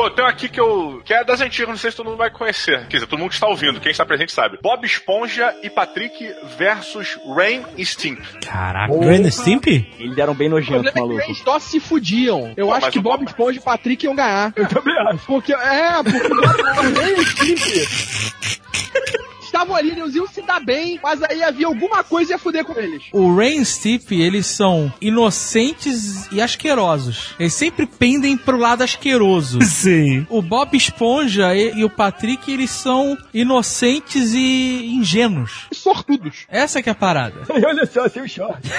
Pô, 0.00 0.08
tem 0.10 0.24
um 0.24 0.28
aqui 0.28 0.48
que 0.48 0.58
eu. 0.58 1.02
que 1.04 1.12
é 1.12 1.22
das 1.22 1.42
antigas, 1.42 1.68
não 1.68 1.76
sei 1.76 1.90
se 1.90 1.96
todo 1.98 2.06
mundo 2.06 2.16
vai 2.16 2.30
conhecer. 2.30 2.86
Quer 2.86 2.96
dizer, 2.96 3.06
todo 3.06 3.18
mundo 3.18 3.28
que 3.28 3.34
está 3.34 3.46
ouvindo, 3.46 3.78
quem 3.80 3.92
está 3.92 4.06
presente 4.06 4.32
sabe. 4.32 4.58
Bob 4.62 4.82
Esponja 4.86 5.54
e 5.62 5.68
Patrick 5.68 6.34
versus 6.56 7.18
Rain 7.36 7.62
e 7.76 7.84
Stimp. 7.84 8.18
Caraca. 8.42 8.94
Ren 8.98 9.20
e 9.26 9.30
Stimpy? 9.30 9.92
Eles 9.98 10.16
eram 10.16 10.34
bem 10.34 10.48
O 10.48 10.52
nojentos, 10.52 10.90
problema 10.90 10.98
é 10.98 11.00
maluco. 11.00 11.30
eles 11.30 11.38
só 11.42 11.58
se 11.58 11.78
fudiam. 11.78 12.54
Eu 12.56 12.68
Pô, 12.68 12.72
acho 12.72 12.90
que 12.90 12.98
Bob 12.98 13.24
Esponja 13.26 13.58
e 13.58 13.62
Patrick 13.62 14.06
iam 14.06 14.16
ganhar. 14.16 14.54
Eu 14.56 14.66
também 14.68 14.94
acho. 15.10 15.26
Porque, 15.26 15.52
é, 15.52 15.92
porque 16.02 16.98
nem 17.02 17.14
o 17.16 17.20
Skip 17.20 18.69
estavam 19.50 19.74
ali, 19.76 19.90
eles 19.90 20.14
iam 20.14 20.26
se 20.26 20.40
dar 20.42 20.60
bem, 20.60 20.98
mas 21.02 21.22
aí 21.22 21.42
havia 21.42 21.66
alguma 21.66 22.02
coisa 22.02 22.28
que 22.28 22.32
ia 22.34 22.38
fuder 22.38 22.64
com 22.64 22.78
eles. 22.78 23.02
O 23.12 23.34
Rain 23.34 23.60
e 23.60 23.64
Stipe, 23.64 24.20
eles 24.20 24.46
são 24.46 24.92
inocentes 25.00 26.30
e 26.32 26.40
asquerosos. 26.40 27.34
Eles 27.38 27.54
sempre 27.54 27.86
pendem 27.86 28.36
pro 28.36 28.56
lado 28.56 28.82
asqueroso. 28.82 29.60
Sim. 29.66 30.26
O 30.30 30.40
Bob 30.40 30.76
Esponja 30.76 31.54
e, 31.54 31.78
e 31.78 31.84
o 31.84 31.90
Patrick, 31.90 32.50
eles 32.50 32.70
são 32.70 33.18
inocentes 33.34 34.32
e 34.32 34.86
ingênuos. 34.94 35.66
Sortudos. 35.72 36.46
Essa 36.48 36.82
que 36.82 36.88
é 36.88 36.92
a 36.92 36.94
parada. 36.94 37.40
E 37.48 37.66
olha 37.66 37.84
só, 37.86 38.08
seu 38.08 38.26
short. 38.28 38.60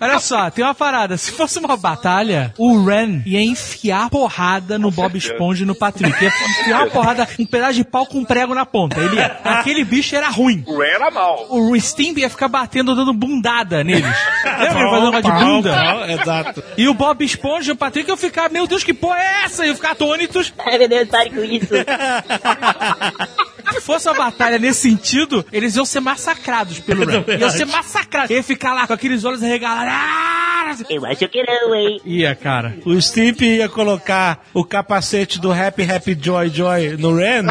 Olha 0.00 0.18
só, 0.18 0.50
tem 0.50 0.64
uma 0.64 0.74
parada. 0.74 1.16
Se 1.16 1.30
fosse 1.32 1.58
uma 1.58 1.76
batalha, 1.76 2.54
o 2.58 2.84
Ren 2.84 3.22
ia 3.26 3.42
enfiar 3.42 4.08
porrada 4.08 4.78
no 4.78 4.90
Bob. 4.90 5.16
Esponja 5.16 5.64
e 5.64 5.66
no 5.66 5.74
Patrick. 5.74 5.89
Ia 5.98 6.08
enfiar 6.08 6.82
uma 6.82 6.90
porrada, 6.90 7.28
um 7.38 7.46
pedaço 7.46 7.74
de 7.74 7.84
pau 7.84 8.06
com 8.06 8.18
um 8.18 8.24
prego 8.24 8.54
na 8.54 8.66
ponta. 8.66 9.00
Ele 9.00 9.16
ia. 9.16 9.38
Aquele 9.44 9.84
bicho 9.84 10.14
era 10.14 10.28
ruim. 10.28 10.62
O 10.66 10.78
Ray 10.78 10.90
era 10.90 11.10
mal. 11.10 11.46
O 11.50 11.78
Stimp 11.78 12.18
ia 12.18 12.30
ficar 12.30 12.48
batendo, 12.48 12.94
dando 12.94 13.12
bundada 13.12 13.82
neles. 13.82 14.04
Lembra 14.44 14.80
ele 14.80 14.90
fazendo 14.90 15.10
uma 15.10 15.22
de 15.22 15.30
bunda? 15.30 15.72
pau, 15.72 16.04
Exato. 16.08 16.64
E 16.76 16.88
o 16.88 16.94
Bob 16.94 17.24
Esponja 17.24 17.70
e 17.70 17.74
o 17.74 17.76
Patrick 17.76 18.08
iam 18.08 18.16
ficar, 18.16 18.50
meu 18.50 18.66
Deus, 18.66 18.84
que 18.84 18.94
porra 18.94 19.18
é 19.18 19.44
essa? 19.44 19.66
Iam 19.66 19.74
ficar 19.74 19.92
atônitos. 19.92 20.52
Ai, 20.58 20.78
meu 20.78 20.88
Deus, 20.88 21.08
pare 21.08 21.30
com 21.30 21.42
isso. 21.44 21.68
Se 23.72 23.80
fosse 23.80 24.08
uma 24.08 24.14
batalha 24.14 24.58
nesse 24.58 24.80
sentido, 24.80 25.44
eles 25.52 25.76
iam 25.76 25.84
ser 25.84 26.00
massacrados 26.00 26.80
pelo 26.80 27.06
Ren. 27.06 27.24
Iam 27.38 27.50
ser 27.50 27.66
massacrados. 27.66 28.30
Ia 28.30 28.42
ficar 28.42 28.74
lá 28.74 28.86
com 28.86 28.92
aqueles 28.92 29.24
olhos 29.24 29.42
arregalados. 29.42 29.92
Ah! 30.70 30.76
Eu 30.88 31.04
acho 31.04 31.28
que 31.28 31.42
não, 31.42 31.74
hein? 31.74 32.00
Ia, 32.04 32.34
cara. 32.34 32.76
O 32.84 33.00
Stimp 33.00 33.42
ia 33.42 33.68
colocar 33.68 34.44
o 34.54 34.64
capacete 34.64 35.40
do 35.40 35.50
Happy 35.50 35.82
Happy 35.90 36.16
Joy 36.20 36.48
Joy 36.50 36.96
no 36.96 37.16
Ren 37.16 37.46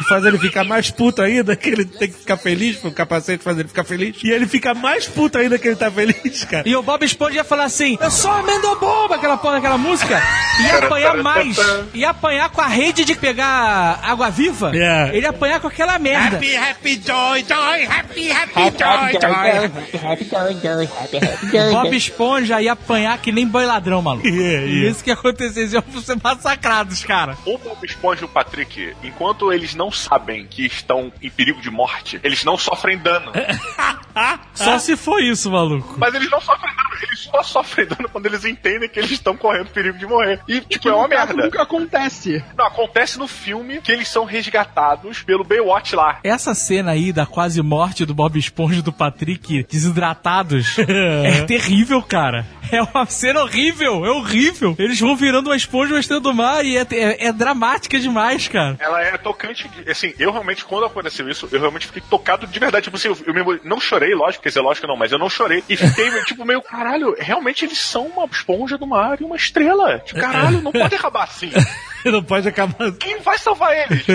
e 0.00 0.04
fazer 0.04 0.28
ele 0.28 0.38
ficar 0.38 0.64
mais 0.64 0.90
puto 0.90 1.22
ainda, 1.22 1.56
que 1.56 1.70
ele 1.70 1.84
tem 1.84 2.08
que 2.08 2.18
ficar 2.18 2.36
feliz, 2.36 2.76
porque 2.76 2.88
o 2.88 2.92
capacete 2.92 3.42
faz 3.42 3.58
ele 3.58 3.68
ficar 3.68 3.84
feliz. 3.84 4.16
E 4.22 4.30
ele 4.30 4.46
fica 4.46 4.74
mais 4.74 5.06
puto 5.06 5.38
ainda 5.38 5.58
que 5.58 5.68
ele 5.68 5.76
tá 5.76 5.90
feliz, 5.90 6.44
cara. 6.44 6.68
E 6.68 6.74
o 6.76 6.82
Bob 6.82 7.04
Esponja 7.04 7.36
ia 7.36 7.44
falar 7.44 7.64
assim: 7.64 7.98
Eu 8.00 8.10
sou 8.10 8.30
amendo 8.30 8.76
bomba, 8.76 9.16
aquela 9.16 9.36
porra 9.36 9.54
daquela 9.54 9.78
música. 9.78 10.22
Ia 10.60 10.78
apanhar 10.78 11.16
mais. 11.22 11.56
Ia 11.94 12.10
apanhar 12.10 12.48
com 12.50 12.60
a 12.60 12.66
rede 12.66 13.04
de 13.04 13.14
pegar 13.14 14.00
água 14.02 14.30
viva. 14.30 14.70
Yeah. 14.74 15.14
Ele 15.14 15.22
ia 15.22 15.30
apanhar 15.30 15.60
com 15.60 15.68
aquela 15.68 15.98
merda. 15.98 16.36
Happy 16.36 16.56
Happy 16.56 17.02
Joy 17.04 17.44
Joy, 17.48 17.84
Happy 17.86 18.30
Happy 18.30 18.78
Joy 18.78 18.98
joy, 19.18 19.48
happy, 19.58 19.96
happy, 19.96 20.24
joy, 20.24 20.54
joy, 20.60 20.86
happy, 20.86 21.18
happy, 21.18 21.46
joy, 21.50 21.72
Bob. 21.72 21.96
Esponja 21.96 22.60
ia 22.60 22.72
apanhar 22.72 23.18
que 23.18 23.32
nem 23.32 23.46
boi 23.46 23.64
ladrão, 23.64 24.00
maluco. 24.00 24.26
Yeah, 24.26 24.66
E 24.66 24.70
yeah. 24.70 24.90
isso 24.90 25.02
que 25.02 25.10
ia 25.10 25.14
acontecer, 25.14 25.60
eles 25.60 25.72
iam 25.72 25.82
ser 26.02 26.16
massacrados, 26.22 27.04
cara. 27.04 27.36
O 27.44 27.58
Bob 27.58 27.84
Esponja 27.84 28.22
e 28.22 28.24
o 28.24 28.28
Patrick, 28.28 28.94
enquanto 29.02 29.52
eles 29.52 29.74
não 29.74 29.87
sabem 29.90 30.46
que 30.46 30.66
estão 30.66 31.12
em 31.22 31.30
perigo 31.30 31.60
de 31.60 31.70
morte, 31.70 32.20
eles 32.22 32.44
não 32.44 32.56
sofrem 32.58 32.98
dano. 32.98 33.32
Só 34.54 34.78
se 34.78 34.96
for 34.96 35.20
isso, 35.22 35.50
maluco. 35.50 35.94
Mas 35.96 36.14
eles 36.14 36.30
não 36.30 36.40
sofrem 36.40 36.74
dano, 36.74 36.88
eles 37.02 37.20
só 37.20 37.42
sofrem 37.42 37.86
dano 37.86 38.08
quando 38.10 38.26
eles 38.26 38.44
entendem 38.44 38.88
que 38.88 38.98
eles 38.98 39.10
estão 39.12 39.36
correndo 39.36 39.68
perigo 39.70 39.96
de 39.98 40.06
morrer. 40.06 40.40
E, 40.48 40.60
tipo, 40.60 40.88
é 40.88 40.92
uma 40.94 41.04
no 41.04 41.08
caso, 41.08 41.26
merda. 41.28 41.44
nunca 41.44 41.62
acontece. 41.62 42.42
Não, 42.56 42.66
acontece 42.66 43.18
no 43.18 43.28
filme 43.28 43.80
que 43.80 43.92
eles 43.92 44.08
são 44.08 44.24
resgatados 44.24 45.22
pelo 45.22 45.44
Baywatch 45.44 45.94
lá. 45.94 46.18
Essa 46.24 46.54
cena 46.54 46.92
aí 46.92 47.12
da 47.12 47.26
quase 47.26 47.62
morte 47.62 48.04
do 48.04 48.14
Bob 48.14 48.36
Esponja 48.38 48.80
e 48.80 48.82
do 48.82 48.92
Patrick 48.92 49.64
desidratados 49.70 50.76
é 51.24 51.42
terrível, 51.42 52.02
cara. 52.02 52.44
É 52.70 52.82
uma 52.82 53.06
cena 53.06 53.40
horrível, 53.42 54.04
é 54.04 54.10
horrível. 54.10 54.74
Eles 54.78 55.00
vão 55.00 55.16
virando 55.16 55.46
uma 55.48 55.56
esponja 55.56 55.94
uma 55.94 56.00
estrela 56.00 56.20
do 56.20 56.34
mar 56.34 56.64
e 56.66 56.76
é, 56.76 56.86
é- 56.90 57.26
é 57.28 57.32
dramática 57.32 57.98
demais, 57.98 58.46
cara. 58.48 58.76
Ela 58.78 59.02
é 59.02 59.16
tocante, 59.16 59.66
de- 59.68 59.77
assim, 59.88 60.14
eu 60.18 60.30
realmente, 60.32 60.64
quando 60.64 60.84
aconteceu 60.86 61.28
isso, 61.28 61.48
eu 61.52 61.60
realmente 61.60 61.86
fiquei 61.86 62.02
tocado 62.08 62.46
de 62.46 62.58
verdade. 62.58 62.84
Tipo 62.84 62.96
assim, 62.96 63.08
eu, 63.08 63.16
eu 63.26 63.34
me- 63.34 63.60
não 63.64 63.80
chorei, 63.80 64.14
lógico, 64.14 64.42
quer 64.42 64.48
dizer, 64.50 64.60
lógico 64.60 64.86
que 64.86 64.92
não, 64.92 64.98
mas 64.98 65.12
eu 65.12 65.18
não 65.18 65.28
chorei. 65.30 65.62
E 65.68 65.76
fiquei, 65.76 66.10
tipo, 66.24 66.44
meio, 66.44 66.62
caralho, 66.62 67.14
realmente 67.18 67.64
eles 67.64 67.78
são 67.78 68.06
uma 68.06 68.24
esponja 68.26 68.76
do 68.78 68.86
mar 68.86 69.20
e 69.20 69.24
uma 69.24 69.36
estrela. 69.36 69.98
Tipo, 70.00 70.20
caralho, 70.20 70.60
não 70.62 70.72
pode 70.72 70.94
acabar 70.94 71.24
assim. 71.24 71.50
Não 72.04 72.22
pode 72.22 72.48
acabar. 72.48 72.92
Quem 72.92 73.18
vai 73.20 73.36
salvar 73.36 73.76
eles? 73.76 74.06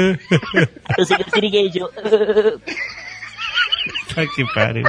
Eu 0.98 1.06
sei 1.06 1.18
que 1.18 1.24
eu 1.24 1.30
siriguejo. 1.34 1.90
Tá 4.16 4.26
que 4.28 4.46
pariu. 4.54 4.86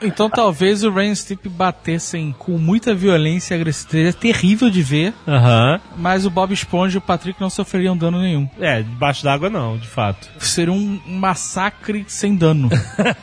Então 0.00 0.30
talvez 0.30 0.82
o 0.82 0.90
Rain 0.90 1.14
Stipp 1.14 1.48
batessem 1.48 2.34
com 2.38 2.52
muita 2.58 2.94
violência 2.94 3.54
e 3.54 3.60
agressividade. 3.60 4.08
É 4.08 4.12
terrível 4.12 4.70
de 4.70 4.82
ver, 4.82 5.12
Aham. 5.26 5.80
mas 5.96 6.24
o 6.24 6.30
Bob 6.30 6.52
Esponja 6.52 6.96
e 6.96 6.98
o 6.98 7.02
Patrick 7.02 7.40
não 7.40 7.50
sofreriam 7.50 7.96
dano 7.96 8.20
nenhum. 8.20 8.48
É, 8.60 8.82
debaixo 8.82 9.24
d'água 9.24 9.50
não, 9.50 9.76
de 9.76 9.88
fato. 9.88 10.28
Seria 10.38 10.72
um 10.72 11.00
massacre 11.06 12.04
sem 12.08 12.36
dano. 12.36 12.68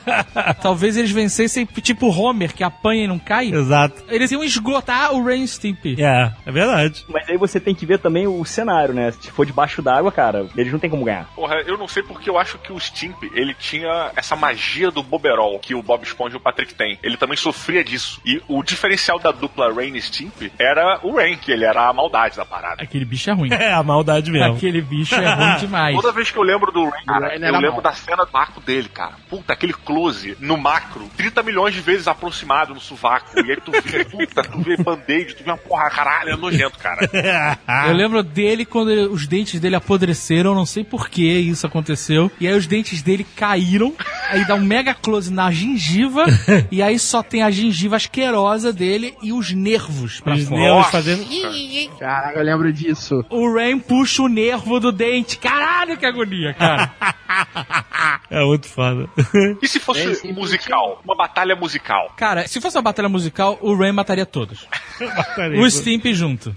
talvez 0.62 0.98
eles 0.98 1.12
vencessem 1.12 1.66
tipo 1.66 2.08
Homer, 2.08 2.54
que 2.54 2.64
apanha 2.64 3.06
e 3.06 3.08
não 3.08 3.20
cai. 3.20 3.48
Exato. 3.48 4.04
Eles 4.08 4.32
iam 4.32 4.44
esgotar 4.44 5.14
o 5.14 5.24
Rain 5.24 5.46
Stimpy. 5.46 6.02
É, 6.02 6.32
é 6.46 6.52
verdade. 6.52 7.06
Mas 7.08 7.30
aí 7.30 7.38
você 7.38 7.60
tem 7.60 7.76
que 7.76 7.86
ver 7.86 8.00
também 8.00 8.28
o 8.28 8.44
cenário, 8.46 8.94
né? 8.94 9.12
Se 9.12 9.32
for 9.32 9.46
debaixo 9.46 9.82
d'água, 9.82 10.12
cara, 10.12 10.48
eles 10.56 10.72
não 10.72 10.80
tem 10.80 10.90
como 10.90 11.06
ganhar. 11.06 11.26
Porra, 11.36 11.56
eu 11.66 11.78
não 11.78 11.88
sei 11.88 12.04
porque 12.04 12.30
eu 12.30 12.38
acho 12.38 12.58
que 12.58 12.72
o 12.72 12.80
Stimp, 12.80 13.24
ele 13.34 13.54
tinha 13.54 14.12
essa 14.16 14.36
magia 14.36 14.92
do 14.92 15.04
Boberol 15.04 15.60
que 15.60 15.76
o 15.76 15.82
Bob 15.82 16.04
Esponja 16.04 16.36
e 16.36 16.38
o 16.38 16.40
Patrick 16.40 16.59
tem. 16.68 16.98
Ele 17.04 17.18
também 17.18 17.38
sofria 17.38 17.84
disso. 17.84 18.20
E 18.26 18.42
o 18.48 18.62
diferencial 18.64 19.20
da 19.20 19.32
dupla 19.32 19.74
Rain 19.74 19.96
e 19.96 20.02
Stimp 20.02 20.52
era 20.60 21.00
o 21.04 21.16
Rain, 21.16 21.38
que 21.38 21.52
ele 21.52 21.66
era 21.66 21.88
a 21.90 21.94
maldade 21.94 22.38
da 22.38 22.46
parada. 22.46 22.82
Aquele 22.84 23.06
bicho 23.06 23.30
é 23.30 23.34
ruim. 23.34 23.50
É, 23.60 23.74
a 23.74 23.84
maldade 23.84 24.32
mesmo. 24.32 24.54
Aquele 24.56 24.82
bicho 24.82 25.16
é 25.16 25.34
ruim 25.34 25.58
demais. 25.60 25.96
Toda 25.96 26.12
vez 26.14 26.32
que 26.32 26.38
eu 26.38 26.44
lembro 26.44 26.72
do 26.72 26.88
Rain, 26.88 27.04
cara, 27.06 27.28
Rain 27.30 27.40
eu 27.42 27.52
lembro 27.54 27.72
mal. 27.74 27.82
da 27.82 27.94
cena 27.94 28.26
do 28.26 28.38
arco 28.38 28.62
dele, 28.62 28.88
cara. 28.90 29.16
Puta, 29.30 29.52
aquele 29.54 29.74
close 29.74 30.38
no 30.40 30.56
macro, 30.58 31.10
30 31.18 31.44
milhões 31.44 31.74
de 31.74 31.82
vezes 31.82 32.08
aproximado 32.08 32.74
no 32.74 32.80
sovaco. 32.80 33.38
E 33.40 33.52
aí 33.52 33.58
tu 33.60 33.72
vê, 33.72 34.06
puta, 34.06 34.44
tu 34.44 34.60
vê 34.62 34.78
band-aid, 34.78 35.36
tu 35.36 35.44
vê 35.44 35.50
uma 35.52 35.58
porra, 35.58 35.90
caralho, 35.90 36.30
é 36.32 36.36
nojento, 36.38 36.78
cara. 36.80 37.00
Eu 37.88 37.94
lembro 37.94 38.24
dele 38.24 38.66
quando 38.66 38.92
ele- 38.92 39.08
os 39.08 39.28
dentes 39.28 39.60
dele 39.60 39.76
apodreceram, 39.76 40.56
não 40.56 40.66
sei 40.66 40.84
por 40.84 41.10
que 41.10 41.24
isso 41.40 41.66
aconteceu. 41.68 42.32
E 42.40 42.48
aí 42.48 42.54
os 42.56 42.66
dentes 42.68 43.02
dele 43.02 43.26
caíram, 43.36 43.94
aí 44.30 44.46
dá 44.46 44.56
um 44.56 44.62
mega 44.64 44.94
close 44.94 45.32
na 45.32 45.52
gengiva, 45.52 46.26
e 46.72 46.82
aí 46.82 46.98
só 47.00 47.22
tem 47.24 47.42
a 47.42 47.52
gengiva 47.52 47.96
asquerosa 47.96 48.72
dele 48.72 49.16
e 49.22 49.34
os 49.34 49.52
nervos 49.52 50.20
pra 50.20 50.34
Os 50.36 50.44
fora. 50.48 50.62
nervos 50.62 50.88
fazendo. 50.92 51.26
Caraca, 52.00 52.40
eu 52.40 52.44
lembro 52.44 52.72
disso. 52.72 53.26
O 53.30 53.54
Rain 53.54 53.80
puxa 53.80 54.22
o 54.24 54.28
nervo 54.28 54.80
do 54.80 54.92
dente. 54.92 55.38
Caralho, 55.38 55.98
que 55.98 56.06
agonia, 56.06 56.54
cara. 56.54 56.92
É 58.32 58.44
muito 58.46 58.68
foda. 58.68 59.10
E 59.62 59.68
se 59.68 59.80
fosse 59.80 60.02
É, 60.28 60.30
um 60.32 60.34
musical? 60.34 61.02
Uma 61.04 61.16
batalha 61.16 61.56
musical? 61.56 62.12
Cara, 62.16 62.48
se 62.48 62.62
fosse 62.62 62.78
uma 62.78 62.84
batalha 62.84 63.10
musical, 63.10 63.58
o 63.62 63.76
Rain 63.76 63.92
mataria 63.92 64.26
todos. 64.26 64.68
O 65.60 65.70
Stimp 65.70 66.06
junto. 66.14 66.56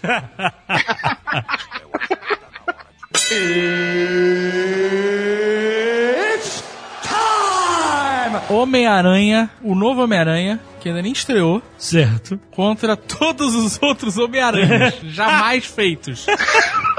Homem-Aranha, 8.52 9.50
o 9.62 9.74
novo 9.74 10.02
Homem-Aranha, 10.02 10.60
que 10.82 10.88
ainda 10.88 11.00
nem 11.02 11.12
estreou, 11.12 11.62
Certo. 11.78 12.38
contra 12.50 12.96
todos 12.96 13.54
os 13.54 13.80
outros 13.82 14.18
Homem-Aranhas 14.18 14.94
jamais 15.04 15.64
feitos. 15.64 16.26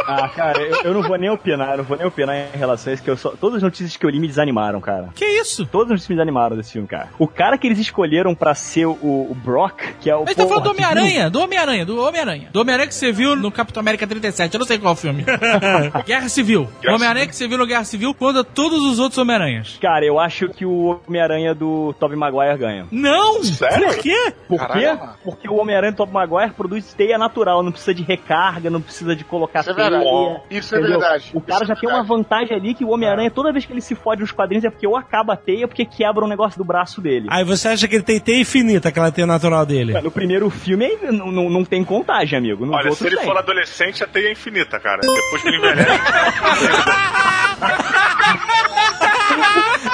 Ah, 0.06 0.28
cara, 0.30 0.62
eu, 0.62 0.82
eu 0.84 0.94
não 0.94 1.02
vou 1.04 1.18
nem 1.18 1.30
opinar, 1.30 1.72
eu 1.72 1.78
não 1.78 1.84
vou 1.84 1.98
nem 1.98 2.06
opinar 2.06 2.36
em 2.54 2.58
relação 2.58 2.92
a 2.92 2.94
isso, 2.94 3.04
que 3.04 3.10
eu 3.10 3.16
só, 3.18 3.30
todas 3.32 3.58
as 3.58 3.64
notícias 3.64 3.96
que 3.96 4.06
eu 4.06 4.10
li 4.10 4.20
me 4.20 4.28
desanimaram, 4.28 4.82
cara. 4.82 5.10
Que 5.16 5.26
isso? 5.26 5.66
Todas 5.66 5.88
as 5.88 5.92
notícias 5.92 6.10
me 6.10 6.16
desanimaram 6.16 6.56
desse 6.58 6.74
filme, 6.74 6.88
cara. 6.88 7.10
O 7.18 7.28
cara 7.28 7.58
que 7.58 7.68
eles 7.68 7.80
escolheram 7.80 8.36
pra 8.36 8.54
ser 8.56 8.86
o, 8.86 8.92
o 9.02 9.38
Brock, 9.44 9.80
que 10.02 10.10
é 10.10 10.16
o. 10.16 10.24
A 10.24 10.26
gente 10.26 10.36
tá 10.36 10.44
falando 10.46 10.64
do 10.64 10.74
porra, 10.76 10.90
Homem-Aranha, 10.90 11.30
do 11.30 11.40
Homem-Aranha, 11.42 11.86
do 11.86 12.02
Homem-Aranha. 12.02 12.50
Do 12.52 12.62
Homem-Aranha 12.62 12.88
que 12.88 12.96
você 12.96 13.12
viu 13.12 13.36
no 13.36 13.52
Capitão 13.52 13.82
América 13.82 14.06
37, 14.06 14.54
eu 14.54 14.60
não 14.60 14.68
sei 14.68 14.78
qual 14.78 14.96
filme. 14.96 15.24
Guerra 16.06 16.28
Civil. 16.30 16.68
Homem-Aranha 16.88 17.28
que 17.28 17.36
você 17.36 17.48
viu 17.48 17.58
no 17.58 17.66
Guerra 17.66 17.84
Civil 17.86 18.14
contra 18.14 18.44
todos 18.44 18.84
os 18.84 19.00
outros 19.00 19.18
Homem-Aranhas. 19.18 19.78
Cara, 19.82 20.06
eu 20.06 20.20
acho 20.20 20.50
que 20.50 20.66
o 20.66 21.00
Homem-Aranha 21.08 21.54
do 21.56 21.94
Tobey 22.00 22.18
Maguire 22.18 22.58
ganha. 22.58 22.88
Não! 22.92 23.42
Sério? 23.44 23.73
Por 23.80 23.98
quê? 23.98 24.34
Por 24.48 24.58
Caralho, 24.60 24.98
quê? 25.00 25.06
Porque 25.24 25.50
o 25.50 25.56
Homem-Aranha 25.56 25.94
Tobey 25.94 26.14
Maguire 26.14 26.52
produz 26.54 26.94
teia 26.94 27.18
natural, 27.18 27.64
não 27.64 27.72
precisa 27.72 27.94
de 27.94 28.04
recarga, 28.04 28.70
não 28.70 28.82
precisa 28.82 29.16
de 29.16 29.24
colocar 29.24 29.62
Isso 29.62 29.72
é 29.72 29.74
teia. 29.74 29.90
verdade. 29.90 30.42
Isso 30.50 30.76
é 30.76 30.80
entendeu? 30.80 31.00
verdade. 31.00 31.32
O 31.34 31.42
cara 31.42 31.58
Isso 31.64 31.66
já 31.68 31.74
é 31.74 31.78
tem 31.78 31.90
uma 31.90 32.04
vantagem 32.04 32.56
ali 32.56 32.74
que 32.74 32.84
o 32.86 32.90
Homem-Aranha, 32.90 33.32
toda 33.32 33.52
vez 33.52 33.66
que 33.66 33.74
ele 33.74 33.82
se 33.82 33.96
fode 33.96 34.22
nos 34.22 34.32
quadrinhos, 34.32 34.64
é 34.66 34.70
porque 34.70 34.86
ou 34.88 34.96
acaba 34.98 35.34
a 35.34 35.38
teia, 35.38 35.64
ou 35.64 35.68
porque 35.68 35.86
quebra 35.86 36.24
um 36.24 36.28
negócio 36.28 36.58
do 36.58 36.64
braço 36.66 37.02
dele. 37.02 37.28
Aí 37.30 37.44
você 37.44 37.68
acha 37.70 37.88
que 37.88 37.96
ele 37.96 38.04
tem 38.04 38.20
teia 38.20 38.42
infinita, 38.42 38.90
aquela 38.90 39.12
teia 39.12 39.28
natural 39.28 39.66
dele? 39.66 40.00
No 40.02 40.12
primeiro 40.12 40.50
filme 40.50 40.98
não, 41.12 41.32
não, 41.32 41.50
não 41.50 41.66
tem 41.66 41.84
contagem, 41.84 42.38
amigo. 42.38 42.66
Nos 42.66 42.76
Olha, 42.76 42.92
se 42.92 43.06
ele 43.08 43.18
tem. 43.18 43.26
for 43.26 43.38
adolescente, 43.38 44.04
a 44.04 44.08
teia 44.08 44.28
é 44.30 44.32
infinita, 44.32 44.80
cara. 44.80 45.02
Depois 45.02 45.42
que 45.42 45.48
ele 45.48 45.58
envelhece. 45.58 45.90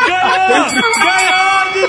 Ganhou! 0.08 0.66
Ganhou, 1.00 1.89